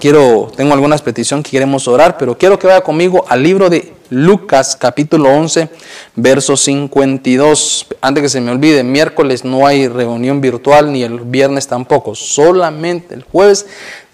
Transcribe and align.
quiero, 0.00 0.50
tengo 0.56 0.74
algunas 0.74 1.02
peticiones 1.02 1.44
que 1.44 1.52
queremos 1.52 1.86
orar, 1.86 2.18
pero 2.18 2.36
quiero 2.36 2.58
que 2.58 2.66
vaya 2.66 2.80
conmigo 2.80 3.24
al 3.28 3.44
libro 3.44 3.70
de 3.70 3.94
Lucas 4.10 4.74
capítulo 4.74 5.30
11, 5.30 5.68
verso 6.16 6.56
52. 6.56 7.86
Antes 8.00 8.22
que 8.22 8.28
se 8.28 8.40
me 8.40 8.50
olvide, 8.50 8.82
miércoles 8.82 9.44
no 9.44 9.68
hay 9.68 9.86
reunión 9.86 10.40
virtual 10.40 10.92
ni 10.92 11.04
el 11.04 11.20
viernes 11.20 11.68
tampoco, 11.68 12.16
solamente 12.16 13.14
el 13.14 13.22
jueves 13.22 13.66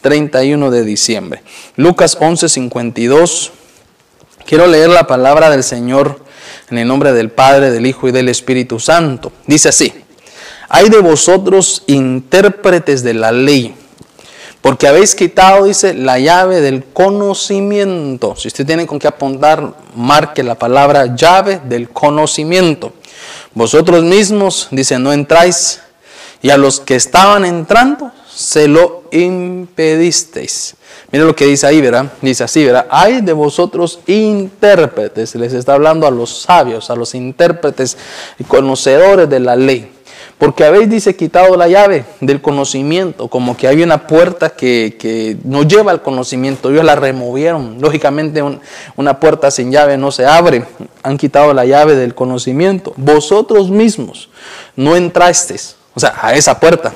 31 0.02 0.70
de 0.70 0.84
diciembre. 0.84 1.42
Lucas 1.76 2.18
11, 2.20 2.50
52. 2.50 3.52
Quiero 4.44 4.66
leer 4.66 4.90
la 4.90 5.06
palabra 5.06 5.48
del 5.48 5.64
Señor 5.64 6.20
en 6.68 6.76
el 6.76 6.86
nombre 6.86 7.14
del 7.14 7.30
Padre, 7.30 7.70
del 7.70 7.86
Hijo 7.86 8.06
y 8.06 8.12
del 8.12 8.28
Espíritu 8.28 8.78
Santo. 8.80 9.32
Dice 9.46 9.70
así, 9.70 9.94
hay 10.68 10.90
de 10.90 10.98
vosotros 10.98 11.84
intérpretes 11.86 13.02
de 13.02 13.14
la 13.14 13.32
ley 13.32 13.74
porque 14.64 14.88
habéis 14.88 15.14
quitado, 15.14 15.66
dice, 15.66 15.92
la 15.92 16.18
llave 16.18 16.62
del 16.62 16.84
conocimiento. 16.84 18.34
Si 18.34 18.48
usted 18.48 18.64
tiene 18.64 18.86
con 18.86 18.98
qué 18.98 19.06
apuntar, 19.06 19.74
marque 19.94 20.42
la 20.42 20.54
palabra 20.54 21.14
llave 21.14 21.60
del 21.66 21.90
conocimiento. 21.90 22.94
Vosotros 23.52 24.04
mismos, 24.04 24.68
dice, 24.70 24.98
no 24.98 25.12
entráis. 25.12 25.82
Y 26.40 26.48
a 26.48 26.56
los 26.56 26.80
que 26.80 26.94
estaban 26.94 27.44
entrando, 27.44 28.10
se 28.34 28.66
lo 28.66 29.02
impedisteis. 29.12 30.76
Mire 31.12 31.26
lo 31.26 31.36
que 31.36 31.44
dice 31.44 31.66
ahí, 31.66 31.82
¿verdad? 31.82 32.10
Dice 32.22 32.44
así, 32.44 32.64
¿verdad? 32.64 32.86
Hay 32.88 33.20
de 33.20 33.34
vosotros 33.34 34.00
intérpretes. 34.06 35.34
Les 35.34 35.52
está 35.52 35.74
hablando 35.74 36.06
a 36.06 36.10
los 36.10 36.40
sabios, 36.40 36.88
a 36.88 36.96
los 36.96 37.14
intérpretes 37.14 37.98
y 38.38 38.44
conocedores 38.44 39.28
de 39.28 39.40
la 39.40 39.56
ley. 39.56 39.93
Porque 40.44 40.62
habéis, 40.64 40.90
dice, 40.90 41.16
quitado 41.16 41.56
la 41.56 41.68
llave 41.68 42.04
del 42.20 42.42
conocimiento, 42.42 43.28
como 43.28 43.56
que 43.56 43.66
hay 43.66 43.82
una 43.82 44.06
puerta 44.06 44.50
que, 44.50 44.94
que 44.98 45.38
no 45.42 45.62
lleva 45.62 45.90
al 45.90 46.02
conocimiento, 46.02 46.68
ellos 46.68 46.84
la 46.84 46.96
removieron. 46.96 47.80
Lógicamente 47.80 48.42
una 48.94 49.20
puerta 49.20 49.50
sin 49.50 49.72
llave 49.72 49.96
no 49.96 50.12
se 50.12 50.26
abre, 50.26 50.66
han 51.02 51.16
quitado 51.16 51.54
la 51.54 51.64
llave 51.64 51.96
del 51.96 52.14
conocimiento. 52.14 52.92
Vosotros 52.98 53.70
mismos 53.70 54.28
no 54.76 54.96
entrasteis, 54.96 55.76
o 55.94 56.00
sea, 56.00 56.12
a 56.20 56.34
esa 56.34 56.60
puerta. 56.60 56.92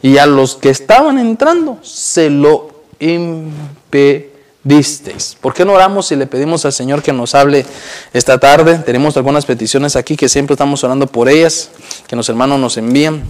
Y 0.00 0.18
a 0.18 0.26
los 0.26 0.54
que 0.54 0.70
estaban 0.70 1.18
entrando 1.18 1.78
se 1.82 2.30
lo 2.30 2.70
impedieron 3.00 4.27
disteis. 4.64 5.36
¿Por 5.40 5.54
qué 5.54 5.64
no 5.64 5.72
oramos 5.72 6.10
y 6.12 6.16
le 6.16 6.26
pedimos 6.26 6.64
al 6.64 6.72
Señor 6.72 7.02
que 7.02 7.12
nos 7.12 7.34
hable 7.34 7.64
esta 8.12 8.38
tarde? 8.38 8.78
Tenemos 8.78 9.16
algunas 9.16 9.46
peticiones 9.46 9.96
aquí 9.96 10.16
que 10.16 10.28
siempre 10.28 10.54
estamos 10.54 10.82
orando 10.84 11.06
por 11.06 11.28
ellas, 11.28 11.70
que 12.06 12.16
los 12.16 12.28
hermanos 12.28 12.58
nos 12.58 12.76
envían. 12.76 13.22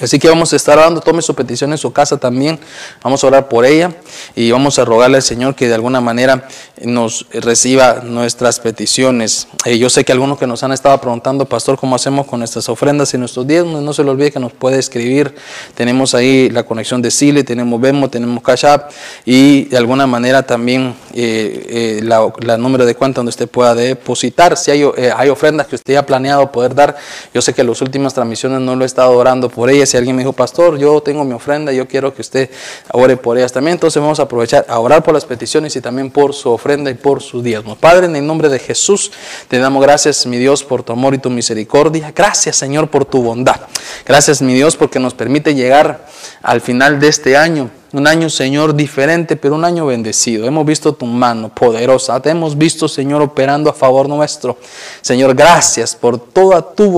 Así 0.00 0.18
que 0.18 0.28
vamos 0.28 0.52
a 0.52 0.56
estar 0.56 0.78
orando, 0.78 1.00
tome 1.00 1.20
su 1.20 1.34
petición 1.34 1.72
en 1.72 1.78
su 1.78 1.92
casa 1.92 2.16
también, 2.16 2.58
vamos 3.02 3.22
a 3.22 3.26
orar 3.26 3.48
por 3.48 3.66
ella 3.66 3.92
y 4.34 4.50
vamos 4.50 4.78
a 4.78 4.84
rogarle 4.84 5.16
al 5.18 5.22
Señor 5.22 5.54
que 5.54 5.68
de 5.68 5.74
alguna 5.74 6.00
manera 6.00 6.48
nos 6.80 7.26
reciba 7.32 8.00
nuestras 8.02 8.60
peticiones. 8.60 9.48
Eh, 9.66 9.78
yo 9.78 9.90
sé 9.90 10.04
que 10.04 10.12
algunos 10.12 10.38
que 10.38 10.46
nos 10.46 10.62
han 10.62 10.72
estado 10.72 10.98
preguntando, 11.00 11.44
pastor, 11.44 11.78
¿cómo 11.78 11.96
hacemos 11.96 12.26
con 12.26 12.38
nuestras 12.38 12.68
ofrendas 12.70 13.12
y 13.12 13.18
nuestros 13.18 13.46
diezmos? 13.46 13.82
No 13.82 13.92
se 13.92 14.02
le 14.02 14.10
olvide 14.10 14.32
que 14.32 14.40
nos 14.40 14.52
puede 14.52 14.78
escribir, 14.78 15.34
tenemos 15.74 16.14
ahí 16.14 16.48
la 16.48 16.62
conexión 16.62 17.02
de 17.02 17.10
Sile, 17.10 17.44
tenemos 17.44 17.78
Vemo, 17.80 18.08
tenemos 18.08 18.42
Cash 18.42 18.64
App 18.64 18.90
y 19.26 19.64
de 19.64 19.76
alguna 19.76 20.06
manera 20.06 20.42
también 20.42 20.94
eh, 21.12 22.00
eh, 22.00 22.00
la, 22.02 22.56
número 22.56 22.86
de 22.86 22.94
cuenta 22.94 23.18
donde 23.18 23.30
usted 23.30 23.48
pueda 23.48 23.74
depositar. 23.74 24.56
Si 24.56 24.70
hay, 24.70 24.84
hay 25.14 25.28
ofrendas 25.28 25.66
que 25.66 25.74
usted 25.74 25.96
ha 25.96 26.06
planeado 26.06 26.50
poder 26.50 26.74
dar, 26.74 26.96
yo 27.34 27.42
sé 27.42 27.52
que 27.52 27.60
en 27.60 27.66
las 27.66 27.82
últimas 27.82 28.14
transmisiones 28.14 28.60
no 28.60 28.74
lo 28.74 28.84
he 28.84 28.86
estado 28.86 29.12
orando 29.12 29.48
por 29.50 29.68
ellas 29.68 29.89
si 29.90 29.96
alguien 29.96 30.16
me 30.16 30.22
dijo, 30.22 30.32
pastor, 30.32 30.78
yo 30.78 31.00
tengo 31.02 31.24
mi 31.24 31.32
ofrenda, 31.32 31.72
yo 31.72 31.86
quiero 31.86 32.14
que 32.14 32.22
usted 32.22 32.50
ore 32.92 33.16
por 33.16 33.36
ellas 33.36 33.52
también. 33.52 33.74
Entonces 33.74 34.00
vamos 34.00 34.20
a 34.20 34.22
aprovechar 34.22 34.64
a 34.68 34.78
orar 34.78 35.02
por 35.02 35.14
las 35.14 35.24
peticiones 35.24 35.74
y 35.76 35.80
también 35.80 36.10
por 36.10 36.32
su 36.32 36.50
ofrenda 36.50 36.90
y 36.90 36.94
por 36.94 37.22
su 37.22 37.42
diezmo. 37.42 37.76
Padre, 37.76 38.06
en 38.06 38.16
el 38.16 38.26
nombre 38.26 38.48
de 38.48 38.58
Jesús, 38.58 39.12
te 39.48 39.58
damos 39.58 39.82
gracias, 39.82 40.26
mi 40.26 40.38
Dios, 40.38 40.64
por 40.64 40.82
tu 40.82 40.92
amor 40.92 41.14
y 41.14 41.18
tu 41.18 41.30
misericordia. 41.30 42.12
Gracias, 42.14 42.56
Señor, 42.56 42.88
por 42.88 43.04
tu 43.04 43.22
bondad. 43.22 43.60
Gracias, 44.06 44.40
mi 44.40 44.54
Dios, 44.54 44.76
porque 44.76 45.00
nos 45.00 45.14
permite 45.14 45.54
llegar 45.54 46.06
al 46.42 46.60
final 46.60 47.00
de 47.00 47.08
este 47.08 47.36
año 47.36 47.70
un 47.92 48.06
año, 48.06 48.30
Señor, 48.30 48.74
diferente, 48.74 49.34
pero 49.34 49.56
un 49.56 49.64
año 49.64 49.86
bendecido. 49.86 50.46
Hemos 50.46 50.64
visto 50.64 50.92
tu 50.92 51.06
mano 51.06 51.48
poderosa. 51.48 52.20
Te 52.20 52.30
hemos 52.30 52.56
visto, 52.56 52.86
Señor, 52.86 53.20
operando 53.20 53.68
a 53.68 53.72
favor 53.72 54.08
nuestro. 54.08 54.56
Señor, 55.00 55.34
gracias 55.34 55.96
por 55.96 56.18
toda 56.18 56.62
tu 56.62 56.88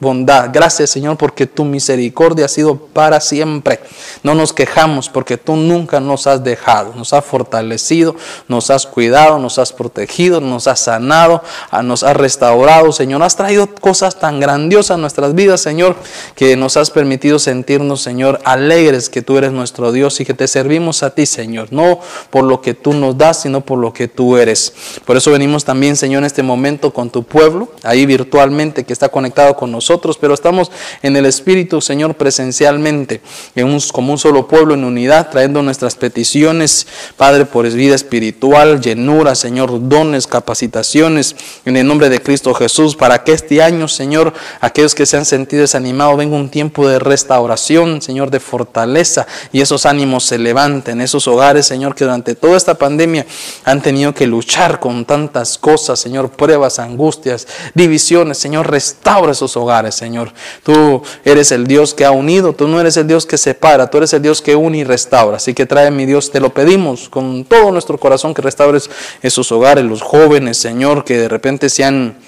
bondad. 0.00 0.50
Gracias, 0.52 0.90
Señor, 0.90 1.16
porque 1.16 1.46
tu 1.46 1.64
misericordia 1.64 2.46
ha 2.46 2.48
sido 2.48 2.76
para 2.76 3.20
siempre. 3.20 3.78
No 4.24 4.34
nos 4.34 4.52
quejamos 4.52 5.08
porque 5.08 5.36
tú 5.36 5.54
nunca 5.54 6.00
nos 6.00 6.26
has 6.26 6.42
dejado. 6.42 6.92
Nos 6.96 7.12
has 7.12 7.24
fortalecido, 7.24 8.16
nos 8.48 8.70
has 8.70 8.84
cuidado, 8.84 9.38
nos 9.38 9.60
has 9.60 9.72
protegido, 9.72 10.40
nos 10.40 10.66
has 10.66 10.80
sanado, 10.80 11.40
ah, 11.70 11.84
nos 11.84 12.02
has 12.02 12.16
restaurado, 12.16 12.90
Señor. 12.90 13.22
Has 13.22 13.36
traído 13.36 13.68
cosas 13.80 14.18
tan 14.18 14.40
grandiosas 14.40 14.96
a 14.96 14.96
nuestras 14.96 15.36
vidas, 15.36 15.60
Señor, 15.60 15.94
que 16.34 16.56
nos 16.56 16.76
has 16.76 16.90
permitido 16.90 17.38
sentirnos, 17.38 18.02
Señor, 18.02 18.40
alegres 18.44 19.08
que 19.08 19.22
tú 19.22 19.38
eres 19.38 19.52
nuestro 19.52 19.92
Dios 19.92 20.15
y 20.20 20.24
que 20.24 20.34
te 20.34 20.48
servimos 20.48 21.02
a 21.02 21.14
ti, 21.14 21.26
Señor, 21.26 21.68
no 21.70 22.00
por 22.30 22.44
lo 22.44 22.60
que 22.60 22.74
tú 22.74 22.92
nos 22.94 23.18
das, 23.18 23.42
sino 23.42 23.60
por 23.60 23.78
lo 23.78 23.92
que 23.92 24.08
tú 24.08 24.36
eres. 24.36 24.72
Por 25.04 25.16
eso 25.16 25.30
venimos 25.30 25.64
también, 25.64 25.96
Señor, 25.96 26.20
en 26.20 26.26
este 26.26 26.42
momento 26.42 26.92
con 26.92 27.10
tu 27.10 27.22
pueblo, 27.22 27.72
ahí 27.82 28.06
virtualmente 28.06 28.84
que 28.84 28.92
está 28.92 29.08
conectado 29.08 29.56
con 29.56 29.70
nosotros, 29.70 30.16
pero 30.18 30.34
estamos 30.34 30.70
en 31.02 31.16
el 31.16 31.26
Espíritu, 31.26 31.80
Señor, 31.80 32.14
presencialmente, 32.14 33.20
en 33.54 33.66
un, 33.66 33.80
como 33.92 34.12
un 34.12 34.18
solo 34.18 34.48
pueblo 34.48 34.74
en 34.74 34.84
unidad, 34.84 35.30
trayendo 35.30 35.62
nuestras 35.62 35.94
peticiones, 35.94 36.86
Padre, 37.16 37.44
por 37.44 37.66
vida 37.70 37.94
espiritual, 37.94 38.80
llenura, 38.80 39.34
Señor, 39.34 39.88
dones, 39.88 40.26
capacitaciones, 40.26 41.36
en 41.64 41.76
el 41.76 41.86
nombre 41.86 42.08
de 42.08 42.20
Cristo 42.20 42.54
Jesús, 42.54 42.96
para 42.96 43.24
que 43.24 43.32
este 43.32 43.62
año, 43.62 43.88
Señor, 43.88 44.32
aquellos 44.60 44.94
que 44.94 45.06
se 45.06 45.16
han 45.16 45.24
sentido 45.24 45.62
desanimados, 45.62 46.16
venga 46.16 46.36
un 46.36 46.48
tiempo 46.48 46.88
de 46.88 46.98
restauración, 46.98 48.02
Señor, 48.02 48.30
de 48.30 48.40
fortaleza 48.40 49.26
y 49.52 49.60
esos 49.60 49.86
ánimos 49.86 50.05
se 50.20 50.38
levanten, 50.38 51.00
esos 51.00 51.26
hogares, 51.28 51.66
Señor, 51.66 51.94
que 51.94 52.04
durante 52.04 52.34
toda 52.34 52.56
esta 52.56 52.74
pandemia 52.74 53.26
han 53.64 53.82
tenido 53.82 54.14
que 54.14 54.26
luchar 54.26 54.80
con 54.80 55.04
tantas 55.04 55.58
cosas, 55.58 55.98
Señor, 55.98 56.30
pruebas, 56.30 56.78
angustias, 56.78 57.46
divisiones, 57.74 58.38
Señor, 58.38 58.70
restaura 58.70 59.32
esos 59.32 59.56
hogares, 59.56 59.94
Señor. 59.94 60.32
Tú 60.62 61.02
eres 61.24 61.52
el 61.52 61.66
Dios 61.66 61.94
que 61.94 62.04
ha 62.04 62.10
unido, 62.10 62.52
tú 62.52 62.68
no 62.68 62.80
eres 62.80 62.96
el 62.96 63.06
Dios 63.06 63.26
que 63.26 63.36
separa, 63.36 63.90
tú 63.90 63.98
eres 63.98 64.12
el 64.12 64.22
Dios 64.22 64.40
que 64.42 64.56
une 64.56 64.78
y 64.78 64.84
restaura. 64.84 65.36
Así 65.36 65.54
que 65.54 65.66
trae, 65.66 65.90
mi 65.90 66.06
Dios, 66.06 66.30
te 66.30 66.40
lo 66.40 66.54
pedimos 66.54 67.08
con 67.08 67.44
todo 67.44 67.70
nuestro 67.72 67.98
corazón 67.98 68.34
que 68.34 68.42
restaures 68.42 68.88
esos 69.22 69.50
hogares, 69.52 69.84
los 69.84 70.02
jóvenes, 70.02 70.56
Señor, 70.56 71.04
que 71.04 71.18
de 71.18 71.28
repente 71.28 71.68
se 71.68 71.84
han 71.84 72.25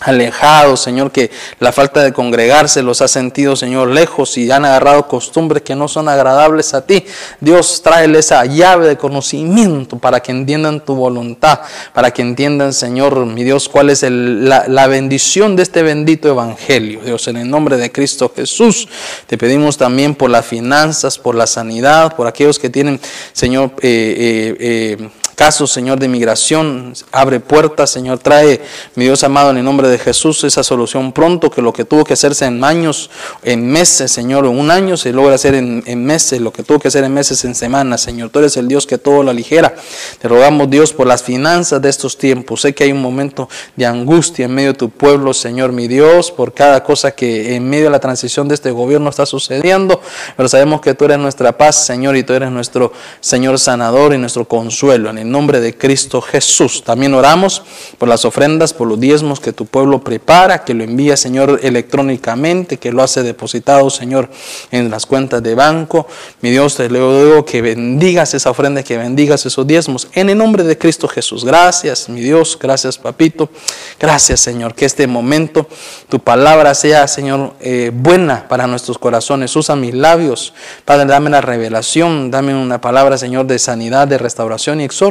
alejados, 0.00 0.80
Señor, 0.80 1.12
que 1.12 1.30
la 1.58 1.72
falta 1.72 2.02
de 2.02 2.12
congregarse 2.12 2.82
los 2.82 3.02
ha 3.02 3.08
sentido, 3.08 3.54
Señor, 3.54 3.88
lejos 3.88 4.36
y 4.38 4.50
han 4.50 4.64
agarrado 4.64 5.06
costumbres 5.06 5.62
que 5.62 5.76
no 5.76 5.88
son 5.88 6.08
agradables 6.08 6.74
a 6.74 6.86
ti. 6.86 7.04
Dios, 7.40 7.82
tráele 7.82 8.18
esa 8.18 8.44
llave 8.46 8.88
de 8.88 8.96
conocimiento 8.96 9.98
para 9.98 10.20
que 10.20 10.32
entiendan 10.32 10.84
tu 10.84 10.94
voluntad, 10.94 11.60
para 11.92 12.10
que 12.10 12.22
entiendan, 12.22 12.72
Señor, 12.72 13.26
mi 13.26 13.44
Dios, 13.44 13.68
cuál 13.68 13.90
es 13.90 14.02
la, 14.02 14.66
la, 14.66 14.86
bendición 14.86 15.54
de 15.54 15.62
este 15.62 15.82
bendito 15.82 16.28
evangelio. 16.28 17.00
Dios, 17.04 17.28
en 17.28 17.36
el 17.36 17.50
nombre 17.50 17.76
de 17.76 17.92
Cristo 17.92 18.32
Jesús, 18.34 18.88
te 19.26 19.36
pedimos 19.36 19.76
también 19.76 20.14
por 20.14 20.30
las 20.30 20.46
finanzas, 20.46 21.18
por 21.18 21.34
la 21.34 21.46
sanidad, 21.46 22.16
por 22.16 22.26
aquellos 22.26 22.58
que 22.58 22.70
tienen, 22.70 22.98
Señor, 23.32 23.72
eh, 23.82 24.56
eh, 24.58 24.96
eh 24.98 25.10
casos, 25.40 25.72
Señor, 25.72 25.98
de 25.98 26.06
migración. 26.06 26.92
Abre 27.12 27.40
puertas, 27.40 27.88
Señor. 27.88 28.18
Trae, 28.18 28.60
mi 28.94 29.04
Dios 29.04 29.24
amado, 29.24 29.52
en 29.52 29.56
el 29.56 29.64
nombre 29.64 29.88
de 29.88 29.96
Jesús, 29.98 30.44
esa 30.44 30.62
solución 30.62 31.12
pronto, 31.12 31.50
que 31.50 31.62
lo 31.62 31.72
que 31.72 31.86
tuvo 31.86 32.04
que 32.04 32.12
hacerse 32.12 32.44
en 32.44 32.62
años, 32.62 33.08
en 33.42 33.66
meses, 33.66 34.12
Señor, 34.12 34.44
en 34.44 34.58
un 34.58 34.70
año 34.70 34.98
se 34.98 35.14
logra 35.14 35.36
hacer 35.36 35.54
en, 35.54 36.04
meses, 36.04 36.42
lo 36.42 36.52
que 36.52 36.62
tuvo 36.62 36.78
que 36.78 36.88
hacer 36.88 37.04
en 37.04 37.14
meses, 37.14 37.42
en 37.46 37.54
semanas, 37.54 38.02
Señor. 38.02 38.28
Tú 38.28 38.40
eres 38.40 38.58
el 38.58 38.68
Dios 38.68 38.86
que 38.86 38.98
todo 38.98 39.22
lo 39.22 39.30
aligera. 39.30 39.74
Te 40.20 40.28
rogamos, 40.28 40.68
Dios, 40.68 40.92
por 40.92 41.06
las 41.06 41.22
finanzas 41.22 41.80
de 41.80 41.88
estos 41.88 42.18
tiempos. 42.18 42.60
Sé 42.60 42.74
que 42.74 42.84
hay 42.84 42.92
un 42.92 43.00
momento 43.00 43.48
de 43.76 43.86
angustia 43.86 44.44
en 44.44 44.54
medio 44.54 44.72
de 44.72 44.78
tu 44.78 44.90
pueblo, 44.90 45.32
Señor, 45.32 45.72
mi 45.72 45.88
Dios, 45.88 46.30
por 46.30 46.52
cada 46.52 46.84
cosa 46.84 47.12
que 47.12 47.54
en 47.54 47.66
medio 47.66 47.84
de 47.84 47.90
la 47.90 48.00
transición 48.00 48.46
de 48.46 48.56
este 48.56 48.72
gobierno 48.72 49.08
está 49.08 49.24
sucediendo, 49.24 50.02
pero 50.36 50.50
sabemos 50.50 50.82
que 50.82 50.92
tú 50.92 51.06
eres 51.06 51.18
nuestra 51.18 51.56
paz, 51.56 51.86
Señor, 51.86 52.14
y 52.18 52.24
tú 52.24 52.34
eres 52.34 52.50
nuestro 52.50 52.92
Señor 53.22 53.58
sanador 53.58 54.12
y 54.12 54.18
nuestro 54.18 54.44
consuelo. 54.44 55.08
En 55.08 55.16
el 55.16 55.29
nombre 55.30 55.60
de 55.60 55.76
Cristo 55.76 56.20
Jesús. 56.20 56.82
También 56.84 57.14
oramos 57.14 57.62
por 57.98 58.08
las 58.08 58.24
ofrendas, 58.24 58.72
por 58.72 58.88
los 58.88 58.98
diezmos 58.98 59.40
que 59.40 59.52
tu 59.52 59.66
pueblo 59.66 60.02
prepara, 60.02 60.64
que 60.64 60.74
lo 60.74 60.84
envía, 60.84 61.16
Señor, 61.16 61.60
electrónicamente, 61.62 62.78
que 62.78 62.92
lo 62.92 63.02
hace 63.02 63.22
depositado, 63.22 63.90
Señor, 63.90 64.30
en 64.70 64.90
las 64.90 65.06
cuentas 65.06 65.42
de 65.42 65.54
banco. 65.54 66.06
Mi 66.40 66.50
Dios, 66.50 66.76
te 66.76 66.88
digo 66.88 67.44
que 67.44 67.62
bendigas 67.62 68.34
esa 68.34 68.50
ofrenda, 68.50 68.82
que 68.82 68.96
bendigas 68.96 69.44
esos 69.46 69.66
diezmos. 69.66 70.08
En 70.14 70.30
el 70.30 70.38
nombre 70.38 70.64
de 70.64 70.78
Cristo 70.78 71.08
Jesús. 71.08 71.44
Gracias, 71.44 72.08
mi 72.08 72.20
Dios. 72.20 72.58
Gracias, 72.60 72.98
papito. 72.98 73.50
Gracias, 73.98 74.40
Señor, 74.40 74.74
que 74.74 74.86
este 74.86 75.06
momento 75.06 75.66
tu 76.08 76.18
palabra 76.20 76.74
sea, 76.74 77.06
Señor, 77.06 77.54
eh, 77.60 77.90
buena 77.92 78.48
para 78.48 78.66
nuestros 78.66 78.98
corazones. 78.98 79.54
Usa 79.54 79.76
mis 79.76 79.94
labios. 79.94 80.54
Padre, 80.84 81.06
dame 81.06 81.30
la 81.30 81.40
revelación. 81.40 82.30
Dame 82.30 82.54
una 82.54 82.80
palabra, 82.80 83.18
Señor, 83.18 83.46
de 83.46 83.58
sanidad, 83.58 84.08
de 84.08 84.18
restauración 84.18 84.80
y 84.80 84.84
exhortación. 84.84 85.09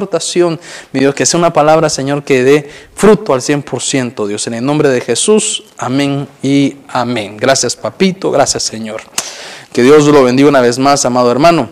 Mi 0.91 0.99
Dios, 0.99 1.15
que 1.15 1.25
sea 1.25 1.37
una 1.37 1.51
palabra, 1.51 1.89
Señor, 1.89 2.23
que 2.23 2.43
dé 2.43 2.69
fruto 2.95 3.33
al 3.33 3.41
100%, 3.41 4.27
Dios. 4.27 4.47
En 4.47 4.53
el 4.53 4.65
nombre 4.65 4.89
de 4.89 5.01
Jesús. 5.01 5.63
Amén 5.77 6.27
y 6.41 6.77
amén. 6.87 7.37
Gracias, 7.37 7.75
papito. 7.75 8.31
Gracias, 8.31 8.63
Señor. 8.63 9.01
Que 9.73 9.83
Dios 9.83 10.05
lo 10.05 10.23
bendiga 10.23 10.49
una 10.49 10.61
vez 10.61 10.79
más, 10.79 11.05
amado 11.05 11.31
hermano. 11.31 11.69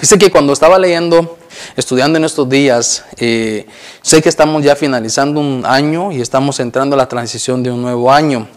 Dice 0.00 0.18
que 0.18 0.30
cuando 0.30 0.52
estaba 0.52 0.78
leyendo, 0.78 1.38
estudiando 1.76 2.18
en 2.18 2.24
estos 2.24 2.48
días, 2.48 3.04
eh, 3.16 3.66
sé 4.02 4.22
que 4.22 4.28
estamos 4.28 4.62
ya 4.62 4.76
finalizando 4.76 5.40
un 5.40 5.64
año 5.66 6.12
y 6.12 6.20
estamos 6.20 6.60
entrando 6.60 6.94
a 6.94 6.96
la 6.96 7.08
transición 7.08 7.62
de 7.62 7.72
un 7.72 7.82
nuevo 7.82 8.12
año. 8.12 8.48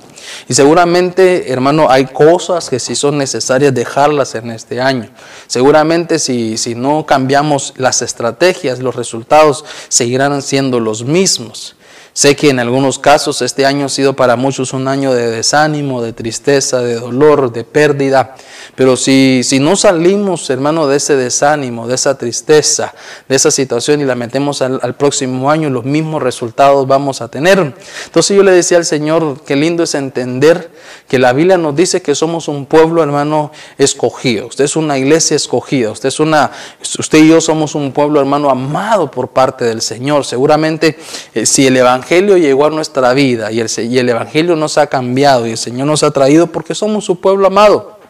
Y 0.47 0.53
seguramente, 0.53 1.51
hermano, 1.51 1.89
hay 1.89 2.05
cosas 2.05 2.69
que 2.69 2.79
sí 2.79 2.95
son 2.95 3.17
necesarias 3.17 3.73
dejarlas 3.73 4.35
en 4.35 4.51
este 4.51 4.81
año. 4.81 5.09
Seguramente 5.47 6.19
si, 6.19 6.57
si 6.57 6.75
no 6.75 7.05
cambiamos 7.05 7.73
las 7.77 8.01
estrategias, 8.01 8.79
los 8.79 8.95
resultados 8.95 9.65
seguirán 9.89 10.41
siendo 10.41 10.79
los 10.79 11.03
mismos. 11.03 11.75
Sé 12.13 12.35
que 12.35 12.49
en 12.49 12.59
algunos 12.59 12.99
casos 12.99 13.41
este 13.41 13.65
año 13.65 13.85
ha 13.85 13.89
sido 13.89 14.15
para 14.17 14.35
muchos 14.35 14.73
un 14.73 14.89
año 14.89 15.13
de 15.13 15.31
desánimo, 15.31 16.01
de 16.01 16.11
tristeza, 16.11 16.81
de 16.81 16.95
dolor, 16.95 17.53
de 17.53 17.63
pérdida. 17.63 18.35
Pero 18.75 18.97
si, 18.97 19.43
si 19.45 19.59
no 19.59 19.77
salimos, 19.77 20.49
hermano, 20.49 20.87
de 20.87 20.97
ese 20.97 21.15
desánimo, 21.15 21.87
de 21.87 21.95
esa 21.95 22.17
tristeza, 22.17 22.93
de 23.29 23.35
esa 23.37 23.49
situación 23.49 24.01
y 24.01 24.05
la 24.05 24.15
metemos 24.15 24.61
al, 24.61 24.79
al, 24.83 24.95
próximo 24.95 25.49
año, 25.49 25.69
los 25.69 25.85
mismos 25.85 26.21
resultados 26.21 26.85
vamos 26.85 27.21
a 27.21 27.29
tener. 27.29 27.73
Entonces 28.05 28.35
yo 28.35 28.43
le 28.43 28.51
decía 28.51 28.77
al 28.77 28.85
Señor, 28.85 29.41
qué 29.45 29.55
lindo 29.55 29.83
es 29.83 29.95
entender 29.95 30.69
que 31.07 31.19
la 31.19 31.33
Biblia 31.33 31.57
nos 31.57 31.75
dice 31.75 32.01
que 32.01 32.15
somos 32.15 32.47
un 32.47 32.65
pueblo, 32.65 33.03
hermano, 33.03 33.51
escogido. 33.77 34.47
Usted 34.47 34.65
es 34.65 34.75
una 34.75 34.97
iglesia 34.97 35.35
escogida. 35.35 35.91
Usted 35.91 36.09
es 36.09 36.19
una, 36.19 36.51
usted 36.99 37.19
y 37.19 37.29
yo 37.29 37.41
somos 37.41 37.75
un 37.75 37.91
pueblo, 37.91 38.19
hermano, 38.19 38.49
amado 38.49 39.09
por 39.09 39.29
parte 39.29 39.65
del 39.65 39.81
Señor. 39.81 40.25
Seguramente 40.25 40.97
eh, 41.33 41.45
si 41.45 41.67
el 41.67 41.77
Evangelio 41.77 42.37
llegó 42.37 42.65
a 42.65 42.69
nuestra 42.69 43.13
vida 43.13 43.51
y 43.51 43.59
el, 43.59 43.69
y 43.77 43.97
el 43.97 44.09
Evangelio 44.09 44.55
nos 44.55 44.77
ha 44.77 44.87
cambiado 44.87 45.47
y 45.47 45.51
el 45.51 45.57
Señor 45.57 45.87
nos 45.87 46.03
ha 46.03 46.11
traído 46.11 46.47
porque 46.47 46.75
somos 46.75 47.05
su 47.05 47.19
pueblo 47.19 47.47
amado. 47.47 48.00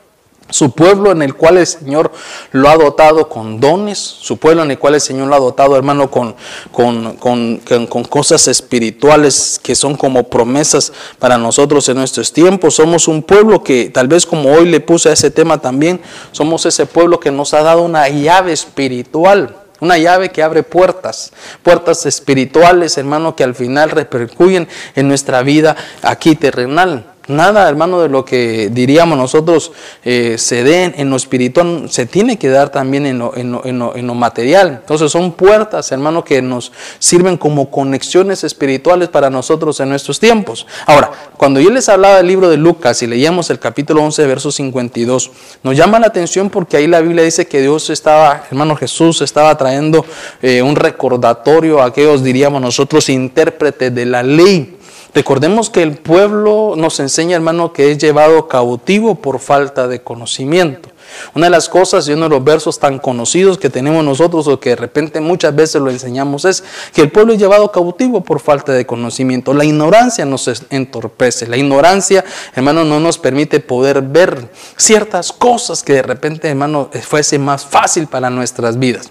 Su 0.52 0.72
pueblo 0.72 1.12
en 1.12 1.22
el 1.22 1.36
cual 1.36 1.58
el 1.58 1.66
Señor 1.66 2.12
lo 2.52 2.70
ha 2.70 2.78
dotado 2.78 3.28
con 3.30 3.60
dones, 3.60 3.98
su 3.98 4.38
pueblo 4.38 4.64
en 4.64 4.72
el 4.72 4.80
cual 4.80 4.96
el 4.96 5.02
Señor 5.02 5.28
lo 5.28 5.36
ha 5.36 5.40
dotado, 5.40 5.76
hermano, 5.76 6.12
con, 6.12 6.36
con, 6.72 7.16
con, 7.16 7.58
con, 7.88 8.04
cosas 8.04 8.48
espirituales 8.48 9.60
que 9.64 9.76
son 9.76 9.96
como 9.96 10.24
promesas 10.24 10.92
para 11.20 11.38
nosotros 11.38 11.88
en 11.90 11.98
nuestros 11.98 12.32
tiempos. 12.32 12.76
Somos 12.76 13.08
un 13.08 13.24
pueblo 13.24 13.64
que, 13.64 13.90
tal 13.90 14.08
vez 14.08 14.26
como 14.26 14.52
hoy 14.52 14.66
le 14.66 14.82
puse 14.82 15.10
a 15.10 15.14
ese 15.14 15.32
tema 15.32 15.60
también, 15.60 16.02
somos 16.32 16.66
ese 16.66 16.86
pueblo 16.86 17.20
que 17.20 17.32
nos 17.32 17.54
ha 17.54 17.64
dado 17.64 17.82
una 17.82 18.08
llave 18.10 18.54
espiritual. 18.54 19.56
Una 19.82 19.98
llave 19.98 20.30
que 20.30 20.44
abre 20.44 20.62
puertas, 20.62 21.34
puertas 21.64 22.06
espirituales, 22.06 23.00
hermano, 23.00 23.36
que 23.36 23.44
al 23.44 23.56
final 23.56 23.90
repercuyen 23.90 24.68
en 24.94 25.08
nuestra 25.08 25.42
vida 25.42 25.76
aquí 26.04 26.36
terrenal. 26.36 27.11
Nada, 27.28 27.70
hermano, 27.70 28.02
de 28.02 28.10
lo 28.10 28.26
que 28.26 28.70
diríamos 28.72 29.16
nosotros 29.16 29.72
eh, 30.04 30.38
se 30.40 30.64
den 30.64 30.96
en 30.98 31.12
lo 31.12 31.16
espiritual, 31.16 31.86
se 31.90 32.08
tiene 32.08 32.40
que 32.40 32.50
dar 32.50 32.70
también 32.70 33.06
en 33.06 33.20
lo, 33.20 33.38
en, 33.38 33.52
lo, 33.52 33.64
en, 33.64 33.78
lo, 33.78 33.96
en 33.96 34.08
lo, 34.08 34.16
material. 34.16 34.80
Entonces 34.82 35.12
son 35.12 35.34
puertas, 35.34 35.92
hermano, 35.92 36.24
que 36.24 36.42
nos 36.42 36.72
sirven 36.98 37.38
como 37.38 37.70
conexiones 37.70 38.44
espirituales 38.44 39.10
para 39.10 39.30
nosotros 39.30 39.80
en 39.80 39.90
nuestros 39.90 40.20
tiempos. 40.20 40.66
Ahora, 40.88 41.12
cuando 41.38 41.60
yo 41.60 41.70
les 41.70 41.90
hablaba 41.90 42.18
del 42.18 42.28
libro 42.28 42.50
de 42.50 42.58
Lucas 42.58 43.02
y 43.04 43.08
leíamos 43.08 43.52
el 43.52 43.60
capítulo 43.60 44.04
11, 44.04 44.26
verso 44.26 44.52
52, 44.52 45.32
nos 45.62 45.78
llama 45.78 46.00
la 46.00 46.08
atención 46.08 46.50
porque 46.50 46.78
ahí 46.78 46.88
la 46.88 47.02
Biblia 47.02 47.24
dice 47.24 47.46
que 47.46 47.62
Dios 47.62 47.92
estaba, 47.92 48.46
hermano 48.50 48.76
Jesús, 48.76 49.22
estaba 49.22 49.56
trayendo 49.58 50.04
eh, 50.42 50.64
un 50.64 50.76
recordatorio 50.76 51.82
a 51.82 51.86
aquellos, 51.86 52.24
diríamos 52.24 52.62
nosotros, 52.62 53.10
intérpretes 53.10 53.94
de 53.94 54.06
la 54.08 54.24
ley. 54.24 54.78
Recordemos 55.14 55.70
que 55.70 55.84
el 55.84 55.98
pueblo 55.98 56.76
nos 56.78 57.00
enseña, 57.02 57.36
hermano, 57.36 57.74
que 57.74 57.92
es 57.92 57.98
llevado 57.98 58.48
cautivo 58.48 59.16
por 59.16 59.40
falta 59.40 59.88
de 59.88 60.02
conocimiento. 60.02 60.90
Una 61.34 61.48
de 61.48 61.50
las 61.50 61.68
cosas 61.68 62.08
y 62.08 62.14
uno 62.14 62.24
de 62.24 62.30
los 62.30 62.44
versos 62.44 62.80
tan 62.80 62.98
conocidos 62.98 63.58
que 63.58 63.70
tenemos 63.70 64.06
nosotros 64.06 64.48
o 64.48 64.60
que 64.60 64.70
de 64.72 64.76
repente 64.78 65.20
muchas 65.20 65.54
veces 65.54 65.82
lo 65.82 65.90
enseñamos 65.90 66.46
es 66.46 66.64
que 66.94 67.02
el 67.02 67.12
pueblo 67.12 67.34
es 67.34 67.40
llevado 67.40 67.72
cautivo 67.72 68.22
por 68.22 68.40
falta 68.40 68.72
de 68.72 68.86
conocimiento. 68.86 69.54
La 69.54 69.66
ignorancia 69.66 70.26
nos 70.26 70.50
entorpece. 70.70 71.48
La 71.48 71.58
ignorancia, 71.58 72.24
hermano, 72.56 72.86
no 72.86 73.02
nos 73.02 73.18
permite 73.18 73.60
poder 73.60 74.02
ver 74.02 74.50
ciertas 74.78 75.34
cosas 75.34 75.84
que 75.84 75.94
de 75.94 76.04
repente, 76.04 76.48
hermano, 76.48 76.90
fuese 77.02 77.38
más 77.38 77.66
fácil 77.66 78.08
para 78.08 78.30
nuestras 78.30 78.80
vidas. 78.80 79.10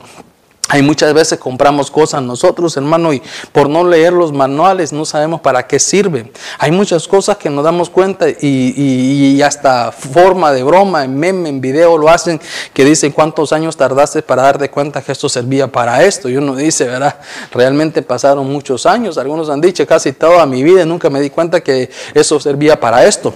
Hay 0.72 0.82
muchas 0.82 1.12
veces 1.12 1.40
compramos 1.40 1.90
cosas 1.90 2.22
nosotros, 2.22 2.76
hermano, 2.76 3.12
y 3.12 3.20
por 3.50 3.69
no 3.69 3.82
leer 3.82 4.12
los 4.12 4.32
manuales 4.32 4.93
no 4.93 5.05
sabemos 5.05 5.40
para 5.40 5.67
qué 5.67 5.81
sirven. 5.81 6.31
Hay 6.61 6.70
muchas 6.70 7.08
cosas 7.08 7.38
que 7.38 7.50
nos 7.50 7.64
damos 7.64 7.90
cuenta 7.90 8.26
y, 8.28 9.43
hasta 9.43 9.90
forma 9.90 10.52
de 10.52 10.62
broma, 10.62 11.02
en 11.02 11.19
meme, 11.19 11.49
en 11.49 11.61
video 11.61 11.99
lo 11.99 12.08
hacen, 12.08 12.40
que 12.72 12.84
dicen 12.84 13.11
cuántos 13.11 13.52
años 13.52 13.76
tardaste 13.76 14.22
para 14.22 14.43
darte 14.43 14.70
cuenta 14.70 15.02
que 15.02 15.11
esto 15.11 15.28
servía 15.28 15.67
para 15.67 16.05
esto. 16.05 16.28
Y 16.28 16.37
uno 16.37 16.55
dice, 16.55 16.87
¿verdad? 16.87 17.16
Realmente 17.50 18.02
pasaron 18.02 18.49
muchos 18.49 18.87
años. 18.87 19.19
Algunos 19.19 19.50
han 19.50 19.61
dicho 19.61 19.84
casi 19.88 20.12
toda 20.12 20.46
mi 20.46 20.62
vida 20.62 20.82
y 20.82 20.87
nunca 20.87 21.11
me 21.11 21.20
di 21.20 21.31
cuenta 21.31 21.62
que 21.62 21.90
eso 22.14 22.38
servía 22.38 22.78
para 22.78 23.05
esto. 23.06 23.34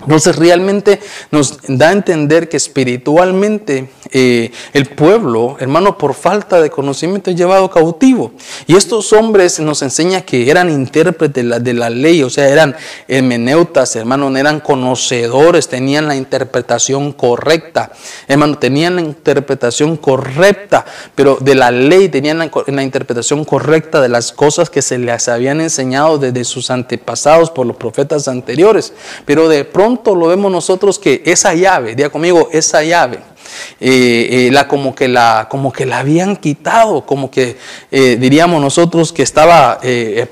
Entonces 0.00 0.36
realmente 0.36 1.00
nos 1.32 1.58
da 1.66 1.88
a 1.88 1.92
entender 1.92 2.48
que 2.48 2.56
espiritualmente 2.56 3.90
eh, 4.12 4.52
el 4.72 4.86
pueblo, 4.86 5.56
hermano, 5.58 5.98
por 5.98 6.14
falta 6.14 6.62
de 6.62 6.70
conocimiento 6.70 7.30
es 7.30 7.36
llevado 7.36 7.68
cautivo. 7.68 8.32
Y 8.66 8.76
estos 8.76 9.12
hombres 9.12 9.58
nos 9.58 9.82
enseñan 9.82 10.22
que 10.22 10.48
eran 10.50 10.70
intérpretes 10.70 11.34
de 11.34 11.42
la, 11.42 11.58
de 11.58 11.74
la 11.74 11.90
ley, 11.90 12.22
o 12.22 12.30
sea, 12.30 12.48
eran 12.48 12.76
hermeneutas, 13.08 13.96
hermano, 13.96 14.34
eran 14.36 14.60
conocedores, 14.60 15.68
tenían 15.68 16.06
la 16.06 16.14
interpretación 16.14 17.12
correcta, 17.12 17.90
hermano, 18.28 18.56
tenían 18.56 18.94
la 18.94 19.02
interpretación 19.02 19.96
correcta, 19.96 20.86
pero 21.16 21.38
de 21.40 21.56
la 21.56 21.72
ley 21.72 22.08
tenían 22.08 22.38
la, 22.38 22.50
la 22.68 22.82
interpretación 22.84 23.44
correcta 23.44 24.00
de 24.00 24.08
las 24.08 24.32
cosas 24.32 24.70
que 24.70 24.80
se 24.80 24.96
les 24.96 25.28
habían 25.28 25.60
enseñado 25.60 26.18
desde 26.18 26.44
sus 26.44 26.70
antepasados 26.70 27.50
por 27.50 27.66
los 27.66 27.76
profetas 27.76 28.28
anteriores. 28.28 28.92
Pero 29.26 29.48
de 29.48 29.64
pronto 29.64 29.87
lo 30.04 30.26
vemos 30.26 30.50
nosotros 30.50 30.98
que 30.98 31.22
esa 31.24 31.54
llave, 31.54 31.94
diga 31.94 32.10
conmigo, 32.10 32.48
esa 32.52 32.82
llave, 32.82 33.20
eh, 33.80 34.48
eh, 34.48 34.50
la, 34.52 34.66
como, 34.68 34.94
que 34.94 35.08
la, 35.08 35.46
como 35.48 35.72
que 35.72 35.86
la 35.86 35.98
habían 35.98 36.36
quitado, 36.36 37.02
como 37.06 37.30
que 37.30 37.56
eh, 37.90 38.16
diríamos 38.18 38.60
nosotros 38.60 39.12
que 39.12 39.22
estaba 39.22 39.80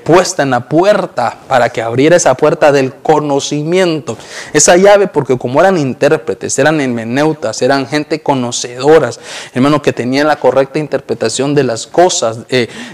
puesta 0.03 0.43
en 0.43 0.51
la 0.51 0.67
puerta 0.67 1.39
para 1.47 1.69
que 1.69 1.81
abriera 1.81 2.15
esa 2.15 2.35
puerta 2.35 2.71
del 2.71 2.93
conocimiento. 2.93 4.17
Esa 4.53 4.75
llave, 4.77 5.07
porque 5.07 5.37
como 5.37 5.59
eran 5.59 5.77
intérpretes, 5.77 6.57
eran 6.59 6.81
hermeneutas, 6.81 7.61
eran 7.61 7.87
gente 7.87 8.21
conocedoras, 8.21 9.19
hermano, 9.53 9.81
que 9.81 9.93
tenían 9.93 10.27
la 10.27 10.37
correcta 10.37 10.79
interpretación 10.79 11.55
de 11.55 11.63
las 11.63 11.87
cosas. 11.87 12.39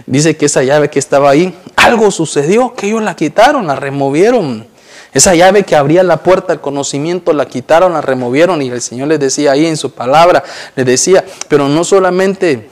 dice 0.06 0.38
que 0.38 0.46
esa 0.46 0.64
llave 0.64 0.90
que 0.90 1.00
estaba 1.00 1.30
ahí, 1.30 1.56
algo 1.76 2.12
sucedió, 2.12 2.74
que 2.76 2.88
ellos 2.88 3.02
la 3.02 3.16
quitaron, 3.16 3.68
la 3.68 3.76
removieron. 3.76 4.73
Esa 5.14 5.36
llave 5.36 5.64
que 5.64 5.76
abría 5.76 6.04
la 6.04 6.24
puerta 6.24 6.54
al 6.54 6.62
conocimiento 6.62 7.34
la 7.34 7.46
quitaron, 7.46 7.94
la 7.94 8.02
removieron 8.02 8.62
y 8.62 8.70
el 8.70 8.82
Señor 8.82 9.10
les 9.10 9.20
decía 9.20 9.52
ahí 9.52 9.66
en 9.66 9.78
su 9.78 9.92
palabra, 9.92 10.44
les 10.76 10.86
decía, 10.86 11.24
pero 11.48 11.70
no 11.70 11.84
solamente 11.84 12.70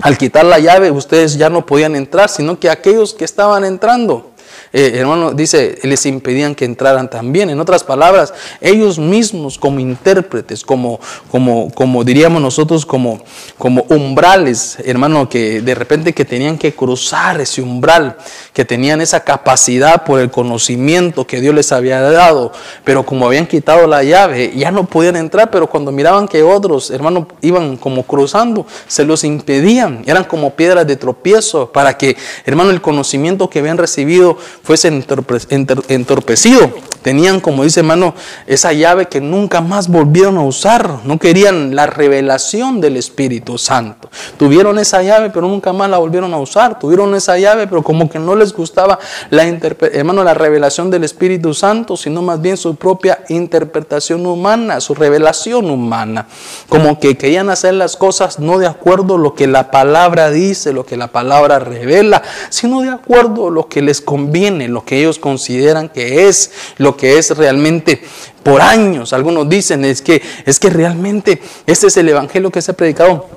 al 0.00 0.18
quitar 0.18 0.44
la 0.44 0.58
llave 0.58 0.90
ustedes 0.90 1.36
ya 1.36 1.50
no 1.50 1.66
podían 1.66 1.96
entrar, 1.96 2.28
sino 2.28 2.58
que 2.58 2.70
aquellos 2.70 3.14
que 3.14 3.24
estaban 3.24 3.64
entrando, 3.64 4.30
eh, 4.72 4.92
hermano, 4.94 5.32
dice, 5.32 5.78
les 5.82 6.04
impedían 6.06 6.54
que 6.54 6.64
entraran 6.64 7.08
también. 7.08 7.50
En 7.50 7.60
otras 7.60 7.84
palabras, 7.84 8.34
ellos 8.60 8.98
mismos 8.98 9.58
como 9.58 9.80
intérpretes, 9.80 10.64
como, 10.64 11.00
como, 11.30 11.70
como 11.72 12.04
diríamos 12.04 12.42
nosotros, 12.42 12.84
como, 12.84 13.20
como 13.58 13.84
umbrales, 13.88 14.78
hermano, 14.84 15.28
que 15.28 15.60
de 15.60 15.74
repente 15.74 16.12
que 16.12 16.24
tenían 16.24 16.58
que 16.58 16.74
cruzar 16.74 17.40
ese 17.40 17.62
umbral, 17.62 18.16
que 18.52 18.64
tenían 18.64 19.00
esa 19.00 19.20
capacidad 19.20 20.04
por 20.04 20.20
el 20.20 20.30
conocimiento 20.30 21.26
que 21.26 21.40
Dios 21.40 21.54
les 21.54 21.72
había 21.72 22.00
dado, 22.00 22.52
pero 22.84 23.04
como 23.04 23.26
habían 23.26 23.46
quitado 23.46 23.86
la 23.86 24.02
llave, 24.02 24.52
ya 24.56 24.70
no 24.70 24.86
podían 24.86 25.16
entrar, 25.16 25.50
pero 25.50 25.68
cuando 25.68 25.92
miraban 25.92 26.28
que 26.28 26.42
otros, 26.42 26.90
hermano, 26.90 27.26
iban 27.40 27.76
como 27.76 28.02
cruzando, 28.02 28.66
se 28.86 29.04
los 29.04 29.24
impedían, 29.24 30.02
eran 30.06 30.24
como 30.24 30.54
piedras 30.54 30.86
de 30.86 30.96
tropiezo 30.96 31.70
para 31.72 31.96
que, 31.96 32.16
hermano, 32.44 32.70
el 32.70 32.80
conocimiento 32.80 33.48
que 33.48 33.60
habían 33.60 33.78
recibido 33.78 34.38
fuese 34.66 34.88
entorpecido. 34.88 36.72
Tenían, 37.06 37.38
como 37.38 37.62
dice 37.62 37.80
hermano, 37.80 38.14
esa 38.48 38.72
llave 38.72 39.06
que 39.06 39.20
nunca 39.20 39.60
más 39.60 39.86
volvieron 39.86 40.38
a 40.38 40.42
usar. 40.42 41.02
No 41.04 41.20
querían 41.20 41.76
la 41.76 41.86
revelación 41.86 42.80
del 42.80 42.96
Espíritu 42.96 43.58
Santo. 43.58 44.10
Tuvieron 44.36 44.80
esa 44.80 45.04
llave, 45.04 45.30
pero 45.30 45.46
nunca 45.46 45.72
más 45.72 45.88
la 45.88 45.98
volvieron 45.98 46.34
a 46.34 46.38
usar. 46.38 46.80
Tuvieron 46.80 47.14
esa 47.14 47.38
llave, 47.38 47.68
pero 47.68 47.82
como 47.82 48.10
que 48.10 48.18
no 48.18 48.34
les 48.34 48.52
gustaba 48.52 48.98
la, 49.30 49.44
hermano, 49.46 50.24
la 50.24 50.34
revelación 50.34 50.90
del 50.90 51.04
Espíritu 51.04 51.54
Santo, 51.54 51.96
sino 51.96 52.22
más 52.22 52.40
bien 52.42 52.56
su 52.56 52.74
propia 52.74 53.20
interpretación 53.28 54.26
humana, 54.26 54.80
su 54.80 54.96
revelación 54.96 55.70
humana. 55.70 56.26
Como 56.68 56.98
que 56.98 57.16
querían 57.16 57.50
hacer 57.50 57.74
las 57.74 57.96
cosas 57.96 58.40
no 58.40 58.58
de 58.58 58.66
acuerdo 58.66 59.14
a 59.14 59.18
lo 59.18 59.32
que 59.34 59.46
la 59.46 59.70
palabra 59.70 60.32
dice, 60.32 60.72
lo 60.72 60.84
que 60.84 60.96
la 60.96 61.06
palabra 61.12 61.60
revela, 61.60 62.24
sino 62.50 62.80
de 62.80 62.90
acuerdo 62.90 63.46
a 63.46 63.50
lo 63.52 63.68
que 63.68 63.80
les 63.80 64.00
conviene, 64.00 64.55
lo 64.58 64.84
que 64.84 64.98
ellos 64.98 65.18
consideran 65.18 65.88
que 65.88 66.28
es, 66.28 66.50
lo 66.78 66.96
que 66.96 67.18
es 67.18 67.36
realmente 67.36 68.02
por 68.42 68.60
años. 68.60 69.12
Algunos 69.12 69.48
dicen 69.48 69.84
es 69.84 70.02
que, 70.02 70.22
es 70.44 70.58
que 70.58 70.70
realmente 70.70 71.40
este 71.66 71.88
es 71.88 71.96
el 71.96 72.08
evangelio 72.08 72.50
que 72.50 72.62
se 72.62 72.72
ha 72.72 72.76
predicado 72.76 73.28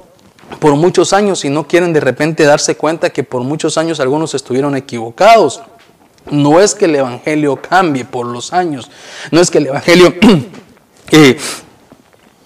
por 0.59 0.75
muchos 0.75 1.13
años 1.13 1.45
y 1.45 1.49
no 1.49 1.67
quieren 1.67 1.93
de 1.93 1.99
repente 1.99 2.43
darse 2.43 2.75
cuenta 2.75 3.11
que 3.11 3.23
por 3.23 3.43
muchos 3.43 3.77
años 3.77 3.99
algunos 3.99 4.33
estuvieron 4.33 4.75
equivocados. 4.75 5.61
No 6.31 6.59
es 6.59 6.75
que 6.75 6.85
el 6.85 6.95
Evangelio 6.95 7.59
cambie 7.61 8.05
por 8.05 8.25
los 8.25 8.53
años, 8.53 8.89
no 9.31 9.41
es 9.41 9.49
que 9.49 9.59
el 9.59 9.67
Evangelio 9.67 10.13
eh, 11.11 11.37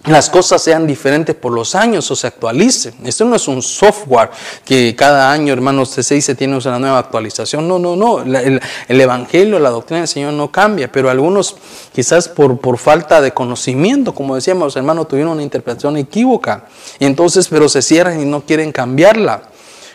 las 0.05 0.29
cosas 0.29 0.61
sean 0.61 0.85
diferentes 0.85 1.33
por 1.33 1.53
los 1.53 1.75
años 1.75 2.09
o 2.11 2.15
se 2.15 2.27
actualicen. 2.27 2.93
Esto 3.05 3.23
no 3.23 3.37
es 3.37 3.47
un 3.47 3.61
software 3.61 4.31
que 4.65 4.95
cada 4.97 5.31
año, 5.31 5.53
hermanos, 5.53 5.89
se 5.89 6.15
dice 6.15 6.35
tiene 6.35 6.57
una 6.57 6.79
nueva 6.79 6.99
actualización. 6.99 7.67
No, 7.67 7.79
no, 7.79 7.95
no. 7.95 8.21
el, 8.21 8.59
Evangelio, 8.89 9.59
la 9.59 9.69
doctrina 9.69 10.01
del 10.01 10.09
Señor 10.09 10.33
no 10.33 10.51
cambia, 10.51 10.91
pero 10.91 11.09
algunos 11.09 11.55
quizás 11.93 12.27
por, 12.27 12.59
por 12.59 12.77
falta 12.77 13.21
de 13.21 13.31
conocimiento, 13.31 14.13
como 14.13 14.35
decíamos, 14.35 14.65
los 14.65 14.75
hermanos 14.75 15.07
tuvieron 15.07 15.33
una 15.33 15.43
interpretación 15.43 15.95
equívoca. 15.95 16.65
Y 16.99 17.05
entonces, 17.05 17.47
pero 17.47 17.69
se 17.69 17.81
cierran 17.81 18.19
y 18.19 18.25
no 18.25 18.41
quieren 18.45 18.73
cambiarla. 18.73 19.43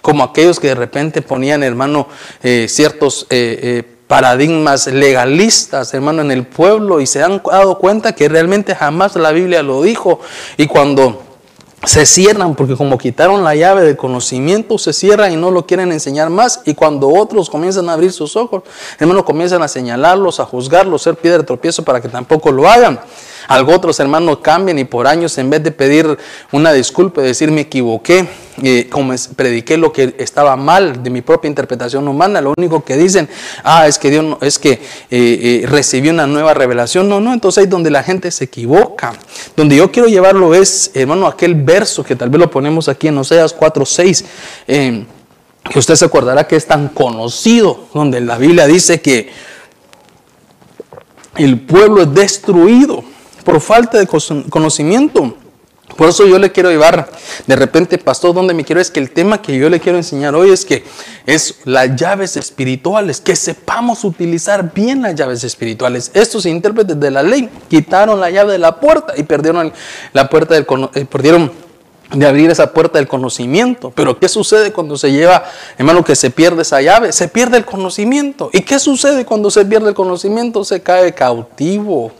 Como 0.00 0.24
aquellos 0.24 0.58
que 0.58 0.68
de 0.68 0.74
repente 0.74 1.20
ponían, 1.20 1.62
hermano, 1.62 2.08
eh, 2.42 2.66
ciertos... 2.68 3.26
Eh, 3.28 3.58
eh, 3.62 3.97
paradigmas 4.08 4.86
legalistas, 4.86 5.94
hermano, 5.94 6.22
en 6.22 6.32
el 6.32 6.46
pueblo 6.46 7.00
y 7.00 7.06
se 7.06 7.22
han 7.22 7.40
dado 7.44 7.78
cuenta 7.78 8.14
que 8.14 8.28
realmente 8.28 8.74
jamás 8.74 9.14
la 9.14 9.30
Biblia 9.30 9.62
lo 9.62 9.82
dijo. 9.82 10.18
Y 10.56 10.66
cuando 10.66 11.22
se 11.84 12.06
cierran, 12.06 12.56
porque 12.56 12.74
como 12.74 12.98
quitaron 12.98 13.44
la 13.44 13.54
llave 13.54 13.82
del 13.82 13.96
conocimiento, 13.96 14.78
se 14.78 14.92
cierran 14.92 15.32
y 15.32 15.36
no 15.36 15.50
lo 15.50 15.66
quieren 15.66 15.92
enseñar 15.92 16.30
más. 16.30 16.62
Y 16.64 16.74
cuando 16.74 17.08
otros 17.08 17.50
comienzan 17.50 17.88
a 17.88 17.92
abrir 17.92 18.10
sus 18.10 18.34
ojos, 18.34 18.62
hermano, 18.98 19.24
comienzan 19.24 19.62
a 19.62 19.68
señalarlos, 19.68 20.40
a 20.40 20.44
juzgarlos, 20.44 21.02
ser 21.02 21.14
piedra 21.16 21.38
de 21.38 21.44
tropiezo 21.44 21.84
para 21.84 22.00
que 22.00 22.08
tampoco 22.08 22.50
lo 22.50 22.68
hagan. 22.68 22.98
Algo 23.48 23.72
otros 23.72 23.98
hermanos 23.98 24.38
cambian 24.42 24.78
y 24.78 24.84
por 24.84 25.06
años 25.06 25.38
en 25.38 25.48
vez 25.48 25.62
de 25.62 25.72
pedir 25.72 26.18
una 26.52 26.70
disculpa, 26.72 27.22
decir 27.22 27.50
me 27.50 27.62
equivoqué, 27.62 28.28
eh, 28.62 28.88
como 28.90 29.14
prediqué 29.36 29.78
lo 29.78 29.90
que 29.90 30.14
estaba 30.18 30.54
mal 30.54 31.02
de 31.02 31.08
mi 31.08 31.22
propia 31.22 31.48
interpretación 31.48 32.06
humana, 32.08 32.42
lo 32.42 32.52
único 32.58 32.84
que 32.84 32.98
dicen, 32.98 33.26
ah, 33.64 33.86
es 33.86 33.98
que 33.98 34.10
Dios 34.10 34.36
es 34.42 34.58
que 34.58 34.72
eh, 34.72 34.80
eh, 35.10 35.64
recibió 35.66 36.12
una 36.12 36.26
nueva 36.26 36.52
revelación. 36.52 37.08
No, 37.08 37.20
no, 37.20 37.32
entonces 37.32 37.64
es 37.64 37.70
donde 37.70 37.90
la 37.90 38.02
gente 38.02 38.30
se 38.30 38.44
equivoca. 38.44 39.14
Donde 39.56 39.76
yo 39.76 39.90
quiero 39.90 40.08
llevarlo 40.08 40.54
es, 40.54 40.90
hermano, 40.92 41.26
aquel 41.26 41.54
verso 41.54 42.04
que 42.04 42.16
tal 42.16 42.28
vez 42.28 42.40
lo 42.40 42.50
ponemos 42.50 42.86
aquí 42.88 43.08
en 43.08 43.16
Oseas 43.16 43.54
4, 43.54 43.86
6 43.86 44.24
que 45.70 45.78
usted 45.78 45.96
se 45.96 46.04
acordará 46.04 46.46
que 46.46 46.56
es 46.56 46.66
tan 46.66 46.88
conocido, 46.88 47.88
donde 47.92 48.20
la 48.20 48.38
Biblia 48.38 48.66
dice 48.66 49.00
que 49.00 49.30
el 51.36 51.60
pueblo 51.60 52.02
es 52.02 52.14
destruido 52.14 53.04
por 53.48 53.62
falta 53.62 53.96
de 53.96 54.06
conocimiento. 54.06 55.34
Por 55.96 56.10
eso 56.10 56.26
yo 56.26 56.38
le 56.38 56.52
quiero 56.52 56.68
llevar, 56.68 57.08
de 57.46 57.56
repente, 57.56 57.96
pastor, 57.96 58.34
donde 58.34 58.52
me 58.52 58.62
quiero 58.62 58.78
es 58.78 58.90
que 58.90 59.00
el 59.00 59.10
tema 59.10 59.40
que 59.40 59.56
yo 59.56 59.70
le 59.70 59.80
quiero 59.80 59.96
enseñar 59.96 60.34
hoy 60.34 60.50
es 60.50 60.66
que 60.66 60.84
es 61.24 61.54
las 61.64 61.96
llaves 61.96 62.36
espirituales, 62.36 63.22
que 63.22 63.34
sepamos 63.34 64.04
utilizar 64.04 64.74
bien 64.74 65.00
las 65.00 65.14
llaves 65.14 65.44
espirituales. 65.44 66.10
Estos 66.12 66.44
intérpretes 66.44 67.00
de 67.00 67.10
la 67.10 67.22
ley 67.22 67.48
quitaron 67.70 68.20
la 68.20 68.28
llave 68.28 68.52
de 68.52 68.58
la 68.58 68.78
puerta 68.80 69.14
y 69.16 69.22
perdieron 69.22 69.72
la 70.12 70.28
puerta 70.28 70.52
del 70.52 70.66
eh, 70.92 71.06
perdieron 71.06 71.50
de 72.12 72.26
abrir 72.26 72.50
esa 72.50 72.74
puerta 72.74 72.98
del 72.98 73.08
conocimiento. 73.08 73.94
Pero 73.96 74.18
¿qué 74.18 74.28
sucede 74.28 74.74
cuando 74.74 74.98
se 74.98 75.10
lleva, 75.10 75.42
hermano, 75.78 76.04
que 76.04 76.16
se 76.16 76.28
pierde 76.28 76.60
esa 76.60 76.82
llave? 76.82 77.12
Se 77.12 77.28
pierde 77.28 77.56
el 77.56 77.64
conocimiento. 77.64 78.50
¿Y 78.52 78.60
qué 78.60 78.78
sucede 78.78 79.24
cuando 79.24 79.50
se 79.50 79.64
pierde 79.64 79.88
el 79.88 79.94
conocimiento? 79.94 80.64
Se 80.64 80.82
cae 80.82 81.14
cautivo 81.14 82.12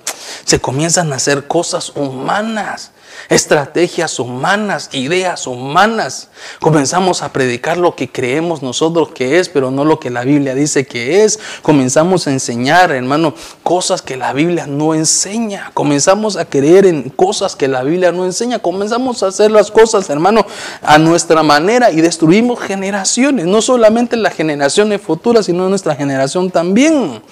se 0.44 0.60
comienzan 0.60 1.12
a 1.12 1.16
hacer 1.16 1.46
cosas 1.46 1.92
humanas, 1.94 2.92
estrategias 3.28 4.18
humanas, 4.18 4.90
ideas 4.92 5.46
humanas. 5.46 6.28
Comenzamos 6.60 7.22
a 7.22 7.32
predicar 7.32 7.76
lo 7.76 7.94
que 7.94 8.10
creemos 8.10 8.62
nosotros 8.62 9.10
que 9.10 9.38
es, 9.38 9.48
pero 9.48 9.70
no 9.70 9.84
lo 9.84 10.00
que 10.00 10.10
la 10.10 10.22
Biblia 10.22 10.54
dice 10.54 10.86
que 10.86 11.24
es. 11.24 11.38
Comenzamos 11.62 12.26
a 12.26 12.32
enseñar, 12.32 12.90
hermano, 12.92 13.34
cosas 13.62 14.02
que 14.02 14.16
la 14.16 14.32
Biblia 14.32 14.66
no 14.66 14.94
enseña. 14.94 15.70
Comenzamos 15.74 16.36
a 16.36 16.44
creer 16.44 16.86
en 16.86 17.10
cosas 17.10 17.56
que 17.56 17.68
la 17.68 17.82
Biblia 17.82 18.12
no 18.12 18.24
enseña. 18.24 18.60
Comenzamos 18.60 19.22
a 19.22 19.28
hacer 19.28 19.50
las 19.50 19.70
cosas, 19.70 20.08
hermano, 20.10 20.46
a 20.82 20.98
nuestra 20.98 21.42
manera 21.42 21.90
y 21.90 22.00
destruimos 22.00 22.60
generaciones. 22.60 23.46
No 23.46 23.62
solamente 23.62 24.16
las 24.16 24.34
generaciones 24.34 25.00
futuras, 25.00 25.46
sino 25.46 25.68
nuestra 25.68 25.94
generación 25.94 26.50
también. 26.50 27.22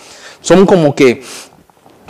Son 0.40 0.66
como 0.66 0.94
que 0.94 1.22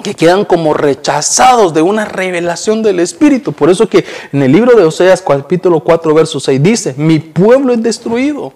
que 0.02 0.14
quedan 0.14 0.44
como 0.44 0.74
rechazados 0.74 1.74
de 1.74 1.82
una 1.82 2.04
revelación 2.04 2.82
del 2.82 3.00
Espíritu. 3.00 3.52
Por 3.52 3.70
eso 3.70 3.88
que 3.88 4.04
en 4.32 4.42
el 4.42 4.52
libro 4.52 4.76
de 4.76 4.84
Oseas 4.84 5.22
capítulo 5.22 5.80
4 5.80 6.14
verso 6.14 6.40
6 6.40 6.62
dice, 6.62 6.94
mi 6.96 7.18
pueblo 7.18 7.72
es 7.72 7.82
destruido. 7.82 8.52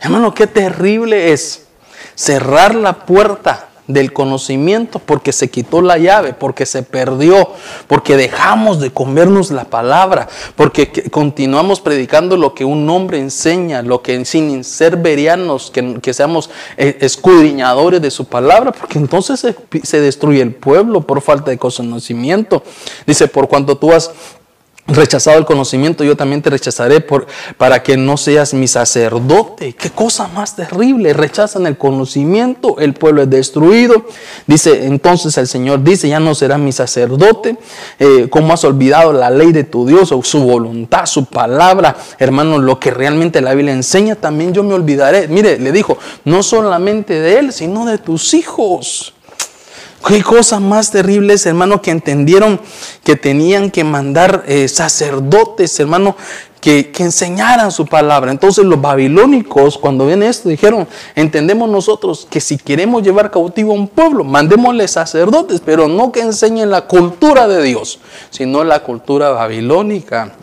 Hermano, 0.00 0.34
qué 0.34 0.46
terrible 0.46 1.32
es 1.32 1.66
cerrar 2.14 2.74
la 2.74 3.06
puerta 3.06 3.65
del 3.86 4.12
conocimiento 4.12 4.98
porque 4.98 5.32
se 5.32 5.48
quitó 5.48 5.80
la 5.80 5.98
llave, 5.98 6.32
porque 6.32 6.66
se 6.66 6.82
perdió, 6.82 7.50
porque 7.86 8.16
dejamos 8.16 8.80
de 8.80 8.90
comernos 8.90 9.50
la 9.50 9.64
palabra, 9.64 10.28
porque 10.56 10.90
continuamos 11.10 11.80
predicando 11.80 12.36
lo 12.36 12.54
que 12.54 12.64
un 12.64 12.88
hombre 12.90 13.18
enseña, 13.18 13.82
lo 13.82 14.02
que 14.02 14.24
sin 14.24 14.64
ser 14.64 14.96
verianos, 14.96 15.70
que, 15.70 16.14
seamos 16.14 16.50
eh, 16.76 16.96
escudriñadores 17.00 18.00
de 18.00 18.10
su 18.10 18.24
palabra, 18.24 18.72
porque 18.72 18.98
entonces 18.98 19.40
se, 19.40 19.54
se 19.82 20.00
destruye 20.00 20.40
el 20.40 20.54
pueblo 20.54 21.02
por 21.02 21.20
falta 21.20 21.50
de 21.50 21.58
conocimiento. 21.58 22.62
Dice, 23.06 23.28
por 23.28 23.48
cuanto 23.48 23.76
tú 23.76 23.92
has 23.92 24.10
rechazado 24.88 25.38
el 25.38 25.44
conocimiento, 25.44 26.04
yo 26.04 26.16
también 26.16 26.42
te 26.42 26.50
rechazaré 26.50 27.00
por, 27.00 27.26
para 27.56 27.82
que 27.82 27.96
no 27.96 28.16
seas 28.16 28.54
mi 28.54 28.68
sacerdote. 28.68 29.72
Qué 29.74 29.90
cosa 29.90 30.28
más 30.28 30.54
terrible. 30.56 31.12
Rechazan 31.12 31.66
el 31.66 31.76
conocimiento, 31.76 32.76
el 32.78 32.94
pueblo 32.94 33.22
es 33.22 33.30
destruido. 33.30 34.06
Dice 34.46 34.86
entonces 34.86 35.36
el 35.38 35.48
Señor, 35.48 35.82
dice, 35.82 36.08
ya 36.08 36.20
no 36.20 36.34
serás 36.34 36.58
mi 36.58 36.72
sacerdote. 36.72 37.56
Eh, 37.98 38.28
como 38.30 38.52
has 38.52 38.64
olvidado 38.64 39.12
la 39.12 39.30
ley 39.30 39.52
de 39.52 39.64
tu 39.64 39.86
Dios 39.86 40.12
o 40.12 40.22
su 40.22 40.42
voluntad, 40.42 41.06
su 41.06 41.26
palabra, 41.26 41.96
hermano, 42.18 42.58
lo 42.58 42.78
que 42.78 42.90
realmente 42.90 43.40
la 43.40 43.54
Biblia 43.54 43.74
enseña, 43.74 44.14
también 44.14 44.52
yo 44.52 44.62
me 44.62 44.74
olvidaré. 44.74 45.28
Mire, 45.28 45.58
le 45.58 45.72
dijo, 45.72 45.98
no 46.24 46.42
solamente 46.42 47.14
de 47.14 47.38
él, 47.38 47.52
sino 47.52 47.86
de 47.86 47.98
tus 47.98 48.34
hijos. 48.34 49.15
Qué 50.04 50.22
cosa 50.22 50.60
más 50.60 50.90
terribles, 50.90 51.46
hermano, 51.46 51.82
que 51.82 51.90
entendieron 51.90 52.60
que 53.02 53.16
tenían 53.16 53.70
que 53.70 53.82
mandar 53.82 54.44
eh, 54.46 54.68
sacerdotes, 54.68 55.78
hermano, 55.80 56.16
que, 56.60 56.90
que, 56.90 57.04
enseñaran 57.04 57.72
su 57.72 57.86
palabra. 57.86 58.30
Entonces 58.30 58.64
los 58.64 58.80
babilónicos, 58.80 59.78
cuando 59.78 60.06
ven 60.06 60.22
esto, 60.22 60.48
dijeron, 60.48 60.86
entendemos 61.14 61.68
nosotros 61.68 62.26
que 62.30 62.40
si 62.40 62.56
queremos 62.56 63.02
llevar 63.02 63.30
cautivo 63.30 63.72
a 63.72 63.76
un 63.76 63.88
pueblo, 63.88 64.22
mandémosle 64.22 64.86
sacerdotes, 64.86 65.60
pero 65.64 65.88
no 65.88 66.12
que 66.12 66.20
enseñen 66.20 66.70
la 66.70 66.82
cultura 66.82 67.48
de 67.48 67.62
Dios, 67.62 67.98
sino 68.30 68.64
la 68.64 68.80
cultura 68.84 69.30
babilónica. 69.30 70.34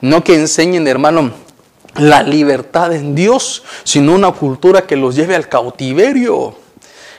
No 0.00 0.24
que 0.24 0.34
enseñen, 0.34 0.86
hermano, 0.86 1.30
la 1.96 2.22
libertad 2.22 2.94
en 2.94 3.14
Dios, 3.14 3.64
sino 3.84 4.14
una 4.14 4.32
cultura 4.32 4.86
que 4.86 4.96
los 4.96 5.14
lleve 5.14 5.34
al 5.34 5.48
cautiverio. 5.48 6.54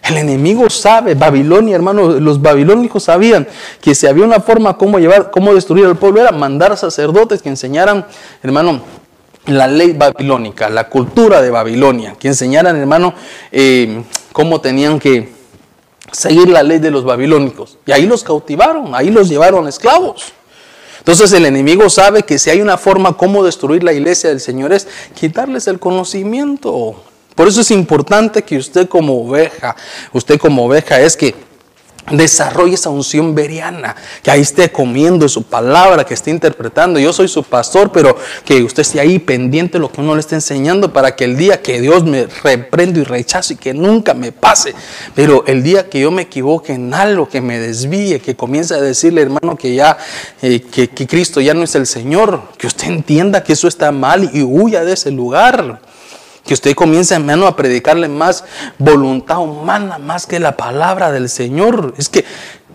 El 0.03 0.17
enemigo 0.17 0.69
sabe, 0.69 1.13
Babilonia, 1.13 1.75
hermano, 1.75 2.19
los 2.19 2.41
babilónicos 2.41 3.03
sabían 3.03 3.47
que 3.81 3.93
si 3.93 4.07
había 4.07 4.25
una 4.25 4.39
forma 4.39 4.77
cómo 4.77 4.99
llevar, 4.99 5.29
cómo 5.29 5.53
destruir 5.53 5.85
al 5.85 5.95
pueblo 5.95 6.21
era 6.21 6.31
mandar 6.31 6.75
sacerdotes 6.75 7.41
que 7.41 7.49
enseñaran, 7.49 8.05
hermano, 8.41 8.81
la 9.45 9.67
ley 9.67 9.93
babilónica, 9.93 10.69
la 10.69 10.89
cultura 10.89 11.41
de 11.41 11.49
Babilonia, 11.51 12.15
que 12.19 12.27
enseñaran, 12.27 12.75
hermano, 12.75 13.13
eh, 13.51 14.03
cómo 14.33 14.59
tenían 14.61 14.99
que 14.99 15.29
seguir 16.11 16.49
la 16.49 16.63
ley 16.63 16.79
de 16.79 16.91
los 16.91 17.03
babilónicos. 17.03 17.77
Y 17.85 17.91
ahí 17.91 18.05
los 18.05 18.23
cautivaron, 18.23 18.93
ahí 18.95 19.09
los 19.09 19.29
llevaron 19.29 19.67
esclavos. 19.67 20.33
Entonces 20.99 21.31
el 21.33 21.45
enemigo 21.45 21.89
sabe 21.89 22.23
que 22.23 22.37
si 22.37 22.49
hay 22.49 22.61
una 22.61 22.77
forma 22.77 23.17
como 23.17 23.43
destruir 23.43 23.83
la 23.83 23.93
iglesia 23.93 24.29
del 24.29 24.39
Señor 24.39 24.71
es 24.71 24.87
quitarles 25.15 25.67
el 25.67 25.79
conocimiento. 25.79 27.03
Por 27.35 27.47
eso 27.47 27.61
es 27.61 27.71
importante 27.71 28.43
que 28.43 28.57
usted 28.57 28.87
como 28.87 29.21
oveja, 29.21 29.75
usted 30.13 30.39
como 30.39 30.65
oveja 30.65 30.99
es 30.99 31.15
que 31.15 31.33
desarrolle 32.09 32.73
esa 32.73 32.89
unción 32.89 33.35
veriana, 33.35 33.95
que 34.23 34.31
ahí 34.31 34.41
esté 34.41 34.71
comiendo 34.71 35.29
su 35.29 35.43
palabra, 35.43 36.03
que 36.03 36.13
esté 36.13 36.31
interpretando. 36.31 36.99
Yo 36.99 37.13
soy 37.13 37.27
su 37.27 37.43
pastor, 37.43 37.91
pero 37.91 38.17
que 38.43 38.63
usted 38.63 38.81
esté 38.81 38.99
ahí 38.99 39.19
pendiente 39.19 39.73
de 39.73 39.79
lo 39.79 39.91
que 39.91 40.01
uno 40.01 40.15
le 40.15 40.19
está 40.19 40.35
enseñando 40.35 40.91
para 40.91 41.15
que 41.15 41.25
el 41.25 41.37
día 41.37 41.61
que 41.61 41.79
Dios 41.79 42.03
me 42.03 42.27
reprendo 42.43 42.99
y 42.99 43.03
rechazo 43.03 43.53
y 43.53 43.57
que 43.57 43.73
nunca 43.73 44.13
me 44.13 44.31
pase, 44.31 44.73
pero 45.15 45.45
el 45.47 45.63
día 45.63 45.89
que 45.89 46.01
yo 46.01 46.11
me 46.11 46.23
equivoque 46.23 46.73
en 46.73 46.93
algo, 46.93 47.29
que 47.29 47.39
me 47.39 47.59
desvíe, 47.59 48.19
que 48.19 48.35
comience 48.35 48.73
a 48.73 48.81
decirle, 48.81 49.21
hermano, 49.21 49.55
que 49.55 49.75
ya, 49.75 49.97
eh, 50.41 50.61
que, 50.61 50.89
que 50.89 51.07
Cristo 51.07 51.39
ya 51.39 51.53
no 51.53 51.63
es 51.63 51.75
el 51.75 51.85
Señor, 51.85 52.41
que 52.57 52.67
usted 52.67 52.87
entienda 52.87 53.43
que 53.43 53.53
eso 53.53 53.67
está 53.67 53.91
mal 53.91 54.29
y 54.33 54.41
huya 54.41 54.83
de 54.83 54.93
ese 54.93 55.11
lugar. 55.11 55.79
Que 56.45 56.53
usted 56.53 56.73
comience, 56.75 57.13
hermano, 57.13 57.47
a 57.47 57.55
predicarle 57.55 58.07
más 58.07 58.43
voluntad 58.77 59.39
humana, 59.39 59.97
más 59.99 60.25
que 60.25 60.39
la 60.39 60.57
palabra 60.57 61.11
del 61.11 61.29
Señor. 61.29 61.93
Es 61.97 62.09
que 62.09 62.25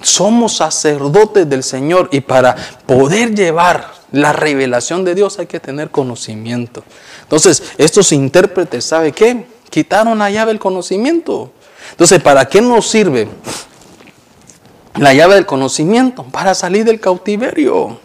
somos 0.02 0.56
sacerdotes 0.56 1.48
del 1.48 1.62
Señor 1.62 2.08
y 2.12 2.20
para 2.20 2.54
poder 2.86 3.34
llevar 3.34 3.92
la 4.12 4.32
revelación 4.32 5.04
de 5.04 5.14
Dios 5.14 5.38
hay 5.38 5.46
que 5.46 5.60
tener 5.60 5.90
conocimiento. 5.90 6.84
Entonces, 7.22 7.62
estos 7.76 8.12
intérpretes, 8.12 8.84
¿sabe 8.84 9.12
qué? 9.12 9.46
Quitaron 9.70 10.18
la 10.18 10.30
llave 10.30 10.52
del 10.52 10.60
conocimiento. 10.60 11.50
Entonces, 11.90 12.22
¿para 12.22 12.46
qué 12.46 12.60
nos 12.60 12.88
sirve 12.88 13.28
la 14.96 15.12
llave 15.12 15.34
del 15.34 15.46
conocimiento? 15.46 16.24
Para 16.24 16.54
salir 16.54 16.84
del 16.84 17.00
cautiverio. 17.00 17.98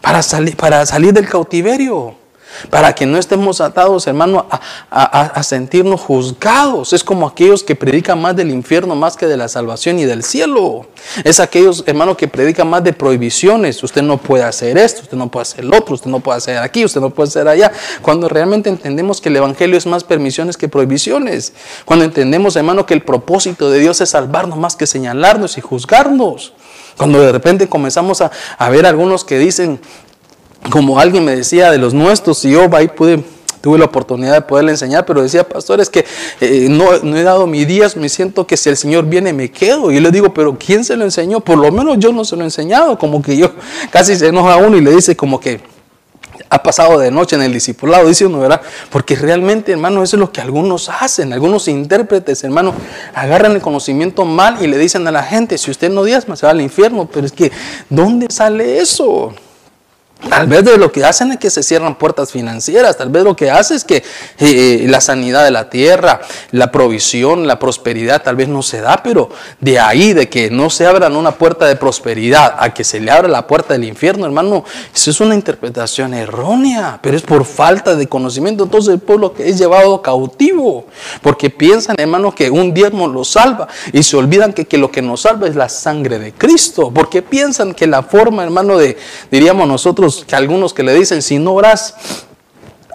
Para 0.00 0.20
para 0.56 0.86
salir 0.86 1.12
del 1.12 1.28
cautiverio 1.28 2.19
para 2.68 2.92
que 2.94 3.06
no 3.06 3.18
estemos 3.18 3.60
atados, 3.60 4.06
hermano, 4.06 4.46
a, 4.90 5.42
sentirnos 5.42 6.00
juzgados. 6.00 6.92
Es 6.92 7.02
como 7.02 7.26
aquellos 7.26 7.62
que 7.62 7.74
predican 7.74 8.20
más 8.20 8.36
del 8.36 8.50
infierno 8.50 8.94
más 8.94 9.16
que 9.16 9.26
de 9.26 9.36
la 9.36 9.48
salvación 9.48 9.98
y 9.98 10.04
del 10.04 10.22
cielo. 10.22 10.86
Es 11.24 11.40
aquellos, 11.40 11.84
hermano, 11.86 12.16
que 12.16 12.28
predican 12.28 12.68
más 12.68 12.84
de 12.84 12.92
prohibiciones. 12.92 13.82
Usted 13.82 14.02
no 14.02 14.18
puede 14.18 14.44
hacer 14.44 14.78
esto, 14.78 15.02
usted 15.02 15.16
no 15.16 15.30
puede 15.30 15.42
hacer 15.42 15.64
lo 15.64 15.78
otro, 15.78 15.94
usted 15.94 16.10
no 16.10 16.20
puede 16.20 16.38
hacer 16.38 16.58
aquí, 16.58 16.84
usted 16.84 17.00
no 17.00 17.10
puede 17.10 17.28
hacer 17.28 17.48
allá. 17.48 17.72
Cuando 18.02 18.28
realmente 18.28 18.68
entendemos 18.68 19.20
que 19.20 19.28
el 19.28 19.36
Evangelio 19.36 19.76
es 19.76 19.86
más 19.86 20.04
permisiones 20.04 20.56
que 20.56 20.68
prohibiciones. 20.68 21.52
Cuando 21.84 22.04
entendemos, 22.04 22.56
hermano, 22.56 22.86
que 22.86 22.94
el 22.94 23.02
propósito 23.02 23.70
de 23.70 23.78
Dios 23.80 24.00
es 24.00 24.10
salvarnos 24.10 24.58
más 24.58 24.76
que 24.76 24.86
señalarnos 24.86 25.58
y 25.58 25.60
juzgarnos. 25.60 26.52
Cuando 26.96 27.20
de 27.20 27.32
repente 27.32 27.68
comenzamos 27.68 28.20
a, 28.20 28.30
a 28.58 28.68
ver 28.68 28.84
algunos 28.84 29.24
que 29.24 29.38
dicen, 29.38 29.80
como 30.68 30.98
alguien 31.00 31.24
me 31.24 31.34
decía 31.34 31.70
de 31.70 31.78
los 31.78 31.94
nuestros, 31.94 32.44
y 32.44 32.50
yo 32.50 32.68
ahí 32.74 32.88
pude, 32.88 33.24
tuve 33.60 33.78
la 33.78 33.86
oportunidad 33.86 34.34
de 34.34 34.40
poderle 34.42 34.72
enseñar, 34.72 35.06
pero 35.06 35.22
decía, 35.22 35.48
pastor, 35.48 35.80
es 35.80 35.88
que 35.88 36.04
eh, 36.40 36.66
no, 36.68 36.92
he 36.92 37.22
dado 37.22 37.46
mis 37.46 37.66
días, 37.66 37.96
me 37.96 38.08
siento 38.08 38.46
que 38.46 38.56
si 38.56 38.68
el 38.68 38.76
Señor 38.76 39.06
viene 39.06 39.32
me 39.32 39.50
quedo. 39.50 39.90
Y 39.90 39.94
yo 39.94 40.00
le 40.00 40.10
digo, 40.10 40.34
pero 40.34 40.56
¿quién 40.58 40.84
se 40.84 40.96
lo 40.96 41.04
enseñó? 41.04 41.40
Por 41.40 41.58
lo 41.58 41.70
menos 41.72 41.98
yo 41.98 42.12
no 42.12 42.24
se 42.24 42.36
lo 42.36 42.42
he 42.42 42.44
enseñado, 42.44 42.98
como 42.98 43.22
que 43.22 43.36
yo 43.36 43.52
casi 43.90 44.16
se 44.16 44.28
enoja 44.28 44.54
a 44.54 44.56
uno 44.58 44.76
y 44.76 44.80
le 44.80 44.94
dice 44.94 45.16
como 45.16 45.40
que 45.40 45.60
ha 46.48 46.62
pasado 46.62 46.98
de 46.98 47.10
noche 47.12 47.36
en 47.36 47.42
el 47.42 47.52
discipulado, 47.52 48.08
dice 48.08 48.26
uno, 48.26 48.40
¿verdad? 48.40 48.60
Porque 48.90 49.14
realmente, 49.14 49.70
hermano, 49.70 50.02
eso 50.02 50.16
es 50.16 50.20
lo 50.20 50.32
que 50.32 50.40
algunos 50.40 50.88
hacen, 50.88 51.32
algunos 51.32 51.68
intérpretes, 51.68 52.42
hermano, 52.42 52.74
agarran 53.14 53.52
el 53.52 53.60
conocimiento 53.60 54.24
mal 54.24 54.60
y 54.60 54.66
le 54.66 54.76
dicen 54.76 55.06
a 55.06 55.12
la 55.12 55.22
gente, 55.22 55.58
si 55.58 55.70
usted 55.70 55.90
no 55.90 56.02
diezma, 56.02 56.34
se 56.34 56.46
va 56.46 56.52
al 56.52 56.60
infierno, 56.60 57.08
pero 57.12 57.24
es 57.24 57.32
que, 57.32 57.52
¿dónde 57.88 58.26
sale 58.30 58.78
eso? 58.80 59.32
Tal 60.28 60.46
vez 60.46 60.64
de 60.64 60.76
lo 60.76 60.92
que 60.92 61.04
hacen 61.04 61.32
es 61.32 61.38
que 61.38 61.48
se 61.48 61.62
cierran 61.62 61.96
puertas 61.96 62.30
financieras, 62.30 62.96
tal 62.98 63.08
vez 63.08 63.24
lo 63.24 63.34
que 63.34 63.50
hace 63.50 63.74
es 63.74 63.84
que 63.84 64.02
eh, 64.38 64.84
la 64.88 65.00
sanidad 65.00 65.44
de 65.44 65.50
la 65.50 65.70
tierra, 65.70 66.20
la 66.50 66.70
provisión, 66.70 67.46
la 67.46 67.58
prosperidad 67.58 68.22
tal 68.22 68.36
vez 68.36 68.48
no 68.48 68.62
se 68.62 68.80
da, 68.80 69.02
pero 69.02 69.30
de 69.60 69.78
ahí, 69.78 70.12
de 70.12 70.28
que 70.28 70.50
no 70.50 70.68
se 70.68 70.86
abran 70.86 71.16
una 71.16 71.32
puerta 71.32 71.66
de 71.66 71.76
prosperidad 71.76 72.54
a 72.58 72.74
que 72.74 72.84
se 72.84 73.00
le 73.00 73.10
abra 73.10 73.28
la 73.28 73.46
puerta 73.46 73.72
del 73.72 73.84
infierno, 73.84 74.26
hermano, 74.26 74.64
eso 74.94 75.10
es 75.10 75.20
una 75.20 75.34
interpretación 75.34 76.12
errónea, 76.12 76.98
pero 77.02 77.16
es 77.16 77.22
por 77.22 77.44
falta 77.44 77.96
de 77.96 78.06
conocimiento. 78.06 78.64
Entonces 78.64 78.94
el 78.94 79.00
pueblo 79.00 79.34
es 79.38 79.58
llevado 79.58 80.02
cautivo, 80.02 80.86
porque 81.22 81.48
piensan, 81.50 81.96
hermano, 81.98 82.34
que 82.34 82.50
un 82.50 82.74
diezmo 82.74 83.08
lo 83.08 83.24
salva 83.24 83.68
y 83.92 84.02
se 84.02 84.16
olvidan 84.16 84.52
que 84.52 84.78
lo 84.78 84.90
que 84.90 85.02
nos 85.02 85.22
salva 85.22 85.48
es 85.48 85.56
la 85.56 85.68
sangre 85.68 86.18
de 86.18 86.32
Cristo, 86.32 86.90
porque 86.94 87.22
piensan 87.22 87.74
que 87.74 87.86
la 87.86 88.02
forma, 88.02 88.44
hermano, 88.44 88.76
de, 88.76 88.96
diríamos 89.30 89.66
nosotros, 89.66 90.09
que 90.16 90.36
algunos 90.36 90.74
que 90.74 90.82
le 90.82 90.94
dicen, 90.94 91.22
si 91.22 91.38
no 91.38 91.54
oras 91.54 91.94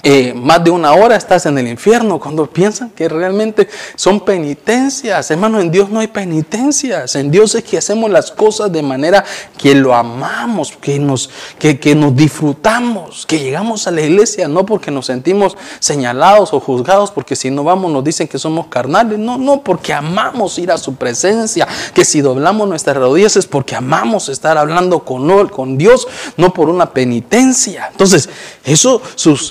eh, 0.07 0.35
más 0.35 0.63
de 0.63 0.69
una 0.69 0.93
hora 0.93 1.15
estás 1.15 1.47
en 1.47 1.57
el 1.57 1.67
infierno, 1.67 2.19
cuando 2.19 2.45
piensan 2.45 2.91
que 2.91 3.09
realmente 3.09 3.67
son 3.95 4.19
penitencias. 4.19 5.31
Hermano, 5.31 5.59
en 5.59 5.71
Dios 5.71 5.89
no 5.89 5.99
hay 5.99 6.07
penitencias. 6.07 7.15
En 7.15 7.31
Dios 7.31 7.55
es 7.55 7.63
que 7.63 7.79
hacemos 7.79 8.11
las 8.11 8.29
cosas 8.29 8.71
de 8.71 8.83
manera 8.83 9.25
que 9.57 9.73
lo 9.73 9.95
amamos, 9.95 10.73
que 10.79 10.99
nos, 10.99 11.31
que, 11.57 11.79
que 11.79 11.95
nos 11.95 12.15
disfrutamos, 12.15 13.25
que 13.25 13.39
llegamos 13.39 13.87
a 13.87 13.91
la 13.91 14.01
iglesia 14.01 14.47
no 14.47 14.63
porque 14.63 14.91
nos 14.91 15.07
sentimos 15.07 15.57
señalados 15.79 16.53
o 16.53 16.59
juzgados, 16.59 17.09
porque 17.09 17.35
si 17.35 17.49
no 17.49 17.63
vamos 17.63 17.91
nos 17.91 18.03
dicen 18.03 18.27
que 18.27 18.37
somos 18.37 18.67
carnales. 18.67 19.17
No, 19.17 19.39
no, 19.39 19.61
porque 19.61 19.91
amamos 19.91 20.59
ir 20.59 20.71
a 20.71 20.77
su 20.77 20.93
presencia. 20.93 21.67
Que 21.95 22.05
si 22.05 22.21
doblamos 22.21 22.69
nuestras 22.69 22.97
rodillas 22.97 23.37
es 23.37 23.47
porque 23.47 23.75
amamos 23.75 24.29
estar 24.29 24.55
hablando 24.59 24.99
con, 24.99 25.47
con 25.47 25.79
Dios, 25.79 26.07
no 26.37 26.53
por 26.53 26.69
una 26.69 26.91
penitencia. 26.91 27.87
Entonces, 27.89 28.29
eso, 28.63 29.01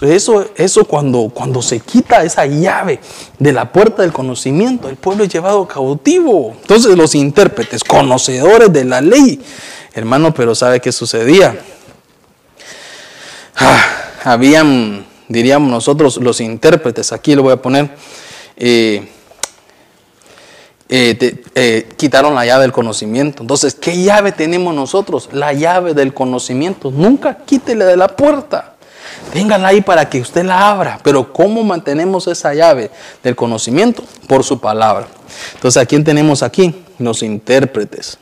eso 0.03 0.44
eso 0.57 0.85
cuando, 0.85 1.31
cuando 1.33 1.63
se 1.63 1.81
quita 1.81 2.23
esa 2.23 2.47
llave 2.47 3.01
de 3.39 3.53
la 3.53 3.73
puerta 3.73 4.03
del 4.03 4.13
conocimiento, 4.13 4.89
el 4.89 4.97
pueblo 4.97 5.25
es 5.25 5.33
llevado 5.33 5.67
cautivo. 5.67 6.55
Entonces 6.61 6.97
los 6.97 7.15
intérpretes, 7.15 7.85
conocedores 7.85 8.73
de 8.73 8.85
la 8.85 9.01
ley, 9.01 9.41
hermano, 9.95 10.33
pero 10.35 10.55
¿sabe 10.55 10.81
qué 10.81 10.93
sucedía? 10.93 11.59
Ah, 13.57 13.85
habían, 14.25 15.07
diríamos 15.29 15.71
nosotros, 15.71 16.17
los 16.19 16.41
intérpretes, 16.41 17.13
aquí 17.13 17.35
lo 17.35 17.43
voy 17.43 17.53
a 17.53 17.63
poner, 17.63 17.91
eh, 18.57 19.09
eh, 20.89 21.43
eh, 21.55 21.89
quitaron 21.97 22.35
la 22.35 22.45
llave 22.45 22.63
del 22.63 22.73
conocimiento. 22.73 23.43
Entonces, 23.43 23.75
¿qué 23.75 24.03
llave 24.03 24.33
tenemos 24.33 24.75
nosotros? 24.75 25.31
La 25.33 25.53
llave 25.53 25.95
del 25.95 26.13
conocimiento. 26.13 26.91
Nunca 26.91 27.39
quítele 27.39 27.85
de 27.85 27.97
la 27.97 28.09
puerta. 28.09 28.74
Téngala 29.33 29.69
ahí 29.69 29.81
para 29.81 30.09
que 30.09 30.21
usted 30.21 30.45
la 30.45 30.71
abra. 30.71 31.01
Pero 31.03 31.33
¿cómo 31.33 31.63
mantenemos 31.65 32.27
esa 32.27 32.55
llave 32.55 32.91
del 33.23 33.37
conocimiento? 33.37 34.05
Por 34.29 34.45
su 34.45 34.61
palabra. 34.61 35.07
Entonces, 35.55 35.83
¿a 35.83 35.87
quién 35.87 36.05
tenemos 36.05 36.43
aquí? 36.43 36.75
Los 36.99 37.23
intérpretes. 37.23 38.19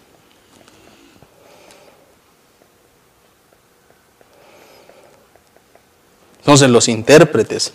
Entonces, 6.38 6.70
los 6.70 6.88
intérpretes. 6.88 7.72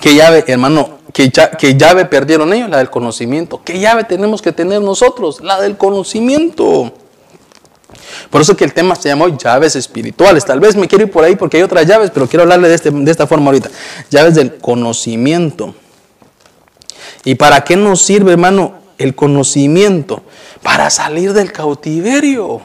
¿Qué 0.00 0.14
llave, 0.14 0.44
hermano? 0.46 0.98
¿Qué, 1.12 1.32
¿Qué, 1.58 1.76
llave 1.76 2.04
perdieron 2.04 2.52
ellos? 2.52 2.70
La 2.70 2.78
del 2.78 2.90
conocimiento. 2.90 3.62
¿Qué 3.64 3.80
llave 3.80 4.04
tenemos 4.04 4.42
que 4.42 4.52
tener 4.52 4.80
nosotros? 4.82 5.40
La 5.40 5.60
del 5.60 5.76
conocimiento. 5.76 6.92
Por 8.30 8.40
eso 8.40 8.56
que 8.56 8.64
el 8.64 8.72
tema 8.72 8.94
se 8.94 9.08
llamó 9.08 9.28
llaves 9.28 9.76
espirituales. 9.76 10.44
Tal 10.44 10.60
vez 10.60 10.76
me 10.76 10.88
quiero 10.88 11.04
ir 11.04 11.10
por 11.10 11.24
ahí 11.24 11.36
porque 11.36 11.58
hay 11.58 11.62
otras 11.62 11.86
llaves, 11.86 12.10
pero 12.12 12.28
quiero 12.28 12.42
hablarle 12.42 12.68
de, 12.68 12.74
este, 12.74 12.90
de 12.90 13.10
esta 13.10 13.26
forma 13.26 13.46
ahorita. 13.46 13.70
Llaves 14.10 14.34
del 14.34 14.56
conocimiento. 14.56 15.74
¿Y 17.24 17.34
para 17.34 17.64
qué 17.64 17.76
nos 17.76 18.02
sirve, 18.02 18.32
hermano, 18.32 18.74
el 18.98 19.14
conocimiento? 19.14 20.22
Para 20.62 20.90
salir 20.90 21.32
del 21.32 21.52
cautiverio. 21.52 22.60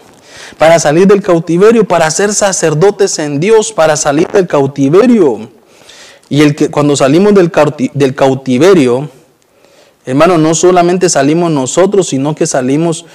Para 0.57 0.79
salir 0.79 1.07
del 1.07 1.21
cautiverio, 1.21 1.87
para 1.87 2.09
ser 2.11 2.33
sacerdotes 2.33 3.17
en 3.19 3.39
Dios, 3.39 3.71
para 3.71 3.95
salir 3.95 4.27
del 4.27 4.47
cautiverio. 4.47 5.49
Y 6.29 6.41
el 6.41 6.55
que, 6.55 6.69
cuando 6.69 6.95
salimos 6.95 7.33
del, 7.33 7.51
del 7.93 8.15
cautiverio, 8.15 9.09
hermano, 10.05 10.37
no 10.37 10.53
solamente 10.55 11.09
salimos 11.09 11.51
nosotros, 11.51 12.07
sino 12.07 12.35
que 12.35 12.47
salimos 12.47 13.05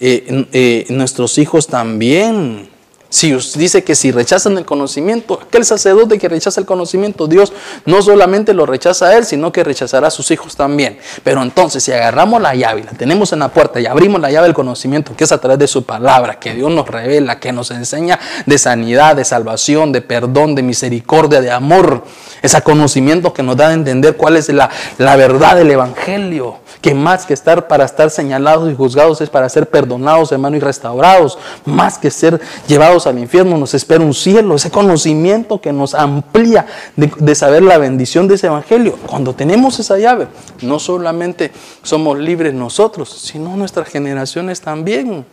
eh, 0.00 0.46
eh, 0.52 0.86
nuestros 0.90 1.38
hijos 1.38 1.66
también. 1.66 2.68
Si 3.08 3.32
dice 3.32 3.84
que 3.84 3.94
si 3.94 4.10
rechazan 4.10 4.58
el 4.58 4.64
conocimiento, 4.64 5.40
aquel 5.40 5.64
sacerdote 5.64 6.18
que 6.18 6.28
rechaza 6.28 6.60
el 6.60 6.66
conocimiento, 6.66 7.28
Dios 7.28 7.52
no 7.84 8.02
solamente 8.02 8.52
lo 8.52 8.66
rechaza 8.66 9.06
a 9.06 9.16
él, 9.16 9.24
sino 9.24 9.52
que 9.52 9.62
rechazará 9.62 10.08
a 10.08 10.10
sus 10.10 10.30
hijos 10.32 10.56
también. 10.56 10.98
Pero 11.22 11.40
entonces, 11.42 11.84
si 11.84 11.92
agarramos 11.92 12.42
la 12.42 12.54
llave 12.54 12.80
y 12.80 12.82
la 12.82 12.90
tenemos 12.90 13.32
en 13.32 13.38
la 13.38 13.48
puerta 13.48 13.80
y 13.80 13.86
abrimos 13.86 14.20
la 14.20 14.30
llave 14.30 14.48
del 14.48 14.54
conocimiento, 14.54 15.14
que 15.16 15.22
es 15.22 15.32
a 15.32 15.38
través 15.38 15.58
de 15.60 15.68
su 15.68 15.84
palabra, 15.84 16.40
que 16.40 16.54
Dios 16.54 16.70
nos 16.70 16.88
revela, 16.88 17.38
que 17.38 17.52
nos 17.52 17.70
enseña 17.70 18.18
de 18.44 18.58
sanidad, 18.58 19.14
de 19.14 19.24
salvación, 19.24 19.92
de 19.92 20.02
perdón, 20.02 20.56
de 20.56 20.64
misericordia, 20.64 21.40
de 21.40 21.52
amor, 21.52 22.04
ese 22.42 22.60
conocimiento 22.62 23.32
que 23.32 23.42
nos 23.42 23.56
da 23.56 23.68
a 23.68 23.72
entender 23.72 24.16
cuál 24.16 24.36
es 24.36 24.48
la, 24.48 24.70
la 24.98 25.16
verdad 25.16 25.56
del 25.56 25.70
Evangelio 25.70 26.66
que 26.80 26.94
más 26.94 27.26
que 27.26 27.34
estar 27.34 27.66
para 27.66 27.84
estar 27.84 28.10
señalados 28.10 28.70
y 28.70 28.76
juzgados 28.76 29.20
es 29.20 29.28
para 29.28 29.48
ser 29.48 29.68
perdonados, 29.68 30.30
hermano, 30.30 30.56
y 30.56 30.60
restaurados. 30.60 31.36
Más 31.64 31.98
que 31.98 32.12
ser 32.12 32.40
llevados 32.68 33.08
al 33.08 33.18
infierno, 33.18 33.58
nos 33.58 33.74
espera 33.74 34.04
un 34.04 34.14
cielo, 34.14 34.54
ese 34.54 34.70
conocimiento 34.70 35.60
que 35.60 35.72
nos 35.72 35.94
amplía 35.94 36.66
de, 36.94 37.34
saber 37.34 37.64
la 37.64 37.78
bendición 37.78 38.28
de 38.28 38.36
ese 38.36 38.46
evangelio. 38.46 38.96
Cuando 39.06 39.34
tenemos 39.34 39.80
esa 39.80 39.98
llave, 39.98 40.28
no 40.62 40.78
solamente 40.78 41.50
somos 41.82 42.18
libres 42.18 42.54
nosotros, 42.54 43.10
sino 43.10 43.56
nuestras 43.56 43.88
generaciones 43.88 44.60
también. 44.60 45.26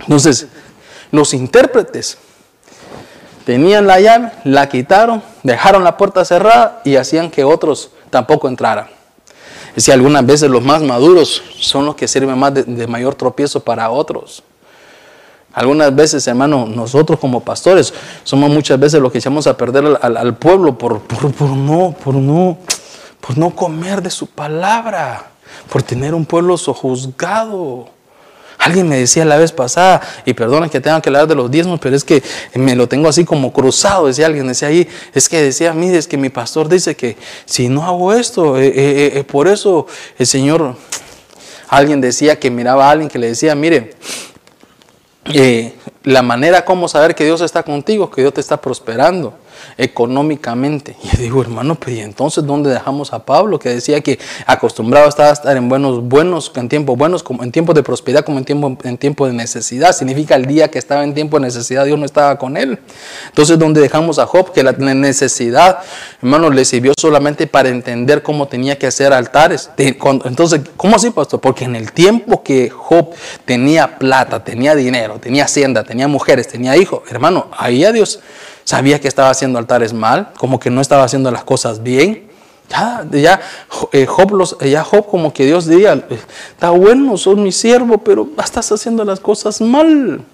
Entonces, 0.00 0.48
los 1.12 1.32
intérpretes 1.32 2.18
tenían 3.44 3.86
la 3.86 4.00
llave, 4.00 4.32
la 4.44 4.68
quitaron, 4.68 5.22
dejaron 5.42 5.84
la 5.84 5.96
puerta 5.96 6.24
cerrada 6.24 6.80
y 6.84 6.96
hacían 6.96 7.30
que 7.30 7.44
otros 7.44 7.90
tampoco 8.10 8.48
entraran. 8.48 8.88
Es 9.76 9.88
algunas 9.88 10.24
veces 10.24 10.50
los 10.50 10.62
más 10.62 10.82
maduros 10.82 11.42
son 11.58 11.86
los 11.86 11.96
que 11.96 12.06
sirven 12.06 12.38
más 12.38 12.54
de, 12.54 12.86
mayor 12.86 13.14
tropiezo 13.14 13.60
para 13.60 13.90
otros. 13.90 14.42
Algunas 15.52 15.94
veces, 15.94 16.26
hermano, 16.26 16.66
nosotros 16.66 17.18
como 17.18 17.40
pastores 17.40 17.92
somos 18.24 18.50
muchas 18.50 18.78
veces 18.78 19.00
los 19.00 19.10
que 19.10 19.18
echamos 19.18 19.46
a 19.46 19.56
perder 19.56 19.98
al, 20.00 20.36
pueblo 20.36 20.76
por, 20.78 21.00
por, 21.00 21.50
no, 21.50 21.92
por, 21.92 22.14
no, 22.14 22.58
por 23.20 23.38
no 23.38 23.50
comer 23.50 24.02
de 24.02 24.10
su 24.10 24.26
palabra, 24.26 25.26
por 25.70 25.82
tener 25.82 26.14
un 26.14 26.24
pueblo 26.24 26.56
sojuzgado. 26.56 27.88
Alguien 28.64 28.88
me 28.88 28.96
decía 28.96 29.26
la 29.26 29.36
vez 29.36 29.52
pasada, 29.52 30.00
y 30.24 30.32
perdona 30.32 30.70
que 30.70 30.80
tenga 30.80 31.02
que 31.02 31.10
hablar 31.10 31.28
de 31.28 31.34
los 31.34 31.50
diezmos, 31.50 31.78
pero 31.80 31.94
es 31.94 32.02
que 32.02 32.22
me 32.54 32.74
lo 32.74 32.88
tengo 32.88 33.10
así 33.10 33.26
como 33.26 33.52
cruzado, 33.52 34.06
decía 34.06 34.24
alguien, 34.24 34.46
decía 34.46 34.68
ahí, 34.68 34.88
es 35.12 35.28
que 35.28 35.42
decía, 35.42 35.74
mire, 35.74 35.98
es 35.98 36.08
que 36.08 36.16
mi 36.16 36.30
pastor 36.30 36.66
dice 36.66 36.96
que 36.96 37.18
si 37.44 37.68
no 37.68 37.84
hago 37.84 38.14
esto, 38.14 38.56
eh, 38.56 38.68
eh, 38.68 39.12
eh, 39.16 39.24
por 39.24 39.48
eso 39.48 39.86
el 40.18 40.26
Señor, 40.26 40.76
alguien 41.68 42.00
decía 42.00 42.40
que 42.40 42.50
miraba 42.50 42.88
a 42.88 42.92
alguien 42.92 43.10
que 43.10 43.18
le 43.18 43.26
decía, 43.26 43.54
mire, 43.54 43.96
la 46.02 46.22
manera 46.22 46.64
como 46.64 46.88
saber 46.88 47.14
que 47.14 47.24
Dios 47.24 47.42
está 47.42 47.64
contigo, 47.64 48.10
que 48.10 48.22
Dios 48.22 48.32
te 48.32 48.40
está 48.40 48.62
prosperando 48.62 49.34
económicamente. 49.78 50.96
Y 51.14 51.16
digo, 51.16 51.42
hermano, 51.42 51.76
pero 51.76 51.92
¿y 51.92 52.00
entonces 52.00 52.44
dónde 52.44 52.70
dejamos 52.70 53.12
a 53.12 53.24
Pablo? 53.24 53.58
Que 53.58 53.68
decía 53.68 54.00
que 54.00 54.18
acostumbrado 54.46 55.08
estaba 55.08 55.30
a 55.30 55.32
estar 55.32 55.56
en 55.56 55.68
buenos, 55.68 56.02
buenos, 56.02 56.50
en 56.56 56.68
tiempos 56.68 56.96
buenos, 56.96 57.22
como 57.22 57.44
en 57.44 57.52
tiempos 57.52 57.74
de 57.74 57.82
prosperidad, 57.82 58.24
como 58.24 58.38
en 58.38 58.44
tiempo, 58.44 58.76
en 58.82 58.98
tiempo 58.98 59.26
de 59.26 59.32
necesidad. 59.32 59.92
Significa 59.92 60.34
el 60.34 60.46
día 60.46 60.68
que 60.68 60.78
estaba 60.78 61.04
en 61.04 61.14
tiempo 61.14 61.38
de 61.38 61.46
necesidad, 61.46 61.84
Dios 61.84 61.98
no 61.98 62.04
estaba 62.04 62.38
con 62.38 62.56
él. 62.56 62.78
Entonces, 63.28 63.58
¿dónde 63.58 63.80
dejamos 63.80 64.18
a 64.18 64.26
Job? 64.26 64.52
Que 64.52 64.62
la 64.62 64.72
necesidad, 64.72 65.78
hermano, 66.20 66.50
le 66.50 66.64
sirvió 66.64 66.92
solamente 66.98 67.46
para 67.46 67.68
entender 67.68 68.22
cómo 68.22 68.48
tenía 68.48 68.78
que 68.78 68.86
hacer 68.86 69.12
altares. 69.12 69.70
Entonces, 69.76 70.62
¿cómo 70.76 70.96
así, 70.96 71.10
pastor? 71.10 71.40
Porque 71.40 71.64
en 71.64 71.76
el 71.76 71.92
tiempo 71.92 72.42
que 72.42 72.70
Job 72.70 73.10
tenía 73.44 73.98
plata, 73.98 74.42
tenía 74.42 74.74
dinero, 74.74 75.18
tenía 75.20 75.44
hacienda, 75.44 75.84
tenía 75.84 76.08
mujeres, 76.08 76.48
tenía 76.48 76.76
hijos, 76.76 77.02
hermano, 77.10 77.48
ahí 77.56 77.84
a 77.84 77.92
Dios 77.92 78.20
sabía 78.64 79.00
que 79.00 79.08
estaba 79.08 79.30
haciendo 79.30 79.58
altares 79.58 79.92
mal, 79.92 80.32
como 80.36 80.58
que 80.58 80.70
no 80.70 80.80
estaba 80.80 81.04
haciendo 81.04 81.30
las 81.30 81.44
cosas 81.44 81.82
bien. 81.82 82.30
Ya, 82.70 83.06
ya, 83.12 83.40
eh, 83.92 84.06
ya 84.62 84.84
Job 84.84 85.06
como 85.06 85.32
que 85.34 85.44
Dios 85.44 85.66
diría, 85.66 86.02
está 86.50 86.70
bueno, 86.70 87.16
sos 87.18 87.36
mi 87.36 87.52
siervo, 87.52 87.98
pero 87.98 88.26
estás 88.42 88.72
haciendo 88.72 89.04
las 89.04 89.20
cosas 89.20 89.60
mal. 89.60 90.24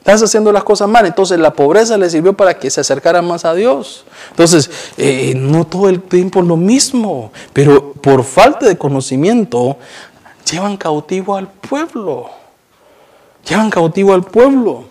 Estás 0.00 0.22
haciendo 0.22 0.50
las 0.50 0.64
cosas 0.64 0.88
mal. 0.88 1.06
Entonces 1.06 1.38
la 1.38 1.52
pobreza 1.52 1.96
le 1.96 2.10
sirvió 2.10 2.32
para 2.32 2.54
que 2.58 2.70
se 2.70 2.80
acercara 2.80 3.22
más 3.22 3.44
a 3.44 3.54
Dios. 3.54 4.04
Entonces, 4.30 4.70
eh, 4.96 5.34
no 5.36 5.66
todo 5.66 5.88
el 5.88 6.00
tiempo 6.00 6.42
lo 6.42 6.56
mismo, 6.56 7.30
pero 7.52 7.92
por 7.92 8.24
falta 8.24 8.66
de 8.66 8.78
conocimiento, 8.78 9.76
llevan 10.50 10.76
cautivo 10.76 11.36
al 11.36 11.48
pueblo. 11.48 12.30
Llevan 13.48 13.70
cautivo 13.70 14.14
al 14.14 14.24
pueblo. 14.24 14.89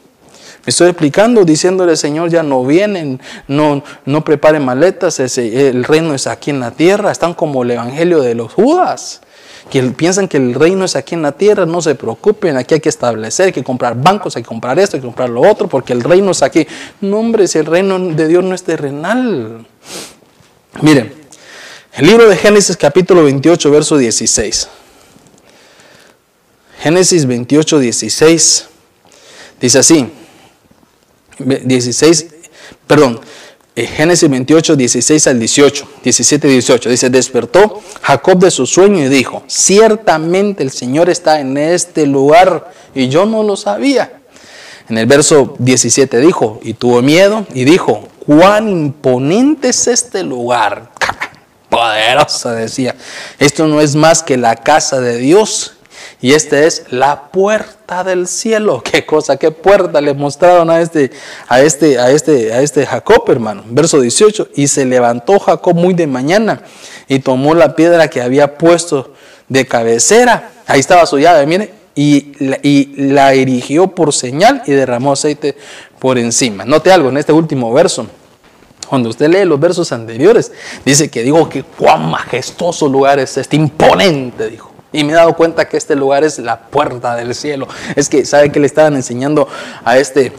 Me 0.66 0.72
estoy 0.72 0.90
explicando 0.90 1.46
diciéndole, 1.46 1.96
Señor, 1.96 2.30
ya 2.30 2.44
no 2.44 2.66
vienen, 2.66 3.22
no, 3.48 3.82
no 4.06 4.24
preparen 4.24 4.64
maletas, 4.64 5.20
el 5.20 5.84
reino 5.86 6.14
es 6.14 6.28
aquí 6.28 6.50
en 6.50 6.60
la 6.60 6.72
tierra. 6.72 7.12
Están 7.12 7.34
como 7.34 7.64
el 7.64 7.72
evangelio 7.72 8.20
de 8.22 8.36
los 8.36 8.54
Judas, 8.54 9.22
que 9.72 9.82
piensan 9.84 10.28
que 10.28 10.38
el 10.38 10.54
reino 10.54 10.84
es 10.84 10.98
aquí 10.98 11.16
en 11.16 11.22
la 11.22 11.32
tierra, 11.32 11.66
no 11.66 11.82
se 11.82 11.96
preocupen, 11.96 12.58
aquí 12.58 12.74
hay 12.74 12.82
que 12.82 12.90
establecer, 12.90 13.48
hay 13.48 13.52
que 13.54 13.64
comprar 13.64 13.96
bancos, 13.96 14.36
hay 14.36 14.44
que 14.44 14.50
comprar 14.50 14.78
esto, 14.80 14.98
hay 14.98 15.02
que 15.02 15.08
comprar 15.08 15.30
lo 15.30 15.42
otro, 15.42 15.70
porque 15.70 15.94
el 15.94 16.04
reino 16.04 16.32
es 16.32 16.44
aquí. 16.44 16.68
No, 17.00 17.20
hombre, 17.20 17.48
si 17.48 17.58
el 17.58 17.66
reino 17.66 17.98
de 17.98 18.28
Dios 18.28 18.44
no 18.44 18.54
es 18.54 18.64
terrenal. 18.64 19.66
Miren, 20.82 21.14
el 21.94 22.06
libro 22.06 22.28
de 22.28 22.36
Génesis 22.36 22.76
capítulo 22.76 23.24
28, 23.24 23.72
verso 23.72 23.98
16. 23.98 24.68
Génesis 26.82 27.26
28, 27.26 27.80
16. 27.80 28.68
Dice 29.60 29.80
así. 29.80 30.12
16, 31.40 32.28
perdón, 32.86 33.20
eh, 33.76 33.88
Génesis 33.88 34.30
28, 34.30 34.76
16 34.76 35.28
al 35.28 35.40
18, 35.40 35.88
17 36.04 36.48
y 36.48 36.52
18. 36.52 36.90
Dice, 36.90 37.10
despertó 37.10 37.82
Jacob 38.02 38.40
de 38.40 38.52
su 38.52 38.66
sueño 38.66 39.06
y 39.06 39.08
dijo, 39.08 39.44
ciertamente 39.48 40.64
el 40.64 40.72
Señor 40.72 41.10
está 41.10 41.40
en 41.40 41.58
este 41.58 42.06
lugar 42.06 42.74
y 42.94 43.08
yo 43.08 43.26
no 43.26 43.42
lo 43.42 43.56
sabía. 43.56 44.20
En 44.90 44.98
el 44.98 45.06
verso 45.06 45.56
17 45.60 46.18
dijo, 46.20 46.60
y 46.62 46.74
tuvo 46.74 47.02
miedo 47.02 47.46
y 47.54 47.64
dijo, 47.64 48.10
cuán 48.26 48.68
imponente 48.68 49.70
es 49.70 49.88
este 49.88 50.24
lugar. 50.24 50.92
Poderosa 51.70 52.54
decía, 52.54 52.96
esto 53.38 53.68
no 53.68 53.80
es 53.80 53.96
más 53.96 54.24
que 54.24 54.36
la 54.36 54.58
casa 54.58 55.00
de 55.00 55.18
Dios 55.18 55.76
y 56.22 56.34
esta 56.34 56.60
es 56.60 56.86
la 56.90 57.32
puerta 57.32 58.04
del 58.04 58.28
cielo. 58.28 58.84
Qué 58.92 59.06
cosa, 59.06 59.38
qué 59.38 59.52
puerta 59.52 60.02
le 60.02 60.14
mostraron 60.14 60.70
a 60.70 60.82
este, 60.82 61.12
a 61.48 61.62
este, 61.62 61.98
a 61.98 62.12
este, 62.12 62.52
a 62.54 62.62
este 62.62 62.86
Jacob, 62.86 63.24
hermano. 63.30 63.64
Verso 63.68 64.02
18. 64.02 64.50
Y 64.56 64.68
se 64.68 64.86
levantó 64.86 65.40
Jacob 65.40 65.76
muy 65.76 65.94
de 65.94 66.08
mañana 66.08 66.62
y 67.08 67.20
tomó 67.20 67.56
la 67.56 67.76
piedra 67.76 68.10
que 68.10 68.22
había 68.22 68.58
puesto 68.58 69.14
de 69.48 69.66
cabecera. 69.66 70.52
Ahí 70.68 70.82
estaba 70.82 71.06
su 71.06 71.20
llave, 71.20 71.46
mire. 71.46 71.80
Y 71.96 72.34
la, 72.40 72.60
y 72.62 72.94
la 72.96 73.34
erigió 73.34 73.88
por 73.88 74.14
señal 74.14 74.62
y 74.66 74.72
derramó 74.72 75.14
aceite 75.14 75.56
por 76.00 76.18
encima. 76.18 76.64
Note 76.66 76.92
algo 76.92 77.10
en 77.10 77.18
este 77.18 77.34
último 77.34 77.74
verso. 77.74 78.08
Cuando 78.88 79.10
usted 79.10 79.30
lee 79.30 79.46
los 79.46 79.60
versos 79.60 79.92
anteriores, 79.92 80.52
dice 80.84 81.10
que 81.10 81.24
digo 81.24 81.48
que 81.48 81.64
cuán 81.64 82.10
majestuoso 82.10 82.88
lugar 82.88 83.20
es 83.20 83.38
este, 83.38 83.56
imponente, 83.56 84.50
dijo. 84.50 84.69
Y 84.92 85.04
me 85.04 85.14
he 85.14 85.16
dado 85.16 85.36
cuenta 85.36 85.68
que 85.68 85.78
este 85.78 85.96
lugar 85.96 86.24
es 86.24 86.40
la 86.40 86.60
puerta 86.60 87.16
del 87.16 87.36
cielo. 87.36 87.68
Es 87.96 88.10
que, 88.10 88.26
¿sabe 88.26 88.52
que 88.52 88.60
le 88.60 88.66
estaban 88.66 88.96
enseñando 88.96 89.48
a 89.86 89.98
este 89.98 90.34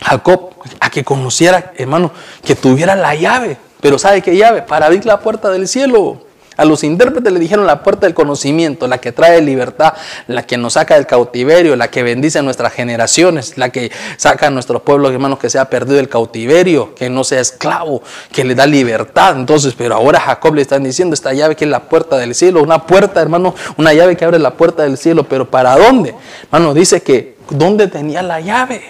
Jacob 0.00 0.50
a 0.80 0.90
que 0.90 1.04
conociera, 1.04 1.72
hermano, 1.76 2.10
que 2.44 2.54
tuviera 2.54 2.96
la 2.96 3.14
llave? 3.14 3.58
Pero 3.80 3.98
¿sabe 3.98 4.22
qué 4.22 4.36
llave? 4.36 4.62
Para 4.62 4.86
abrir 4.86 5.04
la 5.04 5.20
puerta 5.20 5.50
del 5.50 5.68
cielo. 5.68 6.22
A 6.56 6.64
los 6.64 6.84
intérpretes 6.84 7.32
le 7.32 7.40
dijeron 7.40 7.66
la 7.66 7.82
puerta 7.82 8.06
del 8.06 8.14
conocimiento, 8.14 8.86
la 8.86 8.98
que 8.98 9.12
trae 9.12 9.40
libertad, 9.40 9.94
la 10.26 10.44
que 10.44 10.56
nos 10.56 10.74
saca 10.74 10.94
del 10.94 11.06
cautiverio, 11.06 11.76
la 11.76 11.88
que 11.88 12.02
bendice 12.02 12.38
a 12.38 12.42
nuestras 12.42 12.72
generaciones, 12.72 13.58
la 13.58 13.70
que 13.70 13.90
saca 14.16 14.46
a 14.46 14.50
nuestro 14.50 14.82
pueblo, 14.82 15.10
hermanos, 15.10 15.38
que 15.38 15.50
sea 15.50 15.68
perdido 15.70 15.96
del 15.96 16.08
cautiverio, 16.08 16.94
que 16.94 17.10
no 17.10 17.24
sea 17.24 17.40
esclavo, 17.40 18.02
que 18.32 18.44
le 18.44 18.54
da 18.54 18.66
libertad. 18.66 19.36
Entonces, 19.36 19.74
pero 19.76 19.94
ahora 19.96 20.20
Jacob 20.20 20.54
le 20.54 20.62
están 20.62 20.84
diciendo 20.84 21.14
esta 21.14 21.32
llave 21.32 21.56
que 21.56 21.64
es 21.64 21.70
la 21.70 21.80
puerta 21.80 22.16
del 22.16 22.34
cielo, 22.34 22.62
una 22.62 22.86
puerta, 22.86 23.20
hermano, 23.20 23.54
una 23.76 23.92
llave 23.92 24.16
que 24.16 24.24
abre 24.24 24.38
la 24.38 24.54
puerta 24.54 24.84
del 24.84 24.96
cielo, 24.96 25.24
pero 25.24 25.50
¿para 25.50 25.76
dónde? 25.76 26.14
Hermano, 26.44 26.74
dice 26.74 27.02
que 27.02 27.36
¿dónde 27.50 27.88
tenía 27.88 28.22
la 28.22 28.40
llave? 28.40 28.82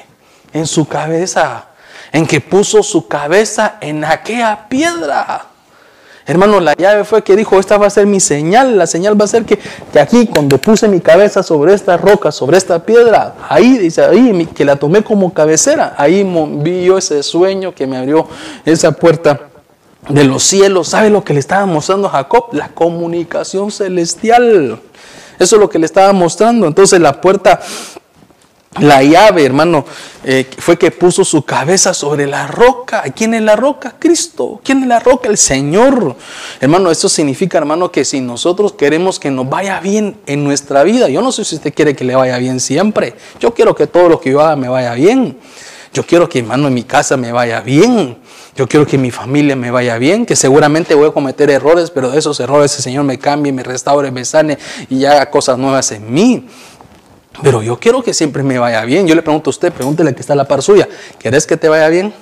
En 0.53 0.67
su 0.67 0.87
cabeza, 0.87 1.67
en 2.13 2.27
que 2.27 2.41
puso 2.41 2.83
su 2.83 3.09
cabeza 3.09 3.79
en 3.81 4.05
aquella 4.05 4.69
piedra. 4.69 5.54
Hermano, 6.27 6.59
la 6.61 6.75
llave 6.75 7.05
fue 7.05 7.23
que 7.23 7.37
dijo, 7.37 7.61
esta 7.61 7.77
va 7.77 7.87
a 7.87 7.91
ser 7.91 8.07
mi 8.07 8.19
señal, 8.19 8.79
la 8.79 8.87
señal 8.87 9.21
va 9.21 9.27
a 9.27 9.29
ser 9.29 9.45
que, 9.45 9.59
aquí 10.01 10.27
cuando 10.27 10.57
puse 10.57 10.89
mi 10.89 11.01
cabeza 11.01 11.43
sobre 11.43 11.75
esta 11.75 11.99
roca, 11.99 12.33
sobre 12.33 12.57
esta 12.57 12.79
piedra, 12.85 13.35
ahí 13.49 13.77
dice, 13.77 14.03
ahí 14.05 14.47
que 14.55 14.65
la 14.65 14.77
tomé 14.77 15.05
como 15.05 15.35
cabecera, 15.35 15.95
ahí 15.99 16.27
vi 16.63 16.85
yo 16.85 16.97
ese 16.97 17.23
sueño 17.23 17.75
que 17.75 17.87
me 17.87 17.99
abrió 17.99 18.27
esa 18.65 18.93
puerta 18.93 19.49
de 20.09 20.25
los 20.25 20.43
cielos. 20.43 20.89
¿Sabe 20.89 21.11
lo 21.11 21.25
que 21.25 21.35
le 21.35 21.41
estaba 21.41 21.67
mostrando 21.67 22.09
a 22.09 22.13
Jacob? 22.13 22.47
La 22.53 22.69
comunicación 22.69 23.71
celestial. 23.71 24.81
Eso 25.39 25.57
es 25.57 25.61
lo 25.61 25.69
que 25.69 25.79
le 25.79 25.87
estaba 25.87 26.13
mostrando. 26.13 26.67
Entonces 26.67 27.01
la 27.01 27.21
puerta 27.21 27.61
La 28.81 29.05
llave, 29.05 29.45
hermano, 29.45 29.85
eh, 30.25 30.49
fue 30.59 30.77
que 30.77 30.91
puso 30.91 31.25
su 31.25 31.45
cabeza 31.45 31.95
sobre 31.95 32.27
la 32.27 32.49
roca. 32.49 33.05
¿Quién 33.15 33.35
es 33.35 33.43
la 33.43 33.55
roca? 33.55 33.95
Cristo. 34.01 34.61
¿Quién 34.65 34.83
es 34.83 34.89
la 34.89 34.99
roca? 34.99 35.29
El 35.29 35.39
Señor. 35.39 36.17
Hermano, 36.61 36.91
esto 36.91 37.09
significa, 37.09 37.59
hermano, 37.59 37.93
que 37.93 38.05
si 38.05 38.21
nosotros 38.21 38.73
queremos 38.73 39.21
que 39.21 39.31
nos 39.31 39.49
vaya 39.49 39.79
bien 39.79 40.17
en 40.27 40.43
nuestra 40.43 40.83
vida, 40.83 41.09
yo 41.09 41.23
no 41.23 41.31
sé 41.31 41.45
si 41.45 41.55
usted 41.55 41.73
quiere 41.73 41.95
que 41.95 42.05
le 42.05 42.17
vaya 42.17 42.37
bien 42.39 42.59
siempre. 42.59 43.15
Yo 43.39 43.55
quiero 43.55 43.77
que 43.77 43.87
todo 43.87 44.09
lo 44.09 44.21
que 44.21 44.33
yo 44.33 44.41
haga 44.41 44.57
me 44.57 44.69
vaya 44.69 44.95
bien. 44.95 45.39
Yo 45.93 46.05
quiero 46.05 46.29
que, 46.29 46.41
hermano, 46.41 46.67
en 46.67 46.75
mi 46.75 46.83
casa 46.83 47.17
me 47.17 47.31
vaya 47.31 47.61
bien. 47.61 48.19
Yo 48.57 48.69
quiero 48.69 48.87
que 48.87 48.99
mi 48.99 49.13
familia 49.13 49.55
me 49.55 49.71
vaya 49.71 49.99
bien, 49.99 50.27
que 50.27 50.35
seguramente 50.35 50.95
voy 50.95 51.09
a 51.09 51.13
cometer 51.13 51.51
errores, 51.51 51.91
pero 51.91 52.11
de 52.11 52.19
esos 52.19 52.39
errores 52.41 52.75
el 52.77 52.83
Señor 52.83 53.05
me 53.05 53.19
cambie, 53.19 53.53
me 53.53 53.63
restaure, 53.63 54.11
me 54.11 54.25
sane 54.25 54.59
y 54.89 55.05
haga 55.05 55.31
cosas 55.31 55.59
nuevas 55.59 55.93
en 55.93 56.13
mí. 56.13 56.47
Pero 57.43 57.63
yo 57.63 57.79
quiero 57.79 58.03
que 58.03 58.15
siempre 58.15 58.43
me 58.43 58.59
vaya 58.59 58.85
bien. 58.85 59.07
Yo 59.07 59.15
le 59.15 59.23
pregunto 59.23 59.51
a 59.51 59.53
usted, 59.53 59.73
pregúntele 59.73 60.15
que 60.15 60.21
está 60.21 60.35
a 60.35 60.37
la 60.37 60.47
par 60.47 60.63
suya. 60.63 60.89
¿Querés 61.19 61.47
que 61.47 61.57
te 61.57 61.69
vaya 61.69 61.89
bien? 61.89 62.15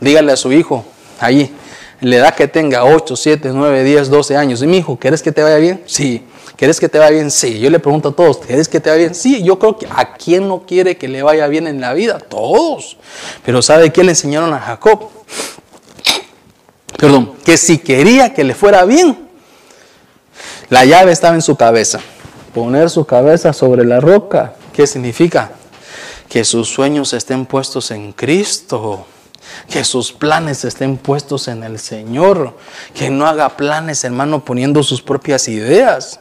Dígale 0.00 0.32
a 0.32 0.36
su 0.36 0.52
hijo, 0.52 0.84
ahí, 1.20 1.54
la 2.00 2.16
edad 2.16 2.34
que 2.34 2.48
tenga 2.48 2.84
8, 2.84 3.16
7, 3.16 3.50
9, 3.52 3.84
10, 3.84 4.08
12 4.08 4.36
años. 4.36 4.62
Y 4.62 4.66
mi 4.66 4.78
hijo, 4.78 4.98
¿querés 4.98 5.22
que 5.22 5.32
te 5.32 5.42
vaya 5.42 5.56
bien? 5.56 5.82
Sí. 5.86 6.24
¿Querés 6.56 6.80
que 6.80 6.88
te 6.88 6.98
vaya 6.98 7.10
bien? 7.10 7.30
Sí. 7.30 7.58
Yo 7.58 7.68
le 7.68 7.78
pregunto 7.78 8.10
a 8.10 8.12
todos, 8.12 8.38
¿querés 8.38 8.68
que 8.68 8.80
te 8.80 8.88
vaya 8.88 9.00
bien? 9.00 9.14
Sí. 9.14 9.42
Yo 9.42 9.58
creo 9.58 9.76
que 9.76 9.86
a 9.90 10.14
quién 10.14 10.48
no 10.48 10.64
quiere 10.66 10.96
que 10.96 11.08
le 11.08 11.22
vaya 11.22 11.46
bien 11.48 11.66
en 11.66 11.80
la 11.80 11.92
vida? 11.92 12.18
Todos. 12.18 12.96
Pero 13.44 13.60
¿sabe 13.60 13.92
qué 13.92 14.02
le 14.04 14.10
enseñaron 14.10 14.52
a 14.54 14.60
Jacob? 14.60 15.10
Perdón, 16.96 17.34
que 17.44 17.58
si 17.58 17.78
quería 17.78 18.32
que 18.32 18.42
le 18.42 18.54
fuera 18.54 18.84
bien, 18.86 19.28
la 20.70 20.84
llave 20.86 21.12
estaba 21.12 21.34
en 21.34 21.42
su 21.42 21.56
cabeza 21.56 22.00
poner 22.56 22.88
su 22.88 23.04
cabeza 23.04 23.52
sobre 23.52 23.84
la 23.84 24.00
roca. 24.00 24.54
¿Qué 24.72 24.86
significa? 24.86 25.50
Que 26.26 26.42
sus 26.42 26.70
sueños 26.70 27.12
estén 27.12 27.44
puestos 27.44 27.90
en 27.90 28.14
Cristo. 28.14 29.04
Que 29.68 29.84
sus 29.84 30.10
planes 30.10 30.64
estén 30.64 30.96
puestos 30.96 31.48
en 31.48 31.62
el 31.62 31.78
Señor. 31.78 32.56
Que 32.94 33.10
no 33.10 33.26
haga 33.26 33.58
planes, 33.58 34.04
hermano, 34.04 34.42
poniendo 34.42 34.82
sus 34.82 35.02
propias 35.02 35.48
ideas. 35.48 36.20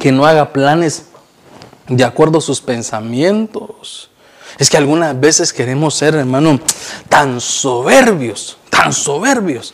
Que 0.00 0.10
no 0.10 0.26
haga 0.26 0.52
planes 0.52 1.04
de 1.86 2.02
acuerdo 2.02 2.38
a 2.38 2.40
sus 2.42 2.60
pensamientos. 2.60 4.10
Es 4.58 4.68
que 4.68 4.76
algunas 4.76 5.20
veces 5.20 5.52
queremos 5.52 5.94
ser, 5.94 6.16
hermano, 6.16 6.58
tan 7.08 7.40
soberbios, 7.40 8.56
tan 8.70 8.92
soberbios, 8.92 9.72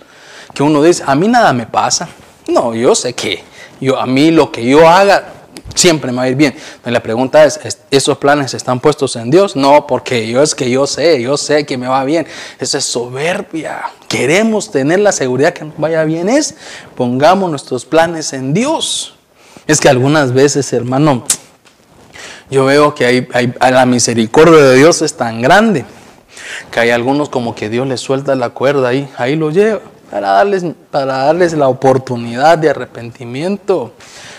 que 0.53 0.63
uno 0.63 0.83
dice, 0.83 1.05
a 1.07 1.15
mí 1.15 1.27
nada 1.27 1.55
me 1.55 1.65
pasa. 1.65 2.07
No, 2.49 2.75
yo 2.75 2.95
sé 2.95 3.15
que 3.15 3.56
yo, 3.81 3.99
a 3.99 4.07
mí 4.07 4.31
lo 4.31 4.51
que 4.53 4.65
yo 4.65 4.89
haga 4.89 5.33
siempre 5.75 6.11
me 6.11 6.19
va 6.19 6.23
a 6.25 6.29
ir 6.29 6.37
bien. 6.37 6.55
la 6.85 7.03
pregunta 7.03 7.45
es, 7.45 7.61
¿esos 7.91 8.19
planes 8.19 8.55
están 8.55 8.81
puestos 8.81 9.17
en 9.17 9.31
Dios? 9.31 9.57
No, 9.57 9.87
porque 9.87 10.27
yo 10.29 10.43
es 10.43 10.55
que 10.55 10.71
yo 10.71 10.87
sé, 10.87 11.21
yo 11.21 11.37
sé 11.37 11.67
que 11.67 11.77
me 11.77 11.87
va 11.87 12.05
bien. 12.05 12.27
Esa 12.59 12.79
es 12.79 12.85
soberbia. 12.85 13.83
Queremos 14.09 14.71
tener 14.71 15.01
la 15.01 15.13
seguridad 15.13 15.53
que 15.53 15.65
nos 15.65 15.77
vaya 15.77 16.05
bien. 16.05 16.29
Es, 16.29 16.57
pongamos 16.95 17.51
nuestros 17.51 17.85
planes 17.85 18.33
en 18.33 18.55
Dios. 18.55 19.15
Es 19.67 19.81
que 19.81 19.89
algunas 19.89 20.33
veces, 20.33 20.73
hermano, 20.73 21.25
yo 22.51 22.65
veo 22.65 22.95
que 22.95 23.05
hay, 23.33 23.55
la 23.61 23.87
misericordia 23.87 24.63
de 24.63 24.77
Dios 24.77 25.03
es 25.03 25.15
tan 25.15 25.43
grande 25.43 25.85
que 26.71 26.79
hay 26.79 26.91
algunos 26.91 27.29
como 27.29 27.55
que 27.55 27.69
Dios 27.69 27.87
les 27.89 28.01
suelta 28.01 28.37
la 28.37 28.51
cuerda 28.51 28.89
ahí, 28.89 29.09
ahí 29.17 29.35
lo 29.35 29.51
lleva 29.51 29.81
para 30.11 30.31
darles, 30.31 30.65
para 30.91 31.17
darles 31.25 31.53
la 31.53 31.69
oportunidad 31.69 32.59
de 32.59 32.71
arrepentimiento. 32.71 33.93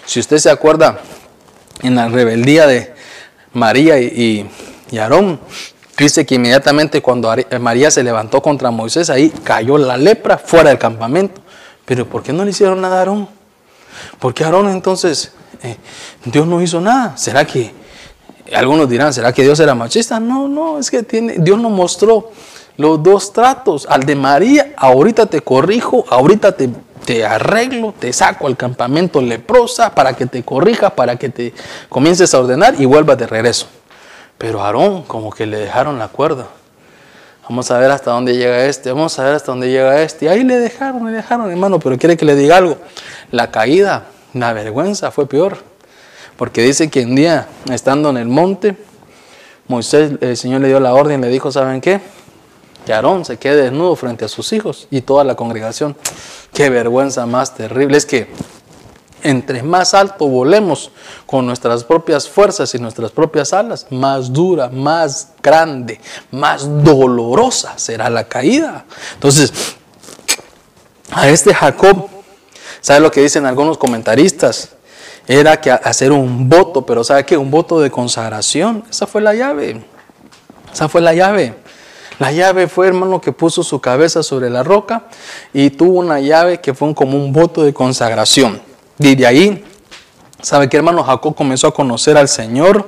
Si 0.06 0.20
usted 0.20 0.38
se 0.38 0.50
acuerda, 0.50 1.00
en 1.82 1.96
la 1.96 2.08
rebeldía 2.10 2.68
de 2.68 2.94
María 3.54 4.00
y, 4.00 4.50
Aarón, 5.00 5.40
dice 5.98 6.26
que 6.26 6.36
inmediatamente 6.36 7.02
cuando 7.02 7.34
María 7.60 7.92
se 7.92 8.04
levantó 8.04 8.42
contra 8.42 8.72
Moisés, 8.72 9.10
ahí 9.10 9.30
cayó 9.44 9.78
la 9.78 9.98
lepra 9.98 10.38
fuera 10.38 10.70
del 10.70 10.80
campamento. 10.80 11.42
Pero 11.86 12.08
¿por 12.08 12.24
qué 12.24 12.34
no 12.34 12.44
le 12.44 12.52
hicieron 12.52 12.82
nada 12.82 12.98
a 12.98 13.00
Aarón? 13.00 13.30
¿Por 14.20 14.34
qué 14.34 14.44
Aarón 14.44 14.70
entonces 14.70 15.32
eh, 15.64 15.78
Dios 16.26 16.46
no 16.46 16.62
hizo 16.62 16.82
nada? 16.82 17.18
¿Será 17.18 17.46
que 17.46 17.74
algunos 18.54 18.90
dirán, 18.90 19.14
¿será 19.14 19.34
que 19.34 19.44
Dios 19.44 19.60
era 19.60 19.76
machista? 19.76 20.20
No, 20.20 20.48
no, 20.48 20.80
es 20.80 20.90
que 20.90 21.04
tiene, 21.04 21.36
Dios 21.38 21.60
nos 21.60 21.72
mostró 21.72 22.32
los 22.78 23.02
dos 23.02 23.34
tratos. 23.34 23.88
Al 23.90 24.04
de 24.04 24.16
María, 24.16 24.74
ahorita 24.78 25.26
te 25.26 25.42
corrijo, 25.42 26.06
ahorita 26.10 26.56
te, 26.56 27.26
arreglo, 27.26 27.94
te 27.98 28.14
saco 28.14 28.48
al 28.48 28.56
campamento 28.56 29.22
leprosa 29.22 29.94
para 29.94 30.14
que 30.14 30.26
te 30.26 30.44
corrija, 30.44 30.92
para 30.92 31.16
que 31.16 31.30
te 31.30 31.54
comiences 31.90 32.34
a 32.34 32.40
ordenar 32.40 32.76
y 32.80 32.86
vuelvas 32.86 33.18
de 33.18 33.28
regreso. 33.28 33.68
Pero 34.38 34.62
Aarón 34.62 35.04
como 35.04 35.32
que 35.32 35.46
le 35.46 35.58
dejaron 35.58 35.98
la 35.98 36.08
cuerda. 36.08 36.48
Vamos 37.50 37.72
a 37.72 37.80
ver 37.80 37.90
hasta 37.92 38.12
dónde 38.12 38.36
llega 38.36 38.66
este, 38.66 38.92
vamos 38.92 39.18
a 39.18 39.24
ver 39.24 39.36
hasta 39.36 39.52
dónde 39.54 39.70
llega 39.70 40.02
este. 40.02 40.30
Ahí 40.30 40.44
le 40.44 40.58
dejaron, 40.58 41.06
le 41.06 41.14
dejaron, 41.14 41.50
hermano, 41.50 41.80
pero 41.80 41.98
quiere 41.98 42.18
que 42.18 42.26
le 42.26 42.36
diga 42.36 42.58
algo. 42.58 42.78
La 43.32 43.52
caída, 43.52 44.08
la 44.34 44.52
vergüenza 44.52 45.12
fue 45.12 45.28
peor. 45.28 45.58
Porque 46.36 46.62
dice 46.62 46.90
que 46.90 47.04
un 47.04 47.16
día, 47.16 47.48
estando 47.72 48.10
en 48.10 48.18
el 48.18 48.28
monte, 48.28 48.76
Moisés, 49.68 50.12
el 50.22 50.38
Señor 50.38 50.62
le 50.62 50.68
dio 50.68 50.80
la 50.80 50.94
orden, 50.94 51.22
le 51.22 51.30
dijo, 51.30 51.52
¿saben 51.52 51.82
qué? 51.82 52.02
Que 52.88 52.94
Aarón 52.94 53.26
se 53.26 53.36
quede 53.36 53.64
desnudo 53.64 53.98
frente 53.98 54.24
a 54.24 54.30
sus 54.30 54.54
hijos 54.54 54.88
y 54.90 55.02
toda 55.02 55.26
la 55.26 55.36
congregación. 55.36 55.98
Qué 56.54 56.70
vergüenza 56.70 57.26
más 57.26 57.54
terrible. 57.54 57.98
Es 57.98 58.06
que 58.06 58.30
entre 59.24 59.62
más 59.62 59.94
alto 59.94 60.26
volemos 60.26 60.92
con 61.26 61.46
nuestras 61.46 61.84
propias 61.84 62.30
fuerzas 62.30 62.74
y 62.76 62.80
nuestras 62.80 63.12
propias 63.12 63.52
alas, 63.52 63.88
más 63.90 64.32
dura, 64.32 64.70
más 64.70 65.34
grande, 65.44 66.00
más 66.32 66.82
dolorosa 66.82 67.78
será 67.78 68.10
la 68.10 68.24
caída. 68.24 68.86
Entonces, 69.16 69.52
a 71.12 71.28
este 71.28 71.54
Jacob, 71.54 72.08
¿sabe 72.80 73.02
lo 73.02 73.12
que 73.12 73.20
dicen 73.20 73.46
algunos 73.46 73.78
comentaristas? 73.78 74.70
Era 75.28 75.60
que 75.60 75.72
hacer 75.72 76.14
un 76.14 76.48
voto, 76.48 76.86
pero 76.86 77.04
¿sabe 77.04 77.26
qué? 77.26 77.36
Un 77.36 77.52
voto 77.52 77.82
de 77.82 77.92
consagración. 77.92 78.86
Esa 78.90 79.06
fue 79.08 79.20
la 79.20 79.34
llave. 79.34 79.84
Esa 80.72 80.88
fue 80.88 81.02
la 81.02 81.14
llave. 81.14 81.67
La 82.20 82.32
llave 82.32 82.68
fue, 82.68 82.88
hermano, 82.88 83.22
que 83.22 83.32
puso 83.32 83.64
su 83.64 83.80
cabeza 83.80 84.24
sobre 84.24 84.50
la 84.50 84.64
roca 84.64 85.04
y 85.54 85.70
tuvo 85.70 86.00
una 86.00 86.20
llave 86.20 86.60
que 86.60 86.74
fue 86.74 86.94
como 86.96 87.18
un 87.18 87.32
voto 87.32 87.64
de 87.64 87.74
consagración. 87.74 88.62
Y 89.00 89.16
de 89.16 89.28
ahí 89.28 89.64
¿Sabe 90.42 90.70
que 90.70 90.78
hermano 90.78 91.04
Jacob 91.04 91.36
comenzó 91.36 91.68
a 91.68 91.74
conocer 91.74 92.16
al 92.16 92.28
Señor? 92.28 92.88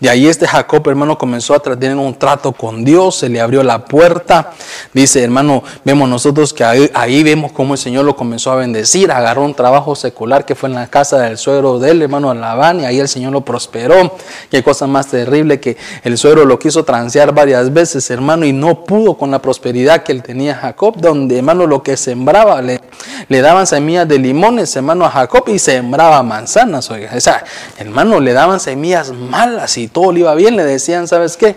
De 0.00 0.08
ahí 0.08 0.28
este 0.28 0.46
Jacob, 0.46 0.86
hermano, 0.88 1.18
comenzó 1.18 1.54
a 1.54 1.58
tener 1.60 1.96
un 1.96 2.14
trato 2.14 2.52
con 2.52 2.84
Dios, 2.84 3.16
se 3.16 3.28
le 3.28 3.40
abrió 3.40 3.62
la 3.62 3.84
puerta. 3.84 4.52
Dice, 4.92 5.24
hermano, 5.24 5.62
vemos 5.84 6.08
nosotros 6.08 6.52
que 6.52 6.64
ahí, 6.64 7.22
vemos 7.22 7.52
cómo 7.52 7.74
el 7.74 7.78
Señor 7.78 8.04
lo 8.04 8.14
comenzó 8.14 8.52
a 8.52 8.56
bendecir. 8.56 9.10
Agarró 9.10 9.44
un 9.44 9.54
trabajo 9.54 9.96
secular 9.96 10.44
que 10.44 10.54
fue 10.54 10.68
en 10.68 10.76
la 10.76 10.86
casa 10.86 11.18
del 11.18 11.36
suegro 11.36 11.78
del 11.78 12.02
hermano 12.02 12.32
Labán, 12.32 12.80
y 12.80 12.84
ahí 12.84 13.00
el 13.00 13.08
Señor 13.08 13.32
lo 13.32 13.40
prosperó. 13.40 14.16
Qué 14.50 14.62
cosa 14.62 14.86
más 14.86 15.08
terrible 15.08 15.58
que 15.58 15.76
el 16.04 16.16
suegro 16.16 16.44
lo 16.44 16.58
quiso 16.58 16.84
transear 16.84 17.34
varias 17.34 17.72
veces, 17.72 18.08
hermano, 18.10 18.44
y 18.44 18.52
no 18.52 18.84
pudo 18.84 19.14
con 19.14 19.30
la 19.30 19.40
prosperidad 19.40 20.02
que 20.04 20.12
él 20.12 20.22
tenía 20.22 20.54
Jacob, 20.54 20.96
donde, 20.98 21.38
hermano, 21.38 21.66
lo 21.66 21.82
que 21.82 21.96
sembraba, 21.96 22.62
le, 22.62 22.80
le 23.28 23.40
daban 23.40 23.66
semillas 23.66 24.06
de 24.06 24.18
limones, 24.18 24.74
hermano, 24.76 25.04
a 25.04 25.10
Jacob 25.10 25.44
y 25.48 25.58
sembraba 25.58 26.22
manzanas 26.22 26.90
o 26.90 27.20
sea, 27.20 27.44
hermano, 27.76 28.20
le 28.20 28.32
daban 28.32 28.60
semillas 28.60 29.12
malas 29.12 29.76
y 29.78 29.87
todo 29.88 30.12
le 30.12 30.20
iba 30.20 30.34
bien. 30.34 30.56
Le 30.56 30.64
decían, 30.64 31.08
¿sabes 31.08 31.36
qué? 31.36 31.56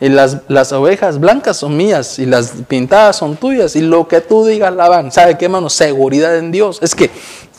Eh, 0.00 0.08
las, 0.08 0.38
las 0.48 0.72
ovejas 0.72 1.18
blancas 1.20 1.56
son 1.56 1.76
mías 1.76 2.18
y 2.18 2.26
las 2.26 2.52
pintadas 2.68 3.16
son 3.16 3.36
tuyas. 3.36 3.76
Y 3.76 3.82
lo 3.82 4.08
que 4.08 4.20
tú 4.20 4.44
digas 4.44 4.74
la 4.74 4.88
van. 4.88 5.12
¿Sabe 5.12 5.36
qué, 5.38 5.46
hermano? 5.46 5.68
Seguridad 5.70 6.36
en 6.36 6.50
Dios. 6.52 6.78
Es 6.82 6.94
que 6.94 7.10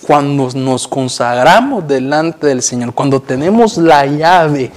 cuando 0.04 0.50
nos 0.54 0.88
consagramos 0.88 1.88
delante 1.88 2.48
del 2.48 2.62
Señor, 2.62 2.94
cuando 2.94 3.22
tenemos 3.22 3.78
la 3.78 4.06
llave 4.06 4.72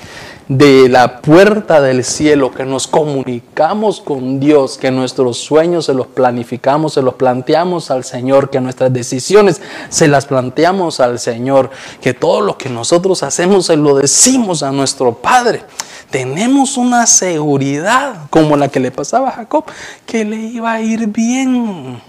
de 0.48 0.88
la 0.88 1.20
puerta 1.20 1.80
del 1.80 2.04
cielo, 2.04 2.52
que 2.52 2.64
nos 2.64 2.87
comunicamos 2.87 4.00
con 4.00 4.38
Dios, 4.38 4.78
que 4.78 4.92
nuestros 4.92 5.38
sueños 5.38 5.87
se 5.87 5.94
los 5.94 6.06
planificamos, 6.06 6.94
se 6.94 7.02
los 7.02 7.14
planteamos 7.14 7.90
al 7.90 8.04
Señor, 8.04 8.50
que 8.50 8.61
nuestras 8.61 8.92
decisiones 8.92 9.61
se 9.88 10.06
las 10.06 10.26
planteamos 10.26 11.00
al 11.00 11.18
Señor, 11.18 11.70
que 12.00 12.14
todo 12.14 12.40
lo 12.40 12.56
que 12.56 12.68
nosotros 12.68 13.22
hacemos 13.24 13.66
se 13.66 13.76
lo 13.76 13.96
decimos 13.96 14.62
a 14.62 14.70
nuestro 14.70 15.14
Padre. 15.14 15.62
Tenemos 16.11 16.76
una 16.76 17.06
seguridad 17.06 18.28
como 18.30 18.56
la 18.56 18.68
que 18.68 18.78
le 18.78 18.92
pasaba 18.92 19.30
a 19.30 19.32
Jacob, 19.32 19.64
que 20.06 20.24
le 20.24 20.37
iba 20.37 20.72
a 20.72 20.80
ir 20.80 21.09
bien. 21.09 22.00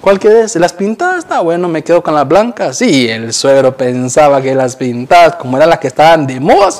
¿Cuál 0.00 0.20
es? 0.22 0.54
Las 0.56 0.72
pintadas, 0.72 1.18
está 1.18 1.40
bueno, 1.40 1.66
me 1.66 1.82
quedo 1.82 2.02
con 2.02 2.14
las 2.14 2.28
blancas. 2.28 2.78
Sí, 2.78 3.08
el 3.08 3.32
suegro 3.32 3.76
pensaba 3.76 4.40
que 4.42 4.54
las 4.54 4.76
pintadas, 4.76 5.36
como 5.36 5.56
eran 5.56 5.70
las 5.70 5.78
que 5.78 5.88
estaban 5.88 6.26
de 6.26 6.38
moda, 6.40 6.70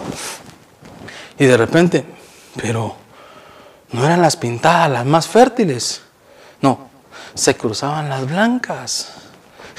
y 1.38 1.46
de 1.46 1.56
repente, 1.56 2.04
pero 2.60 2.94
no 3.92 4.04
eran 4.04 4.22
las 4.22 4.36
pintadas 4.36 4.90
las 4.90 5.06
más 5.06 5.28
fértiles. 5.28 6.02
No, 6.60 6.88
se 7.34 7.56
cruzaban 7.56 8.08
las 8.08 8.26
blancas. 8.26 9.08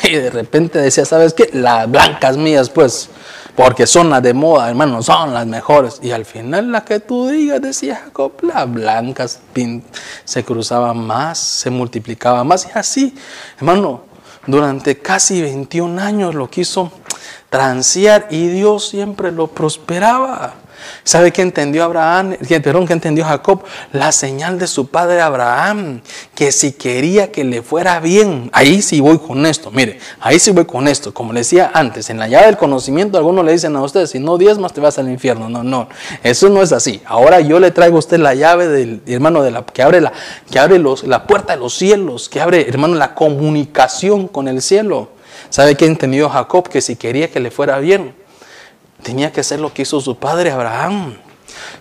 Y 0.04 0.16
de 0.16 0.30
repente 0.30 0.80
decía, 0.80 1.06
¿sabes 1.06 1.34
qué? 1.34 1.50
Las 1.54 1.90
blancas 1.90 2.38
mías, 2.38 2.70
pues. 2.70 3.10
porque 3.56 3.88
son 3.88 4.10
las 4.10 4.22
de 4.22 4.34
moda, 4.34 4.70
hermano, 4.70 5.02
son 5.02 5.34
las 5.34 5.46
mejores. 5.48 6.00
Y 6.02 6.12
al 6.12 6.26
final 6.26 6.72
la 6.72 6.84
que 6.84 7.00
tú 7.00 7.30
digas, 7.30 7.62
decía 7.62 8.02
Jacob, 8.04 8.34
las 8.42 8.72
blancas 8.72 9.40
se 10.26 10.44
cruzaban 10.44 10.98
más, 10.98 11.40
se 11.40 11.70
multiplicaban 11.70 12.46
más. 12.46 12.68
Y 12.68 12.78
así, 12.78 13.16
hermano, 13.58 14.04
durante 14.48 15.00
casi 15.00 15.42
21 15.42 16.02
años 16.02 16.36
lo 16.36 16.50
quiso 16.50 16.92
transear 17.50 18.28
y 18.30 18.48
Dios 18.48 18.90
siempre 18.90 19.32
lo 19.32 19.48
prosperaba. 19.48 20.65
¿Sabe 21.04 21.32
qué 21.32 21.42
entendió 21.42 21.84
Abraham? 21.84 22.36
Perdón, 22.64 22.88
¿qué 22.88 22.94
entendió 22.94 23.26
Jacob? 23.26 23.64
La 23.92 24.12
señal 24.12 24.60
de 24.60 24.68
su 24.68 24.88
padre 24.88 25.22
Abraham, 25.22 26.02
que 26.34 26.52
si 26.52 26.72
quería 26.72 27.32
que 27.32 27.44
le 27.44 27.62
fuera 27.62 28.00
bien, 28.00 28.50
ahí 28.54 28.82
sí 28.82 29.00
voy 29.00 29.18
con 29.18 29.46
esto, 29.46 29.72
mire, 29.72 30.00
ahí 30.20 30.40
sí 30.40 30.52
voy 30.52 30.66
con 30.66 30.88
esto. 30.88 31.14
Como 31.14 31.34
le 31.34 31.42
decía 31.42 31.72
antes, 31.74 32.10
en 32.10 32.20
la 32.20 32.28
llave 32.28 32.48
del 32.48 32.58
conocimiento, 32.58 33.18
algunos 33.18 33.44
le 33.46 33.52
dicen 33.52 33.76
a 33.76 33.82
ustedes, 33.82 34.12
si 34.12 34.20
no 34.20 34.38
más 34.60 34.74
te 34.74 34.82
vas 34.82 34.98
al 35.00 35.10
infierno. 35.10 35.50
No, 35.50 35.64
no, 35.64 35.88
eso 36.24 36.50
no 36.50 36.62
es 36.62 36.72
así. 36.72 37.02
Ahora 37.06 37.40
yo 37.40 37.60
le 37.60 37.72
traigo 37.72 37.96
a 37.98 38.00
usted 38.00 38.20
la 38.20 38.36
llave 38.36 38.68
del 38.68 39.02
hermano 39.08 39.44
de 39.44 39.52
la 39.52 39.66
que 39.66 39.82
abre 39.82 40.02
la 40.02 40.14
que 40.50 40.60
abre 40.60 40.80
los, 40.80 41.04
la 41.04 41.26
puerta 41.26 41.54
de 41.54 41.60
los 41.60 41.74
cielos, 41.74 42.30
que 42.30 42.42
abre, 42.42 42.68
hermano, 42.68 42.96
la 42.96 43.16
comunicación 43.16 44.28
con 44.28 44.48
el 44.48 44.62
cielo. 44.62 45.10
¿Sabe 45.50 45.76
qué 45.76 45.86
entendió 45.86 46.30
Jacob? 46.30 46.68
Que 46.70 46.82
si 46.82 46.96
quería 46.96 47.32
que 47.32 47.40
le 47.40 47.52
fuera 47.52 47.80
bien, 47.80 48.14
tenía 49.06 49.32
que 49.32 49.42
hacer 49.42 49.60
lo 49.60 49.72
que 49.72 49.84
hizo 49.84 50.02
su 50.02 50.18
padre 50.18 50.50
Abraham, 50.50 51.14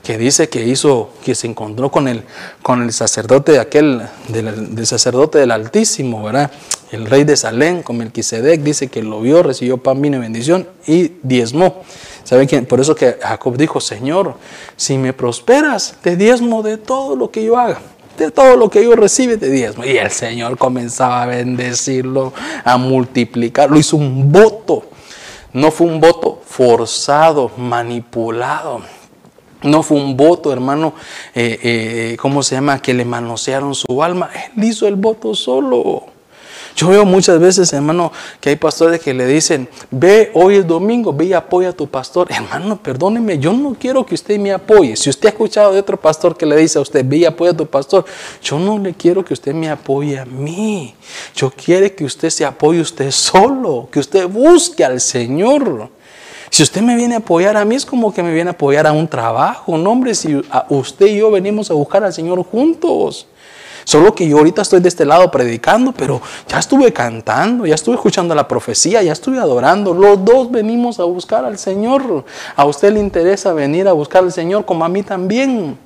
que 0.02 0.18
dice 0.18 0.50
que 0.50 0.66
hizo, 0.66 1.08
que 1.24 1.34
se 1.34 1.46
encontró 1.46 1.90
con 1.90 2.06
el, 2.06 2.22
con 2.62 2.82
el 2.82 2.92
sacerdote 2.92 3.52
de 3.52 3.60
aquel, 3.60 4.02
del, 4.28 4.86
sacerdote 4.86 5.38
del 5.38 5.50
Altísimo, 5.50 6.22
¿verdad? 6.22 6.50
El 6.92 7.06
rey 7.06 7.24
de 7.24 7.34
Salem, 7.38 7.82
con 7.82 7.96
Melquisedec, 7.96 8.60
dice 8.60 8.88
que 8.88 9.02
lo 9.02 9.22
vio, 9.22 9.42
recibió 9.42 9.78
pan, 9.78 10.02
vino 10.02 10.18
y 10.18 10.20
bendición 10.20 10.68
y 10.86 11.12
diezmó. 11.22 11.82
¿Saben 12.24 12.46
qué? 12.46 12.60
Por 12.60 12.80
eso 12.80 12.94
que 12.94 13.16
Jacob 13.20 13.56
dijo, 13.56 13.80
Señor, 13.80 14.36
si 14.76 14.98
me 14.98 15.14
prosperas, 15.14 15.94
te 16.02 16.16
diezmo 16.16 16.62
de 16.62 16.76
todo 16.76 17.16
lo 17.16 17.30
que 17.30 17.42
yo 17.42 17.58
haga 17.58 17.80
de 18.18 18.30
todo 18.30 18.56
lo 18.56 18.70
que 18.70 18.84
yo 18.84 18.94
recibe 18.94 19.38
de 19.38 19.50
diezmo. 19.50 19.84
Y 19.84 19.96
el 19.96 20.08
Señor 20.12 20.56
comenzaba 20.56 21.24
a 21.24 21.26
bendecirlo, 21.26 22.32
a 22.64 22.76
multiplicarlo. 22.76 23.76
Hizo 23.76 23.96
un 23.96 24.30
voto. 24.30 24.84
No 25.52 25.72
fue 25.72 25.88
un 25.88 25.98
voto 25.98 26.33
forzado, 26.54 27.50
manipulado. 27.56 28.80
No 29.62 29.82
fue 29.82 29.96
un 29.96 30.16
voto, 30.16 30.52
hermano, 30.52 30.94
eh, 31.34 31.58
eh, 31.62 32.16
¿cómo 32.20 32.44
se 32.44 32.54
llama? 32.54 32.80
Que 32.80 32.94
le 32.94 33.04
manosearon 33.04 33.74
su 33.74 34.04
alma. 34.04 34.30
Él 34.56 34.62
hizo 34.62 34.86
el 34.86 34.94
voto 34.94 35.34
solo. 35.34 36.04
Yo 36.76 36.88
veo 36.88 37.04
muchas 37.04 37.40
veces, 37.40 37.72
hermano, 37.72 38.12
que 38.40 38.50
hay 38.50 38.56
pastores 38.56 39.00
que 39.00 39.14
le 39.14 39.26
dicen, 39.26 39.68
ve, 39.90 40.30
hoy 40.34 40.56
es 40.56 40.66
domingo, 40.66 41.12
ve 41.12 41.24
y 41.24 41.32
apoya 41.32 41.70
a 41.70 41.72
tu 41.72 41.88
pastor. 41.88 42.30
Hermano, 42.30 42.80
perdóneme, 42.80 43.38
yo 43.38 43.52
no 43.52 43.74
quiero 43.74 44.06
que 44.06 44.14
usted 44.14 44.38
me 44.38 44.52
apoye. 44.52 44.94
Si 44.94 45.10
usted 45.10 45.26
ha 45.26 45.30
escuchado 45.30 45.72
de 45.72 45.80
otro 45.80 46.00
pastor 46.00 46.36
que 46.36 46.46
le 46.46 46.56
dice 46.56 46.78
a 46.78 46.82
usted, 46.82 47.04
ve 47.04 47.16
y 47.16 47.24
apoya 47.24 47.50
a 47.50 47.56
tu 47.56 47.66
pastor, 47.66 48.04
yo 48.42 48.60
no 48.60 48.78
le 48.78 48.94
quiero 48.94 49.24
que 49.24 49.34
usted 49.34 49.54
me 49.54 49.68
apoye 49.70 50.20
a 50.20 50.24
mí. 50.24 50.94
Yo 51.34 51.50
quiero 51.50 51.92
que 51.96 52.04
usted 52.04 52.30
se 52.30 52.44
apoye 52.44 52.80
usted 52.80 53.10
solo, 53.10 53.88
que 53.90 53.98
usted 53.98 54.28
busque 54.28 54.84
al 54.84 55.00
Señor. 55.00 55.90
Si 56.54 56.62
usted 56.62 56.82
me 56.82 56.94
viene 56.94 57.16
a 57.16 57.18
apoyar 57.18 57.56
a 57.56 57.64
mí, 57.64 57.74
es 57.74 57.84
como 57.84 58.14
que 58.14 58.22
me 58.22 58.32
viene 58.32 58.50
a 58.50 58.52
apoyar 58.52 58.86
a 58.86 58.92
un 58.92 59.08
trabajo. 59.08 59.76
No, 59.76 59.90
hombre, 59.90 60.14
si 60.14 60.40
usted 60.68 61.06
y 61.06 61.16
yo 61.16 61.32
venimos 61.32 61.68
a 61.68 61.74
buscar 61.74 62.04
al 62.04 62.12
Señor 62.12 62.44
juntos. 62.44 63.26
Solo 63.82 64.14
que 64.14 64.28
yo 64.28 64.38
ahorita 64.38 64.62
estoy 64.62 64.78
de 64.78 64.88
este 64.88 65.04
lado 65.04 65.32
predicando, 65.32 65.90
pero 65.90 66.22
ya 66.46 66.60
estuve 66.60 66.92
cantando, 66.92 67.66
ya 67.66 67.74
estuve 67.74 67.96
escuchando 67.96 68.36
la 68.36 68.46
profecía, 68.46 69.02
ya 69.02 69.10
estuve 69.10 69.40
adorando. 69.40 69.94
Los 69.94 70.24
dos 70.24 70.48
venimos 70.48 71.00
a 71.00 71.02
buscar 71.02 71.44
al 71.44 71.58
Señor. 71.58 72.24
A 72.54 72.64
usted 72.66 72.92
le 72.92 73.00
interesa 73.00 73.52
venir 73.52 73.88
a 73.88 73.92
buscar 73.92 74.22
al 74.22 74.30
Señor 74.30 74.64
como 74.64 74.84
a 74.84 74.88
mí 74.88 75.02
también. 75.02 75.76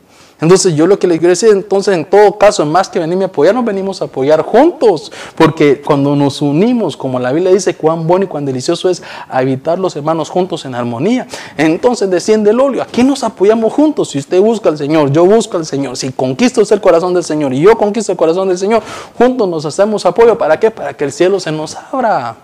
Entonces 0.40 0.74
yo 0.76 0.86
lo 0.86 0.98
que 0.98 1.08
le 1.08 1.18
quiero 1.18 1.30
decir, 1.30 1.48
entonces 1.50 1.94
en 1.94 2.04
todo 2.04 2.38
caso, 2.38 2.64
más 2.64 2.88
que 2.88 3.00
venirme 3.00 3.24
a 3.24 3.26
apoyar, 3.26 3.54
nos 3.54 3.64
venimos 3.64 4.00
a 4.00 4.04
apoyar 4.04 4.42
juntos, 4.42 5.10
porque 5.34 5.80
cuando 5.80 6.14
nos 6.14 6.40
unimos, 6.40 6.96
como 6.96 7.18
la 7.18 7.32
Biblia 7.32 7.52
dice, 7.52 7.74
cuán 7.74 8.06
bueno 8.06 8.24
y 8.24 8.28
cuán 8.28 8.44
delicioso 8.44 8.88
es 8.88 9.02
habitar 9.28 9.80
los 9.80 9.96
hermanos 9.96 10.30
juntos 10.30 10.64
en 10.64 10.76
armonía, 10.76 11.26
entonces 11.56 12.08
desciende 12.08 12.50
el 12.50 12.60
óleo, 12.60 12.82
aquí 12.82 13.02
nos 13.02 13.24
apoyamos 13.24 13.72
juntos, 13.72 14.10
si 14.10 14.18
usted 14.18 14.40
busca 14.40 14.68
al 14.68 14.78
Señor, 14.78 15.10
yo 15.10 15.24
busco 15.24 15.56
al 15.56 15.66
Señor, 15.66 15.96
si 15.96 16.12
conquisto 16.12 16.62
el 16.70 16.80
corazón 16.80 17.14
del 17.14 17.24
Señor 17.24 17.52
y 17.52 17.60
yo 17.60 17.76
conquisto 17.76 18.12
el 18.12 18.18
corazón 18.18 18.48
del 18.48 18.58
Señor, 18.58 18.82
juntos 19.16 19.48
nos 19.48 19.64
hacemos 19.64 20.06
apoyo, 20.06 20.38
¿para 20.38 20.60
qué? 20.60 20.70
Para 20.70 20.94
que 20.94 21.04
el 21.04 21.10
cielo 21.10 21.40
se 21.40 21.50
nos 21.50 21.76
abra. 21.92 22.36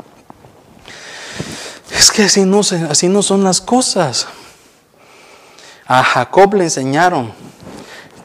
Es 1.96 2.10
que 2.10 2.24
así 2.24 2.44
no, 2.44 2.60
así 2.60 3.08
no 3.08 3.22
son 3.22 3.44
las 3.44 3.60
cosas. 3.60 4.26
A 5.86 6.02
Jacob 6.02 6.54
le 6.54 6.64
enseñaron 6.64 7.43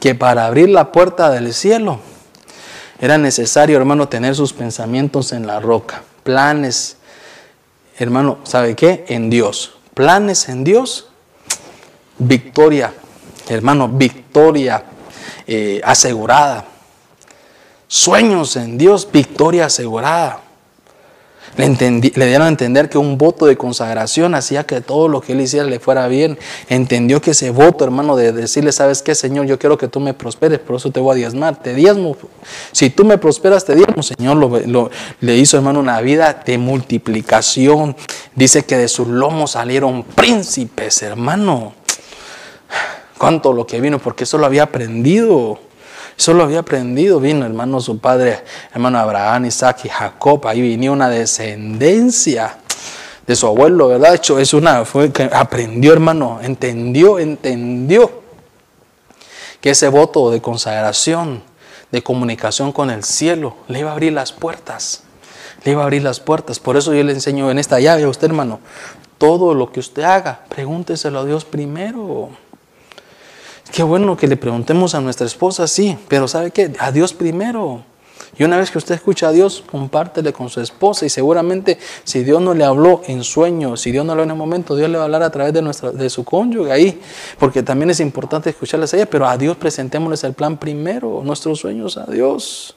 que 0.00 0.14
para 0.14 0.46
abrir 0.46 0.70
la 0.70 0.92
puerta 0.92 1.30
del 1.30 1.52
cielo 1.54 2.00
era 2.98 3.16
necesario, 3.18 3.76
hermano, 3.76 4.08
tener 4.08 4.34
sus 4.34 4.52
pensamientos 4.52 5.32
en 5.32 5.46
la 5.46 5.60
roca. 5.60 6.02
Planes, 6.22 6.96
hermano, 7.98 8.38
¿sabe 8.44 8.74
qué? 8.74 9.04
En 9.08 9.30
Dios. 9.30 9.74
Planes 9.94 10.48
en 10.48 10.64
Dios. 10.64 11.08
Victoria, 12.18 12.92
hermano, 13.48 13.88
victoria 13.88 14.84
eh, 15.46 15.80
asegurada. 15.82 16.66
Sueños 17.88 18.56
en 18.56 18.76
Dios, 18.76 19.08
victoria 19.10 19.66
asegurada. 19.66 20.40
Le, 21.56 22.26
dieron 22.26 22.46
a 22.46 22.48
entender 22.48 22.88
que 22.88 22.96
un 22.96 23.18
voto 23.18 23.46
de 23.46 23.56
consagración 23.56 24.34
hacía 24.34 24.64
que 24.64 24.80
todo 24.80 25.08
lo 25.08 25.20
que 25.20 25.32
él 25.32 25.40
hiciera 25.40 25.66
le 25.66 25.80
fuera 25.80 26.06
bien. 26.06 26.38
Entendió 26.68 27.20
que 27.20 27.32
ese 27.32 27.50
voto, 27.50 27.84
hermano, 27.84 28.16
de 28.16 28.32
decirle, 28.32 28.72
¿sabes 28.72 29.02
qué, 29.02 29.14
Señor? 29.14 29.46
Yo 29.46 29.58
quiero 29.58 29.76
que 29.76 29.88
tú 29.88 30.00
me 30.00 30.14
prosperes, 30.14 30.58
por 30.58 30.76
eso 30.76 30.90
te 30.90 31.00
voy 31.00 31.12
a 31.12 31.16
diezmar. 31.16 31.60
Te 31.62 31.74
diezmo. 31.74 32.16
Si 32.72 32.90
tú 32.90 33.04
me 33.04 33.18
prosperas, 33.18 33.64
te 33.64 33.74
diezmo. 33.74 34.02
Señor 34.02 34.90
le 35.20 35.36
hizo, 35.36 35.56
hermano, 35.56 35.80
una 35.80 36.00
vida 36.00 36.42
de 36.44 36.56
multiplicación. 36.56 37.96
Dice 38.34 38.64
que 38.64 38.76
de 38.76 38.88
sus 38.88 39.08
lomos 39.08 39.52
salieron 39.52 40.04
príncipes, 40.04 41.02
hermano. 41.02 41.74
Cuánto 43.18 43.52
lo 43.52 43.66
que 43.66 43.80
vino, 43.80 43.98
porque 43.98 44.24
eso 44.24 44.38
lo 44.38 44.46
había 44.46 44.62
aprendido. 44.62 45.58
Eso 46.20 46.34
lo 46.34 46.42
había 46.42 46.58
aprendido, 46.58 47.18
vino 47.18 47.46
hermano 47.46 47.80
su 47.80 47.98
padre, 47.98 48.44
hermano 48.74 48.98
Abraham, 48.98 49.46
Isaac 49.46 49.86
y 49.86 49.88
Jacob, 49.88 50.46
ahí 50.46 50.60
venía 50.60 50.92
una 50.92 51.08
descendencia 51.08 52.58
de 53.26 53.34
su 53.34 53.46
abuelo, 53.46 53.88
¿verdad? 53.88 54.16
Hecho, 54.16 54.38
es 54.38 54.52
una, 54.52 54.84
fue 54.84 55.10
que 55.12 55.30
aprendió, 55.32 55.94
hermano, 55.94 56.38
entendió, 56.42 57.18
entendió 57.18 58.20
que 59.62 59.70
ese 59.70 59.88
voto 59.88 60.30
de 60.30 60.42
consagración, 60.42 61.42
de 61.90 62.02
comunicación 62.02 62.70
con 62.70 62.90
el 62.90 63.02
cielo, 63.02 63.56
le 63.68 63.78
iba 63.78 63.88
a 63.88 63.94
abrir 63.94 64.12
las 64.12 64.30
puertas, 64.30 65.04
le 65.64 65.72
iba 65.72 65.80
a 65.80 65.84
abrir 65.84 66.02
las 66.02 66.20
puertas. 66.20 66.58
Por 66.58 66.76
eso 66.76 66.92
yo 66.92 67.02
le 67.02 67.12
enseño 67.12 67.50
en 67.50 67.58
esta 67.58 67.80
llave 67.80 68.02
a 68.02 68.08
usted, 68.10 68.26
hermano, 68.26 68.60
todo 69.16 69.54
lo 69.54 69.72
que 69.72 69.80
usted 69.80 70.02
haga, 70.02 70.40
pregúnteselo 70.50 71.20
a 71.20 71.24
Dios 71.24 71.46
primero. 71.46 72.28
Qué 73.72 73.84
bueno 73.84 74.16
que 74.16 74.26
le 74.26 74.36
preguntemos 74.36 74.96
a 74.96 75.00
nuestra 75.00 75.26
esposa, 75.26 75.68
sí, 75.68 75.96
pero 76.08 76.26
¿sabe 76.26 76.50
qué? 76.50 76.72
A 76.80 76.90
Dios 76.90 77.12
primero. 77.12 77.84
Y 78.36 78.42
una 78.42 78.56
vez 78.56 78.70
que 78.70 78.78
usted 78.78 78.96
escucha 78.96 79.28
a 79.28 79.32
Dios, 79.32 79.62
compártele 79.70 80.32
con 80.32 80.48
su 80.48 80.60
esposa 80.60 81.06
y 81.06 81.08
seguramente 81.08 81.78
si 82.02 82.24
Dios 82.24 82.42
no 82.42 82.52
le 82.52 82.64
habló 82.64 83.02
en 83.06 83.22
sueño, 83.22 83.76
si 83.76 83.92
Dios 83.92 84.04
no 84.04 84.14
le 84.14 84.22
habló 84.22 84.24
en 84.24 84.32
un 84.32 84.38
momento, 84.38 84.74
Dios 84.74 84.90
le 84.90 84.96
va 84.96 85.02
a 85.02 85.06
hablar 85.06 85.22
a 85.22 85.30
través 85.30 85.52
de, 85.52 85.62
nuestra, 85.62 85.92
de 85.92 86.10
su 86.10 86.24
cónyuge 86.24 86.72
ahí, 86.72 87.00
porque 87.38 87.62
también 87.62 87.90
es 87.90 88.00
importante 88.00 88.50
escucharles 88.50 88.92
a 88.92 88.96
ella, 88.96 89.06
pero 89.06 89.26
a 89.26 89.36
Dios 89.36 89.56
presentémosles 89.56 90.24
el 90.24 90.32
plan 90.32 90.56
primero, 90.56 91.22
nuestros 91.24 91.60
sueños 91.60 91.96
a 91.96 92.06
Dios. 92.06 92.76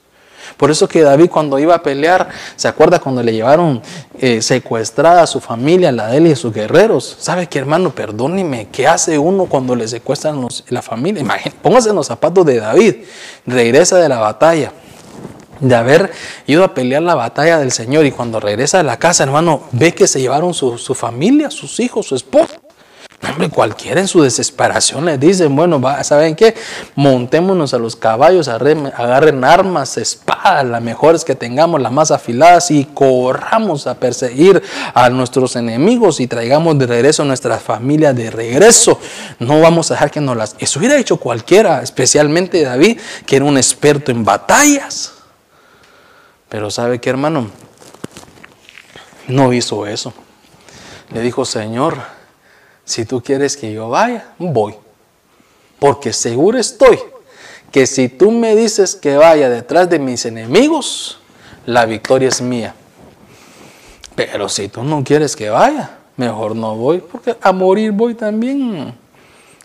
Por 0.57 0.71
eso 0.71 0.87
que 0.87 1.01
David 1.01 1.29
cuando 1.29 1.59
iba 1.59 1.75
a 1.75 1.83
pelear, 1.83 2.29
¿se 2.55 2.67
acuerda 2.67 2.99
cuando 2.99 3.23
le 3.23 3.33
llevaron 3.33 3.81
eh, 4.19 4.41
secuestrada 4.41 5.23
a 5.23 5.27
su 5.27 5.39
familia, 5.39 5.91
la 5.91 6.07
de 6.07 6.17
él 6.17 6.27
y 6.27 6.31
a 6.31 6.35
sus 6.35 6.53
guerreros? 6.53 7.17
¿Sabe 7.19 7.47
qué 7.47 7.59
hermano? 7.59 7.91
Perdóneme, 7.91 8.67
¿qué 8.71 8.87
hace 8.87 9.17
uno 9.17 9.45
cuando 9.45 9.75
le 9.75 9.87
secuestran 9.87 10.47
la 10.69 10.81
familia? 10.81 11.21
Imagínate, 11.21 11.57
póngase 11.61 11.89
en 11.89 11.95
los 11.95 12.07
zapatos 12.07 12.45
de 12.45 12.59
David, 12.59 12.95
regresa 13.45 13.97
de 13.97 14.09
la 14.09 14.19
batalla, 14.19 14.71
de 15.59 15.75
haber 15.75 16.11
ido 16.45 16.63
a 16.63 16.73
pelear 16.73 17.01
la 17.01 17.15
batalla 17.15 17.59
del 17.59 17.71
Señor 17.71 18.05
y 18.05 18.11
cuando 18.11 18.39
regresa 18.39 18.81
a 18.81 18.83
la 18.83 18.97
casa, 18.97 19.23
hermano, 19.23 19.63
ve 19.71 19.93
que 19.93 20.07
se 20.07 20.19
llevaron 20.19 20.53
su, 20.53 20.77
su 20.77 20.93
familia, 20.93 21.49
sus 21.49 21.79
hijos, 21.79 22.07
su 22.07 22.15
esposa. 22.15 22.59
Hombre, 23.29 23.49
cualquiera 23.49 24.01
en 24.01 24.07
su 24.07 24.21
desesperación 24.21 25.05
le 25.05 25.17
dice, 25.17 25.47
bueno, 25.47 25.81
¿saben 26.03 26.35
qué? 26.35 26.55
Montémonos 26.95 27.73
a 27.73 27.77
los 27.77 27.95
caballos, 27.95 28.49
agarren 28.49 29.43
armas, 29.43 29.97
espadas, 29.97 30.65
las 30.65 30.81
mejores 30.81 31.23
que 31.23 31.33
tengamos, 31.33 31.81
las 31.81 31.91
más 31.91 32.11
afiladas, 32.11 32.69
y 32.69 32.85
corramos 32.85 33.87
a 33.87 33.95
perseguir 33.95 34.61
a 34.93 35.09
nuestros 35.09 35.55
enemigos 35.55 36.19
y 36.19 36.27
traigamos 36.27 36.77
de 36.77 36.85
regreso 36.85 37.23
a 37.23 37.25
nuestra 37.25 37.57
familia 37.59 38.13
de 38.13 38.29
regreso. 38.29 38.99
No 39.39 39.61
vamos 39.61 39.89
a 39.89 39.93
dejar 39.93 40.11
que 40.11 40.19
nos 40.19 40.35
las... 40.35 40.55
Eso 40.59 40.79
hubiera 40.79 40.97
hecho 40.97 41.17
cualquiera, 41.17 41.81
especialmente 41.81 42.61
David, 42.61 42.99
que 43.25 43.37
era 43.37 43.45
un 43.45 43.57
experto 43.57 44.11
en 44.11 44.25
batallas. 44.25 45.13
Pero 46.49 46.69
¿sabe 46.69 46.99
qué, 46.99 47.09
hermano? 47.09 47.49
No 49.27 49.53
hizo 49.53 49.87
eso. 49.87 50.13
Le 51.13 51.21
dijo, 51.21 51.45
Señor, 51.45 51.97
si 52.85 53.05
tú 53.05 53.21
quieres 53.21 53.57
que 53.57 53.73
yo 53.73 53.89
vaya, 53.89 54.33
voy. 54.37 54.75
Porque 55.79 56.13
seguro 56.13 56.57
estoy 56.57 56.99
que 57.71 57.87
si 57.87 58.07
tú 58.07 58.31
me 58.31 58.55
dices 58.55 58.95
que 58.95 59.17
vaya 59.17 59.49
detrás 59.49 59.89
de 59.89 59.99
mis 59.99 60.25
enemigos, 60.25 61.19
la 61.65 61.85
victoria 61.85 62.29
es 62.29 62.41
mía. 62.41 62.75
Pero 64.15 64.47
si 64.47 64.67
tú 64.67 64.83
no 64.83 65.03
quieres 65.03 65.35
que 65.35 65.49
vaya, 65.49 65.97
mejor 66.15 66.55
no 66.55 66.75
voy, 66.75 66.99
porque 66.99 67.35
a 67.41 67.51
morir 67.51 67.91
voy 67.91 68.13
también. 68.13 68.93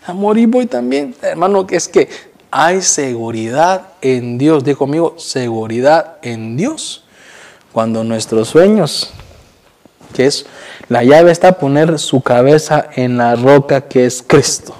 A 0.05 0.13
morir 0.13 0.47
voy 0.47 0.65
también. 0.65 1.15
Hermano, 1.21 1.67
es 1.69 1.87
que 1.87 2.09
hay 2.49 2.81
seguridad 2.81 3.89
en 4.01 4.37
Dios. 4.37 4.63
Dijo 4.63 4.79
conmigo, 4.79 5.15
seguridad 5.19 6.17
en 6.23 6.57
Dios. 6.57 7.03
Cuando 7.71 8.03
nuestros 8.03 8.47
sueños, 8.47 9.13
que 10.13 10.25
es 10.25 10.45
la 10.87 11.03
llave 11.03 11.31
está 11.31 11.57
poner 11.59 11.99
su 11.99 12.21
cabeza 12.21 12.89
en 12.95 13.17
la 13.17 13.35
roca 13.35 13.81
que 13.81 14.05
es 14.05 14.23
Cristo. 14.25 14.75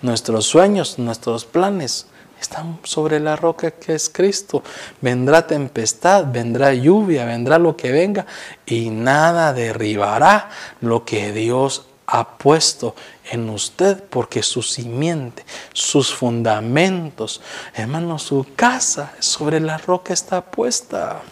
Nuestros 0.00 0.46
sueños, 0.46 0.98
nuestros 0.98 1.44
planes 1.44 2.06
están 2.40 2.80
sobre 2.82 3.20
la 3.20 3.36
roca 3.36 3.70
que 3.70 3.94
es 3.94 4.08
Cristo. 4.08 4.62
Vendrá 5.00 5.46
tempestad, 5.46 6.26
vendrá 6.30 6.74
lluvia, 6.74 7.24
vendrá 7.24 7.58
lo 7.58 7.76
que 7.76 7.92
venga 7.92 8.26
y 8.66 8.90
nada 8.90 9.52
derribará 9.52 10.50
lo 10.80 11.04
que 11.04 11.32
Dios 11.32 11.86
ha 12.06 12.36
puesto 12.36 12.94
en 13.30 13.48
usted 13.48 14.02
porque 14.10 14.42
su 14.42 14.62
simiente, 14.62 15.44
sus 15.72 16.12
fundamentos, 16.12 17.40
hermano, 17.74 18.18
su 18.18 18.46
casa 18.56 19.12
sobre 19.20 19.60
la 19.60 19.78
roca 19.78 20.12
está 20.12 20.42
puesta. 20.42 21.22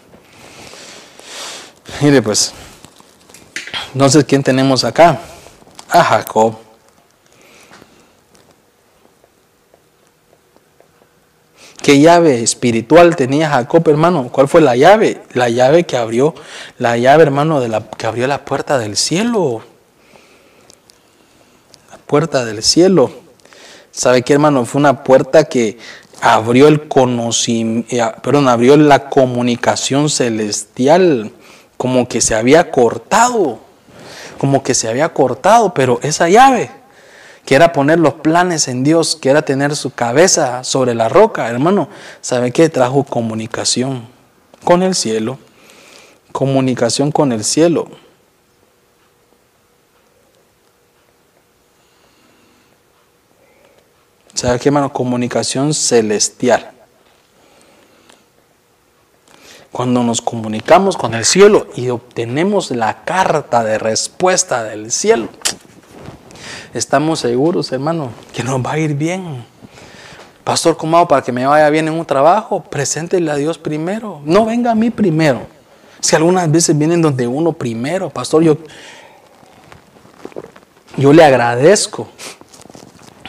Mire 2.01 2.22
pues, 2.22 2.55
entonces, 3.93 4.25
¿quién 4.25 4.43
tenemos 4.43 4.85
acá? 4.85 5.21
A 5.89 6.05
Jacob. 6.05 6.57
¿Qué 11.83 11.99
llave 11.99 12.43
espiritual 12.43 13.16
tenía 13.16 13.49
Jacob, 13.49 13.89
hermano? 13.89 14.29
¿Cuál 14.31 14.49
fue 14.49 14.61
la 14.61 14.77
llave? 14.77 15.23
La 15.33 15.49
llave 15.49 15.85
que 15.85 15.97
abrió, 15.97 16.35
la 16.79 16.99
llave, 16.99 17.23
hermano, 17.23 17.61
de 17.61 17.68
la, 17.68 17.81
que 17.81 18.07
abrió 18.07 18.27
la 18.27 18.45
puerta 18.45 18.79
del 18.79 18.97
cielo. 18.97 19.62
La 21.91 21.97
puerta 21.99 22.45
del 22.45 22.62
cielo. 22.62 23.11
¿Sabe 23.93 24.23
qué, 24.23 24.35
hermano? 24.35 24.66
Fue 24.66 24.79
una 24.79 25.03
puerta 25.03 25.45
que 25.45 25.79
abrió 26.21 26.68
el 26.68 26.87
conocimiento, 26.87 27.89
eh, 27.97 28.12
perdón, 28.23 28.49
abrió 28.49 28.77
la 28.77 29.09
comunicación 29.09 30.11
celestial, 30.11 31.33
como 31.81 32.07
que 32.07 32.20
se 32.20 32.35
había 32.35 32.70
cortado, 32.70 33.59
como 34.37 34.62
que 34.62 34.74
se 34.74 34.87
había 34.87 35.14
cortado, 35.14 35.72
pero 35.72 35.99
esa 36.03 36.28
llave 36.28 36.70
que 37.47 37.55
era 37.55 37.72
poner 37.72 37.99
los 37.99 38.12
planes 38.12 38.68
en 38.68 38.85
Dios, 38.85 39.16
que 39.16 39.31
era 39.31 39.41
tener 39.41 39.74
su 39.74 39.91
cabeza 39.91 40.62
sobre 40.62 40.95
la 40.95 41.09
roca, 41.09 41.49
hermano, 41.49 41.89
¿sabe 42.20 42.53
qué? 42.53 42.68
Trajo 42.68 43.05
comunicación 43.05 44.07
con 44.62 44.83
el 44.83 44.95
cielo, 44.95 45.39
comunicación 46.33 47.11
con 47.12 47.33
el 47.33 47.45
cielo. 47.45 47.89
¿Sabe 54.35 54.59
qué, 54.59 54.68
hermano? 54.68 54.93
Comunicación 54.93 55.72
celestial. 55.72 56.72
Cuando 59.73 60.03
nos 60.03 60.21
comunicamos 60.21 60.97
con 60.97 61.14
el 61.14 61.25
cielo 61.25 61.68
y 61.77 61.91
obtenemos 61.91 62.73
la 62.73 63.05
carta 63.05 63.62
de 63.62 63.79
respuesta 63.79 64.64
del 64.64 64.91
cielo, 64.91 65.29
estamos 66.75 67.21
seguros, 67.21 67.71
hermano, 67.71 68.11
que 68.33 68.43
nos 68.43 68.61
va 68.64 68.73
a 68.73 68.79
ir 68.79 68.95
bien. 68.95 69.45
Pastor, 70.43 70.77
¿cómo 70.77 70.97
hago 70.97 71.07
para 71.07 71.23
que 71.23 71.31
me 71.31 71.47
vaya 71.47 71.71
bien 71.71 71.87
en 71.87 71.95
un 71.95 72.05
trabajo? 72.05 72.64
Preséntele 72.64 73.31
a 73.31 73.37
Dios 73.37 73.59
primero. 73.59 74.21
No 74.25 74.45
venga 74.45 74.73
a 74.73 74.75
mí 74.75 74.91
primero. 74.91 75.43
Si 76.01 76.16
algunas 76.16 76.51
veces 76.51 76.77
vienen 76.77 77.01
donde 77.01 77.29
uno 77.29 77.53
primero, 77.53 78.11
pastor, 78.11 78.43
yo, 78.43 78.57
yo 80.97 81.12
le 81.12 81.23
agradezco 81.23 82.09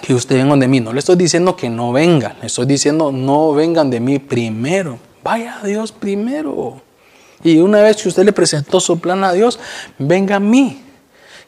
que 0.02 0.16
usted 0.16 0.38
venga 0.38 0.56
de 0.56 0.68
mí. 0.68 0.80
No 0.80 0.92
le 0.92 1.00
estoy 1.00 1.18
diciendo 1.18 1.56
que 1.56 1.70
no 1.70 1.92
vengan, 1.92 2.38
le 2.42 2.48
estoy 2.48 2.66
diciendo 2.66 3.12
no 3.12 3.54
vengan 3.54 3.92
de 3.92 4.00
mí 4.00 4.18
primero. 4.18 4.98
Vaya 5.24 5.60
a 5.62 5.66
Dios 5.66 5.92
primero. 5.92 6.82
Y 7.44 7.60
una 7.60 7.82
vez 7.82 8.02
que 8.02 8.10
usted 8.10 8.24
le 8.24 8.34
presentó 8.34 8.80
su 8.80 9.00
plan 9.00 9.24
a 9.24 9.34
Dios, 9.34 9.60
venga 9.98 10.36
a 10.36 10.40
mí 10.40 10.84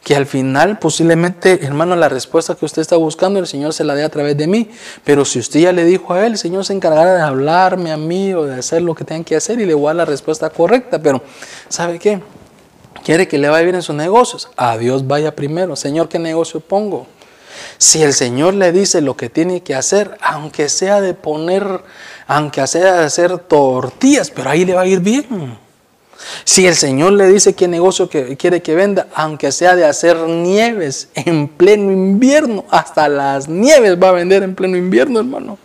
que 0.04 0.16
al 0.16 0.26
final 0.26 0.80
posiblemente, 0.80 1.66
hermano, 1.66 1.96
la 1.96 2.10
respuesta 2.10 2.56
que 2.56 2.66
usted 2.66 2.82
está 2.82 2.98
buscando, 2.98 3.40
el 3.40 3.48
Señor 3.48 3.74
se 3.74 3.84
la 3.84 3.96
dé 3.96 4.04
a 4.04 4.10
través 4.10 4.36
de 4.36 4.48
mí. 4.48 4.70
Pero 5.04 5.24
si 5.24 5.40
usted 5.40 5.62
ya 5.62 5.72
le 5.72 5.86
dijo 5.86 6.14
a 6.14 6.26
Él, 6.26 6.34
el 6.34 6.38
Señor 6.38 6.66
se 6.66 6.74
encargará 6.74 7.16
de 7.16 7.22
hablarme 7.22 7.92
a 7.92 7.98
mí 7.98 8.34
o 8.34 8.44
de 8.46 8.56
hacer 8.56 8.82
lo 8.82 8.96
que 8.96 9.06
tenga 9.06 9.24
que 9.24 9.36
hacer 9.36 9.60
y 9.60 9.66
le 9.66 9.74
voy 9.74 9.86
a 9.86 9.88
dar 9.88 9.96
la 9.96 10.06
respuesta 10.06 10.50
correcta. 10.50 11.02
Pero, 11.02 11.22
¿sabe 11.70 12.00
qué? 12.00 12.22
Quiere 13.04 13.28
que 13.28 13.38
le 13.38 13.50
vaya 13.50 13.64
bien 13.64 13.76
en 13.76 13.82
sus 13.82 13.96
negocios. 13.96 14.50
A 14.58 14.78
Dios 14.78 15.08
vaya 15.08 15.36
primero. 15.36 15.76
Señor, 15.76 16.10
¿qué 16.10 16.20
negocio 16.20 16.60
pongo? 16.60 17.08
Si 17.78 18.02
el 18.04 18.14
Señor 18.14 18.54
le 18.54 18.72
dice 18.72 19.02
lo 19.02 19.18
que 19.18 19.30
tiene 19.30 19.62
que 19.62 19.76
hacer, 19.76 20.18
aunque 20.22 20.70
sea 20.70 21.02
de 21.02 21.14
poner, 21.14 21.84
aunque 22.28 22.66
sea 22.68 22.94
de 22.94 23.06
hacer 23.06 23.38
tortillas, 23.40 24.32
pero 24.32 24.50
ahí 24.50 24.66
le 24.66 24.74
va 24.74 24.82
a 24.82 24.88
ir 24.88 25.00
bien. 25.00 25.58
Si 26.46 26.66
el 26.66 26.76
Señor 26.76 27.14
le 27.14 27.28
dice 27.28 27.54
qué 27.54 27.68
negocio 27.68 28.10
quiere 28.10 28.62
que 28.62 28.76
venda, 28.76 29.08
aunque 29.14 29.52
sea 29.52 29.76
de 29.76 29.86
hacer 29.86 30.18
nieves 30.18 31.10
en 31.16 31.48
pleno 31.48 31.92
invierno, 31.92 32.66
hasta 32.70 33.10
las 33.10 33.48
nieves 33.48 33.98
va 34.02 34.10
a 34.10 34.14
vender 34.14 34.44
en 34.44 34.56
pleno 34.56 34.78
invierno, 34.78 35.20
hermano. 35.20 35.58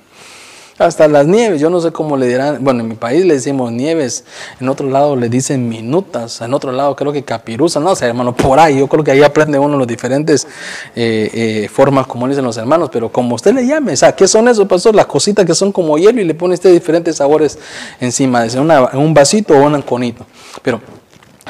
Hasta 0.78 1.08
las 1.08 1.26
nieves, 1.26 1.60
yo 1.60 1.70
no 1.70 1.80
sé 1.80 1.90
cómo 1.90 2.16
le 2.16 2.28
dirán, 2.28 2.58
bueno, 2.62 2.80
en 2.80 2.88
mi 2.88 2.94
país 2.94 3.24
le 3.26 3.34
decimos 3.34 3.72
nieves, 3.72 4.24
en 4.60 4.68
otro 4.68 4.88
lado 4.88 5.16
le 5.16 5.28
dicen 5.28 5.68
minutas, 5.68 6.40
en 6.40 6.54
otro 6.54 6.70
lado 6.70 6.94
creo 6.94 7.12
que 7.12 7.24
capiruza, 7.24 7.80
no 7.80 7.96
sé, 7.96 8.06
hermano, 8.06 8.32
por 8.36 8.60
ahí, 8.60 8.78
yo 8.78 8.86
creo 8.86 9.02
que 9.02 9.10
ahí 9.10 9.24
aprende 9.24 9.58
uno 9.58 9.76
las 9.76 9.88
diferentes 9.88 10.46
eh, 10.94 11.30
eh, 11.34 11.68
formas 11.68 12.06
como 12.06 12.28
dicen 12.28 12.44
los 12.44 12.56
hermanos, 12.56 12.90
pero 12.92 13.10
como 13.10 13.34
usted 13.34 13.54
le 13.54 13.66
llame, 13.66 13.94
o 13.94 13.96
sea, 13.96 14.12
¿qué 14.12 14.28
son 14.28 14.46
eso, 14.46 14.68
pastor? 14.68 14.94
Las 14.94 15.06
cositas 15.06 15.44
que 15.44 15.52
son 15.52 15.72
como 15.72 15.98
hielo 15.98 16.20
y 16.20 16.24
le 16.24 16.34
pone 16.34 16.54
usted 16.54 16.72
diferentes 16.72 17.16
sabores 17.16 17.58
encima, 17.98 18.44
de 18.44 18.60
un 18.60 19.14
vasito 19.14 19.54
o 19.54 19.66
un 19.66 19.74
anconito. 19.74 20.26
Pero, 20.62 20.80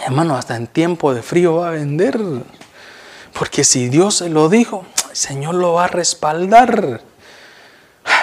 hermano, 0.07 0.37
hasta 0.37 0.57
en 0.57 0.67
tiempo 0.67 1.13
de 1.13 1.21
frío 1.21 1.57
va 1.57 1.69
a 1.69 1.73
vender, 1.73 2.19
porque 3.39 3.63
si 3.63 3.91
Dios 3.91 4.15
se 4.17 4.31
lo 4.31 4.49
dijo, 4.49 4.87
el 5.11 5.17
Señor 5.17 5.55
lo 5.55 5.75
va 5.75 5.85
a 5.85 5.89
respaldar. 5.89 7.03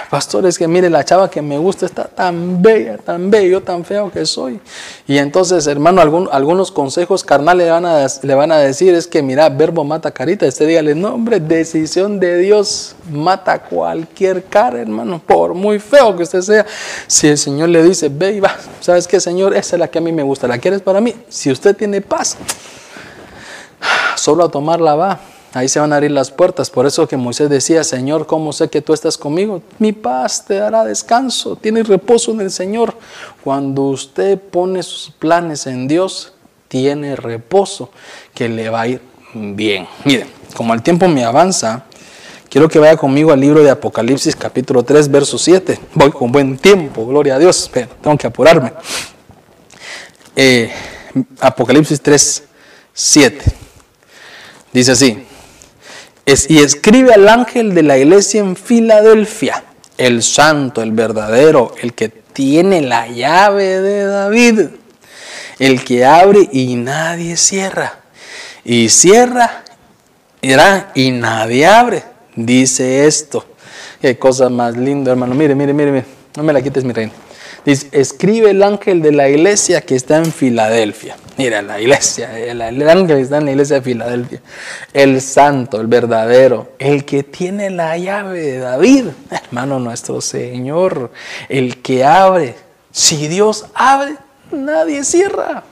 Pastor, 0.10 0.46
es 0.46 0.58
que 0.58 0.68
mire, 0.68 0.90
la 0.90 1.04
chava 1.04 1.30
que 1.30 1.42
me 1.42 1.58
gusta 1.58 1.86
está 1.86 2.06
tan 2.06 2.62
bella, 2.62 2.98
tan 2.98 3.30
bello, 3.30 3.62
tan 3.62 3.84
feo 3.84 4.12
que 4.12 4.26
soy. 4.26 4.60
Y 5.08 5.18
entonces, 5.18 5.66
hermano, 5.68 6.02
algunos 6.32 6.72
consejos 6.72 7.24
carnales 7.24 7.66
le 7.66 7.72
van, 7.72 7.86
a, 7.86 8.08
le 8.22 8.36
van 8.36 8.52
a 8.52 8.58
decir 8.58 8.94
es 8.94 9.08
que, 9.08 9.22
mira, 9.22 9.50
verbo 9.50 9.84
mata 9.84 10.12
carita. 10.12 10.46
Este 10.46 10.66
dígale, 10.66 10.96
no, 10.96 11.14
hombre, 11.14 11.40
decisión 11.40 12.20
de 12.20 12.38
Dios 12.38 12.96
mata 13.12 13.60
cualquier 13.60 14.44
cara, 14.46 14.82
hermano, 14.82 15.22
por 15.26 15.54
muy 15.54 15.80
feo 15.80 16.16
que 16.16 16.24
usted 16.24 16.42
sea. 16.42 16.66
Si 17.08 17.28
el 17.28 17.38
Señor 17.38 17.70
le 17.70 17.84
dice, 17.84 18.10
ve 18.10 18.34
y 18.34 18.40
va, 18.40 18.56
¿sabes 18.80 19.08
qué, 19.08 19.20
Señor? 19.20 19.56
Esa 19.56 19.76
es 19.76 19.80
la 19.80 19.88
que 19.88 19.98
a 19.98 20.02
mí 20.02 20.12
me 20.12 20.24
gusta, 20.24 20.48
¿la 20.48 20.60
quieres 20.60 20.82
para 20.82 21.02
mí? 21.02 21.16
Si 21.30 21.52
usted 21.52 21.76
tiene 21.76 22.02
paz, 22.02 22.38
solo 24.16 24.46
a 24.46 24.50
tomarla 24.50 24.96
va 24.96 25.20
Ahí 25.56 25.70
se 25.70 25.80
van 25.80 25.94
a 25.94 25.96
abrir 25.96 26.12
las 26.12 26.32
puertas. 26.32 26.70
Por 26.70 26.86
eso 26.86 27.08
que 27.08 27.16
Moisés 27.16 27.50
decía, 27.50 27.86
Señor, 27.86 28.28
¿cómo 28.28 28.52
sé 28.52 28.68
que 28.68 28.82
tú 28.82 28.92
estás 28.92 29.18
conmigo? 29.18 29.62
Mi 29.80 29.94
paz 29.94 30.44
te 30.46 30.56
dará 30.56 30.84
descanso. 30.84 31.56
Tiene 31.56 31.82
reposo 31.82 32.32
en 32.32 32.42
el 32.42 32.52
Señor. 32.52 32.94
Cuando 33.42 33.84
usted 33.84 34.38
pone 34.38 34.84
sus 34.84 35.12
planes 35.12 35.66
en 35.66 35.88
Dios, 35.88 36.34
tiene 36.68 37.16
reposo, 37.16 37.90
que 38.34 38.50
le 38.50 38.70
va 38.70 38.82
a 38.82 38.88
ir 38.90 39.02
bien. 39.34 39.88
Miren, 40.04 40.28
como 40.58 40.74
el 40.74 40.82
tiempo 40.82 41.08
me 41.08 41.24
avanza, 41.24 41.86
quiero 42.50 42.68
que 42.68 42.78
vaya 42.78 42.98
conmigo 42.98 43.32
al 43.32 43.40
libro 43.40 43.64
de 43.64 43.70
Apocalipsis 43.70 44.36
capítulo 44.36 44.84
3, 44.84 45.10
verso 45.10 45.38
7. 45.38 45.80
Voy 45.94 46.12
con 46.12 46.34
buen 46.34 46.58
tiempo, 46.58 47.08
gloria 47.08 47.36
a 47.36 47.40
Dios, 47.40 47.72
pero 47.72 47.88
tengo 48.02 48.18
que 48.18 48.28
apurarme. 48.28 48.74
Eh, 50.36 50.70
Apocalipsis 51.40 52.02
3, 52.02 52.44
7. 52.94 53.46
Dice 54.74 54.92
así, 54.92 55.26
y 56.26 56.60
escribe 56.60 57.14
al 57.14 57.28
ángel 57.30 57.74
de 57.76 57.84
la 57.84 57.98
iglesia 57.98 58.42
en 58.42 58.56
Filadelfia, 58.56 59.64
el 59.98 60.24
santo, 60.24 60.82
el 60.82 60.92
verdadero, 60.92 61.74
el 61.82 61.94
que 61.94 62.10
tiene 62.10 62.82
la 62.82 63.08
llave 63.08 63.80
de 63.82 64.06
David, 64.06 64.62
el 65.60 65.84
que 65.84 66.04
abre 66.04 66.50
y 66.52 66.76
nadie 66.76 67.38
cierra, 67.38 68.00
y 68.64 68.90
cierra 68.90 69.64
y 70.94 71.12
nadie 71.12 71.66
abre. 71.66 72.04
Dice 72.36 73.08
esto. 73.08 73.46
Qué 74.02 74.18
cosa 74.18 74.50
más 74.50 74.76
linda, 74.78 75.12
hermano. 75.12 75.34
Mire, 75.34 75.56
mire, 75.56 75.74
mire, 75.74 76.06
no 76.36 76.44
me 76.44 76.54
la 76.54 76.62
quites, 76.62 76.84
mi 76.84 76.94
reina. 76.94 77.14
Dice, 77.66 77.88
escribe 77.92 78.52
el 78.52 78.62
ángel 78.62 79.02
de 79.02 79.12
la 79.12 79.28
iglesia 79.28 79.82
que 79.82 79.96
está 79.96 80.18
en 80.18 80.32
Filadelfia. 80.32 81.18
Mira, 81.38 81.62
la 81.62 81.82
iglesia, 81.82 82.38
el, 82.40 82.62
el 82.62 82.90
ángel 82.90 83.18
está 83.18 83.40
en 83.40 83.46
la 83.46 83.52
iglesia 83.52 83.78
de 83.78 83.82
Filadelfia. 83.82 84.42
El 84.94 85.20
santo, 85.20 85.82
el 85.82 85.88
verdadero, 85.88 86.74
el 86.78 87.04
que 87.06 87.24
tiene 87.24 87.72
la 87.72 87.98
llave 87.98 88.40
de 88.40 88.60
David, 88.60 89.06
hermano 89.32 89.80
nuestro 89.80 90.22
Señor, 90.22 91.12
el 91.50 91.82
que 91.82 92.06
abre. 92.06 92.56
Si 92.92 93.28
Dios 93.28 93.66
abre, 93.74 94.16
nadie 94.52 95.04
cierra. 95.04 95.64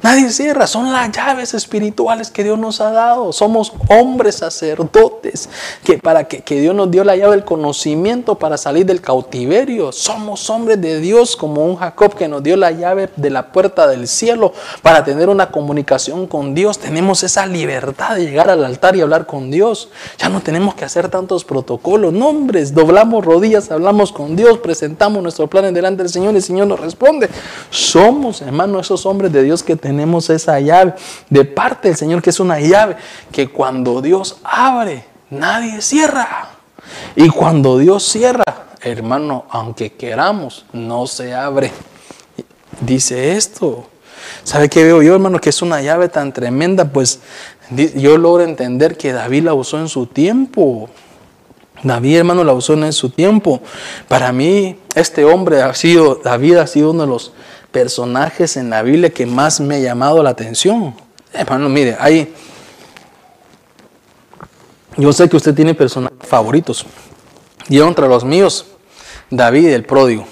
Nadie 0.00 0.30
cierra, 0.30 0.68
son 0.68 0.92
las 0.92 1.10
llaves 1.10 1.54
espirituales 1.54 2.30
que 2.30 2.44
Dios 2.44 2.56
nos 2.56 2.80
ha 2.80 2.92
dado. 2.92 3.32
Somos 3.32 3.72
hombres 3.88 4.36
sacerdotes 4.36 5.48
que 5.82 5.98
para 5.98 6.28
que, 6.28 6.40
que, 6.42 6.60
Dios 6.60 6.72
nos 6.72 6.88
dio 6.88 7.02
la 7.02 7.16
llave 7.16 7.32
del 7.32 7.44
conocimiento 7.44 8.36
para 8.36 8.56
salir 8.56 8.86
del 8.86 9.00
cautiverio. 9.00 9.90
Somos 9.90 10.48
hombres 10.50 10.80
de 10.80 11.00
Dios 11.00 11.34
como 11.34 11.64
un 11.64 11.74
Jacob 11.74 12.14
que 12.14 12.28
nos 12.28 12.44
dio 12.44 12.56
la 12.56 12.70
llave 12.70 13.10
de 13.16 13.30
la 13.30 13.50
puerta 13.50 13.88
del 13.88 14.06
cielo 14.06 14.52
para 14.82 15.02
tener 15.02 15.28
una 15.28 15.50
comunicación 15.50 16.28
con 16.28 16.54
Dios. 16.54 16.78
Tenemos 16.78 17.24
esa 17.24 17.44
libertad 17.46 18.14
de 18.14 18.26
llegar 18.26 18.50
al 18.50 18.64
altar 18.64 18.94
y 18.94 19.00
hablar 19.00 19.26
con 19.26 19.50
Dios. 19.50 19.88
Ya 20.16 20.28
no 20.28 20.40
tenemos 20.42 20.76
que 20.76 20.84
hacer 20.84 21.08
tantos 21.08 21.44
protocolos, 21.44 22.12
nombres, 22.12 22.72
doblamos 22.72 23.24
rodillas, 23.24 23.68
hablamos 23.72 24.12
con 24.12 24.36
Dios, 24.36 24.58
presentamos 24.58 25.24
nuestro 25.24 25.48
plan 25.48 25.74
delante 25.74 26.04
del 26.04 26.12
Señor 26.12 26.34
y 26.34 26.36
el 26.36 26.42
Señor 26.44 26.68
nos 26.68 26.78
responde. 26.78 27.28
Somos, 27.70 28.42
hermano, 28.42 28.78
esos 28.78 29.04
hombres 29.04 29.32
de 29.32 29.42
Dios 29.42 29.64
que 29.64 29.74
tenemos 29.74 29.87
tenemos 29.88 30.28
esa 30.28 30.60
llave 30.60 30.92
de 31.30 31.46
parte 31.46 31.88
del 31.88 31.96
Señor, 31.96 32.20
que 32.20 32.28
es 32.28 32.40
una 32.40 32.60
llave 32.60 32.98
que 33.32 33.48
cuando 33.48 34.02
Dios 34.02 34.36
abre, 34.44 35.06
nadie 35.30 35.80
cierra. 35.80 36.50
Y 37.16 37.30
cuando 37.30 37.78
Dios 37.78 38.02
cierra, 38.02 38.44
hermano, 38.82 39.46
aunque 39.48 39.94
queramos, 39.94 40.66
no 40.74 41.06
se 41.06 41.34
abre. 41.34 41.72
Dice 42.82 43.32
esto. 43.32 43.88
¿Sabe 44.44 44.68
qué 44.68 44.84
veo 44.84 45.00
yo, 45.00 45.14
hermano? 45.14 45.40
Que 45.40 45.48
es 45.48 45.62
una 45.62 45.80
llave 45.80 46.10
tan 46.10 46.34
tremenda, 46.34 46.84
pues 46.84 47.20
yo 47.70 48.18
logro 48.18 48.44
entender 48.44 48.98
que 48.98 49.14
David 49.14 49.44
la 49.44 49.54
usó 49.54 49.78
en 49.78 49.88
su 49.88 50.04
tiempo. 50.04 50.90
David, 51.82 52.18
hermano, 52.18 52.44
la 52.44 52.52
usó 52.52 52.74
en 52.74 52.92
su 52.92 53.08
tiempo. 53.08 53.62
Para 54.06 54.32
mí, 54.32 54.76
este 54.94 55.24
hombre 55.24 55.62
ha 55.62 55.72
sido, 55.72 56.16
David 56.16 56.56
ha 56.56 56.66
sido 56.66 56.90
uno 56.90 57.04
de 57.04 57.08
los 57.08 57.32
personajes 57.70 58.56
en 58.56 58.70
la 58.70 58.82
Biblia 58.82 59.10
que 59.10 59.26
más 59.26 59.60
me 59.60 59.76
ha 59.76 59.78
llamado 59.80 60.22
la 60.22 60.30
atención. 60.30 60.94
Hermano, 61.32 61.68
mire, 61.68 61.96
hay... 61.98 62.34
Yo 64.96 65.12
sé 65.12 65.28
que 65.28 65.36
usted 65.36 65.54
tiene 65.54 65.74
personajes 65.74 66.18
favoritos. 66.26 66.84
Y 67.68 67.78
entre 67.80 68.08
los 68.08 68.24
míos, 68.24 68.66
David 69.30 69.68
el 69.68 69.84
pródigo. 69.84 70.26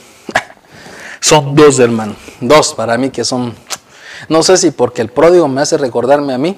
son 1.20 1.54
dos, 1.54 1.78
hermano. 1.78 2.16
Dos 2.40 2.74
para 2.74 2.98
mí 2.98 3.10
que 3.10 3.24
son... 3.24 3.54
No 4.28 4.42
sé 4.42 4.56
si 4.56 4.70
porque 4.70 5.02
el 5.02 5.08
pródigo 5.08 5.46
me 5.46 5.60
hace 5.60 5.76
recordarme 5.76 6.32
a 6.32 6.38
mí, 6.38 6.56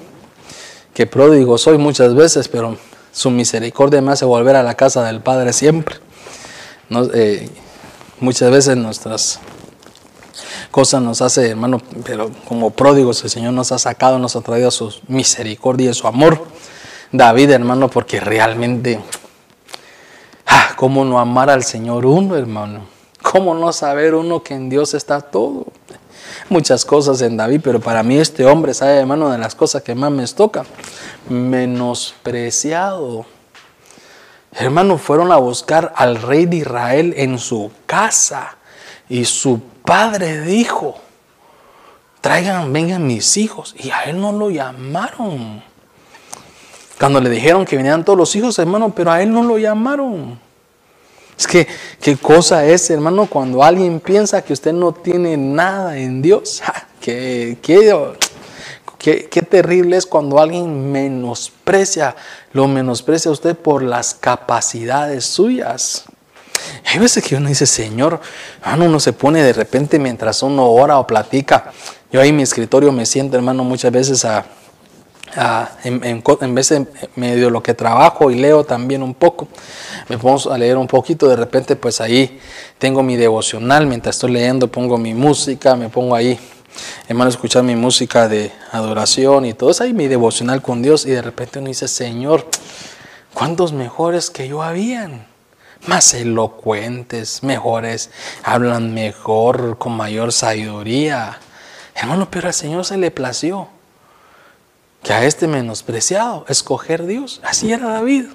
que 0.93 1.05
pródigo 1.05 1.57
soy 1.57 1.77
muchas 1.77 2.15
veces, 2.15 2.47
pero 2.47 2.77
su 3.11 3.29
misericordia 3.29 4.01
me 4.01 4.13
hace 4.13 4.25
volver 4.25 4.55
a 4.55 4.63
la 4.63 4.75
casa 4.75 5.03
del 5.03 5.21
Padre 5.21 5.53
siempre. 5.53 5.97
Eh, 7.13 7.49
muchas 8.19 8.49
veces 8.49 8.77
nuestras 8.77 9.39
cosas 10.71 11.01
nos 11.01 11.21
hace, 11.21 11.49
hermano, 11.49 11.81
pero 12.03 12.31
como 12.47 12.69
pródigos 12.71 13.23
el 13.23 13.29
Señor 13.29 13.53
nos 13.53 13.71
ha 13.71 13.79
sacado, 13.79 14.19
nos 14.19 14.35
ha 14.35 14.41
traído 14.41 14.71
su 14.71 14.93
misericordia 15.07 15.91
y 15.91 15.93
su 15.93 16.07
amor. 16.07 16.45
David, 17.11 17.51
hermano, 17.51 17.89
porque 17.89 18.19
realmente, 18.19 18.99
ah, 20.45 20.73
¿cómo 20.75 21.03
no 21.05 21.19
amar 21.19 21.49
al 21.49 21.63
Señor 21.63 22.05
uno, 22.05 22.35
hermano? 22.35 22.81
¿Cómo 23.21 23.53
no 23.53 23.73
saber 23.73 24.15
uno 24.15 24.43
que 24.43 24.53
en 24.53 24.69
Dios 24.69 24.93
está 24.93 25.21
todo? 25.21 25.67
Muchas 26.49 26.85
cosas 26.85 27.21
en 27.21 27.35
David, 27.37 27.61
pero 27.63 27.79
para 27.79 28.03
mí 28.03 28.17
este 28.17 28.45
hombre, 28.45 28.73
¿sabe, 28.73 28.97
hermano, 28.97 29.29
de 29.29 29.37
las 29.37 29.55
cosas 29.55 29.81
que 29.81 29.95
más 29.95 30.11
me 30.11 30.25
toca? 30.27 30.65
Menospreciado. 31.27 33.25
Hermano, 34.51 34.97
fueron 34.97 35.31
a 35.31 35.37
buscar 35.37 35.93
al 35.95 36.21
rey 36.21 36.45
de 36.45 36.57
Israel 36.57 37.13
en 37.17 37.37
su 37.37 37.71
casa 37.85 38.57
y 39.07 39.25
su 39.25 39.61
padre 39.89 40.41
dijo, 40.41 40.97
traigan, 42.21 42.71
vengan 42.71 43.07
mis 43.07 43.37
hijos. 43.37 43.73
Y 43.75 43.89
a 43.89 44.03
él 44.03 44.21
no 44.21 44.31
lo 44.31 44.51
llamaron. 44.51 45.63
Cuando 46.99 47.19
le 47.19 47.31
dijeron 47.31 47.65
que 47.65 47.75
vinieran 47.75 48.05
todos 48.05 48.19
los 48.19 48.35
hijos, 48.35 48.59
hermano, 48.59 48.93
pero 48.93 49.11
a 49.11 49.19
él 49.23 49.33
no 49.33 49.41
lo 49.41 49.57
llamaron. 49.57 50.39
Es 51.35 51.47
que, 51.47 51.67
¿qué 51.99 52.17
cosa 52.17 52.67
es, 52.67 52.87
hermano, 52.91 53.25
cuando 53.25 53.63
alguien 53.63 53.99
piensa 53.99 54.43
que 54.43 54.53
usted 54.53 54.73
no 54.73 54.91
tiene 54.91 55.35
nada 55.37 55.97
en 55.97 56.21
Dios? 56.21 56.61
¿Qué, 57.01 57.57
qué, 57.59 57.91
qué, 58.99 59.27
qué 59.27 59.41
terrible 59.41 59.97
es 59.97 60.05
cuando 60.05 60.39
alguien 60.39 60.91
menosprecia, 60.91 62.15
lo 62.53 62.67
menosprecia 62.67 63.29
a 63.29 63.31
usted 63.31 63.57
por 63.57 63.81
las 63.81 64.13
capacidades 64.13 65.25
suyas. 65.25 66.05
Hay 66.85 66.99
veces 66.99 67.23
que 67.23 67.35
uno 67.35 67.49
dice, 67.49 67.65
Señor, 67.65 68.19
hermano, 68.61 68.85
uno 68.85 68.99
se 68.99 69.13
pone 69.13 69.43
de 69.43 69.53
repente 69.53 69.99
mientras 69.99 70.41
uno 70.43 70.65
ora 70.69 70.97
o 70.99 71.05
platica. 71.05 71.71
Yo 72.11 72.21
ahí 72.21 72.29
en 72.29 72.37
mi 72.37 72.43
escritorio 72.43 72.91
me 72.91 73.05
siento, 73.05 73.35
hermano, 73.37 73.63
muchas 73.63 73.91
veces 73.91 74.25
a, 74.25 74.45
en, 75.83 76.03
en, 76.03 76.55
vez 76.55 76.69
de 76.69 76.87
medio 77.15 77.49
lo 77.49 77.61
que 77.61 77.73
trabajo 77.73 78.31
y 78.31 78.35
leo 78.35 78.63
también 78.63 79.03
un 79.03 79.13
poco, 79.13 79.47
me 80.07 80.17
pongo 80.17 80.51
a 80.51 80.57
leer 80.57 80.77
un 80.77 80.87
poquito, 80.87 81.27
de 81.27 81.35
repente 81.35 81.75
pues 81.75 82.01
ahí 82.01 82.39
tengo 82.77 83.03
mi 83.03 83.15
devocional, 83.15 83.85
mientras 83.85 84.15
estoy 84.15 84.31
leyendo 84.31 84.67
pongo 84.67 84.97
mi 84.97 85.13
música, 85.13 85.75
me 85.75 85.89
pongo 85.89 86.15
ahí, 86.15 86.39
hermano, 87.07 87.29
escuchar 87.29 87.63
mi 87.63 87.75
música 87.75 88.27
de 88.27 88.51
adoración 88.71 89.45
y 89.45 89.53
todo, 89.53 89.69
es 89.69 89.81
ahí 89.81 89.93
mi 89.93 90.07
devocional 90.07 90.61
con 90.61 90.81
Dios 90.81 91.05
y 91.05 91.11
de 91.11 91.21
repente 91.21 91.59
uno 91.59 91.67
dice, 91.67 91.87
Señor, 91.87 92.47
¿cuántos 93.33 93.71
mejores 93.71 94.31
que 94.31 94.47
yo 94.47 94.63
habían? 94.63 95.28
Más 95.87 96.13
elocuentes, 96.13 97.43
mejores, 97.43 98.11
hablan 98.43 98.93
mejor, 98.93 99.77
con 99.77 99.93
mayor 99.93 100.31
sabiduría. 100.31 101.39
Hermano, 101.95 102.29
pero 102.29 102.47
al 102.47 102.53
Señor 102.53 102.85
se 102.85 102.97
le 102.97 103.11
plació 103.11 103.67
que 105.03 105.13
a 105.13 105.23
este 105.23 105.47
menospreciado 105.47 106.45
escoger 106.47 107.05
Dios. 107.05 107.41
Así 107.43 107.71
era 107.71 107.87
David. 107.87 108.25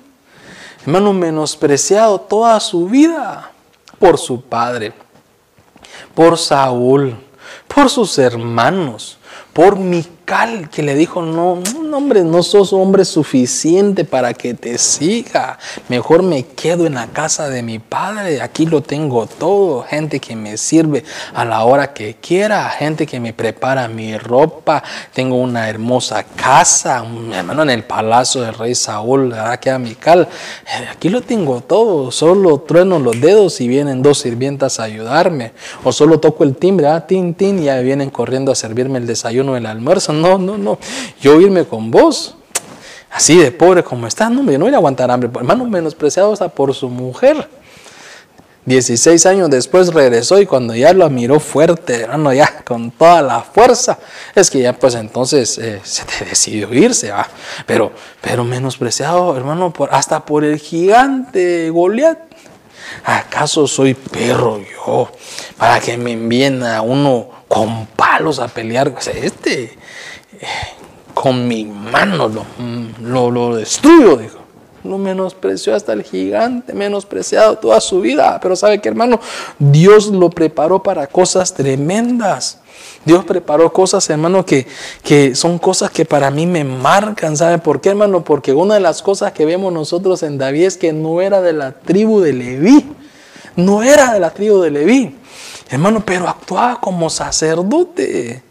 Hermano, 0.83 1.13
menospreciado 1.13 2.21
toda 2.21 2.59
su 2.61 2.89
vida 2.89 3.51
por 3.99 4.19
su 4.19 4.43
padre, 4.43 4.93
por 6.15 6.39
Saúl, 6.39 7.17
por 7.69 7.89
sus 7.89 8.19
hermanos, 8.19 9.19
por 9.53 9.77
Mical, 10.25 10.70
que 10.70 10.83
le 10.83 10.95
dijo, 10.95 11.20
no, 11.20 11.59
no, 11.83 11.99
hombre, 11.99 12.25
no 12.25 12.43
sos 12.43 12.72
hombre 12.72 13.05
suficiente 13.05 14.07
para 14.07 14.33
que 14.33 14.55
te 14.55 14.79
siga. 14.79 15.59
Mejor 15.91 16.22
me 16.22 16.47
quedo 16.47 16.87
en 16.87 16.95
la 16.95 17.09
casa 17.09 17.51
de 17.51 17.62
mi 17.62 17.79
padre. 17.79 18.41
Aquí 18.41 18.64
lo 18.64 18.81
tengo 18.81 19.27
todo. 19.27 19.83
Gente 19.83 20.20
que 20.20 20.35
me 20.35 20.57
sirve 20.57 21.05
a 21.35 21.45
la 21.45 21.62
hora 21.64 21.93
que 21.93 22.14
quiera. 22.14 22.70
Gente 22.70 23.07
que 23.07 23.20
me 23.20 23.35
prepara 23.35 23.87
mi 23.87 24.16
ropa. 24.16 24.83
Tengo 25.12 25.37
una 25.37 25.68
hermosa 25.68 26.22
casa. 26.22 27.03
Mi 27.03 27.35
hermano 27.35 27.62
en 27.62 27.70
el 27.70 27.85
palacio 27.85 28.41
del 28.41 28.55
rey 28.55 28.75
Saúl. 28.75 29.29
¿Verdad 29.29 29.61
que 29.61 29.70
a 29.70 29.79
Mical? 29.79 30.22
Eh, 30.22 30.89
aquí 30.91 31.11
lo 31.11 31.20
tengo 31.20 31.61
todo. 31.61 32.11
Solo 32.11 32.61
trueno 32.61 32.99
los 32.99 33.20
dedos 33.20 33.61
y 33.61 33.68
vienen 33.68 34.01
dos 34.01 34.20
sirvientas 34.20 34.81
a 34.81 34.85
ayudarme. 34.85 35.53
O 35.85 35.93
solo 35.93 36.18
toco 36.18 36.45
el 36.45 36.57
timbre, 36.57 36.87
ah, 36.87 37.07
tin, 37.07 37.35
tin, 37.35 37.59
y 37.59 37.64
ya 37.64 37.79
vienen 37.81 38.09
corriendo 38.09 38.51
a 38.53 38.55
servirme 38.55 38.99
el 38.99 39.07
desayuno, 39.07 39.59
el 39.59 39.66
almuerzo. 39.66 40.14
No, 40.21 40.39
no, 40.39 40.57
no. 40.59 40.79
Yo 41.21 41.41
irme 41.41 41.65
con 41.65 41.91
vos, 41.91 42.37
así 43.11 43.37
de 43.37 43.51
pobre 43.51 43.83
como 43.83 44.07
está, 44.07 44.31
no, 44.31 44.51
yo 44.51 44.59
no 44.59 44.65
voy 44.65 44.75
a 44.75 44.79
aguantar 44.79 45.11
hambre. 45.11 45.31
Hermano, 45.35 45.65
menospreciado 45.65 46.33
hasta 46.33 46.49
por 46.49 46.75
su 46.75 46.89
mujer. 46.89 47.49
16 48.67 49.27
años 49.27 49.51
después 49.51 49.93
regresó 49.93 50.41
y 50.41 50.47
cuando 50.47 50.75
ya 50.75 50.95
lo 50.95 51.09
miró 51.11 51.39
fuerte, 51.39 52.03
hermano, 52.03 52.33
ya 52.33 52.62
con 52.65 52.91
toda 52.91 53.21
la 53.21 53.43
fuerza, 53.43 53.99
es 54.35 54.51
que 54.51 54.61
ya 54.61 54.73
pues 54.73 54.95
entonces 54.95 55.59
eh, 55.59 55.81
se 55.85 56.05
te 56.05 56.25
decidió 56.25 56.73
irse, 56.73 57.11
¿va? 57.11 57.29
Pero, 57.67 57.93
pero 58.23 58.43
menospreciado, 58.43 59.37
hermano, 59.37 59.71
por, 59.71 59.93
hasta 59.93 60.25
por 60.25 60.45
el 60.45 60.59
gigante 60.59 61.69
Goliat. 61.69 62.19
¿Acaso 63.05 63.66
soy 63.66 63.95
perro 63.95 64.59
yo 64.59 65.11
para 65.57 65.80
que 65.80 65.97
me 65.97 66.12
envíen 66.12 66.62
a 66.62 66.82
uno 66.82 67.28
con 67.49 67.87
palos 67.87 68.39
a 68.39 68.49
pelear? 68.49 68.95
Este, 69.14 69.76
con 71.12 71.47
mi 71.47 71.64
mano 71.64 72.28
lo, 72.28 72.45
lo, 73.01 73.30
lo 73.30 73.57
destruyo, 73.57 74.16
dijo. 74.16 74.39
Lo 74.82 74.99
menospreció 74.99 75.74
hasta 75.74 75.95
el 75.95 76.03
gigante, 76.03 76.74
menospreciado 76.74 77.57
toda 77.57 77.80
su 77.80 78.03
vida. 78.03 78.39
Pero 78.43 78.55
sabe 78.55 78.82
que 78.82 78.91
hermano, 78.91 79.18
Dios 79.59 80.09
lo 80.09 80.28
preparó 80.28 80.82
para 80.82 81.07
cosas 81.07 81.55
tremendas. 81.55 82.61
Dios 83.05 83.25
preparó 83.25 83.73
cosas, 83.73 84.09
hermano, 84.11 84.47
que, 84.47 84.67
que 85.03 85.35
son 85.35 85.59
cosas 85.59 85.91
que 85.91 86.05
para 86.05 86.31
mí 86.31 86.47
me 86.47 86.65
marcan. 86.65 87.37
¿Sabe 87.37 87.59
por 87.59 87.81
qué, 87.81 87.91
hermano? 87.91 88.25
Porque 88.25 88.53
una 88.53 88.75
de 88.75 88.81
las 88.81 89.03
cosas 89.03 89.33
que 89.33 89.45
vemos 89.45 89.73
nosotros 89.73 90.23
en 90.23 90.39
David 90.39 90.65
es 90.65 90.77
que 90.77 90.93
no 90.93 91.21
era 91.21 91.41
de 91.41 91.53
la 91.53 91.73
tribu 91.73 92.21
de 92.21 92.33
Leví. 92.33 92.85
No 93.57 93.83
era 93.83 94.13
de 94.13 94.21
la 94.21 94.31
tribu 94.31 94.61
de 94.61 94.71
Leví. 94.71 95.17
Hermano, 95.69 96.03
pero 96.05 96.29
actuaba 96.29 96.81
como 96.81 97.11
sacerdote. 97.11 98.43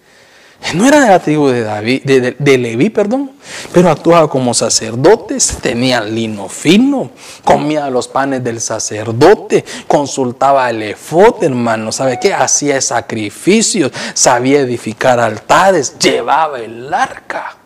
No 0.73 0.87
era 0.87 1.01
de 1.01 1.09
la 1.09 1.19
tribu 1.19 1.49
de, 1.49 1.61
David, 1.61 2.03
de, 2.03 2.57
Leví, 2.57 2.89
perdón, 2.89 3.31
pero 3.73 3.89
actuaba 3.89 4.29
como 4.29 4.53
sacerdote, 4.53 5.37
tenía 5.61 6.01
lino 6.01 6.47
fino, 6.47 7.11
comía 7.43 7.89
los 7.89 8.07
panes 8.07 8.43
del 8.43 8.61
sacerdote, 8.61 9.65
consultaba 9.87 10.69
el 10.69 10.81
efod, 10.81 11.43
hermano, 11.43 11.91
¿sabe 11.91 12.17
qué? 12.19 12.33
Hacía 12.33 12.81
sacrificios, 12.81 13.91
sabía 14.13 14.61
edificar 14.61 15.19
altares, 15.19 15.99
llevaba 15.99 16.59
el 16.59 16.91
arca. 16.91 17.57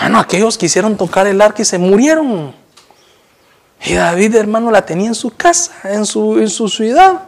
Bueno, 0.00 0.18
aquellos 0.18 0.56
quisieron 0.56 0.96
tocar 0.96 1.26
el 1.26 1.40
arca 1.40 1.62
y 1.62 1.64
se 1.64 1.78
murieron. 1.78 2.54
Y 3.84 3.94
David, 3.94 4.34
hermano, 4.34 4.70
la 4.70 4.84
tenía 4.84 5.08
en 5.08 5.14
su 5.14 5.30
casa, 5.30 5.72
en 5.84 6.06
su, 6.06 6.38
en 6.38 6.48
su 6.48 6.68
ciudad. 6.68 7.27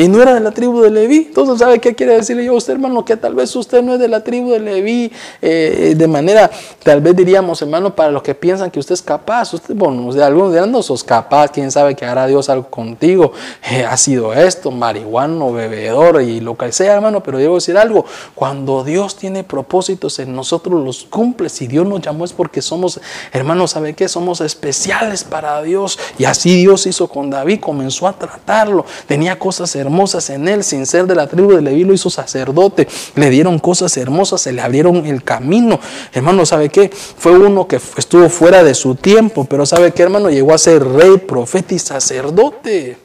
Y 0.00 0.08
no 0.08 0.22
era 0.22 0.32
de 0.32 0.40
la 0.40 0.50
tribu 0.50 0.80
de 0.80 0.90
Leví. 0.90 1.26
Entonces, 1.28 1.58
¿sabe 1.58 1.78
qué 1.78 1.94
quiere 1.94 2.14
decirle 2.14 2.42
yo 2.42 2.54
usted, 2.54 2.72
hermano? 2.72 3.04
Que 3.04 3.18
tal 3.18 3.34
vez 3.34 3.54
usted 3.54 3.82
no 3.82 3.92
es 3.92 4.00
de 4.00 4.08
la 4.08 4.24
tribu 4.24 4.50
de 4.50 4.58
Leví. 4.58 5.12
Eh, 5.42 5.92
de 5.94 6.08
manera, 6.08 6.50
tal 6.82 7.02
vez 7.02 7.14
diríamos, 7.14 7.60
hermano, 7.60 7.94
para 7.94 8.10
los 8.10 8.22
que 8.22 8.34
piensan 8.34 8.70
que 8.70 8.78
usted 8.78 8.94
es 8.94 9.02
capaz. 9.02 9.52
Usted, 9.52 9.74
bueno, 9.74 10.10
de 10.10 10.24
algunos 10.24 10.54
dirán, 10.54 10.72
no 10.72 10.82
sos 10.82 11.04
capaz. 11.04 11.50
Quién 11.50 11.70
sabe 11.70 11.94
que 11.94 12.06
hará 12.06 12.26
Dios 12.26 12.48
algo 12.48 12.70
contigo. 12.70 13.34
Eh, 13.70 13.84
ha 13.84 13.94
sido 13.98 14.32
esto, 14.32 14.70
marihuano, 14.70 15.52
bebedor 15.52 16.22
y 16.22 16.40
lo 16.40 16.56
que 16.56 16.72
sea, 16.72 16.94
hermano. 16.94 17.22
Pero 17.22 17.36
debo 17.36 17.56
decir 17.56 17.76
algo. 17.76 18.06
Cuando 18.34 18.84
Dios 18.84 19.16
tiene 19.16 19.44
propósitos 19.44 20.18
en 20.18 20.34
nosotros, 20.34 20.82
los 20.82 21.04
cumple. 21.04 21.50
Si 21.50 21.66
Dios 21.66 21.86
nos 21.86 22.00
llamó 22.00 22.24
es 22.24 22.32
porque 22.32 22.62
somos, 22.62 22.98
hermano, 23.32 23.68
¿sabe 23.68 23.92
qué? 23.92 24.08
Somos 24.08 24.40
especiales 24.40 25.24
para 25.24 25.60
Dios. 25.60 25.98
Y 26.16 26.24
así 26.24 26.56
Dios 26.56 26.86
hizo 26.86 27.06
con 27.06 27.28
David. 27.28 27.60
Comenzó 27.60 28.08
a 28.08 28.14
tratarlo. 28.14 28.86
Tenía 29.06 29.38
cosas 29.38 29.76
hermosas 29.76 29.89
en 30.30 30.48
él, 30.48 30.64
sin 30.64 30.86
ser 30.86 31.06
de 31.06 31.14
la 31.14 31.26
tribu 31.26 31.52
de 31.52 31.62
Leví, 31.62 31.84
lo 31.84 31.92
hizo 31.92 32.10
sacerdote, 32.10 32.88
le 33.14 33.30
dieron 33.30 33.58
cosas 33.58 33.96
hermosas, 33.96 34.40
se 34.40 34.52
le 34.52 34.62
abrieron 34.62 35.06
el 35.06 35.22
camino. 35.22 35.78
Hermano, 36.12 36.46
¿sabe 36.46 36.68
qué? 36.68 36.90
Fue 36.90 37.32
uno 37.32 37.66
que 37.66 37.80
estuvo 37.96 38.28
fuera 38.28 38.62
de 38.62 38.74
su 38.74 38.94
tiempo, 38.94 39.44
pero 39.44 39.66
¿sabe 39.66 39.92
qué, 39.92 40.02
hermano? 40.02 40.30
Llegó 40.30 40.54
a 40.54 40.58
ser 40.58 40.84
rey, 40.86 41.18
profeta 41.18 41.74
y 41.74 41.78
sacerdote. 41.78 42.96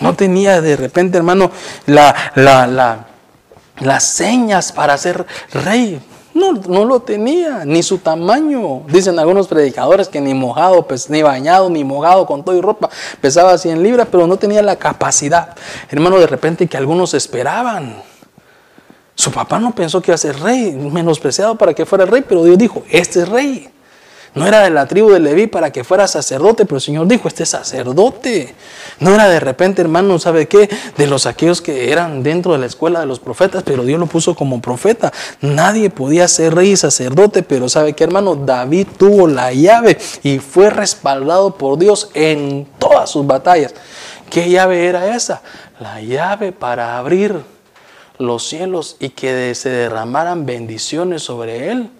No 0.00 0.14
tenía 0.14 0.60
de 0.60 0.76
repente, 0.76 1.18
hermano, 1.18 1.50
la, 1.86 2.14
la, 2.34 3.06
las 3.80 4.04
señas 4.04 4.72
para 4.72 4.96
ser 4.96 5.26
rey. 5.52 6.00
No, 6.38 6.52
no 6.52 6.84
lo 6.84 7.00
tenía, 7.00 7.64
ni 7.64 7.82
su 7.82 7.98
tamaño. 7.98 8.82
Dicen 8.88 9.18
algunos 9.18 9.48
predicadores 9.48 10.08
que 10.08 10.20
ni 10.20 10.34
mojado, 10.34 10.86
pues, 10.86 11.10
ni 11.10 11.22
bañado, 11.22 11.68
ni 11.68 11.82
mojado 11.82 12.26
con 12.26 12.44
todo 12.44 12.56
y 12.56 12.60
ropa, 12.60 12.88
pesaba 13.20 13.58
100 13.58 13.82
libras, 13.82 14.08
pero 14.10 14.26
no 14.26 14.36
tenía 14.36 14.62
la 14.62 14.76
capacidad. 14.76 15.56
Hermano, 15.90 16.18
de 16.18 16.26
repente 16.26 16.68
que 16.68 16.76
algunos 16.76 17.14
esperaban. 17.14 18.02
Su 19.16 19.32
papá 19.32 19.58
no 19.58 19.74
pensó 19.74 20.00
que 20.00 20.12
iba 20.12 20.14
a 20.14 20.18
ser 20.18 20.38
rey, 20.38 20.70
menospreciado 20.70 21.56
para 21.56 21.74
que 21.74 21.84
fuera 21.84 22.06
rey, 22.06 22.24
pero 22.26 22.44
Dios 22.44 22.56
dijo, 22.56 22.84
este 22.88 23.22
es 23.22 23.28
rey. 23.28 23.68
No 24.38 24.46
era 24.46 24.62
de 24.62 24.70
la 24.70 24.86
tribu 24.86 25.10
de 25.10 25.18
Leví 25.18 25.48
para 25.48 25.72
que 25.72 25.82
fuera 25.82 26.06
sacerdote, 26.06 26.64
pero 26.64 26.76
el 26.76 26.82
Señor 26.82 27.08
dijo, 27.08 27.26
este 27.26 27.44
sacerdote. 27.44 28.54
No 29.00 29.12
era 29.12 29.28
de 29.28 29.40
repente, 29.40 29.82
hermano, 29.82 30.18
¿sabe 30.20 30.46
qué? 30.46 30.70
De 30.96 31.08
los 31.08 31.26
aquellos 31.26 31.60
que 31.60 31.90
eran 31.90 32.22
dentro 32.22 32.52
de 32.52 32.58
la 32.58 32.66
escuela 32.66 33.00
de 33.00 33.06
los 33.06 33.18
profetas, 33.18 33.64
pero 33.64 33.84
Dios 33.84 33.98
lo 33.98 34.06
puso 34.06 34.36
como 34.36 34.62
profeta. 34.62 35.12
Nadie 35.40 35.90
podía 35.90 36.28
ser 36.28 36.54
rey 36.54 36.70
y 36.70 36.76
sacerdote, 36.76 37.42
pero 37.42 37.68
¿sabe 37.68 37.94
qué, 37.94 38.04
hermano? 38.04 38.36
David 38.36 38.86
tuvo 38.96 39.26
la 39.26 39.52
llave 39.52 39.98
y 40.22 40.38
fue 40.38 40.70
respaldado 40.70 41.56
por 41.56 41.76
Dios 41.76 42.10
en 42.14 42.68
todas 42.78 43.10
sus 43.10 43.26
batallas. 43.26 43.74
¿Qué 44.30 44.48
llave 44.48 44.86
era 44.86 45.16
esa? 45.16 45.42
La 45.80 46.00
llave 46.00 46.52
para 46.52 46.96
abrir 46.96 47.42
los 48.18 48.48
cielos 48.48 48.96
y 49.00 49.10
que 49.10 49.54
se 49.56 49.70
derramaran 49.70 50.46
bendiciones 50.46 51.22
sobre 51.22 51.70
él. 51.70 51.90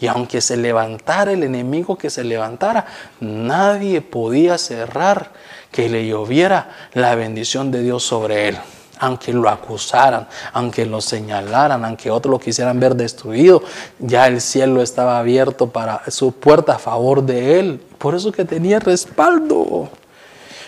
Y 0.00 0.06
aunque 0.06 0.40
se 0.40 0.56
levantara 0.56 1.32
el 1.32 1.42
enemigo 1.42 1.96
que 1.96 2.10
se 2.10 2.24
levantara, 2.24 2.86
nadie 3.20 4.00
podía 4.00 4.58
cerrar 4.58 5.32
que 5.72 5.88
le 5.88 6.06
lloviera 6.06 6.70
la 6.94 7.14
bendición 7.14 7.70
de 7.70 7.82
Dios 7.82 8.02
sobre 8.04 8.48
él. 8.48 8.58
Aunque 9.00 9.32
lo 9.32 9.48
acusaran, 9.48 10.26
aunque 10.52 10.84
lo 10.84 11.00
señalaran, 11.00 11.84
aunque 11.84 12.10
otros 12.10 12.32
lo 12.32 12.40
quisieran 12.40 12.80
ver 12.80 12.96
destruido, 12.96 13.62
ya 14.00 14.26
el 14.26 14.40
cielo 14.40 14.82
estaba 14.82 15.18
abierto 15.18 15.68
para 15.68 16.02
su 16.10 16.32
puerta 16.32 16.74
a 16.74 16.78
favor 16.78 17.22
de 17.22 17.60
él. 17.60 17.80
Por 17.98 18.14
eso 18.14 18.32
que 18.32 18.44
tenía 18.44 18.80
respaldo. 18.80 19.88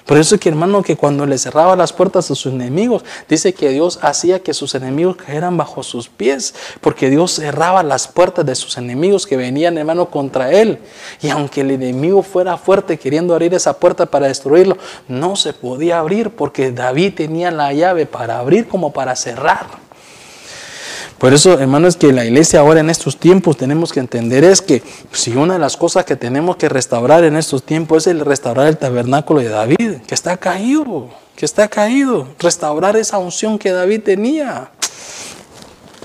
Por 0.07 0.18
eso 0.18 0.38
que 0.38 0.48
hermano, 0.48 0.82
que 0.82 0.96
cuando 0.96 1.26
le 1.26 1.38
cerraba 1.38 1.76
las 1.76 1.92
puertas 1.92 2.30
a 2.30 2.34
sus 2.34 2.53
enemigos, 2.53 3.05
dice 3.28 3.53
que 3.55 3.68
Dios 3.70 3.98
hacía 4.03 4.40
que 4.40 4.55
sus 4.55 4.74
enemigos 4.74 5.16
cayeran 5.16 5.57
bajo 5.57 5.82
sus 5.82 6.09
pies, 6.09 6.55
porque 6.80 7.11
Dios 7.11 7.32
cerraba 7.32 7.82
las 7.82 8.09
puertas 8.09 8.44
de 8.44 8.55
sus 8.55 8.76
enemigos 8.76 9.26
que 9.26 9.36
venían, 9.36 9.78
hermano, 9.78 10.11
contra 10.11 10.53
él. 10.53 10.78
Y 11.22 11.30
aunque 11.30 11.61
el 11.61 11.70
enemigo 11.70 12.22
fuera 12.22 12.57
fuerte 12.57 12.98
queriendo 12.98 13.34
abrir 13.34 13.55
esa 13.55 13.78
puerta 13.78 14.07
para 14.07 14.26
destruirlo, 14.26 14.76
no 15.09 15.36
se 15.36 15.53
podía 15.53 15.98
abrir 15.98 16.30
porque 16.30 16.72
David 16.72 17.14
tenía 17.14 17.51
la 17.51 17.72
llave 17.72 18.07
para 18.07 18.38
abrir 18.38 18.68
como 18.68 18.92
para 18.92 19.14
cerrar. 19.16 19.89
Por 21.21 21.35
eso, 21.35 21.61
hermanos, 21.61 21.99
que 21.99 22.14
la 22.14 22.25
iglesia 22.25 22.61
ahora 22.61 22.81
en 22.81 22.89
estos 22.89 23.18
tiempos 23.18 23.59
tenemos 23.59 23.93
que 23.93 24.01
entender 24.01 24.43
es 24.43 24.62
que 24.62 24.83
si 25.12 25.37
una 25.37 25.53
de 25.53 25.59
las 25.59 25.77
cosas 25.77 26.07
que 26.07 26.16
tenemos 26.16 26.57
que 26.57 26.71
restaurar 26.71 27.25
en 27.25 27.37
estos 27.37 27.62
tiempos 27.62 28.07
es 28.07 28.14
el 28.14 28.25
restaurar 28.25 28.68
el 28.68 28.79
tabernáculo 28.79 29.41
de 29.41 29.51
David, 29.51 29.97
que 30.07 30.14
está 30.14 30.39
caído, 30.39 31.11
que 31.37 31.45
está 31.45 31.68
caído, 31.68 32.27
restaurar 32.39 32.97
esa 32.97 33.18
unción 33.18 33.59
que 33.59 33.71
David 33.71 34.01
tenía. 34.03 34.71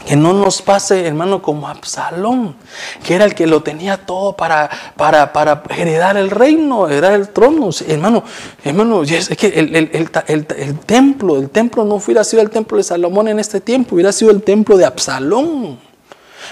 Que 0.06 0.16
no 0.16 0.34
nos 0.34 0.62
pase, 0.62 1.08
hermano, 1.08 1.42
como 1.42 1.68
Absalón, 1.68 2.56
que 3.04 3.16
era 3.16 3.26
el 3.26 3.34
que 3.34 3.48
lo 3.48 3.64
tenía 3.64 3.98
todo 3.98 4.34
para, 4.34 4.70
para, 4.96 5.34
para 5.34 5.64
heredar 5.76 6.16
el 6.18 6.30
reino, 6.30 6.88
heredar 6.88 7.14
el 7.14 7.30
trono. 7.30 7.70
Hermano, 7.88 8.24
hermano, 8.64 9.02
es 9.04 9.30
que 9.30 9.48
el, 9.48 9.76
el, 9.76 10.78
templo, 10.80 11.38
el 11.38 11.50
templo 11.50 11.86
no 11.86 11.96
hubiera 11.96 12.24
sido 12.24 12.42
el 12.44 12.50
templo 12.50 12.78
de 12.78 12.84
Salomón 12.84 13.28
en 13.28 13.40
este 13.40 13.60
tiempo, 13.62 13.96
hubiera 13.96 14.12
sido 14.12 14.32
el 14.32 14.44
templo 14.44 14.78
de 14.78 14.86
Absalón. 14.86 15.80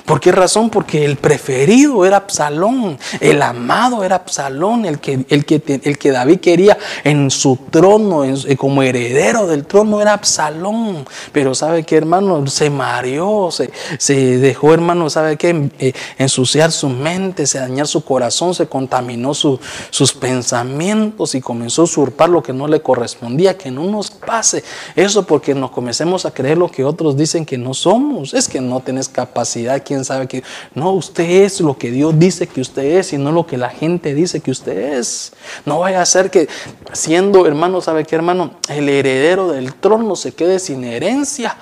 ¿Por 0.05 0.19
qué 0.19 0.31
razón? 0.31 0.69
Porque 0.69 1.05
el 1.05 1.17
preferido 1.17 2.05
era 2.05 2.17
Absalón, 2.17 2.97
el 3.19 3.41
amado 3.41 4.03
era 4.03 4.17
Absalón, 4.17 4.85
el 4.85 4.99
que, 4.99 5.25
el 5.29 5.45
que, 5.45 5.81
el 5.83 5.97
que 5.97 6.11
David 6.11 6.39
quería 6.39 6.77
en 7.03 7.31
su 7.31 7.57
trono, 7.69 8.23
como 8.57 8.83
heredero 8.83 9.47
del 9.47 9.65
trono 9.65 10.01
era 10.01 10.13
Absalón. 10.13 11.05
Pero 11.31 11.55
¿sabe 11.55 11.83
qué, 11.83 11.97
hermano? 11.97 12.45
Se 12.47 12.69
mareó, 12.69 13.49
se, 13.51 13.71
se 13.97 14.37
dejó, 14.37 14.73
hermano, 14.73 15.09
¿sabe 15.09 15.37
qué? 15.37 15.69
Eh, 15.79 15.93
ensuciar 16.17 16.71
su 16.71 16.89
mente, 16.89 17.45
se 17.47 17.59
dañar 17.59 17.87
su 17.87 18.03
corazón, 18.03 18.53
se 18.53 18.67
contaminó 18.67 19.33
sus 19.33 20.13
pensamientos 20.19 21.35
y 21.35 21.41
comenzó 21.41 21.81
a 21.81 21.85
usurpar 21.85 22.29
lo 22.29 22.43
que 22.43 22.53
no 22.53 22.67
le 22.67 22.81
correspondía. 22.81 23.57
Que 23.57 23.71
no 23.71 23.83
nos 23.85 24.11
pase 24.11 24.63
eso 24.95 25.25
porque 25.25 25.53
nos 25.55 25.71
comencemos 25.71 26.25
a 26.25 26.31
creer 26.31 26.57
lo 26.57 26.69
que 26.69 26.83
otros 26.83 27.17
dicen 27.17 27.45
que 27.45 27.57
no 27.57 27.73
somos. 27.73 28.33
Es 28.33 28.47
que 28.47 28.61
no 28.61 28.79
tenés 28.79 29.09
capacidad 29.09 29.82
quién 29.83 30.05
sabe 30.05 30.27
que... 30.27 30.43
No, 30.73 30.91
usted 30.91 31.23
es 31.23 31.61
lo 31.61 31.77
que 31.77 31.91
Dios 31.91 32.17
dice 32.17 32.47
que 32.47 32.61
usted 32.61 32.83
es 32.83 33.13
y 33.13 33.17
no 33.17 33.31
lo 33.31 33.45
que 33.45 33.57
la 33.57 33.69
gente 33.69 34.13
dice 34.13 34.41
que 34.41 34.51
usted 34.51 34.97
es. 34.97 35.33
No 35.65 35.79
vaya 35.79 36.01
a 36.01 36.05
ser 36.05 36.31
que 36.31 36.47
siendo 36.93 37.45
hermano, 37.45 37.81
¿sabe 37.81 38.05
qué 38.05 38.15
hermano? 38.15 38.55
El 38.69 38.89
heredero 38.89 39.51
del 39.51 39.73
trono 39.75 40.15
se 40.15 40.33
quede 40.33 40.59
sin 40.59 40.83
herencia 40.83 41.57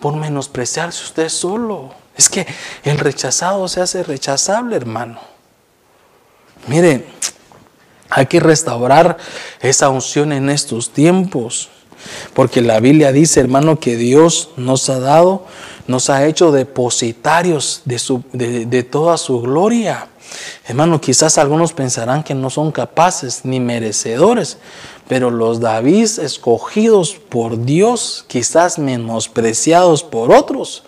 por 0.00 0.16
menospreciarse 0.16 1.04
usted 1.04 1.28
solo. 1.28 1.94
Es 2.16 2.28
que 2.28 2.46
el 2.84 2.98
rechazado 2.98 3.68
se 3.68 3.80
hace 3.80 4.02
rechazable, 4.02 4.76
hermano. 4.76 5.20
Mire, 6.66 7.06
hay 8.10 8.26
que 8.26 8.40
restaurar 8.40 9.18
esa 9.60 9.88
unción 9.88 10.32
en 10.32 10.50
estos 10.50 10.90
tiempos. 10.90 11.70
Porque 12.34 12.60
la 12.60 12.80
Biblia 12.80 13.12
dice, 13.12 13.40
hermano, 13.40 13.80
que 13.80 13.96
Dios 13.96 14.50
nos 14.56 14.88
ha 14.88 15.00
dado 15.00 15.44
nos 15.86 16.10
ha 16.10 16.26
hecho 16.26 16.52
depositarios 16.52 17.82
de, 17.84 17.98
su, 17.98 18.22
de, 18.32 18.82
toda 18.82 19.16
su 19.16 19.40
gloria. 19.40 20.08
Hermano, 20.66 21.00
quizás 21.00 21.38
algunos 21.38 21.72
pensarán 21.72 22.24
que 22.24 22.34
no 22.34 22.50
son 22.50 22.72
capaces 22.72 23.44
ni 23.44 23.60
merecedores, 23.60 24.58
pero 25.08 25.30
los 25.30 25.60
David 25.60 26.18
escogidos 26.18 27.14
por 27.14 27.64
Dios, 27.64 28.24
quizás 28.26 28.78
menospreciados 28.78 30.02
por 30.02 30.32
otros, 30.32 30.82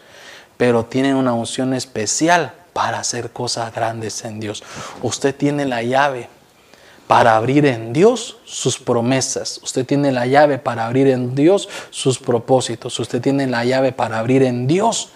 pero 0.57 0.85
tienen 0.85 1.14
una 1.14 1.33
unción 1.33 1.73
especial 1.75 2.55
para 2.73 2.99
hacer 2.99 3.31
cosas 3.31 3.73
grandes 3.73 4.25
en 4.25 4.41
Dios. 4.41 4.64
Usted 5.03 5.35
tiene 5.35 5.64
la 5.64 5.83
llave 5.83 6.29
para 7.09 7.37
abrir 7.37 7.67
en 7.67 7.93
Dios 7.93 8.37
sus 8.45 8.79
promesas. 8.79 9.61
Usted 9.65 9.85
tiene 9.85 10.13
la 10.13 10.27
llave 10.27 10.59
para 10.59 10.87
abrir 10.87 11.09
en 11.09 11.35
Dios 11.35 11.69
sus 11.91 12.19
propósitos. 12.19 13.01
Usted 13.01 13.21
tiene 13.21 13.49
la 13.49 13.65
llave 13.65 13.91
para 13.91 14.19
abrir 14.19 14.45
en 14.45 14.69
Dios. 14.69 15.09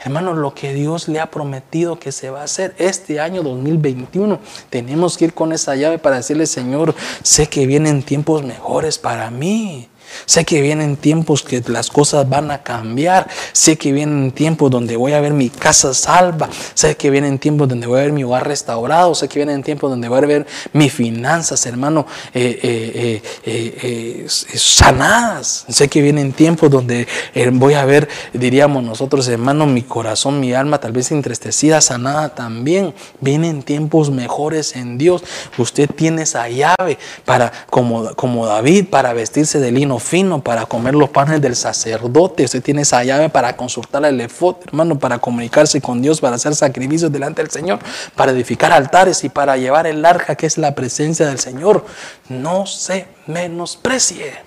Hermano, 0.00 0.34
lo 0.34 0.52
que 0.52 0.74
Dios 0.74 1.08
le 1.08 1.20
ha 1.20 1.30
prometido 1.30 1.98
que 1.98 2.12
se 2.12 2.30
va 2.30 2.42
a 2.42 2.44
hacer 2.44 2.74
este 2.78 3.20
año 3.20 3.42
2021, 3.42 4.40
tenemos 4.68 5.16
que 5.16 5.26
ir 5.26 5.34
con 5.34 5.52
esa 5.52 5.74
llave 5.74 5.98
para 5.98 6.16
decirle, 6.16 6.46
Señor, 6.46 6.94
sé 7.22 7.48
que 7.48 7.66
vienen 7.66 8.02
tiempos 8.02 8.42
mejores 8.42 8.98
para 8.98 9.30
mí. 9.30 9.88
Sé 10.24 10.44
que 10.44 10.60
vienen 10.60 10.96
tiempos 10.96 11.42
que 11.42 11.62
las 11.66 11.90
cosas 11.90 12.28
van 12.28 12.50
a 12.50 12.62
cambiar. 12.62 13.28
Sé 13.52 13.76
que 13.76 13.92
vienen 13.92 14.32
tiempos 14.32 14.70
donde 14.70 14.96
voy 14.96 15.12
a 15.12 15.20
ver 15.20 15.32
mi 15.32 15.50
casa 15.50 15.94
salva. 15.94 16.48
Sé 16.74 16.96
que 16.96 17.10
vienen 17.10 17.38
tiempos 17.38 17.68
donde 17.68 17.86
voy 17.86 18.00
a 18.00 18.02
ver 18.02 18.12
mi 18.12 18.24
hogar 18.24 18.46
restaurado. 18.46 19.14
Sé 19.14 19.28
que 19.28 19.38
vienen 19.38 19.62
tiempos 19.62 19.90
donde 19.90 20.08
voy 20.08 20.18
a 20.18 20.26
ver 20.26 20.46
mis 20.72 20.92
finanzas, 20.92 21.66
hermano, 21.66 22.06
eh, 22.34 22.58
eh, 22.62 23.22
eh, 23.44 24.26
sanadas. 24.28 25.66
Sé 25.68 25.88
que 25.88 26.02
vienen 26.02 26.32
tiempos 26.32 26.70
donde 26.70 27.06
voy 27.52 27.74
a 27.74 27.84
ver, 27.84 28.08
diríamos 28.32 28.82
nosotros, 28.82 29.28
hermano, 29.28 29.66
mi 29.66 29.82
corazón, 29.82 30.40
mi 30.40 30.52
alma 30.52 30.78
tal 30.80 30.92
vez 30.92 31.10
entristecida, 31.12 31.80
sanada 31.80 32.34
también. 32.34 32.94
Vienen 33.20 33.62
tiempos 33.62 34.10
mejores 34.10 34.76
en 34.76 34.98
Dios. 34.98 35.22
Usted 35.58 35.88
tiene 35.90 36.22
esa 36.22 36.48
llave 36.48 36.98
para, 37.24 37.52
como, 37.70 38.14
como 38.14 38.46
David, 38.46 38.86
para 38.90 39.12
vestirse 39.12 39.60
de 39.60 39.72
lino 39.72 39.98
fino 40.06 40.40
para 40.40 40.66
comer 40.66 40.94
los 40.94 41.10
panes 41.10 41.40
del 41.40 41.56
sacerdote. 41.56 42.44
Usted 42.44 42.62
tiene 42.62 42.82
esa 42.82 43.02
llave 43.02 43.28
para 43.28 43.56
consultar 43.56 44.04
el 44.04 44.20
efod, 44.20 44.56
hermano, 44.66 44.98
para 44.98 45.18
comunicarse 45.18 45.80
con 45.80 46.00
Dios, 46.00 46.20
para 46.20 46.36
hacer 46.36 46.54
sacrificios 46.54 47.10
delante 47.10 47.42
del 47.42 47.50
Señor, 47.50 47.80
para 48.14 48.32
edificar 48.32 48.72
altares 48.72 49.24
y 49.24 49.28
para 49.28 49.56
llevar 49.56 49.86
el 49.86 50.04
arca 50.04 50.36
que 50.36 50.46
es 50.46 50.58
la 50.58 50.74
presencia 50.74 51.26
del 51.26 51.38
Señor. 51.38 51.84
No 52.28 52.66
se 52.66 53.08
menosprecie. 53.26 54.38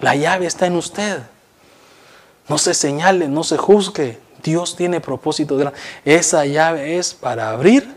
La 0.00 0.16
llave 0.16 0.46
está 0.46 0.66
en 0.66 0.76
usted. 0.76 1.18
No 2.48 2.56
se 2.56 2.72
señale, 2.72 3.28
no 3.28 3.44
se 3.44 3.58
juzgue. 3.58 4.18
Dios 4.42 4.74
tiene 4.76 5.00
propósito. 5.00 5.58
Esa 6.04 6.46
llave 6.46 6.98
es 6.98 7.12
para 7.12 7.50
abrir, 7.50 7.94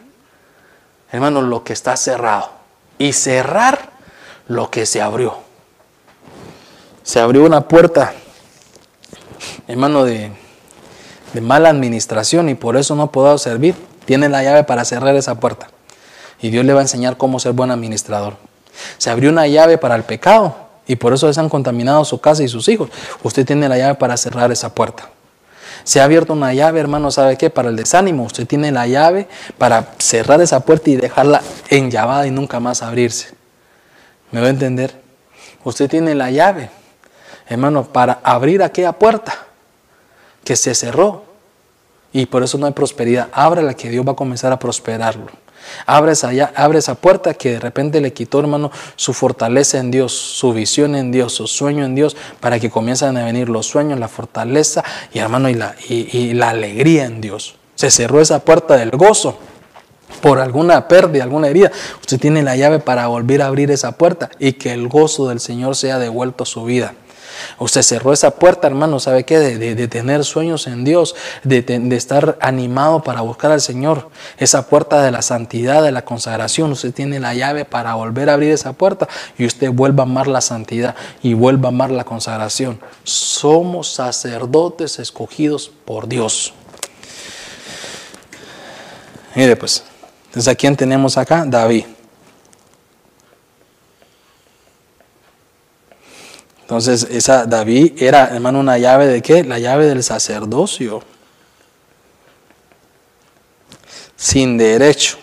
hermano, 1.11 1.41
lo 1.41 1.63
que 1.63 1.71
está 1.71 1.95
cerrado 1.95 2.51
y 2.97 3.13
cerrar 3.13 3.93
lo 4.47 4.69
que 4.69 4.85
se 4.85 5.01
abrió 5.01 5.42
se 7.03 7.19
abrió 7.19 7.43
una 7.43 7.67
puerta, 7.67 8.13
hermano, 9.67 10.05
de, 10.05 10.31
de 11.33 11.41
mala 11.41 11.69
administración 11.69 12.47
y 12.47 12.55
por 12.55 12.77
eso 12.77 12.95
no 12.95 13.11
puedo 13.11 13.37
servir. 13.37 13.75
Tiene 14.05 14.29
la 14.29 14.43
llave 14.43 14.63
para 14.63 14.85
cerrar 14.85 15.15
esa 15.15 15.39
puerta. 15.39 15.67
Y 16.41 16.49
Dios 16.49 16.65
le 16.65 16.73
va 16.73 16.79
a 16.79 16.83
enseñar 16.83 17.17
cómo 17.17 17.39
ser 17.39 17.53
buen 17.53 17.71
administrador. 17.71 18.35
Se 18.97 19.09
abrió 19.09 19.29
una 19.29 19.47
llave 19.47 19.77
para 19.77 19.95
el 19.95 20.03
pecado 20.03 20.55
y 20.87 20.95
por 20.95 21.13
eso 21.13 21.31
se 21.31 21.39
han 21.39 21.49
contaminado 21.49 22.03
su 22.05 22.19
casa 22.19 22.43
y 22.43 22.47
sus 22.47 22.67
hijos. 22.67 22.89
Usted 23.21 23.45
tiene 23.45 23.69
la 23.69 23.77
llave 23.77 23.95
para 23.95 24.17
cerrar 24.17 24.51
esa 24.51 24.73
puerta. 24.73 25.09
Se 25.83 25.99
ha 25.99 26.05
abierto 26.05 26.33
una 26.33 26.53
llave, 26.53 26.79
hermano, 26.79 27.11
¿sabe 27.11 27.37
qué? 27.37 27.49
Para 27.49 27.69
el 27.69 27.75
desánimo. 27.75 28.23
Usted 28.23 28.47
tiene 28.47 28.71
la 28.71 28.87
llave 28.87 29.27
para 29.57 29.93
cerrar 29.97 30.41
esa 30.41 30.61
puerta 30.61 30.89
y 30.89 30.95
dejarla 30.95 31.41
enllavada 31.69 32.25
y 32.27 32.31
nunca 32.31 32.59
más 32.61 32.81
abrirse. 32.81 33.33
¿Me 34.31 34.39
va 34.39 34.47
a 34.47 34.51
entender? 34.51 35.01
Usted 35.63 35.89
tiene 35.89 36.15
la 36.15 36.31
llave 36.31 36.69
hermano, 37.47 37.83
para 37.83 38.19
abrir 38.23 38.63
aquella 38.63 38.93
puerta 38.93 39.33
que 40.43 40.55
se 40.55 40.75
cerró. 40.75 41.23
Y 42.11 42.27
por 42.27 42.43
eso 42.43 42.57
no 42.57 42.67
hay 42.67 42.73
prosperidad. 42.73 43.29
Ábrela 43.31 43.73
que 43.73 43.89
Dios 43.89 44.05
va 44.07 44.11
a 44.11 44.15
comenzar 44.15 44.51
a 44.51 44.59
prosperarlo. 44.59 45.27
Abre 45.85 46.11
esa, 46.11 46.29
abre 46.55 46.79
esa 46.79 46.95
puerta 46.95 47.33
que 47.33 47.53
de 47.53 47.59
repente 47.59 48.01
le 48.01 48.13
quitó, 48.13 48.39
hermano, 48.39 48.71
su 48.95 49.13
fortaleza 49.13 49.77
en 49.79 49.91
Dios, 49.91 50.11
su 50.11 50.53
visión 50.53 50.95
en 50.95 51.11
Dios, 51.11 51.33
su 51.33 51.47
sueño 51.47 51.85
en 51.85 51.95
Dios, 51.95 52.15
para 52.39 52.59
que 52.59 52.69
comiencen 52.69 53.15
a 53.17 53.25
venir 53.25 53.49
los 53.49 53.67
sueños, 53.67 53.99
la 53.99 54.09
fortaleza 54.09 54.83
y, 55.13 55.19
hermano, 55.19 55.49
y 55.49 55.57
y 55.89 56.33
la 56.33 56.49
alegría 56.49 57.05
en 57.05 57.21
Dios. 57.21 57.55
Se 57.75 57.89
cerró 57.89 58.21
esa 58.21 58.39
puerta 58.39 58.75
del 58.75 58.91
gozo 58.91 59.37
por 60.21 60.39
alguna 60.39 60.87
pérdida, 60.87 61.23
alguna 61.23 61.47
herida. 61.47 61.71
Usted 61.99 62.19
tiene 62.19 62.43
la 62.43 62.55
llave 62.55 62.79
para 62.79 63.07
volver 63.07 63.41
a 63.41 63.47
abrir 63.47 63.71
esa 63.71 63.93
puerta 63.93 64.29
y 64.39 64.53
que 64.53 64.73
el 64.73 64.87
gozo 64.87 65.27
del 65.27 65.39
Señor 65.39 65.75
sea 65.75 65.99
devuelto 65.99 66.43
a 66.43 66.45
su 66.45 66.63
vida. 66.65 66.93
Usted 67.59 67.81
cerró 67.81 68.13
esa 68.13 68.31
puerta, 68.31 68.67
hermano, 68.67 68.99
¿sabe 68.99 69.23
qué? 69.23 69.39
De, 69.39 69.87
tener 69.87 70.23
sueños 70.23 70.67
en 70.67 70.83
Dios, 70.83 71.15
de, 71.43 71.61
de, 71.61 71.95
estar 71.95 72.37
animado 72.41 73.03
para 73.03 73.21
buscar 73.21 73.51
al 73.51 73.61
Señor. 73.61 74.09
Esa 74.37 74.67
puerta 74.67 75.01
de 75.03 75.11
la 75.11 75.21
santidad, 75.21 75.83
de 75.83 75.91
la 75.91 76.03
consagración. 76.03 76.71
Usted 76.71 76.93
tiene 76.93 77.19
la 77.19 77.33
llave 77.33 77.65
para 77.65 77.95
volver 77.95 78.29
a 78.29 78.33
abrir 78.33 78.51
esa 78.51 78.73
puerta 78.73 79.07
y 79.37 79.45
usted 79.45 79.71
vuelva 79.71 80.03
a 80.03 80.07
amar 80.07 80.27
la 80.27 80.41
santidad 80.41 80.95
y 81.21 81.33
vuelva 81.33 81.67
a 81.67 81.71
amar 81.71 81.91
la 81.91 82.03
consagración. 82.03 82.79
Somos 83.03 83.93
sacerdotes 83.93 84.99
escogidos 84.99 85.71
por 85.85 86.07
Dios. 86.07 86.53
Mire 89.35 89.55
pues, 89.55 89.83
entonces 90.27 90.51
a 90.51 90.55
quién 90.55 90.75
tenemos 90.75 91.17
acá? 91.17 91.43
David. 91.45 91.85
Entonces, 96.63 97.07
esa 97.11 97.45
David 97.45 98.01
era, 98.01 98.29
hermano, 98.29 98.61
una 98.61 98.77
llave 98.77 99.07
de 99.07 99.21
qué? 99.21 99.43
La 99.43 99.59
llave 99.59 99.85
del 99.85 100.01
sacerdocio. 100.01 101.03
Sin 104.15 104.57
derecho. 104.57 105.17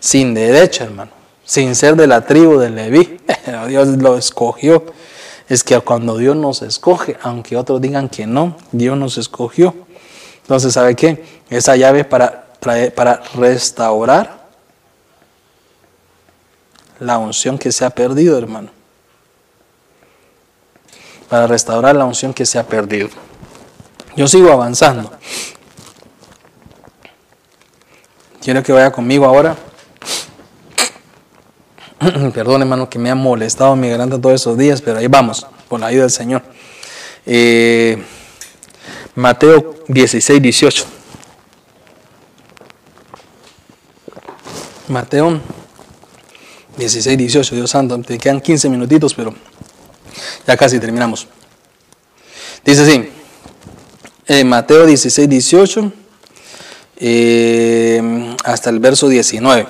Sin 0.00 0.32
derecho, 0.32 0.84
hermano. 0.84 1.10
Sin 1.44 1.74
ser 1.74 1.96
de 1.96 2.06
la 2.06 2.24
tribu 2.24 2.58
de 2.58 2.70
Leví. 2.70 3.20
Dios 3.68 3.88
lo 3.88 4.16
escogió. 4.16 4.86
Es 5.50 5.62
que 5.62 5.78
cuando 5.80 6.16
Dios 6.16 6.34
nos 6.34 6.62
escoge, 6.62 7.18
aunque 7.22 7.56
otros 7.56 7.80
digan 7.82 8.08
que 8.08 8.26
no, 8.26 8.56
Dios 8.72 8.96
nos 8.96 9.18
escogió. 9.18 9.74
Entonces, 10.42 10.72
¿sabe 10.72 10.94
qué? 10.94 11.24
Esa 11.50 11.76
llave 11.76 12.04
para, 12.04 12.46
para 12.94 13.22
restaurar 13.34 14.48
la 17.00 17.18
unción 17.18 17.58
que 17.58 17.70
se 17.70 17.84
ha 17.84 17.90
perdido, 17.90 18.38
hermano 18.38 18.77
para 21.28 21.46
restaurar 21.46 21.94
la 21.94 22.04
unción 22.04 22.32
que 22.32 22.46
se 22.46 22.58
ha 22.58 22.66
perdido. 22.66 23.08
Yo 24.16 24.26
sigo 24.26 24.50
avanzando. 24.50 25.12
Quiero 28.42 28.62
que 28.62 28.72
vaya 28.72 28.90
conmigo 28.90 29.26
ahora. 29.26 29.56
Perdón, 32.34 32.62
hermano, 32.62 32.88
que 32.88 32.98
me 32.98 33.10
ha 33.10 33.14
molestado 33.14 33.76
mi 33.76 33.88
garganta 33.88 34.20
todos 34.20 34.36
esos 34.40 34.56
días, 34.56 34.80
pero 34.80 34.98
ahí 34.98 35.06
vamos, 35.06 35.46
por 35.68 35.80
la 35.80 35.86
ayuda 35.86 36.02
del 36.02 36.10
Señor. 36.10 36.42
Eh, 37.26 38.02
Mateo 39.14 39.74
16, 39.88 40.40
18. 40.40 40.84
Mateo 44.88 45.40
16, 46.78 47.18
18, 47.18 47.54
Dios 47.56 47.70
santo, 47.70 48.00
te 48.00 48.16
quedan 48.16 48.40
15 48.40 48.70
minutitos, 48.70 49.12
pero 49.12 49.34
ya 50.46 50.56
casi 50.56 50.78
terminamos. 50.78 51.26
Dice 52.64 52.82
así, 52.82 53.10
en 54.26 54.48
Mateo 54.48 54.86
16, 54.86 55.28
18, 55.28 55.92
eh, 56.98 58.34
hasta 58.44 58.70
el 58.70 58.78
verso 58.78 59.08
19. 59.08 59.66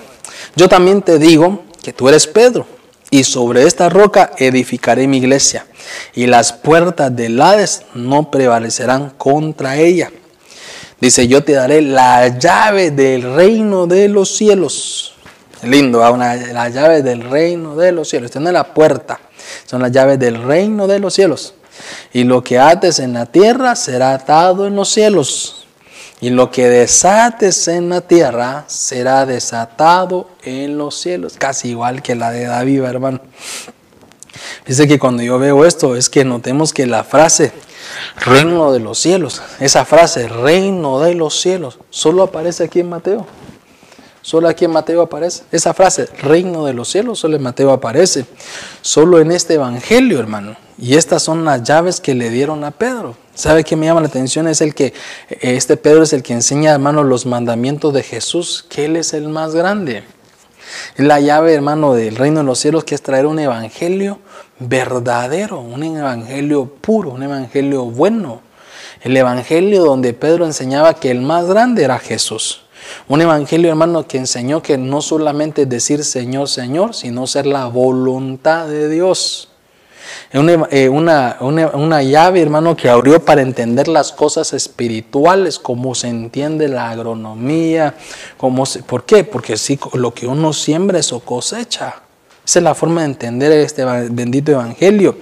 Yo 0.56 0.68
también 0.68 1.02
te 1.02 1.18
digo 1.18 1.64
que 1.82 1.92
tú 1.92 2.08
eres 2.08 2.26
Pedro, 2.26 2.66
y 3.10 3.24
sobre 3.24 3.64
esta 3.64 3.88
roca 3.88 4.32
edificaré 4.36 5.06
mi 5.06 5.18
iglesia, 5.18 5.66
y 6.14 6.26
las 6.26 6.52
puertas 6.52 7.14
del 7.14 7.40
Hades 7.40 7.82
no 7.94 8.30
prevalecerán 8.30 9.10
contra 9.10 9.76
ella. 9.76 10.10
Dice, 11.00 11.28
yo 11.28 11.44
te 11.44 11.52
daré 11.52 11.80
la 11.80 12.38
llave 12.38 12.90
del 12.90 13.34
reino 13.34 13.86
de 13.86 14.08
los 14.08 14.36
cielos. 14.36 15.14
Lindo, 15.62 15.98
una, 16.12 16.34
la 16.34 16.68
llave 16.68 17.02
del 17.02 17.22
reino 17.22 17.76
de 17.76 17.92
los 17.92 18.08
cielos. 18.08 18.26
Esta 18.26 18.40
no 18.40 18.48
es 18.48 18.52
la 18.52 18.74
puerta, 18.74 19.20
son 19.66 19.82
las 19.82 19.92
llaves 19.92 20.18
del 20.18 20.42
reino 20.42 20.86
de 20.86 20.98
los 20.98 21.14
cielos. 21.14 21.54
Y 22.12 22.24
lo 22.24 22.42
que 22.42 22.58
ates 22.58 22.98
en 22.98 23.12
la 23.12 23.26
tierra 23.26 23.76
será 23.76 24.14
atado 24.14 24.66
en 24.66 24.74
los 24.74 24.88
cielos. 24.88 25.66
Y 26.20 26.30
lo 26.30 26.50
que 26.50 26.68
desates 26.68 27.68
en 27.68 27.88
la 27.90 28.00
tierra 28.00 28.64
será 28.66 29.24
desatado 29.24 30.28
en 30.42 30.76
los 30.76 30.96
cielos. 30.96 31.34
Casi 31.38 31.68
igual 31.68 32.02
que 32.02 32.16
la 32.16 32.30
de 32.30 32.44
David, 32.44 32.82
hermano. 32.82 33.20
Dice 34.66 34.88
que 34.88 34.98
cuando 34.98 35.22
yo 35.22 35.38
veo 35.38 35.64
esto 35.64 35.96
es 35.96 36.08
que 36.08 36.24
notemos 36.24 36.72
que 36.72 36.86
la 36.86 37.04
frase 37.04 37.52
reino 38.16 38.72
de 38.72 38.80
los 38.80 38.98
cielos, 38.98 39.42
esa 39.60 39.84
frase 39.84 40.28
reino 40.28 41.00
de 41.00 41.14
los 41.14 41.40
cielos, 41.40 41.78
solo 41.90 42.24
aparece 42.24 42.64
aquí 42.64 42.80
en 42.80 42.88
Mateo. 42.88 43.26
Solo 44.28 44.46
aquí 44.46 44.66
en 44.66 44.72
Mateo 44.72 45.00
aparece. 45.00 45.44
Esa 45.50 45.72
frase, 45.72 46.04
reino 46.20 46.66
de 46.66 46.74
los 46.74 46.90
cielos, 46.90 47.18
solo 47.18 47.36
en 47.36 47.42
Mateo 47.42 47.72
aparece. 47.72 48.26
Solo 48.82 49.20
en 49.20 49.32
este 49.32 49.54
evangelio, 49.54 50.20
hermano. 50.20 50.54
Y 50.76 50.96
estas 50.96 51.22
son 51.22 51.46
las 51.46 51.62
llaves 51.62 51.98
que 51.98 52.12
le 52.12 52.28
dieron 52.28 52.62
a 52.62 52.70
Pedro. 52.70 53.16
¿Sabe 53.34 53.64
qué 53.64 53.74
me 53.74 53.86
llama 53.86 54.02
la 54.02 54.08
atención? 54.08 54.46
Es 54.46 54.60
el 54.60 54.74
que, 54.74 54.92
este 55.40 55.78
Pedro 55.78 56.02
es 56.02 56.12
el 56.12 56.22
que 56.22 56.34
enseña, 56.34 56.72
hermano, 56.72 57.04
los 57.04 57.24
mandamientos 57.24 57.94
de 57.94 58.02
Jesús, 58.02 58.66
que 58.68 58.84
Él 58.84 58.96
es 58.96 59.14
el 59.14 59.30
más 59.30 59.54
grande. 59.54 60.04
Es 60.94 61.06
la 61.06 61.20
llave, 61.20 61.54
hermano, 61.54 61.94
del 61.94 62.14
reino 62.14 62.40
de 62.40 62.44
los 62.44 62.58
cielos, 62.58 62.84
que 62.84 62.96
es 62.96 63.00
traer 63.00 63.24
un 63.24 63.38
evangelio 63.38 64.18
verdadero, 64.58 65.60
un 65.60 65.82
evangelio 65.84 66.66
puro, 66.66 67.12
un 67.12 67.22
evangelio 67.22 67.86
bueno. 67.86 68.42
El 69.00 69.16
evangelio 69.16 69.84
donde 69.86 70.12
Pedro 70.12 70.44
enseñaba 70.44 70.92
que 70.92 71.10
el 71.10 71.22
más 71.22 71.46
grande 71.46 71.82
era 71.82 71.98
Jesús. 71.98 72.67
Un 73.08 73.20
evangelio, 73.20 73.70
hermano, 73.70 74.06
que 74.06 74.18
enseñó 74.18 74.62
que 74.62 74.78
no 74.78 75.00
solamente 75.00 75.66
decir 75.66 76.04
Señor, 76.04 76.48
Señor, 76.48 76.94
sino 76.94 77.26
ser 77.26 77.46
la 77.46 77.66
voluntad 77.66 78.66
de 78.66 78.88
Dios. 78.88 79.48
Eh, 80.32 80.88
una, 80.88 81.38
una, 81.40 82.02
llave, 82.02 82.42
hermano, 82.42 82.76
que 82.76 82.88
abrió 82.88 83.24
para 83.24 83.42
entender 83.42 83.88
las 83.88 84.12
cosas 84.12 84.52
espirituales, 84.52 85.58
cómo 85.58 85.94
se 85.94 86.08
entiende 86.08 86.68
la 86.68 86.90
agronomía, 86.90 87.94
cómo 88.36 88.66
se, 88.66 88.82
¿por 88.82 89.04
qué? 89.04 89.24
Porque 89.24 89.56
sí, 89.56 89.78
lo 89.94 90.12
que 90.12 90.26
uno 90.26 90.52
siembra, 90.52 90.98
eso 90.98 91.20
cosecha. 91.20 92.02
Esa 92.48 92.60
es 92.60 92.62
la 92.62 92.74
forma 92.74 93.02
de 93.02 93.08
entender 93.08 93.52
este 93.52 93.84
bendito 93.84 94.52
evangelio. 94.52 95.18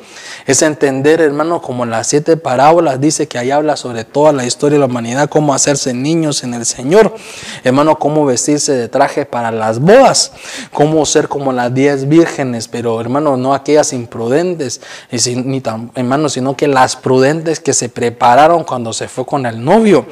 Es 0.47 0.62
entender, 0.62 1.20
hermano, 1.20 1.61
como 1.61 1.85
las 1.85 2.07
siete 2.07 2.37
parábolas 2.37 3.01
dice 3.01 3.27
que 3.27 3.37
ahí 3.37 3.51
habla 3.51 3.77
sobre 3.77 4.05
toda 4.05 4.33
la 4.33 4.47
historia 4.47 4.77
de 4.77 4.79
la 4.79 4.87
humanidad, 4.87 5.29
cómo 5.29 5.53
hacerse 5.53 5.93
niños 5.93 6.45
en 6.45 6.55
el 6.55 6.64
Señor. 6.64 7.16
Hermano, 7.64 7.99
cómo 7.99 8.24
vestirse 8.24 8.74
de 8.74 8.87
traje 8.87 9.27
para 9.27 9.51
las 9.51 9.81
bodas, 9.81 10.35
cómo 10.72 11.05
ser 11.05 11.27
como 11.27 11.53
las 11.53 11.74
diez 11.74 12.07
vírgenes, 12.07 12.68
pero 12.68 13.01
hermano, 13.01 13.37
no 13.37 13.55
aquellas 13.55 13.93
imprudentes, 13.93 14.81
ni 15.11 15.61
tan, 15.61 15.91
hermano, 15.97 16.29
sino 16.29 16.57
que 16.57 16.68
las 16.68 16.95
prudentes 16.95 17.59
que 17.59 17.72
se 17.72 17.89
prepararon 17.89 18.62
cuando 18.62 18.93
se 18.93 19.09
fue 19.09 19.27
con 19.27 19.47
el 19.47 19.64
novio 19.64 20.07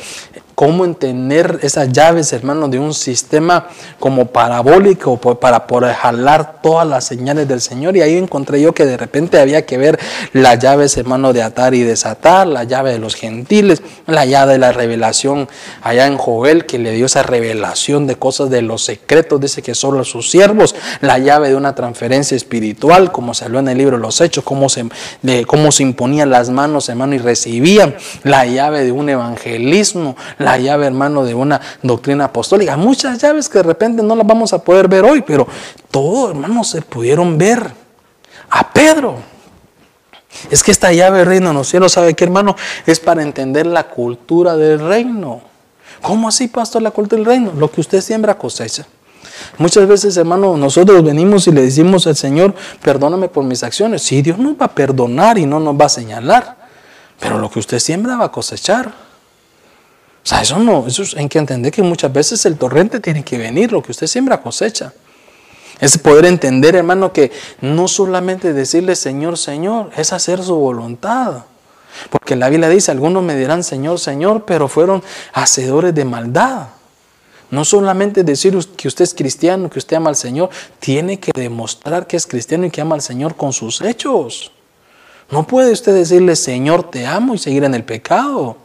cómo 0.55 0.85
entender 0.85 1.59
esas 1.63 1.93
llaves, 1.93 2.33
hermano, 2.33 2.69
de 2.69 2.79
un 2.79 2.95
sistema 2.95 3.69
como 3.99 4.27
parabólico 4.27 5.19
para 5.19 5.67
poder 5.67 5.95
jalar 5.95 6.61
todas 6.63 6.87
las 6.87 7.05
señales 7.05 7.49
del 7.49 7.61
Señor. 7.61 7.97
Y 7.97 8.03
ahí 8.03 8.17
encontré 8.17 8.61
yo 8.61 8.73
que 8.73 8.87
de 8.87 8.97
repente 8.97 9.39
había 9.39 9.67
que 9.67 9.79
ver 9.79 9.99
las 10.33 10.59
llaves, 10.59 10.97
hermano, 10.97 11.33
de 11.33 11.43
atar 11.43 11.75
y 11.75 11.83
desatar, 11.83 12.47
la 12.47 12.65
llave 12.65 12.93
de 12.93 12.99
los 12.99 13.15
gentiles, 13.15 13.83
la 14.07 14.25
llave 14.25 14.55
de 14.55 14.59
la 14.59 14.73
revelación 14.73 15.49
allá 15.83 16.07
en 16.07 16.17
Joel, 16.17 16.67
que 16.67 16.79
le 16.79 16.93
dio 16.93 17.07
esa 17.07 17.23
revelación 17.23 18.07
de 18.07 18.17
cosas 18.17 18.51
de 18.51 18.63
los 18.63 18.85
secretos, 18.85 19.41
dice 19.41 19.63
que 19.63 19.75
solo 19.75 20.05
sus 20.05 20.31
siervos, 20.31 20.75
la 21.01 21.19
llave 21.19 21.49
de 21.49 21.57
una 21.57 21.75
transferencia 21.75 22.37
espiritual, 22.37 23.13
como 23.13 23.35
se 23.35 23.45
habló 23.45 23.59
en 23.59 23.69
el 23.69 23.79
libro 23.79 23.99
los 23.99 24.21
Hechos, 24.21 24.45
cómo 24.45 24.69
se, 24.69 24.87
de, 25.23 25.45
cómo 25.45 25.73
se 25.73 25.83
imponían 25.83 26.31
las 26.31 26.51
manos, 26.51 26.89
hermano, 26.89 27.15
y 27.15 27.19
recibían, 27.19 27.97
la 28.23 28.47
llave 28.47 28.85
de 28.85 28.93
un 28.93 29.09
evangelismo, 29.09 30.17
la 30.45 30.59
llave, 30.59 30.86
hermano, 30.86 31.24
de 31.24 31.34
una 31.34 31.61
doctrina 31.82 32.26
apostólica. 32.26 32.76
Muchas 32.76 33.18
llaves 33.18 33.49
que 33.49 33.59
de 33.59 33.64
repente 33.64 34.03
no 34.03 34.14
las 34.14 34.26
vamos 34.26 34.53
a 34.53 34.59
poder 34.59 34.88
ver 34.88 35.05
hoy, 35.05 35.22
pero 35.22 35.47
todo, 35.90 36.30
hermano, 36.30 36.62
se 36.64 36.82
pudieron 36.82 37.36
ver. 37.38 37.72
A 38.51 38.72
Pedro. 38.72 39.16
Es 40.51 40.62
que 40.62 40.70
esta 40.70 40.92
llave 40.92 41.24
reino 41.24 41.53
no 41.53 41.64
cielo 41.64 41.88
¿sabe 41.88 42.14
qué, 42.14 42.24
hermano? 42.24 42.57
Es 42.86 43.01
para 43.01 43.22
entender 43.22 43.66
la 43.66 43.84
cultura 43.84 44.57
del 44.57 44.80
reino. 44.80 45.40
¿Cómo 46.03 46.28
así, 46.28 46.49
pastor, 46.49 46.82
la 46.82 46.90
cultura 46.90 47.18
del 47.18 47.26
reino? 47.26 47.53
Lo 47.57 47.70
que 47.70 47.80
usted 47.80 48.01
siembra 48.01 48.36
cosecha. 48.36 48.86
Muchas 49.59 49.86
veces, 49.88 50.16
hermano, 50.16 50.57
nosotros 50.57 51.03
venimos 51.03 51.47
y 51.47 51.53
le 51.53 51.62
decimos 51.62 52.07
al 52.07 52.16
Señor, 52.16 52.55
perdóname 52.82 53.28
por 53.28 53.45
mis 53.45 53.62
acciones. 53.62 54.03
Sí, 54.03 54.22
Dios 54.22 54.38
nos 54.38 54.55
va 54.55 54.66
a 54.66 54.74
perdonar 54.74 55.38
y 55.38 55.47
no 55.47 55.61
nos 55.61 55.74
va 55.74 55.86
a 55.86 55.88
señalar. 55.88 56.57
Pero 57.18 57.38
lo 57.38 57.51
que 57.51 57.59
usted 57.61 57.78
siembra 57.78 58.16
va 58.16 58.26
a 58.26 58.32
cosechar. 58.32 58.92
O 60.25 60.27
sea, 60.27 60.41
eso 60.41 60.59
no, 60.59 60.87
eso 60.87 61.03
hay 61.18 61.29
que 61.29 61.39
entender 61.39 61.70
que 61.70 61.83
muchas 61.83 62.11
veces 62.11 62.47
el 62.47 62.57
torrente 62.57 62.99
tiene 62.99 63.22
que 63.22 63.37
venir, 63.37 63.70
lo 63.70 63.83
que 63.83 63.93
usted 63.93 64.07
siembra 64.07 64.41
cosecha. 64.41 64.95
Es 65.81 65.99
poder 65.99 66.25
entender, 66.25 66.77
hermano, 66.77 67.12
que 67.12 67.31
no 67.61 67.89
solamente 67.89 68.55
decirle 68.55 68.97
Señor, 68.97 69.37
Señor, 69.37 69.91
es 69.97 70.14
hacer 70.14 70.43
su 70.43 70.55
voluntad. 70.55 71.45
Porque 72.09 72.37
la 72.37 72.49
Biblia 72.49 72.70
dice, 72.70 72.91
algunos 72.91 73.22
me 73.22 73.37
dirán 73.37 73.62
Señor, 73.62 74.01
Señor, 74.01 74.47
pero 74.47 74.66
fueron 74.66 75.03
hacedores 75.35 75.95
de 75.95 76.07
maldad. 76.07 76.68
No 77.51 77.66
solamente 77.66 78.25
decir 78.25 78.59
que 78.77 78.89
usted 78.89 79.05
es 79.05 79.12
cristiano, 79.12 79.68
que 79.68 79.79
usted 79.79 79.99
ama 79.99 80.09
al 80.09 80.16
Señor, 80.16 80.49
tiene 80.81 81.20
que 81.20 81.33
demostrar 81.35 82.07
que 82.07 82.16
es 82.16 82.27
cristiano 82.27 82.64
y 82.64 82.70
que 82.70 82.81
ama 82.81 82.95
al 82.95 83.03
Señor 83.03 83.37
con 83.37 83.53
sus 83.53 83.83
hechos. 83.83 84.53
No 85.31 85.47
puede 85.47 85.70
usted 85.70 85.95
decirle, 85.95 86.35
Señor, 86.35 86.91
te 86.91 87.07
amo 87.07 87.35
y 87.35 87.39
seguir 87.39 87.64
en 87.64 87.75
el 87.75 87.85
pecado. 87.85 88.64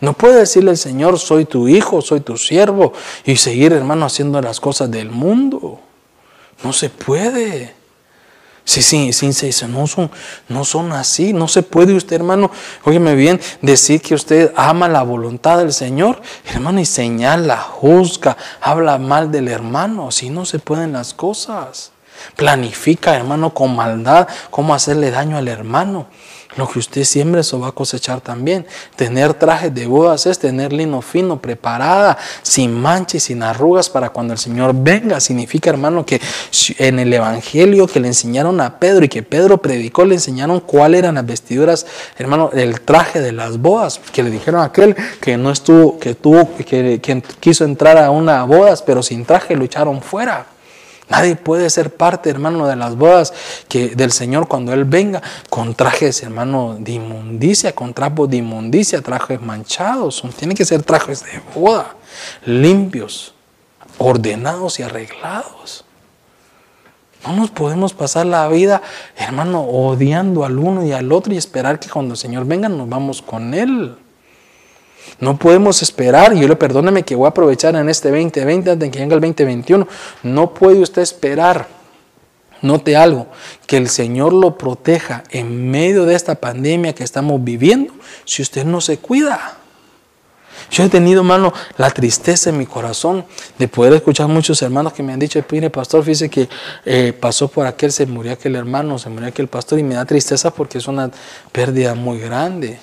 No 0.00 0.12
puede 0.12 0.38
decirle 0.38 0.70
al 0.70 0.76
Señor, 0.76 1.18
soy 1.18 1.44
tu 1.44 1.68
hijo, 1.68 2.00
soy 2.02 2.20
tu 2.20 2.36
siervo, 2.36 2.92
y 3.24 3.36
seguir, 3.36 3.72
hermano, 3.72 4.06
haciendo 4.06 4.40
las 4.40 4.60
cosas 4.60 4.90
del 4.90 5.10
mundo. 5.10 5.80
No 6.62 6.72
se 6.72 6.88
puede. 6.88 7.74
Sí, 8.64 8.82
sí, 8.82 9.12
sí, 9.14 9.66
no 9.66 9.86
son, 9.86 10.10
no 10.48 10.62
son 10.64 10.92
así. 10.92 11.32
No 11.32 11.48
se 11.48 11.62
puede 11.62 11.94
usted, 11.94 12.16
hermano, 12.16 12.50
óyeme 12.84 13.14
bien, 13.14 13.40
decir 13.62 14.02
que 14.02 14.14
usted 14.14 14.52
ama 14.56 14.88
la 14.88 15.02
voluntad 15.02 15.56
del 15.56 15.72
Señor, 15.72 16.20
hermano, 16.44 16.78
y 16.78 16.84
señala, 16.84 17.56
juzga, 17.56 18.36
habla 18.60 18.98
mal 18.98 19.32
del 19.32 19.48
hermano. 19.48 20.08
Así 20.08 20.28
no 20.28 20.44
se 20.44 20.58
pueden 20.58 20.92
las 20.92 21.14
cosas. 21.14 21.92
Planifica, 22.36 23.16
hermano, 23.16 23.54
con 23.54 23.74
maldad, 23.74 24.28
cómo 24.50 24.74
hacerle 24.74 25.10
daño 25.10 25.38
al 25.38 25.48
hermano. 25.48 26.06
Lo 26.58 26.68
que 26.68 26.80
usted 26.80 27.04
siembra, 27.04 27.42
eso 27.42 27.60
va 27.60 27.68
a 27.68 27.72
cosechar 27.72 28.20
también. 28.20 28.66
Tener 28.96 29.32
trajes 29.32 29.72
de 29.72 29.86
bodas 29.86 30.26
es 30.26 30.40
tener 30.40 30.72
lino 30.72 31.00
fino, 31.02 31.40
preparada, 31.40 32.18
sin 32.42 32.74
mancha 32.74 33.18
y 33.18 33.20
sin 33.20 33.44
arrugas 33.44 33.88
para 33.88 34.10
cuando 34.10 34.32
el 34.32 34.40
Señor 34.40 34.72
venga. 34.74 35.20
Significa, 35.20 35.70
hermano, 35.70 36.04
que 36.04 36.20
en 36.78 36.98
el 36.98 37.12
Evangelio 37.12 37.86
que 37.86 38.00
le 38.00 38.08
enseñaron 38.08 38.60
a 38.60 38.80
Pedro 38.80 39.04
y 39.04 39.08
que 39.08 39.22
Pedro 39.22 39.62
predicó, 39.62 40.04
le 40.04 40.16
enseñaron 40.16 40.58
cuáles 40.58 40.98
eran 40.98 41.14
las 41.14 41.26
vestiduras, 41.26 41.86
hermano, 42.18 42.50
el 42.52 42.80
traje 42.80 43.20
de 43.20 43.30
las 43.30 43.58
bodas. 43.58 44.00
Que 44.12 44.24
le 44.24 44.30
dijeron 44.30 44.60
a 44.60 44.64
aquel 44.64 44.96
que 45.20 45.36
no 45.36 45.52
estuvo, 45.52 46.00
que 46.00 46.16
tuvo, 46.16 46.56
que, 46.56 47.00
que 47.00 47.22
quiso 47.38 47.64
entrar 47.64 47.98
a 47.98 48.10
una 48.10 48.42
bodas, 48.42 48.82
pero 48.82 49.00
sin 49.04 49.24
traje 49.24 49.54
lo 49.54 49.64
echaron 49.64 50.02
fuera. 50.02 50.57
Nadie 51.08 51.36
puede 51.36 51.70
ser 51.70 51.94
parte, 51.94 52.28
hermano, 52.28 52.66
de 52.66 52.76
las 52.76 52.96
bodas 52.96 53.32
que, 53.68 53.94
del 53.94 54.12
Señor 54.12 54.46
cuando 54.46 54.72
Él 54.74 54.84
venga 54.84 55.22
con 55.48 55.74
trajes, 55.74 56.22
hermano, 56.22 56.76
de 56.78 56.92
inmundicia, 56.92 57.74
con 57.74 57.94
trapos 57.94 58.28
de 58.28 58.38
inmundicia, 58.38 59.00
trajes 59.00 59.40
manchados. 59.40 60.22
Tienen 60.36 60.56
que 60.56 60.66
ser 60.66 60.82
trajes 60.82 61.24
de 61.24 61.40
boda, 61.54 61.94
limpios, 62.44 63.34
ordenados 63.96 64.78
y 64.80 64.82
arreglados. 64.82 65.84
No 67.26 67.32
nos 67.32 67.50
podemos 67.50 67.94
pasar 67.94 68.26
la 68.26 68.46
vida, 68.48 68.82
hermano, 69.16 69.62
odiando 69.62 70.44
al 70.44 70.58
uno 70.58 70.84
y 70.84 70.92
al 70.92 71.10
otro 71.10 71.32
y 71.32 71.36
esperar 71.36 71.80
que 71.80 71.88
cuando 71.88 72.14
el 72.14 72.18
Señor 72.18 72.44
venga 72.44 72.68
nos 72.68 72.88
vamos 72.88 73.22
con 73.22 73.54
Él. 73.54 73.96
No 75.20 75.38
podemos 75.38 75.82
esperar, 75.82 76.34
y 76.34 76.40
yo 76.40 76.48
le 76.48 76.56
perdóneme 76.56 77.02
que 77.02 77.14
voy 77.14 77.26
a 77.26 77.30
aprovechar 77.30 77.74
en 77.76 77.88
este 77.88 78.10
2020 78.10 78.70
antes 78.70 78.78
de 78.78 78.90
que 78.90 78.98
venga 79.00 79.14
el 79.14 79.20
2021. 79.20 79.86
No 80.22 80.54
puede 80.54 80.80
usted 80.80 81.02
esperar, 81.02 81.68
note 82.62 82.96
algo, 82.96 83.26
que 83.66 83.76
el 83.76 83.88
Señor 83.88 84.32
lo 84.32 84.58
proteja 84.58 85.24
en 85.30 85.70
medio 85.70 86.04
de 86.04 86.14
esta 86.14 86.34
pandemia 86.36 86.94
que 86.94 87.04
estamos 87.04 87.42
viviendo 87.42 87.92
si 88.24 88.42
usted 88.42 88.64
no 88.64 88.80
se 88.80 88.98
cuida. 88.98 89.58
Yo 90.70 90.84
he 90.84 90.88
tenido, 90.88 91.20
hermano, 91.20 91.52
la 91.78 91.90
tristeza 91.90 92.50
en 92.50 92.58
mi 92.58 92.66
corazón 92.66 93.24
de 93.58 93.68
poder 93.68 93.94
escuchar 93.94 94.28
muchos 94.28 94.60
hermanos 94.60 94.92
que 94.92 95.02
me 95.02 95.12
han 95.12 95.18
dicho, 95.18 95.42
mire, 95.50 95.70
pastor, 95.70 96.02
fíjese 96.02 96.28
que 96.28 96.48
eh, 96.84 97.12
pasó 97.18 97.48
por 97.48 97.66
aquel, 97.66 97.90
se 97.90 98.06
murió 98.06 98.32
aquel 98.32 98.56
hermano, 98.56 98.98
se 98.98 99.08
murió 99.08 99.28
aquel 99.28 99.48
pastor, 99.48 99.78
y 99.78 99.82
me 99.82 99.94
da 99.94 100.04
tristeza 100.04 100.50
porque 100.52 100.78
es 100.78 100.86
una 100.86 101.10
pérdida 101.52 101.94
muy 101.94 102.18
grande. 102.18 102.78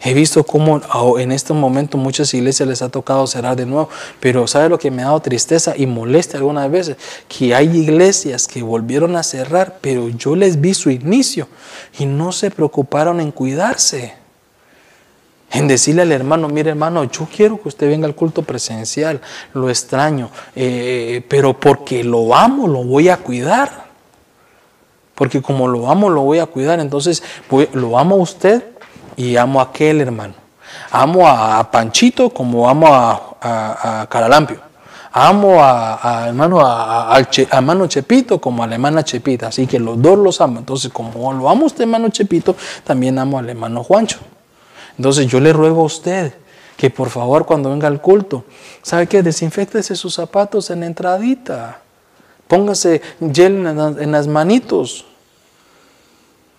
He 0.00 0.12
visto 0.12 0.44
cómo 0.44 0.80
en 1.18 1.32
este 1.32 1.52
momento 1.52 1.96
muchas 1.96 2.32
iglesias 2.34 2.68
les 2.68 2.82
ha 2.82 2.90
tocado 2.90 3.26
cerrar 3.26 3.56
de 3.56 3.64
nuevo, 3.64 3.88
pero 4.20 4.46
¿sabe 4.46 4.68
lo 4.68 4.78
que 4.78 4.90
me 4.90 5.02
ha 5.02 5.06
dado 5.06 5.20
tristeza 5.20 5.74
y 5.76 5.86
molesta 5.86 6.36
algunas 6.36 6.70
veces? 6.70 6.96
Que 7.28 7.54
hay 7.54 7.76
iglesias 7.76 8.46
que 8.46 8.62
volvieron 8.62 9.16
a 9.16 9.22
cerrar, 9.22 9.78
pero 9.80 10.08
yo 10.10 10.36
les 10.36 10.60
vi 10.60 10.74
su 10.74 10.90
inicio 10.90 11.48
y 11.98 12.06
no 12.06 12.32
se 12.32 12.50
preocuparon 12.50 13.20
en 13.20 13.32
cuidarse. 13.32 14.14
En 15.50 15.68
decirle 15.68 16.02
al 16.02 16.12
hermano, 16.12 16.48
mire 16.48 16.70
hermano, 16.70 17.04
yo 17.04 17.26
quiero 17.34 17.60
que 17.60 17.68
usted 17.68 17.88
venga 17.88 18.06
al 18.06 18.14
culto 18.14 18.42
presencial, 18.42 19.20
lo 19.54 19.70
extraño, 19.70 20.30
eh, 20.54 21.24
pero 21.28 21.58
porque 21.58 22.04
lo 22.04 22.34
amo, 22.34 22.66
lo 22.66 22.84
voy 22.84 23.08
a 23.08 23.16
cuidar. 23.16 23.86
Porque 25.14 25.40
como 25.40 25.66
lo 25.66 25.90
amo, 25.90 26.10
lo 26.10 26.22
voy 26.22 26.40
a 26.40 26.46
cuidar. 26.46 26.78
Entonces, 26.78 27.22
lo 27.72 27.98
amo 27.98 28.16
a 28.16 28.18
usted, 28.18 28.62
y 29.16 29.36
amo 29.36 29.60
a 29.60 29.64
aquel 29.64 30.00
hermano. 30.00 30.34
Amo 30.90 31.26
a, 31.26 31.70
Panchito 31.70 32.30
como 32.30 32.68
amo 32.68 32.86
a, 32.88 34.06
Caralampio. 34.08 34.60
Amo 35.12 35.62
a, 35.62 36.26
hermano, 36.28 36.60
a, 36.60 37.18
hermano 37.50 37.86
Chepito 37.86 38.40
como 38.40 38.62
a 38.62 38.66
la 38.66 38.74
hermana 38.74 39.02
Chepita. 39.02 39.48
Así 39.48 39.66
que 39.66 39.78
los 39.78 40.00
dos 40.00 40.18
los 40.18 40.40
amo. 40.40 40.58
Entonces, 40.58 40.92
como 40.92 41.32
lo 41.32 41.48
amo 41.48 41.64
a 41.64 41.66
usted, 41.66 41.82
hermano 41.82 42.08
Chepito, 42.10 42.54
también 42.84 43.18
amo 43.18 43.38
al 43.38 43.48
hermano 43.48 43.82
Juancho. 43.82 44.18
Entonces, 44.96 45.26
yo 45.26 45.40
le 45.40 45.52
ruego 45.52 45.82
a 45.82 45.84
usted 45.84 46.34
que 46.76 46.90
por 46.90 47.08
favor 47.08 47.46
cuando 47.46 47.70
venga 47.70 47.88
al 47.88 48.02
culto, 48.02 48.44
¿sabe 48.82 49.06
qué? 49.06 49.22
Desinfectese 49.22 49.96
sus 49.96 50.14
zapatos 50.14 50.70
en 50.70 50.80
la 50.80 50.86
entradita. 50.86 51.80
Póngase 52.48 53.00
gel 53.32 53.66
en 53.66 54.12
las 54.12 54.26
manitos. 54.26 55.06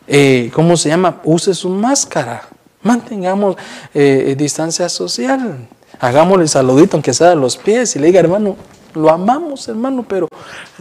Eh, 0.07 0.51
¿cómo 0.53 0.77
se 0.77 0.89
llama? 0.89 1.21
Use 1.23 1.53
su 1.53 1.69
máscara. 1.69 2.47
Mantengamos 2.81 3.57
eh, 3.93 4.35
distancia 4.37 4.87
social. 4.89 5.67
Hagámosle 5.99 6.47
saludito, 6.47 6.97
aunque 6.97 7.13
sea 7.13 7.29
de 7.29 7.35
los 7.35 7.57
pies, 7.57 7.95
y 7.95 7.99
le 7.99 8.07
diga, 8.07 8.19
hermano, 8.19 8.55
lo 8.97 9.09
amamos, 9.09 9.67
hermano, 9.67 10.05
pero 10.07 10.27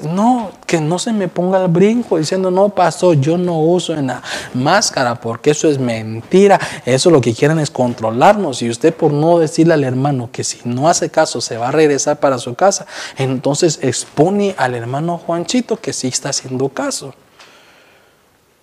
no, 0.02 0.50
que 0.66 0.80
no 0.80 0.98
se 0.98 1.12
me 1.12 1.28
ponga 1.28 1.62
el 1.62 1.68
brinco 1.68 2.18
diciendo, 2.18 2.50
no, 2.50 2.70
pasó, 2.70 3.12
yo 3.14 3.36
no 3.36 3.60
uso 3.60 3.92
una 3.92 4.22
máscara 4.54 5.14
porque 5.20 5.50
eso 5.50 5.68
es 5.68 5.78
mentira. 5.78 6.58
Eso 6.84 7.10
lo 7.10 7.20
que 7.20 7.34
quieren 7.34 7.58
es 7.58 7.70
controlarnos. 7.70 8.62
Y 8.62 8.70
usted 8.70 8.94
por 8.94 9.12
no 9.12 9.38
decirle 9.38 9.74
al 9.74 9.84
hermano 9.84 10.30
que 10.32 10.44
si 10.44 10.60
no 10.64 10.88
hace 10.88 11.10
caso 11.10 11.40
se 11.40 11.56
va 11.56 11.68
a 11.68 11.72
regresar 11.72 12.18
para 12.18 12.38
su 12.38 12.54
casa, 12.54 12.86
entonces 13.18 13.78
expone 13.82 14.54
al 14.58 14.74
hermano 14.74 15.18
Juanchito 15.18 15.76
que 15.76 15.92
sí 15.92 16.08
está 16.08 16.30
haciendo 16.30 16.68
caso. 16.68 17.14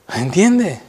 ¿Entiende? 0.08 0.80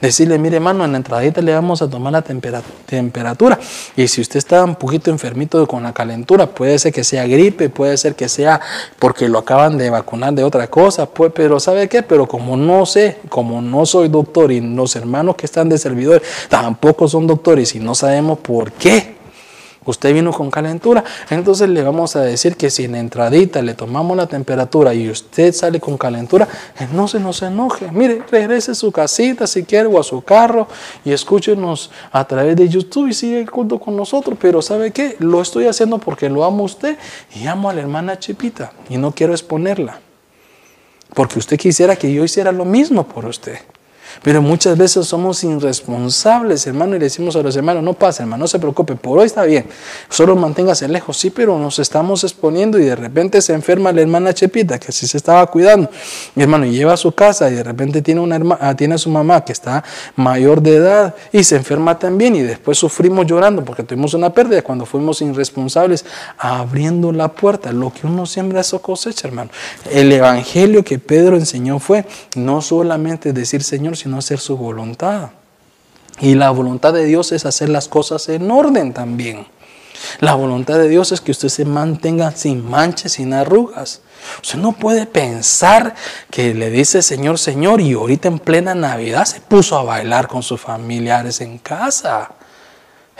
Decirle, 0.00 0.38
mire 0.38 0.56
hermano, 0.56 0.84
en 0.84 0.92
la 0.92 0.98
entradita 0.98 1.40
le 1.40 1.52
vamos 1.52 1.82
a 1.82 1.88
tomar 1.88 2.12
la 2.12 2.22
temperatura. 2.22 3.58
Y 3.96 4.06
si 4.06 4.20
usted 4.20 4.38
está 4.38 4.62
un 4.64 4.76
poquito 4.76 5.10
enfermito 5.10 5.66
con 5.66 5.82
la 5.82 5.92
calentura, 5.92 6.46
puede 6.46 6.78
ser 6.78 6.92
que 6.92 7.02
sea 7.02 7.26
gripe, 7.26 7.68
puede 7.68 7.96
ser 7.96 8.14
que 8.14 8.28
sea 8.28 8.60
porque 8.98 9.28
lo 9.28 9.38
acaban 9.38 9.76
de 9.76 9.90
vacunar 9.90 10.34
de 10.34 10.44
otra 10.44 10.68
cosa, 10.68 11.06
pues, 11.06 11.32
pero 11.34 11.58
¿sabe 11.58 11.88
qué? 11.88 12.02
Pero 12.02 12.28
como 12.28 12.56
no 12.56 12.86
sé, 12.86 13.18
como 13.28 13.60
no 13.60 13.86
soy 13.86 14.08
doctor 14.08 14.52
y 14.52 14.60
los 14.60 14.94
hermanos 14.94 15.36
que 15.36 15.46
están 15.46 15.68
de 15.68 15.78
servidor 15.78 16.22
tampoco 16.48 17.08
son 17.08 17.26
doctores 17.26 17.74
y 17.74 17.80
no 17.80 17.94
sabemos 17.94 18.38
por 18.38 18.72
qué 18.72 19.17
usted 19.90 20.12
vino 20.12 20.32
con 20.32 20.50
calentura, 20.50 21.04
entonces 21.30 21.68
le 21.68 21.82
vamos 21.82 22.16
a 22.16 22.20
decir 22.20 22.56
que 22.56 22.70
si 22.70 22.84
en 22.84 22.94
entradita 22.94 23.62
le 23.62 23.74
tomamos 23.74 24.16
la 24.16 24.26
temperatura 24.26 24.94
y 24.94 25.08
usted 25.08 25.52
sale 25.52 25.80
con 25.80 25.96
calentura, 25.96 26.46
eh, 26.78 26.88
no 26.92 27.08
se 27.08 27.20
nos 27.20 27.42
enoje. 27.42 27.90
Mire, 27.92 28.22
regrese 28.30 28.72
a 28.72 28.74
su 28.74 28.92
casita 28.92 29.46
si 29.46 29.64
quiere 29.64 29.86
o 29.86 29.98
a 29.98 30.02
su 30.02 30.22
carro 30.22 30.68
y 31.04 31.12
escúchenos 31.12 31.90
a 32.12 32.26
través 32.26 32.56
de 32.56 32.68
YouTube 32.68 33.08
y 33.08 33.14
sigue 33.14 33.40
el 33.40 33.50
culto 33.50 33.78
con 33.78 33.96
nosotros. 33.96 34.38
Pero 34.40 34.62
¿sabe 34.62 34.92
qué? 34.92 35.16
Lo 35.18 35.40
estoy 35.40 35.66
haciendo 35.66 35.98
porque 35.98 36.28
lo 36.28 36.44
amo 36.44 36.62
a 36.62 36.66
usted 36.66 36.98
y 37.34 37.46
amo 37.46 37.70
a 37.70 37.74
la 37.74 37.80
hermana 37.80 38.18
Chipita 38.18 38.72
y 38.88 38.98
no 38.98 39.12
quiero 39.12 39.32
exponerla. 39.32 40.00
Porque 41.14 41.38
usted 41.38 41.58
quisiera 41.58 41.96
que 41.96 42.12
yo 42.12 42.24
hiciera 42.24 42.52
lo 42.52 42.64
mismo 42.64 43.04
por 43.04 43.24
usted. 43.24 43.58
Pero 44.22 44.42
muchas 44.42 44.76
veces 44.76 45.06
somos 45.06 45.42
irresponsables, 45.44 46.66
hermano, 46.66 46.96
y 46.96 46.98
le 46.98 47.04
decimos 47.04 47.36
a 47.36 47.42
los 47.42 47.56
hermanos, 47.56 47.82
no 47.82 47.94
pasa, 47.94 48.22
hermano, 48.22 48.42
no 48.42 48.48
se 48.48 48.58
preocupe, 48.58 48.96
por 48.96 49.18
hoy 49.18 49.26
está 49.26 49.44
bien, 49.44 49.66
solo 50.08 50.36
manténgase 50.36 50.88
lejos, 50.88 51.16
sí, 51.16 51.30
pero 51.30 51.58
nos 51.58 51.78
estamos 51.78 52.24
exponiendo 52.24 52.78
y 52.78 52.84
de 52.84 52.96
repente 52.96 53.40
se 53.40 53.52
enferma 53.52 53.92
la 53.92 54.00
hermana 54.00 54.34
Chepita, 54.34 54.78
que 54.78 54.92
sí 54.92 55.06
se 55.06 55.16
estaba 55.16 55.46
cuidando, 55.46 55.90
mi 56.34 56.42
hermano, 56.42 56.66
y 56.66 56.72
lleva 56.72 56.94
a 56.94 56.96
su 56.96 57.12
casa 57.12 57.50
y 57.50 57.54
de 57.54 57.62
repente 57.62 58.02
tiene, 58.02 58.20
una 58.20 58.36
hermana, 58.36 58.60
ah, 58.62 58.74
tiene 58.74 58.94
a 58.94 58.98
su 58.98 59.10
mamá 59.10 59.44
que 59.44 59.52
está 59.52 59.84
mayor 60.16 60.62
de 60.62 60.76
edad 60.76 61.14
y 61.32 61.44
se 61.44 61.56
enferma 61.56 61.98
también 61.98 62.36
y 62.36 62.42
después 62.42 62.78
sufrimos 62.78 63.26
llorando 63.26 63.64
porque 63.64 63.82
tuvimos 63.82 64.14
una 64.14 64.32
pérdida 64.32 64.62
cuando 64.62 64.86
fuimos 64.86 65.20
irresponsables 65.22 66.04
abriendo 66.38 67.12
la 67.12 67.28
puerta, 67.28 67.72
lo 67.72 67.92
que 67.92 68.06
uno 68.06 68.26
siembra 68.26 68.60
eso 68.60 68.80
cosecha, 68.80 69.28
hermano. 69.28 69.50
El 69.90 70.10
evangelio 70.12 70.84
que 70.84 70.98
Pedro 70.98 71.36
enseñó 71.36 71.78
fue 71.78 72.04
no 72.36 72.60
solamente 72.60 73.32
decir 73.32 73.62
Señor, 73.62 73.96
sino 73.96 74.07
no 74.08 74.18
hacer 74.18 74.38
su 74.38 74.56
voluntad. 74.56 75.30
Y 76.20 76.34
la 76.34 76.50
voluntad 76.50 76.92
de 76.92 77.04
Dios 77.04 77.32
es 77.32 77.46
hacer 77.46 77.68
las 77.68 77.88
cosas 77.88 78.28
en 78.28 78.50
orden 78.50 78.92
también. 78.92 79.46
La 80.20 80.34
voluntad 80.34 80.78
de 80.78 80.88
Dios 80.88 81.12
es 81.12 81.20
que 81.20 81.32
usted 81.32 81.48
se 81.48 81.64
mantenga 81.64 82.30
sin 82.32 82.68
manches, 82.68 83.12
sin 83.12 83.32
arrugas. 83.32 84.00
Usted 84.42 84.58
no 84.58 84.72
puede 84.72 85.06
pensar 85.06 85.94
que 86.30 86.54
le 86.54 86.70
dice 86.70 87.02
Señor, 87.02 87.38
Señor, 87.38 87.80
y 87.80 87.92
ahorita 87.92 88.28
en 88.28 88.38
plena 88.38 88.74
Navidad 88.74 89.24
se 89.24 89.40
puso 89.40 89.76
a 89.78 89.84
bailar 89.84 90.28
con 90.28 90.42
sus 90.42 90.60
familiares 90.60 91.40
en 91.40 91.58
casa. 91.58 92.30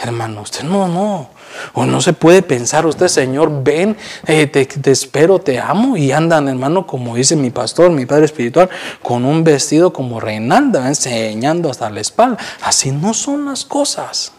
Hermano, 0.01 0.43
usted 0.43 0.63
no, 0.63 0.87
no. 0.87 1.29
O 1.73 1.85
no 1.85 2.01
se 2.01 2.13
puede 2.13 2.43
pensar, 2.43 2.87
usted, 2.87 3.09
Señor, 3.09 3.65
ven, 3.65 3.97
eh, 4.27 4.47
te, 4.47 4.91
espero, 4.93 5.41
te 5.41 5.59
amo. 5.59 5.97
Y 5.97 6.13
andan, 6.13 6.49
hermano, 6.49 6.87
como 6.87 7.17
dice 7.17 7.35
mi 7.35 7.51
pastor, 7.51 7.91
mi 7.91 8.07
padre 8.07 8.27
espiritual, 8.27 8.71
con 9.03 9.25
un 9.25 9.43
vestido 9.43 9.93
como 9.93 10.21
Reinalda, 10.21 10.87
enseñando 10.87 11.69
hasta 11.69 11.91
la 11.91 12.01
espalda. 12.01 12.39
Así 12.63 12.93
no 12.93 13.13
son 13.13 13.47
las 13.47 13.65
cosas. 13.65 14.33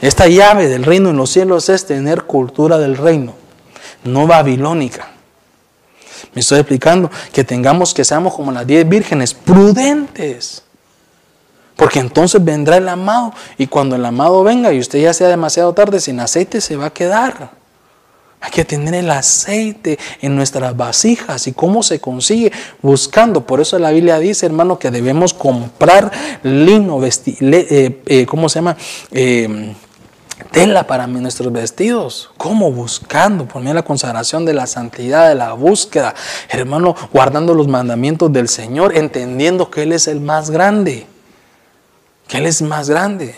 Esta 0.00 0.26
llave 0.26 0.68
del 0.68 0.84
reino 0.84 1.10
en 1.10 1.16
los 1.16 1.30
cielos 1.30 1.68
es 1.68 1.86
tener 1.86 2.22
cultura 2.22 2.78
del 2.78 2.96
reino, 2.96 3.34
no 4.04 4.26
babilónica. 4.26 5.10
Me 6.34 6.40
estoy 6.40 6.60
explicando 6.60 7.10
que 7.30 7.44
tengamos 7.44 7.92
que 7.92 8.04
seamos 8.04 8.34
como 8.34 8.50
las 8.52 8.66
diez 8.66 8.88
vírgenes, 8.88 9.34
prudentes 9.34 10.64
porque 11.76 11.98
entonces 11.98 12.44
vendrá 12.44 12.76
el 12.76 12.88
amado 12.88 13.32
y 13.58 13.66
cuando 13.66 13.96
el 13.96 14.04
amado 14.04 14.42
venga 14.44 14.72
y 14.72 14.78
usted 14.78 15.00
ya 15.00 15.14
sea 15.14 15.28
demasiado 15.28 15.72
tarde 15.72 16.00
sin 16.00 16.20
aceite 16.20 16.60
se 16.60 16.76
va 16.76 16.86
a 16.86 16.90
quedar. 16.90 17.62
Hay 18.42 18.50
que 18.50 18.64
tener 18.64 18.94
el 18.94 19.10
aceite 19.10 20.00
en 20.20 20.34
nuestras 20.34 20.76
vasijas. 20.76 21.46
¿Y 21.46 21.52
cómo 21.52 21.84
se 21.84 22.00
consigue? 22.00 22.50
Buscando. 22.82 23.46
Por 23.46 23.60
eso 23.60 23.78
la 23.78 23.92
Biblia 23.92 24.18
dice, 24.18 24.46
hermano, 24.46 24.80
que 24.80 24.90
debemos 24.90 25.32
comprar 25.32 26.10
lino, 26.42 26.98
vesti 26.98 27.36
eh, 27.40 28.02
eh, 28.04 28.26
¿cómo 28.26 28.48
se 28.48 28.56
llama? 28.56 28.76
Eh, 29.12 29.74
tela 30.50 30.88
para 30.88 31.06
nuestros 31.06 31.52
vestidos. 31.52 32.30
¿Cómo? 32.36 32.72
Buscando, 32.72 33.46
por 33.46 33.62
la 33.62 33.84
consagración 33.84 34.44
de 34.44 34.54
la 34.54 34.66
santidad, 34.66 35.28
de 35.28 35.36
la 35.36 35.52
búsqueda. 35.52 36.12
Hermano, 36.48 36.96
guardando 37.12 37.54
los 37.54 37.68
mandamientos 37.68 38.32
del 38.32 38.48
Señor, 38.48 38.96
entendiendo 38.96 39.70
que 39.70 39.84
Él 39.84 39.92
es 39.92 40.08
el 40.08 40.20
más 40.20 40.50
grande 40.50 41.06
que 42.28 42.38
Él 42.38 42.46
es 42.46 42.62
más 42.62 42.88
grande. 42.88 43.36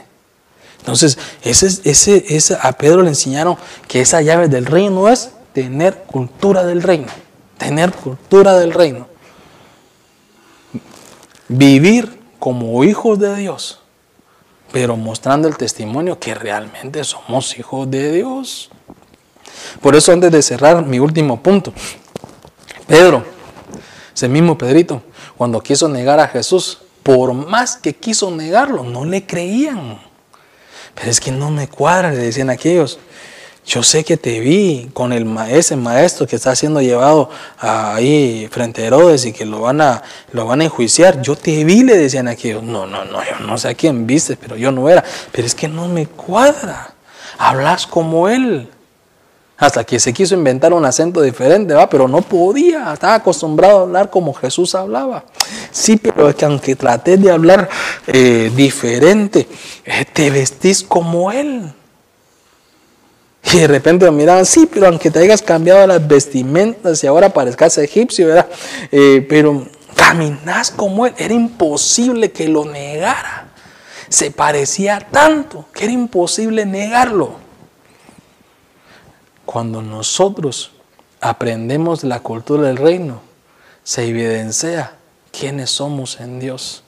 Entonces, 0.78 1.18
ese, 1.43 1.66
ese, 1.85 2.24
ese, 2.28 2.59
a 2.61 2.72
Pedro 2.72 3.03
le 3.03 3.09
enseñaron 3.09 3.57
que 3.89 4.01
esa 4.01 4.20
llave 4.20 4.49
del 4.49 4.66
reino 4.66 5.09
es 5.09 5.30
tener 5.55 6.03
cultura 6.05 6.64
del 6.64 6.82
reino. 6.82 7.07
Tener 7.57 7.93
cultura 7.93 8.55
del 8.59 8.72
reino. 8.72 9.09
Vivir 11.49 12.20
como 12.39 12.85
hijos 12.85 13.18
de 13.18 13.35
Dios, 13.37 13.80
pero 14.70 14.97
mostrando 14.97 15.49
el 15.49 15.57
testimonio 15.57 16.18
que 16.18 16.35
realmente 16.35 17.03
somos 17.05 17.59
hijos 17.59 17.91
de 17.91 18.12
Dios. 18.12 18.70
Por 19.80 19.97
eso, 19.97 20.12
antes 20.12 20.30
de 20.30 20.43
cerrar 20.43 20.85
mi 20.85 20.99
último 20.99 21.43
punto, 21.43 21.72
Pedro, 22.87 23.24
ese 24.14 24.28
mismo 24.28 24.59
Pedrito, 24.59 25.03
cuando 25.39 25.62
quiso 25.62 25.89
negar 25.89 26.20
a 26.20 26.28
Jesús, 26.28 26.82
por 27.05 27.35
más 27.35 27.77
que 27.77 27.93
quiso 27.93 28.33
negarlo, 28.33 28.83
no 28.83 29.05
le 29.05 29.25
creían. 29.25 30.01
Pero 30.97 31.11
es 31.11 31.21
que 31.21 31.31
no 31.31 31.51
me 31.51 31.69
cuadra, 31.69 32.11
le 32.11 32.17
decían 32.17 32.51
aquellos. 32.51 32.99
Yo 33.67 33.83
sé 33.83 34.05
que 34.05 34.17
te 34.17 34.41
vi 34.41 34.91
con 34.93 35.13
el 35.13 35.27
ese 35.49 35.77
maestro 35.77 36.27
que 36.27 36.37
está 36.37 36.55
siendo 36.57 36.83
llevado 36.83 37.31
ahí 37.59 38.49
frente 38.51 38.83
a 38.83 38.87
Herodes 38.87 39.25
y 39.25 39.33
que 39.33 39.47
lo 39.47 39.61
van 39.61 39.81
a, 39.81 40.03
lo 40.33 40.47
van 40.47 40.61
a 40.61 40.65
enjuiciar. 40.65 41.23
Yo 41.23 41.37
te 41.37 41.65
vi, 41.65 41.83
le 41.83 41.97
decían 41.97 42.29
aquellos. 42.29 42.63
No, 42.63 42.87
no, 42.87 43.05
no, 43.05 43.23
yo 43.23 43.39
no 43.47 43.57
sé 43.57 43.69
a 43.69 43.75
quién 43.75 44.07
viste, 44.07 44.37
pero 44.37 44.57
yo 44.57 44.71
no 44.73 44.89
era. 44.89 45.05
Pero 45.33 45.47
es 45.47 45.55
que 45.55 45.69
no 45.69 45.89
me 45.89 46.07
cuadra. 46.07 46.95
Hablas 47.39 47.87
como 47.87 48.29
él. 48.29 48.71
Hasta 49.57 49.85
que 49.85 50.01
se 50.01 50.13
quiso 50.13 50.35
inventar 50.35 50.73
un 50.73 50.85
acento 50.85 51.23
diferente, 51.23 51.75
¿va? 51.75 51.89
pero 51.89 52.09
no 52.09 52.23
podía, 52.23 52.93
estaba 52.93 53.15
acostumbrado 53.15 53.79
a 53.79 53.83
hablar 53.83 54.11
como 54.11 54.35
Jesús 54.35 54.75
hablaba. 54.75 55.25
Sí, 55.71 55.97
pero 55.97 56.29
es 56.29 56.35
que 56.35 56.45
aunque 56.45 56.75
traté 56.75 57.17
de 57.17 57.31
hablar 57.31 57.69
eh, 58.09 58.51
diferente, 58.55 59.47
eh, 59.85 60.05
te 60.13 60.31
vestís 60.31 60.83
como 60.83 61.31
Él. 61.31 61.73
Y 63.53 63.59
de 63.59 63.67
repente 63.69 64.07
me 64.07 64.11
miraban, 64.11 64.45
sí, 64.45 64.69
pero 64.73 64.89
aunque 64.89 65.11
te 65.11 65.21
hayas 65.21 65.43
cambiado 65.43 65.87
las 65.87 66.07
vestimentas 66.07 67.05
y 67.05 67.07
ahora 67.07 67.29
parezcas 67.29 67.79
egipcio, 67.79 68.29
¿verdad? 68.29 68.49
Eh, 68.91 69.25
pero 69.29 69.67
caminás 69.95 70.73
como 70.73 71.07
Él. 71.07 71.15
Era 71.17 71.35
imposible 71.35 72.33
que 72.33 72.49
lo 72.49 72.65
negara. 72.65 73.49
Se 74.09 74.31
parecía 74.31 75.01
tanto 75.11 75.67
que 75.73 75.85
era 75.85 75.93
imposible 75.93 76.67
negarlo. 76.67 77.44
Cuando 79.47 79.83
nosotros 79.83 80.73
aprendemos 81.21 82.05
la 82.05 82.21
cultura 82.21 82.65
del 82.65 82.77
reino, 82.77 83.21
se 83.83 84.07
evidencia 84.07 84.93
quiénes 85.31 85.71
somos 85.71 86.21
en 86.21 86.41
Dios. 86.41 86.85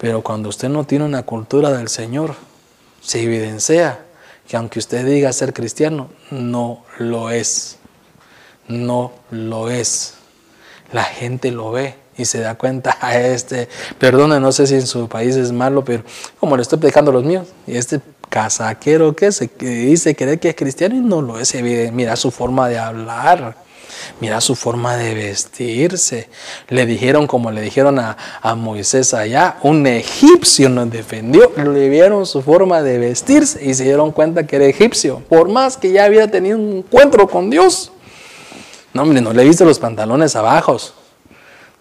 Pero 0.00 0.22
cuando 0.22 0.48
usted 0.48 0.68
no 0.68 0.84
tiene 0.84 1.04
una 1.04 1.22
cultura 1.22 1.70
del 1.72 1.88
Señor, 1.88 2.34
se 3.00 3.22
evidencia 3.22 4.00
que 4.48 4.56
aunque 4.56 4.78
usted 4.78 5.04
diga 5.06 5.32
ser 5.32 5.52
cristiano, 5.52 6.08
no 6.30 6.84
lo 6.98 7.30
es. 7.30 7.78
No 8.68 9.12
lo 9.30 9.70
es. 9.70 10.14
La 10.92 11.04
gente 11.04 11.50
lo 11.50 11.70
ve 11.70 11.96
y 12.16 12.24
se 12.24 12.40
da 12.40 12.54
cuenta 12.54 12.96
a 13.00 13.18
este, 13.18 13.68
perdone, 13.98 14.38
no 14.40 14.52
sé 14.52 14.66
si 14.66 14.74
en 14.74 14.86
su 14.86 15.08
país 15.08 15.36
es 15.36 15.52
malo, 15.52 15.84
pero 15.84 16.04
como 16.38 16.56
le 16.56 16.62
estoy 16.62 16.78
predicando 16.78 17.10
a 17.10 17.14
los 17.14 17.24
míos, 17.24 17.48
y 17.66 17.76
este 17.76 18.00
casaquero 18.34 19.14
que 19.14 19.30
se 19.30 19.48
dice 19.60 20.16
creer 20.16 20.40
que 20.40 20.48
es 20.48 20.56
cristiano 20.56 20.96
y 20.96 20.98
no 20.98 21.22
lo 21.22 21.38
es, 21.38 21.54
mira 21.92 22.16
su 22.16 22.32
forma 22.32 22.68
de 22.68 22.80
hablar. 22.80 23.62
Mira 24.20 24.40
su 24.40 24.56
forma 24.56 24.96
de 24.96 25.14
vestirse. 25.14 26.28
Le 26.68 26.84
dijeron, 26.84 27.28
como 27.28 27.52
le 27.52 27.60
dijeron 27.60 28.00
a, 28.00 28.16
Moisés 28.56 29.14
allá, 29.14 29.58
un 29.62 29.86
egipcio 29.86 30.68
nos 30.68 30.90
defendió. 30.90 31.52
Le 31.56 31.88
vieron 31.88 32.26
su 32.26 32.42
forma 32.42 32.82
de 32.82 32.98
vestirse 32.98 33.64
y 33.64 33.72
se 33.72 33.84
dieron 33.84 34.10
cuenta 34.10 34.46
que 34.48 34.56
era 34.56 34.64
egipcio. 34.66 35.20
Por 35.28 35.48
más 35.48 35.76
que 35.76 35.92
ya 35.92 36.04
había 36.04 36.28
tenido 36.28 36.58
un 36.58 36.78
encuentro 36.78 37.28
con 37.28 37.50
Dios. 37.50 37.92
No, 38.92 39.02
hombre, 39.02 39.20
no 39.20 39.32
le 39.32 39.44
viste 39.44 39.64
los 39.64 39.78
pantalones 39.78 40.34
abajo 40.34 40.76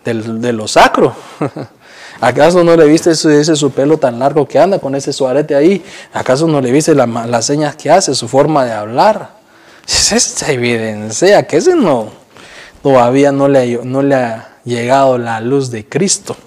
de 0.05 0.53
lo 0.53 0.67
sacro. 0.67 1.15
¿Acaso 2.21 2.63
no 2.63 2.75
le 2.75 2.85
viste 2.85 3.11
ese, 3.11 3.55
su 3.55 3.71
pelo 3.71 3.97
tan 3.97 4.19
largo 4.19 4.47
que 4.47 4.59
anda 4.59 4.79
con 4.79 4.95
ese 4.95 5.11
suarete 5.11 5.55
ahí? 5.55 5.83
¿Acaso 6.13 6.47
no 6.47 6.61
le 6.61 6.71
viste 6.71 6.95
las 6.95 7.45
señas 7.45 7.75
que 7.75 7.91
hace, 7.91 8.15
su 8.15 8.27
forma 8.27 8.65
de 8.65 8.71
hablar? 8.71 9.37
Esa 9.87 10.51
evidencia 10.51 11.45
que 11.45 11.57
ese 11.57 11.75
no, 11.75 12.09
todavía 12.81 13.31
no 13.31 13.47
le, 13.47 13.79
no 13.83 14.01
le 14.01 14.15
ha 14.15 14.57
llegado 14.63 15.17
la 15.17 15.41
luz 15.41 15.71
de 15.71 15.87
Cristo. 15.87 16.35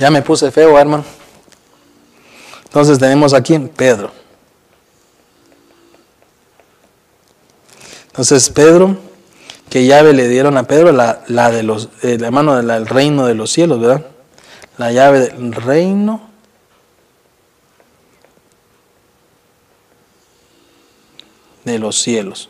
Ya 0.00 0.10
me 0.10 0.22
puse 0.22 0.50
feo, 0.52 0.78
hermano. 0.78 1.04
Entonces 2.64 2.98
tenemos 2.98 3.34
aquí 3.34 3.58
Pedro. 3.58 4.12
Entonces 8.06 8.48
Pedro 8.50 9.07
¿Qué 9.70 9.84
llave 9.84 10.14
le 10.14 10.28
dieron 10.28 10.56
a 10.56 10.62
Pedro? 10.62 10.92
La, 10.92 11.50
de 11.50 11.62
los, 11.62 11.90
eh, 12.02 12.16
la 12.18 12.30
mano 12.30 12.56
del 12.56 12.86
reino 12.86 13.26
de 13.26 13.34
los 13.34 13.50
cielos, 13.50 13.80
¿verdad? 13.80 14.06
La 14.78 14.92
llave 14.92 15.20
del 15.20 15.52
reino 15.52 16.30
de 21.64 21.78
los 21.78 22.00
cielos. 22.00 22.48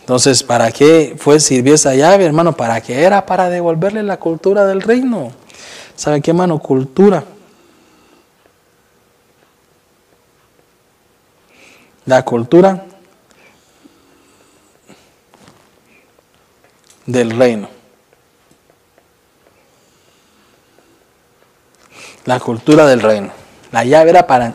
Entonces, 0.00 0.42
¿para 0.42 0.70
qué 0.72 1.16
fue 1.18 1.40
sirvió 1.40 1.74
esa 1.74 1.94
llave, 1.94 2.24
hermano? 2.24 2.56
¿Para 2.56 2.80
qué 2.80 3.02
era? 3.02 3.26
Para 3.26 3.50
devolverle 3.50 4.02
la 4.02 4.18
cultura 4.18 4.64
del 4.64 4.80
reino. 4.80 5.32
¿Sabe 5.96 6.22
qué, 6.22 6.30
hermano? 6.30 6.60
Cultura. 6.60 7.24
La 12.06 12.24
cultura 12.24 12.86
del 17.06 17.30
reino. 17.30 17.68
La 22.24 22.40
cultura 22.40 22.86
del 22.86 23.00
reino. 23.00 23.30
La 23.70 23.84
llave 23.84 24.10
era 24.10 24.26
para 24.26 24.54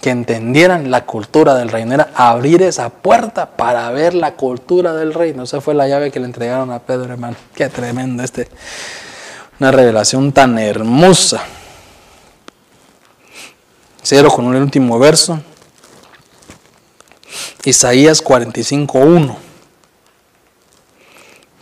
que 0.00 0.10
entendieran 0.10 0.90
la 0.90 1.06
cultura 1.06 1.54
del 1.54 1.70
reino. 1.70 1.94
Era 1.94 2.10
abrir 2.14 2.62
esa 2.62 2.90
puerta 2.90 3.56
para 3.56 3.90
ver 3.92 4.14
la 4.14 4.34
cultura 4.34 4.92
del 4.92 5.14
reino. 5.14 5.44
Esa 5.44 5.60
fue 5.60 5.74
la 5.74 5.88
llave 5.88 6.10
que 6.10 6.20
le 6.20 6.26
entregaron 6.26 6.70
a 6.70 6.80
Pedro, 6.80 7.12
hermano. 7.12 7.36
Qué 7.54 7.68
tremendo 7.68 8.22
este. 8.22 8.48
Una 9.58 9.70
revelación 9.70 10.32
tan 10.32 10.58
hermosa. 10.58 11.42
Cierro 14.04 14.30
con 14.30 14.54
el 14.54 14.60
último 14.60 14.98
verso. 14.98 15.40
Isaías 17.64 18.22
45.1. 18.22 19.51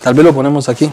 Tal 0.02 0.14
vez 0.14 0.24
lo 0.24 0.34
ponemos 0.34 0.68
aquí. 0.68 0.90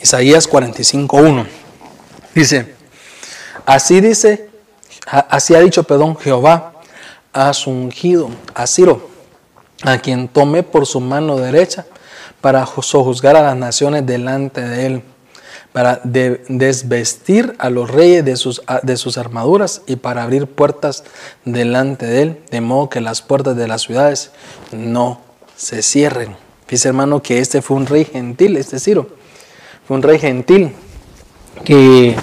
Isaías 0.00 0.48
45.1. 0.48 1.46
Dice, 2.34 2.74
así 3.66 4.00
dice, 4.00 4.48
así 5.06 5.54
ha 5.54 5.60
dicho, 5.60 5.82
perdón, 5.82 6.16
Jehová, 6.16 6.74
ha 7.32 7.52
ungido 7.66 8.30
a 8.54 8.66
Ciro, 8.66 9.08
a 9.82 9.98
quien 9.98 10.28
tomé 10.28 10.62
por 10.62 10.86
su 10.86 11.00
mano 11.00 11.36
derecha 11.36 11.84
para 12.40 12.66
sojuzgar 12.66 13.36
a 13.36 13.42
las 13.42 13.56
naciones 13.56 14.06
delante 14.06 14.60
de 14.60 14.86
él 14.86 15.02
para 15.74 16.00
desvestir 16.04 17.56
a 17.58 17.68
los 17.68 17.90
reyes 17.90 18.24
de 18.24 18.36
sus, 18.36 19.18
armaduras 19.18 19.82
y 19.88 19.96
para 19.96 20.22
abrir 20.22 20.46
puertas 20.46 21.02
delante 21.44 22.06
de 22.06 22.22
él, 22.22 22.40
de 22.52 22.60
modo 22.60 22.88
que 22.88 23.00
las 23.00 23.22
puertas 23.22 23.56
de 23.56 23.66
las 23.66 23.82
ciudades 23.82 24.30
no 24.70 25.20
se 25.56 25.82
cierren. 25.82 26.36
Dice 26.68 26.86
hermano 26.86 27.22
que 27.22 27.40
este 27.40 27.60
fue 27.60 27.76
un 27.76 27.86
rey 27.86 28.04
gentil, 28.04 28.56
este 28.56 28.78
Ciro, 28.78 29.08
fue 29.88 29.96
un 29.96 30.04
rey 30.04 30.20
gentil 30.20 30.70
que 31.64 32.14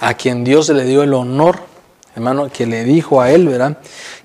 a 0.00 0.14
quien 0.14 0.44
Dios 0.44 0.68
le 0.68 0.84
dio 0.84 1.02
el 1.02 1.12
honor, 1.12 1.58
hermano, 2.14 2.48
que 2.48 2.64
le 2.64 2.84
dijo 2.84 3.20
a 3.20 3.32
él, 3.32 3.48
¿verdad? 3.48 3.78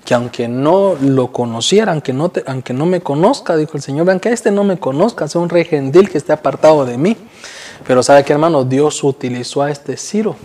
Que 0.04 0.14
aunque 0.14 0.46
no 0.46 0.94
lo 1.00 1.32
conociera, 1.32 1.90
aunque 1.90 2.12
no, 2.12 2.30
aunque 2.46 2.72
no 2.72 2.86
me 2.86 3.00
conozca, 3.00 3.56
dijo 3.56 3.72
el 3.74 3.82
Señor, 3.82 4.06
vean 4.06 4.20
que 4.20 4.28
este 4.28 4.52
no 4.52 4.62
me 4.62 4.78
conozca, 4.78 5.26
sea 5.26 5.40
un 5.40 5.48
rey 5.48 5.64
gentil 5.64 6.08
que 6.08 6.18
esté 6.18 6.32
apartado 6.32 6.84
de 6.84 6.96
mí. 6.98 7.16
Pero 7.86 8.02
sabe 8.02 8.24
que 8.24 8.32
hermano, 8.32 8.64
Dios 8.64 9.02
utilizó 9.02 9.62
a 9.62 9.70
este 9.70 9.96
Ciro 9.96 10.36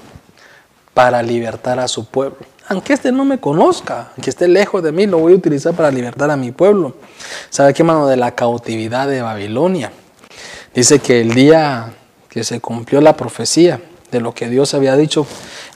para 0.93 1.21
libertar 1.21 1.79
a 1.79 1.87
su 1.87 2.05
pueblo. 2.05 2.37
Aunque 2.67 2.93
este 2.93 3.11
no 3.11 3.25
me 3.25 3.39
conozca, 3.39 4.11
aunque 4.15 4.29
esté 4.29 4.47
lejos 4.47 4.81
de 4.81 4.91
mí, 4.91 5.05
lo 5.05 5.19
voy 5.19 5.33
a 5.33 5.35
utilizar 5.35 5.73
para 5.73 5.91
libertar 5.91 6.29
a 6.31 6.37
mi 6.37 6.51
pueblo. 6.51 6.95
¿Sabe 7.49 7.73
qué, 7.73 7.81
hermano? 7.81 8.07
De 8.07 8.17
la 8.17 8.31
cautividad 8.31 9.07
de 9.07 9.21
Babilonia. 9.21 9.91
Dice 10.73 10.99
que 10.99 11.21
el 11.21 11.33
día 11.33 11.93
que 12.29 12.43
se 12.43 12.61
cumplió 12.61 13.01
la 13.01 13.17
profecía 13.17 13.81
de 14.09 14.21
lo 14.21 14.33
que 14.33 14.47
Dios 14.47 14.73
había 14.73 14.95
dicho 14.95 15.25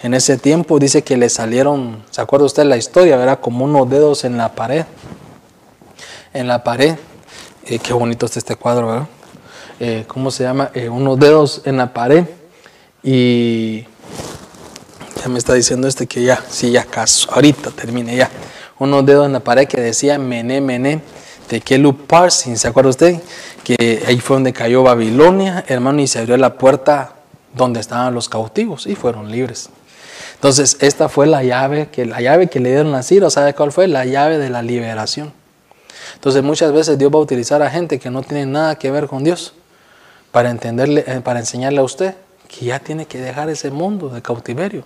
en 0.02 0.14
ese 0.14 0.38
tiempo, 0.38 0.80
dice 0.80 1.04
que 1.04 1.18
le 1.18 1.30
salieron, 1.30 2.04
¿se 2.12 2.22
acuerda 2.22 2.46
usted 2.46 2.64
la 2.64 2.78
historia? 2.78 3.22
Era 3.22 3.38
como 3.38 3.66
unos 3.66 3.90
dedos 3.90 4.24
en 4.24 4.38
la 4.38 4.54
pared. 4.56 4.86
En 6.34 6.48
la 6.48 6.64
pared. 6.64 6.96
Eh, 7.66 7.80
qué 7.80 7.94
bonito 7.94 8.26
está 8.26 8.40
este 8.40 8.56
cuadro, 8.56 8.88
¿verdad? 8.88 9.08
Eh, 9.80 10.06
¿cómo 10.08 10.32
se 10.32 10.44
llama? 10.44 10.72
Eh, 10.74 10.88
unos 10.88 11.20
dedos 11.20 11.62
en 11.66 11.76
la 11.76 11.92
pared 11.92 12.24
y 13.04 13.84
ya 15.22 15.28
me 15.28 15.38
está 15.38 15.54
diciendo 15.54 15.86
este 15.86 16.08
que 16.08 16.24
ya, 16.24 16.42
sí, 16.50 16.72
ya 16.72 16.86
caso, 16.86 17.30
ahorita 17.34 17.72
termine 17.72 18.16
ya. 18.16 18.30
Unos 18.80 19.06
dedos 19.06 19.26
en 19.26 19.34
la 19.34 19.42
pared 19.42 19.68
que 19.68 19.82
decía 19.82 20.18
Mené, 20.18 20.62
Mené, 20.62 21.02
Tekelu 21.48 21.94
Parsin, 22.08 22.58
¿se 22.58 22.70
acuerda 22.70 22.90
usted? 22.90 23.22
Que 23.66 24.04
ahí 24.08 24.20
fue 24.22 24.38
donde 24.38 24.54
cayó 24.54 24.82
Babilonia, 24.84 25.66
hermano, 25.68 26.02
y 26.02 26.08
se 26.08 26.20
abrió 26.20 26.38
la 26.38 26.58
puerta 26.58 27.16
donde 27.54 27.82
estaban 27.82 28.14
los 28.14 28.30
cautivos 28.30 28.88
y 28.88 28.96
fueron 28.96 29.30
libres. 29.30 29.70
Entonces, 30.36 30.78
esta 30.80 31.10
fue 31.10 31.28
la 31.28 31.44
llave 31.44 31.90
que, 31.90 32.06
la 32.06 32.22
llave 32.22 32.48
que 32.48 32.62
le 32.62 32.70
dieron 32.70 32.96
a 32.96 33.04
Ciro, 33.04 33.30
¿sabe 33.30 33.54
cuál 33.54 33.74
fue? 33.74 33.88
La 33.88 34.06
llave 34.06 34.38
de 34.38 34.50
la 34.50 34.62
liberación. 34.62 35.34
Entonces, 36.14 36.44
muchas 36.44 36.72
veces 36.72 36.98
Dios 36.98 37.12
va 37.14 37.18
a 37.18 37.22
utilizar 37.22 37.62
a 37.62 37.70
gente 37.70 38.00
que 38.00 38.10
no 38.10 38.24
tiene 38.24 38.46
nada 38.46 38.76
que 38.76 38.90
ver 38.90 39.08
con 39.08 39.24
Dios 39.24 39.54
para 40.36 40.50
entenderle, 40.50 41.06
eh, 41.08 41.22
para 41.22 41.40
enseñarle 41.40 41.80
a 41.80 41.84
usted 41.84 42.14
que 42.50 42.66
ya 42.66 42.80
tiene 42.80 43.06
que 43.06 43.20
dejar 43.22 43.50
ese 43.50 43.72
mundo 43.72 44.10
de 44.10 44.22
cautiverio. 44.22 44.84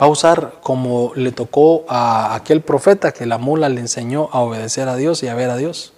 Va 0.00 0.06
a 0.06 0.08
usar 0.08 0.54
como 0.62 1.12
le 1.16 1.32
tocó 1.32 1.84
a 1.86 2.34
aquel 2.34 2.62
profeta 2.62 3.12
que 3.12 3.26
la 3.26 3.36
mula 3.36 3.68
le 3.68 3.82
enseñó 3.82 4.30
a 4.32 4.40
obedecer 4.40 4.88
a 4.88 4.96
Dios 4.96 5.22
y 5.22 5.28
a 5.28 5.34
ver 5.34 5.50
a 5.50 5.58
Dios. 5.58 5.92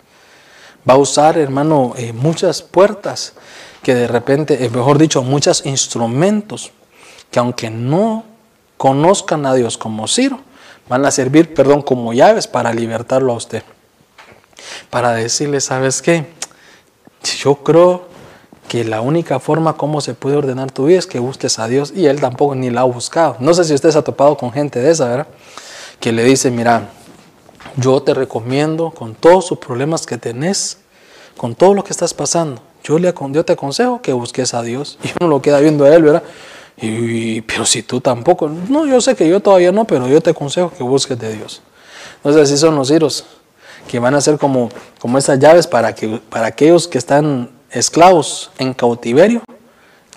Va 0.88 0.94
a 0.94 0.96
usar, 0.96 1.38
hermano, 1.38 1.92
eh, 1.96 2.12
muchas 2.12 2.60
puertas 2.60 3.34
que 3.84 3.94
de 3.94 4.08
repente, 4.08 4.64
eh, 4.64 4.68
mejor 4.68 4.98
dicho, 4.98 5.22
muchos 5.22 5.64
instrumentos 5.64 6.72
que 7.30 7.38
aunque 7.38 7.70
no 7.70 8.24
conozcan 8.76 9.46
a 9.46 9.54
Dios 9.54 9.78
como 9.78 10.08
Ciro, 10.08 10.40
van 10.88 11.06
a 11.06 11.12
servir, 11.12 11.54
perdón, 11.54 11.82
como 11.82 12.12
llaves 12.12 12.48
para 12.48 12.74
libertarlo 12.74 13.32
a 13.32 13.36
usted. 13.36 13.62
Para 14.90 15.12
decirle, 15.12 15.60
¿sabes 15.60 16.02
qué? 16.02 16.26
Yo 17.38 17.54
creo 17.62 18.09
que 18.70 18.84
la 18.84 19.00
única 19.00 19.40
forma 19.40 19.72
como 19.72 20.00
se 20.00 20.14
puede 20.14 20.36
ordenar 20.36 20.70
tu 20.70 20.84
vida 20.84 21.00
es 21.00 21.08
que 21.08 21.18
busques 21.18 21.58
a 21.58 21.66
Dios 21.66 21.92
y 21.92 22.06
Él 22.06 22.20
tampoco 22.20 22.54
ni 22.54 22.70
la 22.70 22.82
ha 22.82 22.84
buscado. 22.84 23.34
No 23.40 23.52
sé 23.52 23.64
si 23.64 23.74
usted 23.74 23.90
se 23.90 23.98
ha 23.98 24.02
topado 24.02 24.36
con 24.36 24.52
gente 24.52 24.78
de 24.78 24.92
esa, 24.92 25.08
¿verdad? 25.08 25.26
Que 25.98 26.12
le 26.12 26.22
dice, 26.22 26.52
mira, 26.52 26.88
yo 27.74 28.00
te 28.00 28.14
recomiendo 28.14 28.92
con 28.92 29.16
todos 29.16 29.48
sus 29.48 29.58
problemas 29.58 30.06
que 30.06 30.18
tenés, 30.18 30.78
con 31.36 31.56
todo 31.56 31.74
lo 31.74 31.82
que 31.82 31.90
estás 31.90 32.14
pasando, 32.14 32.62
yo, 32.84 33.00
le, 33.00 33.12
yo 33.32 33.44
te 33.44 33.54
aconsejo 33.54 34.02
que 34.02 34.12
busques 34.12 34.54
a 34.54 34.62
Dios. 34.62 35.00
Y 35.02 35.10
uno 35.18 35.28
lo 35.28 35.42
queda 35.42 35.58
viendo 35.58 35.84
a 35.84 35.92
Él, 35.92 36.04
¿verdad? 36.04 36.22
Y, 36.80 37.40
pero 37.40 37.66
si 37.66 37.82
tú 37.82 38.00
tampoco, 38.00 38.48
no, 38.48 38.86
yo 38.86 39.00
sé 39.00 39.16
que 39.16 39.28
yo 39.28 39.40
todavía 39.40 39.72
no, 39.72 39.84
pero 39.84 40.06
yo 40.06 40.20
te 40.20 40.30
aconsejo 40.30 40.70
que 40.70 40.84
busques 40.84 41.18
de 41.18 41.34
Dios. 41.34 41.60
Entonces 42.18 42.42
así 42.42 42.56
son 42.56 42.76
los 42.76 42.88
giros, 42.88 43.24
que 43.88 43.98
van 43.98 44.14
a 44.14 44.20
ser 44.20 44.38
como, 44.38 44.68
como 45.00 45.18
esas 45.18 45.40
llaves 45.40 45.66
para, 45.66 45.92
que, 45.92 46.20
para 46.30 46.46
aquellos 46.46 46.86
que 46.86 46.98
están 46.98 47.58
esclavos 47.70 48.50
en 48.58 48.74
cautiverio, 48.74 49.42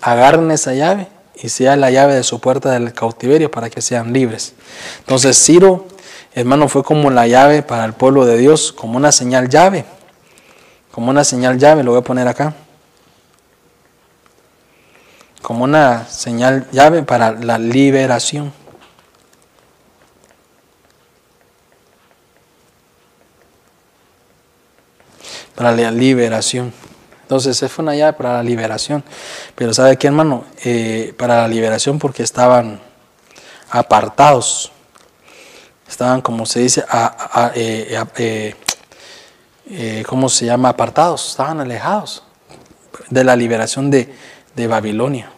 agarren 0.01 0.51
esa 0.51 0.73
llave 0.73 1.07
y 1.35 1.49
sea 1.49 1.75
la 1.75 1.91
llave 1.91 2.15
de 2.15 2.23
su 2.23 2.39
puerta 2.39 2.71
del 2.71 2.93
cautiverio 2.93 3.49
para 3.51 3.69
que 3.69 3.81
sean 3.81 4.13
libres. 4.13 4.53
Entonces 4.99 5.37
Ciro, 5.37 5.87
hermano, 6.33 6.67
fue 6.67 6.83
como 6.83 7.09
la 7.09 7.27
llave 7.27 7.63
para 7.63 7.85
el 7.85 7.93
pueblo 7.93 8.25
de 8.25 8.37
Dios, 8.37 8.73
como 8.73 8.97
una 8.97 9.11
señal 9.11 9.49
llave, 9.49 9.85
como 10.91 11.09
una 11.09 11.23
señal 11.23 11.57
llave, 11.57 11.83
lo 11.83 11.91
voy 11.91 11.99
a 12.01 12.03
poner 12.03 12.27
acá. 12.27 12.53
como 15.43 15.65
una 15.65 16.07
señal 16.07 16.67
llave 16.71 17.03
para 17.03 17.31
la 17.33 17.57
liberación. 17.59 18.53
Para 25.53 25.73
la 25.73 25.91
liberación. 25.91 26.73
Entonces, 27.33 27.57
esa 27.57 27.67
fue 27.67 27.81
una 27.81 27.95
llave 27.95 28.13
para 28.13 28.33
la 28.33 28.43
liberación. 28.43 29.03
Pero 29.55 29.73
¿sabe 29.73 29.97
qué, 29.97 30.05
hermano? 30.05 30.45
Eh, 30.63 31.15
para 31.17 31.41
la 31.41 31.47
liberación 31.47 31.97
porque 31.97 32.21
estaban 32.21 32.79
apartados. 33.71 34.71
Estaban, 35.89 36.21
como 36.21 36.45
se 36.45 36.59
dice, 36.59 36.85
eh, 37.55 38.53
eh, 39.65 40.03
¿cómo 40.07 40.29
se 40.29 40.45
llama? 40.45 40.69
Apartados. 40.69 41.31
Estaban 41.31 41.59
alejados 41.59 42.21
de 43.09 43.23
la 43.23 43.35
liberación 43.35 43.89
de, 43.89 44.13
de 44.55 44.67
Babilonia. 44.67 45.31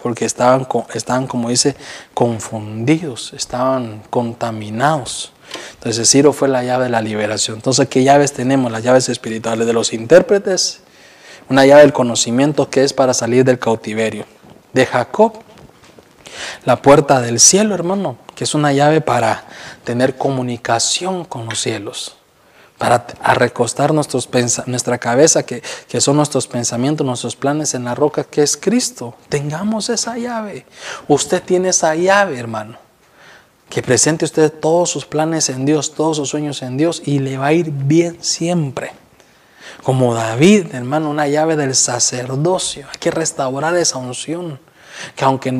Porque 0.00 0.26
estaban, 0.26 0.68
estaban, 0.94 1.26
como 1.26 1.48
dice, 1.48 1.74
confundidos, 2.14 3.32
estaban 3.32 4.04
contaminados. 4.10 5.32
Entonces 5.74 6.08
Ciro 6.10 6.32
fue 6.32 6.48
la 6.48 6.62
llave 6.62 6.84
de 6.84 6.90
la 6.90 7.00
liberación. 7.00 7.56
Entonces, 7.56 7.88
¿qué 7.88 8.04
llaves 8.04 8.32
tenemos? 8.32 8.70
Las 8.70 8.82
llaves 8.82 9.08
espirituales 9.08 9.66
de 9.66 9.72
los 9.72 9.92
intérpretes, 9.92 10.80
una 11.48 11.64
llave 11.66 11.82
del 11.82 11.92
conocimiento 11.92 12.70
que 12.70 12.84
es 12.84 12.92
para 12.92 13.14
salir 13.14 13.44
del 13.44 13.58
cautiverio. 13.58 14.26
De 14.72 14.86
Jacob, 14.86 15.32
la 16.64 16.80
puerta 16.80 17.20
del 17.20 17.40
cielo, 17.40 17.74
hermano, 17.74 18.18
que 18.34 18.44
es 18.44 18.54
una 18.54 18.72
llave 18.72 19.00
para 19.00 19.44
tener 19.84 20.16
comunicación 20.16 21.24
con 21.24 21.46
los 21.46 21.60
cielos 21.60 22.16
para 22.80 23.04
recostar 23.34 23.92
nuestros 23.92 24.26
nuestra 24.64 24.96
cabeza, 24.96 25.42
que, 25.42 25.62
que, 25.86 26.00
son 26.00 26.16
nuestros 26.16 26.46
pensamientos, 26.46 27.06
nuestros 27.06 27.36
planes 27.36 27.74
en 27.74 27.84
la 27.84 27.94
roca, 27.94 28.24
que 28.24 28.42
es 28.42 28.56
Cristo. 28.56 29.14
Tengamos 29.28 29.90
esa 29.90 30.16
llave. 30.16 30.64
Usted 31.06 31.42
tiene 31.42 31.68
esa 31.68 31.94
llave, 31.94 32.38
hermano. 32.38 32.78
Que 33.70 33.82
presente 33.82 34.24
usted 34.24 34.52
todos 34.52 34.90
sus 34.90 35.06
planes 35.06 35.48
en 35.48 35.64
Dios, 35.64 35.94
todos 35.94 36.16
sus 36.16 36.28
sueños 36.28 36.60
en 36.62 36.76
Dios, 36.76 37.02
y 37.06 37.20
le 37.20 37.38
va 37.38 37.46
a 37.46 37.52
ir 37.52 37.70
bien 37.70 38.18
siempre. 38.20 38.92
Como 39.84 40.12
David, 40.12 40.74
hermano, 40.74 41.08
una 41.08 41.28
llave 41.28 41.56
del 41.56 41.74
sacerdocio. 41.74 42.86
Hay 42.92 42.98
que 42.98 43.10
restaurar 43.10 43.76
esa 43.76 43.98
unción 43.98 44.58
que 45.14 45.24
aunque, 45.24 45.50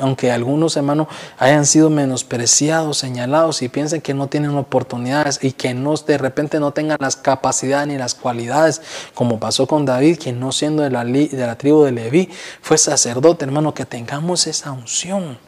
aunque 0.00 0.30
algunos 0.30 0.76
hermanos 0.76 1.08
hayan 1.38 1.66
sido 1.66 1.90
menospreciados, 1.90 2.98
señalados 2.98 3.62
y 3.62 3.68
piensen 3.68 4.00
que 4.00 4.14
no 4.14 4.28
tienen 4.28 4.56
oportunidades 4.56 5.40
y 5.42 5.52
que 5.52 5.74
no, 5.74 5.94
de 5.96 6.18
repente 6.18 6.60
no 6.60 6.72
tengan 6.72 6.98
las 7.00 7.16
capacidades 7.16 7.88
ni 7.88 7.98
las 7.98 8.14
cualidades, 8.14 8.80
como 9.14 9.38
pasó 9.38 9.66
con 9.66 9.84
David, 9.84 10.18
que 10.18 10.32
no 10.32 10.52
siendo 10.52 10.82
de 10.82 10.90
la, 10.90 11.04
de 11.04 11.28
la 11.32 11.58
tribu 11.58 11.82
de 11.82 11.92
Leví, 11.92 12.30
fue 12.62 12.78
sacerdote, 12.78 13.44
hermano, 13.44 13.74
que 13.74 13.84
tengamos 13.84 14.46
esa 14.46 14.72
unción, 14.72 15.38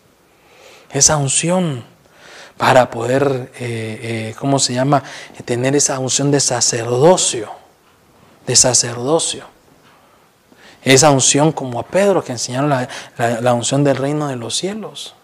esa 0.90 1.16
unción 1.16 1.84
para 2.58 2.90
poder, 2.90 3.50
eh, 3.58 4.00
eh, 4.30 4.34
¿cómo 4.38 4.58
se 4.58 4.74
llama?, 4.74 5.02
tener 5.44 5.76
esa 5.76 5.98
unción 5.98 6.30
de 6.30 6.40
sacerdocio, 6.40 7.48
de 8.46 8.56
sacerdocio. 8.56 9.44
Esa 10.82 11.10
unción 11.10 11.52
como 11.52 11.80
a 11.80 11.86
Pedro 11.86 12.22
que 12.22 12.32
enseñaron 12.32 12.70
la, 12.70 13.54
unción 13.54 13.84
del 13.84 13.96
reino 13.96 14.28
de 14.28 14.36
los 14.36 14.56
cielos. 14.56 15.14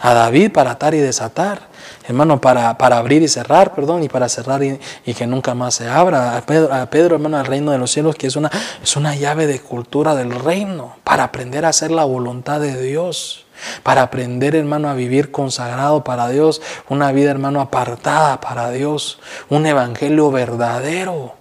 A 0.00 0.12
David 0.12 0.52
para 0.52 0.72
atar 0.72 0.94
y 0.94 0.98
desatar. 0.98 1.68
Hermano, 2.06 2.40
para, 2.40 2.76
para 2.78 2.98
abrir 2.98 3.22
y 3.22 3.28
cerrar, 3.28 3.74
perdón, 3.74 4.02
y 4.02 4.08
para 4.08 4.28
cerrar 4.28 4.62
y, 4.62 4.78
que 5.14 5.26
nunca 5.26 5.54
más 5.54 5.74
se 5.74 5.88
abra. 5.88 6.36
A 6.36 6.42
Pedro, 6.42 6.72
a 6.72 6.86
Pedro, 6.86 7.16
hermano, 7.16 7.36
al 7.36 7.46
reino 7.46 7.70
de 7.70 7.78
los 7.78 7.90
cielos, 7.90 8.16
que 8.16 8.26
es 8.26 8.36
una, 8.36 8.50
es 8.82 8.96
una 8.96 9.14
llave 9.14 9.46
de 9.46 9.60
cultura 9.60 10.14
del 10.14 10.30
reino, 10.30 10.96
para 11.04 11.24
aprender 11.24 11.64
a 11.64 11.68
hacer 11.68 11.90
la 11.90 12.04
voluntad 12.04 12.60
de 12.60 12.80
Dios 12.80 13.46
para 13.82 14.02
aprender, 14.02 14.54
hermano, 14.54 14.88
a 14.88 14.94
vivir 14.94 15.30
consagrado 15.30 16.04
para 16.04 16.28
Dios, 16.28 16.60
una 16.88 17.12
vida, 17.12 17.30
hermano, 17.30 17.60
apartada 17.60 18.40
para 18.40 18.70
Dios, 18.70 19.18
un 19.48 19.66
evangelio 19.66 20.30
verdadero. 20.30 21.34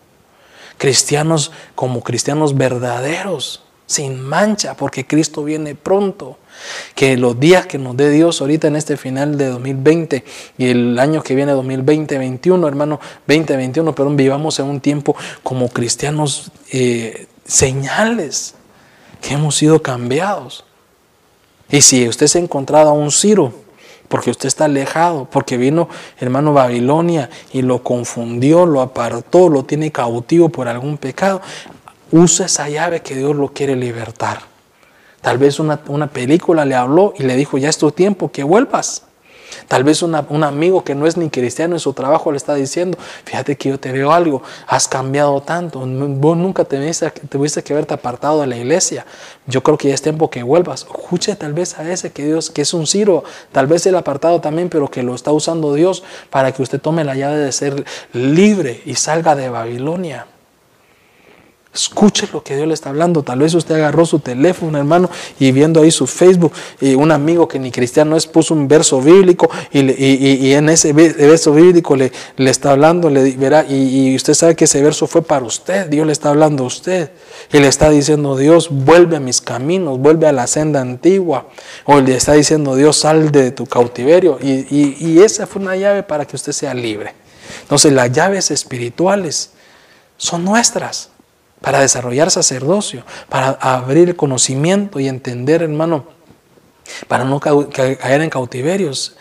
Cristianos 0.77 1.51
como 1.75 2.01
cristianos 2.03 2.55
verdaderos 2.55 3.63
sin 3.87 4.21
mancha, 4.21 4.75
porque 4.75 5.07
Cristo 5.07 5.43
viene 5.43 5.73
pronto. 5.73 6.37
Que 6.95 7.17
los 7.17 7.39
días 7.39 7.67
que 7.67 7.77
nos 7.77 7.95
dé 7.95 8.09
Dios 8.09 8.41
ahorita 8.41 8.67
en 8.67 8.75
este 8.75 8.97
final 8.97 9.37
de 9.37 9.45
2020 9.47 10.23
y 10.57 10.69
el 10.69 10.99
año 10.99 11.21
que 11.21 11.35
viene 11.35 11.51
2020, 11.51 12.17
21, 12.17 12.67
hermano, 12.67 12.99
2021, 13.27 13.93
perdón, 13.93 14.17
vivamos 14.17 14.59
en 14.59 14.65
un 14.65 14.81
tiempo 14.81 15.15
como 15.43 15.69
cristianos 15.69 16.51
eh, 16.71 17.27
señales 17.45 18.55
que 19.21 19.35
hemos 19.35 19.55
sido 19.55 19.81
cambiados. 19.81 20.66
Y 21.69 21.81
si 21.81 22.07
usted 22.07 22.27
se 22.27 22.39
ha 22.39 22.41
encontrado 22.41 22.89
a 22.89 22.93
un 22.93 23.11
Ciro, 23.11 23.51
porque 24.07 24.29
usted 24.29 24.47
está 24.47 24.65
alejado, 24.65 25.27
porque 25.29 25.57
vino 25.57 25.89
hermano 26.19 26.53
Babilonia 26.53 27.29
y 27.51 27.61
lo 27.61 27.83
confundió, 27.83 28.65
lo 28.65 28.81
apartó, 28.81 29.49
lo 29.49 29.65
tiene 29.65 29.91
cautivo 29.91 30.49
por 30.49 30.67
algún 30.67 30.97
pecado, 30.97 31.41
Usa 32.11 32.45
esa 32.45 32.69
llave 32.69 33.01
que 33.01 33.15
Dios 33.15 33.35
lo 33.35 33.49
quiere 33.49 33.75
libertar. 33.75 34.39
Tal 35.21 35.37
vez 35.37 35.59
una, 35.59 36.07
película 36.07 36.63
le 36.63 36.75
habló 36.75 37.13
y 37.17 37.23
le 37.23 37.35
dijo, 37.35 37.57
ya 37.57 37.67
es 37.67 37.77
tu 37.77 37.91
tiempo, 37.91 38.31
que 38.31 38.43
vuelvas. 38.43 39.03
Tal 39.67 39.83
vez 39.83 40.01
un 40.01 40.15
amigo 40.15 40.83
que 40.83 40.95
no 40.95 41.07
es 41.07 41.17
ni 41.17 41.29
cristiano 41.29 41.75
en 41.75 41.79
su 41.79 41.93
trabajo 41.93 42.31
le 42.31 42.37
está 42.37 42.55
diciendo, 42.55 42.97
fíjate 43.25 43.57
que 43.57 43.69
yo 43.69 43.79
te 43.79 43.91
veo 43.91 44.11
algo, 44.11 44.41
has 44.67 44.87
cambiado 44.87 45.41
tanto, 45.41 45.79
vos 45.79 46.37
nunca 46.37 46.63
te 46.65 46.77
tuviste 47.29 47.63
que 47.63 47.73
haberte 47.73 47.93
apartado 47.93 48.41
de 48.41 48.47
la 48.47 48.57
iglesia, 48.57 49.05
yo 49.45 49.63
creo 49.63 49.77
que 49.77 49.89
ya 49.89 49.93
es 49.93 50.01
tiempo 50.01 50.29
que 50.29 50.43
vuelvas. 50.43 50.81
Escuche 50.83 51.35
tal 51.35 51.53
vez 51.53 51.77
a 51.79 51.89
ese 51.91 52.11
que 52.11 52.25
Dios, 52.25 52.49
que 52.49 52.61
es 52.61 52.73
un 52.73 52.87
Ciro, 52.87 53.23
tal 53.51 53.67
vez 53.67 53.85
el 53.85 53.95
apartado 53.95 54.41
también, 54.41 54.69
pero 54.69 54.89
que 54.89 55.03
lo 55.03 55.15
está 55.15 55.31
usando 55.31 55.73
Dios 55.73 56.03
para 56.29 56.51
que 56.51 56.61
usted 56.61 56.79
tome 56.79 57.03
la 57.03 57.15
llave 57.15 57.37
de 57.37 57.51
ser 57.51 57.85
libre 58.13 58.81
y 58.85 58.95
salga 58.95 59.35
de 59.35 59.49
Babilonia. 59.49 60.27
Escuche 61.77 62.27
lo 62.33 62.41
que 62.41 62.55
Dios 62.55 62.67
le 62.67 62.73
está 62.73 62.89
hablando. 62.89 63.21
Tal 63.21 63.37
vez 63.37 63.53
usted 63.53 63.75
agarró 63.75 64.03
su 64.03 64.17
teléfono, 64.17 64.79
hermano, 64.79 65.11
y 65.39 65.51
viendo 65.51 65.81
ahí 65.81 65.91
su 65.91 66.07
Facebook, 66.07 66.51
y 66.81 66.95
un 66.95 67.11
amigo 67.11 67.47
que 67.47 67.59
ni 67.59 67.69
cristiano 67.69 68.17
es 68.17 68.25
puso 68.25 68.55
un 68.55 68.67
verso 68.67 68.99
bíblico, 68.99 69.47
y, 69.71 70.53
en 70.53 70.69
ese 70.69 70.91
verso 70.91 71.53
bíblico 71.53 71.95
le, 71.95 72.11
le 72.37 72.49
está 72.49 72.71
hablando, 72.71 73.11
le 73.11 73.31
verá, 73.35 73.63
y, 73.69 74.15
usted 74.15 74.33
sabe 74.33 74.55
que 74.55 74.63
ese 74.63 74.81
verso 74.81 75.05
fue 75.05 75.21
para 75.21 75.45
usted. 75.45 75.87
Dios 75.87 76.07
le 76.07 76.13
está 76.13 76.29
hablando 76.29 76.63
a 76.63 76.67
usted. 76.67 77.11
Y 77.53 77.59
le 77.59 77.67
está 77.67 77.91
diciendo, 77.91 78.35
Dios, 78.35 78.69
vuelve 78.71 79.17
a 79.17 79.19
mis 79.19 79.39
caminos, 79.39 79.99
vuelve 79.99 80.25
a 80.25 80.31
la 80.31 80.47
senda 80.47 80.81
antigua. 80.81 81.47
O 81.85 82.01
le 82.01 82.15
está 82.15 82.33
diciendo, 82.33 82.75
Dios, 82.75 82.97
sal 82.97 83.31
de 83.31 83.51
tu 83.51 83.67
cautiverio. 83.67 84.39
y 84.41 85.19
esa 85.19 85.45
fue 85.45 85.61
una 85.61 85.75
llave 85.75 86.01
para 86.01 86.25
que 86.25 86.35
usted 86.35 86.53
sea 86.53 86.73
libre. 86.73 87.13
Entonces, 87.61 87.93
las 87.93 88.11
llaves 88.11 88.49
espirituales 88.49 89.51
son 90.17 90.43
nuestras 90.43 91.11
para 91.61 91.79
desarrollar 91.79 92.31
sacerdocio, 92.31 93.03
para 93.29 93.49
abrir 93.49 94.15
conocimiento 94.15 94.99
y 94.99 95.07
entender, 95.07 95.63
hermano, 95.63 96.05
para 97.07 97.23
no 97.23 97.39
caer 97.39 98.21
en 98.21 98.29
cautiverios. 98.29 99.15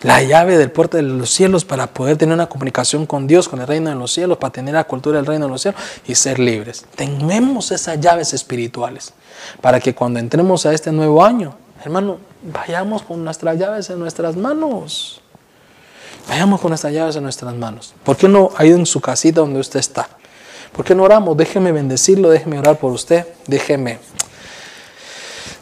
La 0.00 0.20
llave 0.20 0.58
del 0.58 0.72
puerto 0.72 0.96
de 0.96 1.04
los 1.04 1.30
cielos 1.30 1.64
para 1.64 1.86
poder 1.86 2.16
tener 2.16 2.34
una 2.34 2.48
comunicación 2.48 3.06
con 3.06 3.28
Dios, 3.28 3.48
con 3.48 3.60
el 3.60 3.68
reino 3.68 3.88
de 3.88 3.94
los 3.94 4.12
cielos, 4.12 4.36
para 4.38 4.52
tener 4.52 4.74
la 4.74 4.84
cultura 4.84 5.18
del 5.18 5.26
reino 5.26 5.46
de 5.46 5.52
los 5.52 5.62
cielos 5.62 5.80
y 6.06 6.16
ser 6.16 6.40
libres. 6.40 6.84
Tenemos 6.96 7.70
esas 7.70 8.00
llaves 8.00 8.34
espirituales 8.34 9.12
para 9.60 9.78
que 9.78 9.94
cuando 9.94 10.18
entremos 10.18 10.66
a 10.66 10.72
este 10.72 10.90
nuevo 10.90 11.24
año, 11.24 11.54
hermano, 11.84 12.18
vayamos 12.42 13.02
con 13.02 13.24
nuestras 13.24 13.56
llaves 13.58 13.90
en 13.90 14.00
nuestras 14.00 14.34
manos. 14.34 15.20
Vayamos 16.28 16.60
con 16.60 16.70
nuestras 16.70 16.92
llaves 16.92 17.14
en 17.14 17.22
nuestras 17.22 17.54
manos. 17.54 17.94
¿Por 18.02 18.16
qué 18.16 18.26
no 18.28 18.50
hay 18.56 18.70
en 18.70 18.86
su 18.86 19.00
casita 19.00 19.40
donde 19.40 19.60
usted 19.60 19.78
está? 19.78 20.08
¿Por 20.72 20.86
qué 20.86 20.94
no 20.94 21.02
oramos? 21.02 21.36
Déjeme 21.36 21.70
bendecirlo, 21.70 22.30
déjeme 22.30 22.58
orar 22.58 22.78
por 22.78 22.92
usted, 22.92 23.26
déjeme 23.46 23.98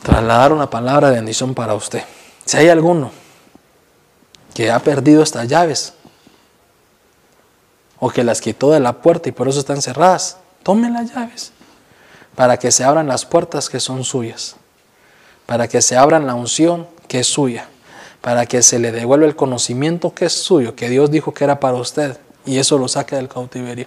trasladar 0.03 0.53
una 0.53 0.71
palabra 0.71 1.11
de 1.11 1.17
bendición 1.17 1.55
para 1.55 1.75
usted. 1.75 2.05
Si 2.45 2.57
hay 2.57 2.69
alguno 2.69 3.11
que 4.55 4.71
ha 4.71 4.79
perdido 4.79 5.23
estas 5.23 5.49
llaves 5.49 5.95
o 7.99 8.09
que 8.11 8.23
las 8.23 8.41
quitó 8.41 8.71
de 8.71 8.81
la 8.81 9.03
puerta 9.03 9.29
y 9.29 9.33
por 9.33 9.49
eso 9.49 9.59
están 9.59 9.83
cerradas, 9.83 10.37
tome 10.63 10.89
las 10.91 11.13
llaves 11.13 11.53
para 12.37 12.57
que 12.59 12.71
se 12.71 12.85
abran 12.85 13.09
las 13.09 13.27
puertas 13.27 13.69
que 13.69 13.81
son 13.81 14.05
suyas, 14.05 14.57
para 15.45 15.67
que 15.67 15.83
se 15.83 15.97
abran 15.97 16.27
la 16.27 16.35
unción 16.35 16.87
que 17.09 17.21
es 17.21 17.27
suya, 17.27 17.69
para 18.21 18.47
que 18.47 18.63
se 18.63 18.79
le 18.79 18.93
devuelva 18.93 19.27
el 19.27 19.35
conocimiento 19.35 20.15
que 20.15 20.27
es 20.27 20.33
suyo, 20.33 20.77
que 20.77 20.89
Dios 20.89 21.11
dijo 21.11 21.35
que 21.35 21.43
era 21.43 21.59
para 21.59 21.77
usted 21.77 22.17
y 22.47 22.59
eso 22.59 22.79
lo 22.79 22.87
saque 22.87 23.17
del 23.17 23.29
cautiverio 23.29 23.87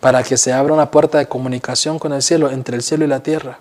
para 0.00 0.22
que 0.22 0.36
se 0.36 0.52
abra 0.52 0.74
una 0.74 0.90
puerta 0.90 1.18
de 1.18 1.26
comunicación 1.26 1.98
con 1.98 2.12
el 2.12 2.22
cielo, 2.22 2.50
entre 2.50 2.76
el 2.76 2.82
cielo 2.82 3.04
y 3.04 3.08
la 3.08 3.22
tierra. 3.22 3.58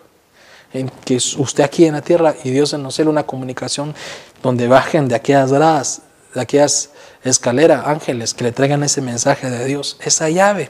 En 0.74 0.90
que 0.90 1.16
usted 1.16 1.64
aquí 1.64 1.86
en 1.86 1.94
la 1.94 2.02
tierra 2.02 2.36
y 2.44 2.52
Dios 2.52 2.74
en 2.74 2.84
los 2.84 2.96
cielos, 2.96 3.12
una 3.12 3.26
comunicación 3.26 3.96
donde 4.44 4.68
bajen 4.68 5.08
de 5.08 5.16
aquellas 5.16 5.52
gradas, 5.52 6.02
de 6.34 6.42
aquellas 6.42 6.92
escaleras, 7.24 7.88
ángeles 7.88 8.34
que 8.34 8.44
le 8.44 8.52
traigan 8.52 8.84
ese 8.84 9.02
mensaje 9.02 9.50
de 9.50 9.66
Dios, 9.66 9.98
esa 10.02 10.30
llave, 10.30 10.70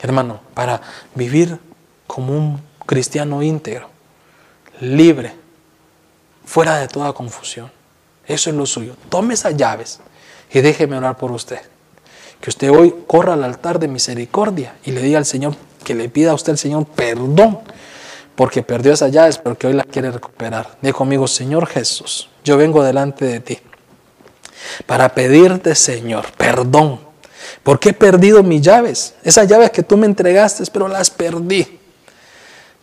hermano, 0.00 0.40
para 0.54 0.82
vivir 1.14 1.58
como 2.06 2.36
un 2.36 2.60
cristiano 2.84 3.42
íntegro, 3.42 3.88
libre, 4.80 5.34
fuera 6.44 6.76
de 6.76 6.88
toda 6.88 7.12
confusión. 7.12 7.70
Eso 8.26 8.50
es 8.50 8.56
lo 8.56 8.66
suyo. 8.66 8.96
Tome 9.08 9.34
esas 9.34 9.56
llaves 9.56 10.00
y 10.50 10.60
déjeme 10.60 10.96
orar 10.96 11.16
por 11.16 11.32
usted. 11.32 11.60
Que 12.40 12.50
usted 12.50 12.70
hoy 12.70 12.94
corra 13.06 13.34
al 13.34 13.44
altar 13.44 13.78
de 13.78 13.88
misericordia 13.88 14.74
y 14.84 14.92
le 14.92 15.02
diga 15.02 15.18
al 15.18 15.26
Señor, 15.26 15.54
que 15.84 15.94
le 15.94 16.08
pida 16.08 16.32
a 16.32 16.34
usted 16.34 16.52
al 16.52 16.58
Señor 16.58 16.86
perdón 16.86 17.60
porque 18.34 18.62
perdió 18.62 18.92
esas 18.92 19.10
llaves, 19.10 19.38
pero 19.38 19.56
que 19.56 19.66
hoy 19.66 19.72
las 19.72 19.86
quiere 19.86 20.10
recuperar. 20.10 20.76
Diga 20.82 20.94
conmigo, 20.94 21.26
Señor 21.26 21.66
Jesús, 21.66 22.28
yo 22.44 22.56
vengo 22.56 22.84
delante 22.84 23.24
de 23.24 23.40
ti 23.40 23.58
para 24.86 25.14
pedirte, 25.14 25.74
Señor, 25.74 26.26
perdón. 26.36 27.00
Porque 27.62 27.90
he 27.90 27.92
perdido 27.92 28.42
mis 28.42 28.60
llaves. 28.62 29.14
Esas 29.22 29.48
llaves 29.48 29.70
que 29.70 29.82
tú 29.82 29.96
me 29.96 30.06
entregaste, 30.06 30.64
pero 30.72 30.88
las 30.88 31.10
perdí. 31.10 31.78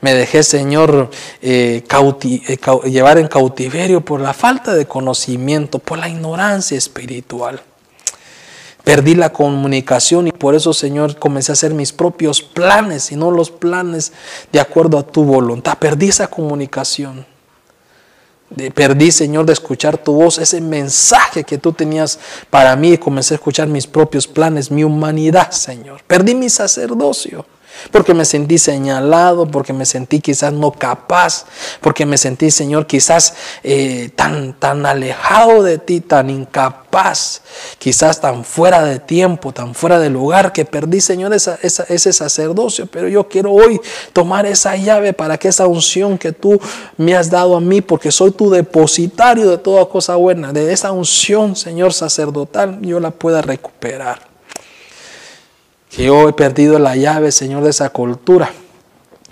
Me 0.02 0.14
dejé, 0.14 0.44
Señor, 0.44 1.10
eh, 1.42 1.84
eh, 1.88 2.90
llevar 2.90 3.18
en 3.18 3.28
cautiverio 3.28 4.02
por 4.02 4.20
la 4.20 4.34
falta 4.34 4.74
de 4.74 4.86
conocimiento, 4.86 5.80
por 5.80 5.98
la 5.98 6.10
ignorancia 6.10 6.78
espiritual. 6.78 7.62
Perdí 8.84 9.16
la 9.16 9.32
comunicación 9.32 10.28
y 10.28 10.32
por 10.32 10.56
eso, 10.56 10.74
Señor, 10.74 11.18
comencé 11.18 11.52
a 11.52 11.54
hacer 11.54 11.74
mis 11.74 11.94
propios 11.94 12.42
planes 12.42 13.12
y 13.12 13.16
no 13.16 13.32
los 13.32 13.50
planes 13.50 14.12
de 14.52 14.60
acuerdo 14.60 14.98
a 14.98 15.04
tu 15.04 15.24
voluntad. 15.24 15.78
Perdí 15.78 16.10
esa 16.10 16.28
comunicación. 16.28 17.26
Perdí, 18.76 19.12
Señor, 19.12 19.46
de 19.46 19.54
escuchar 19.54 19.98
tu 19.98 20.14
voz, 20.14 20.38
ese 20.38 20.62
mensaje 20.62 21.44
que 21.44 21.58
tú 21.58 21.72
tenías 21.72 22.20
para 22.50 22.76
mí 22.76 22.94
y 22.94 22.98
comencé 22.98 23.34
a 23.34 23.38
escuchar 23.38 23.68
mis 23.68 23.88
propios 23.88 24.28
planes, 24.28 24.70
mi 24.70 24.84
humanidad, 24.84 25.52
Señor. 25.52 26.02
Perdí 26.06 26.36
mi 26.36 26.50
sacerdocio 26.50 27.46
porque 27.92 28.14
me 28.14 28.26
sentí 28.26 28.58
señalado, 28.58 29.46
porque 29.46 29.74
me 29.74 29.86
sentí 29.86 30.20
quizás 30.20 30.54
no 30.54 30.72
capaz, 30.72 31.46
porque 31.82 32.06
me 32.06 32.18
sentí, 32.18 32.52
Señor, 32.52 32.88
quizás 32.88 33.34
eh, 33.64 34.10
tan, 34.16 34.54
tan 34.60 34.86
alejado 34.86 35.64
de 35.64 35.78
ti, 35.78 36.02
tan 36.02 36.30
incapaz, 36.30 37.42
quizás 37.78 38.22
tan 38.22 38.44
fuera 38.44 38.84
de 38.84 39.00
tiempo, 39.00 39.52
tan 39.52 39.76
fuera 39.76 40.00
de 40.00 40.10
lugar, 40.10 40.54
que 40.54 40.66
perdí, 40.66 41.02
Señor, 41.02 41.34
ese 41.34 42.14
sacerdocio. 42.14 42.88
Pero 42.88 43.08
yo 43.08 43.28
quiero 43.28 43.52
hoy 43.52 43.80
tomar 44.14 44.46
esa 44.46 44.76
llave 44.76 45.14
para 45.14 45.38
que 45.38 45.48
esa 45.48 45.68
unción 45.68 46.18
que 46.18 46.32
tú 46.32 46.60
me 46.98 47.16
has 47.16 47.30
dado 47.30 47.56
a 47.56 47.62
mí, 47.62 47.82
porque 47.82 48.12
soy 48.12 48.32
tu 48.32 48.50
depositario 48.50 49.50
de 49.50 49.58
toda 49.58 49.86
cosa 49.88 50.16
buena, 50.16 50.54
de 50.54 50.72
esa 50.72 50.92
unción, 50.92 51.56
Señor, 51.56 51.94
sacerdotal, 51.94 52.80
yo 52.82 53.00
la 53.00 53.12
pueda 53.12 53.42
recuperar 53.42 54.33
que 55.96 56.06
yo 56.06 56.28
he 56.28 56.34
perdido 56.34 56.80
la 56.80 56.96
llave, 56.96 57.32
Señor, 57.32 57.64
de 57.64 57.70
esa 57.70 57.90
cultura. 57.90 58.52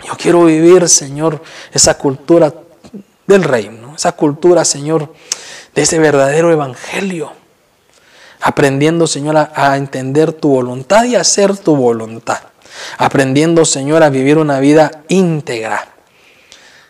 Yo 0.06 0.12
quiero 0.16 0.44
vivir, 0.44 0.88
Señor, 0.88 1.42
esa 1.72 1.98
cultura 1.98 2.54
del 3.26 3.42
reino, 3.42 3.94
esa 3.96 4.12
cultura, 4.12 4.64
Señor, 4.64 5.12
de 5.74 5.82
ese 5.82 5.98
verdadero 5.98 6.52
evangelio. 6.52 7.32
Aprendiendo, 8.40 9.06
Señor, 9.06 9.36
a, 9.36 9.76
entender 9.76 10.32
tu 10.32 10.50
voluntad 10.50 11.04
y 11.04 11.16
a 11.16 11.20
hacer 11.20 11.56
tu 11.56 11.74
voluntad. 11.74 12.40
Aprendiendo, 12.96 13.64
Señor, 13.64 14.02
a 14.02 14.10
vivir 14.10 14.38
una 14.38 14.60
vida 14.60 15.02
íntegra. 15.08 15.88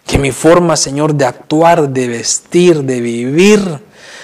Que 0.06 0.18
mi 0.18 0.32
forma, 0.32 0.76
Señor, 0.76 1.14
de 1.14 1.26
actuar, 1.26 1.88
de 1.88 2.08
vestir, 2.08 2.82
de 2.82 3.00
vivir, 3.00 3.80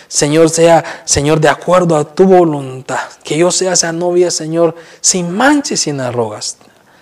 Señor, 0.09 0.48
sea, 0.48 1.02
Señor, 1.05 1.39
de 1.40 1.48
acuerdo 1.48 1.97
a 1.97 2.05
tu 2.05 2.24
voluntad. 2.24 3.01
Que 3.22 3.36
yo 3.36 3.51
sea 3.51 3.74
esa 3.74 3.93
novia, 3.93 4.30
Señor, 4.30 4.74
sin 5.02 5.30
manches, 5.30 5.80
sin 5.80 6.01
arrugas. 6.01 6.56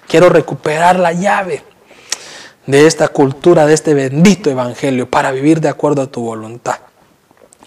Quiero 0.09 0.29
recuperar 0.29 0.99
la 0.99 1.13
llave 1.13 1.65
de 2.67 2.87
esta 2.87 3.09
cultura, 3.09 3.65
de 3.65 3.75
este 3.75 3.95
bendito 3.95 4.51
evangelio, 4.51 5.09
para 5.09 5.31
vivir 5.31 5.61
de 5.61 5.69
acuerdo 5.69 6.03
a 6.03 6.09
tu 6.09 6.21
voluntad. 6.21 6.81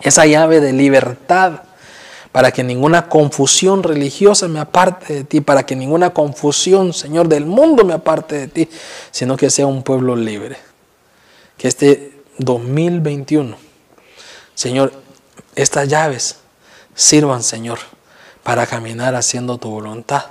Esa 0.01 0.25
llave 0.25 0.59
de 0.59 0.73
libertad, 0.73 1.63
para 2.33 2.51
que 2.51 2.63
ninguna 2.63 3.07
confusión 3.07 3.81
religiosa 3.81 4.47
me 4.47 4.59
aparte 4.59 5.13
de 5.13 5.23
ti, 5.23 5.41
para 5.41 5.65
que 5.65 5.75
ninguna 5.75 6.11
confusión, 6.11 6.93
Señor, 6.93 7.27
del 7.27 7.45
mundo 7.45 7.83
me 7.85 7.93
aparte 7.93 8.35
de 8.35 8.47
ti, 8.47 8.69
sino 9.11 9.35
que 9.35 9.49
sea 9.49 9.67
un 9.67 9.83
pueblo 9.83 10.15
libre. 10.15 10.57
Que 11.57 11.67
este 11.67 12.21
2021, 12.37 13.57
Señor, 14.53 14.93
estas 15.61 15.90
llaves 15.90 16.38
sirvan, 16.95 17.44
Señor, 17.44 17.80
para 18.44 18.65
caminar 18.65 19.15
haciendo 19.15 19.57
tu 19.57 19.69
voluntad 19.69 20.23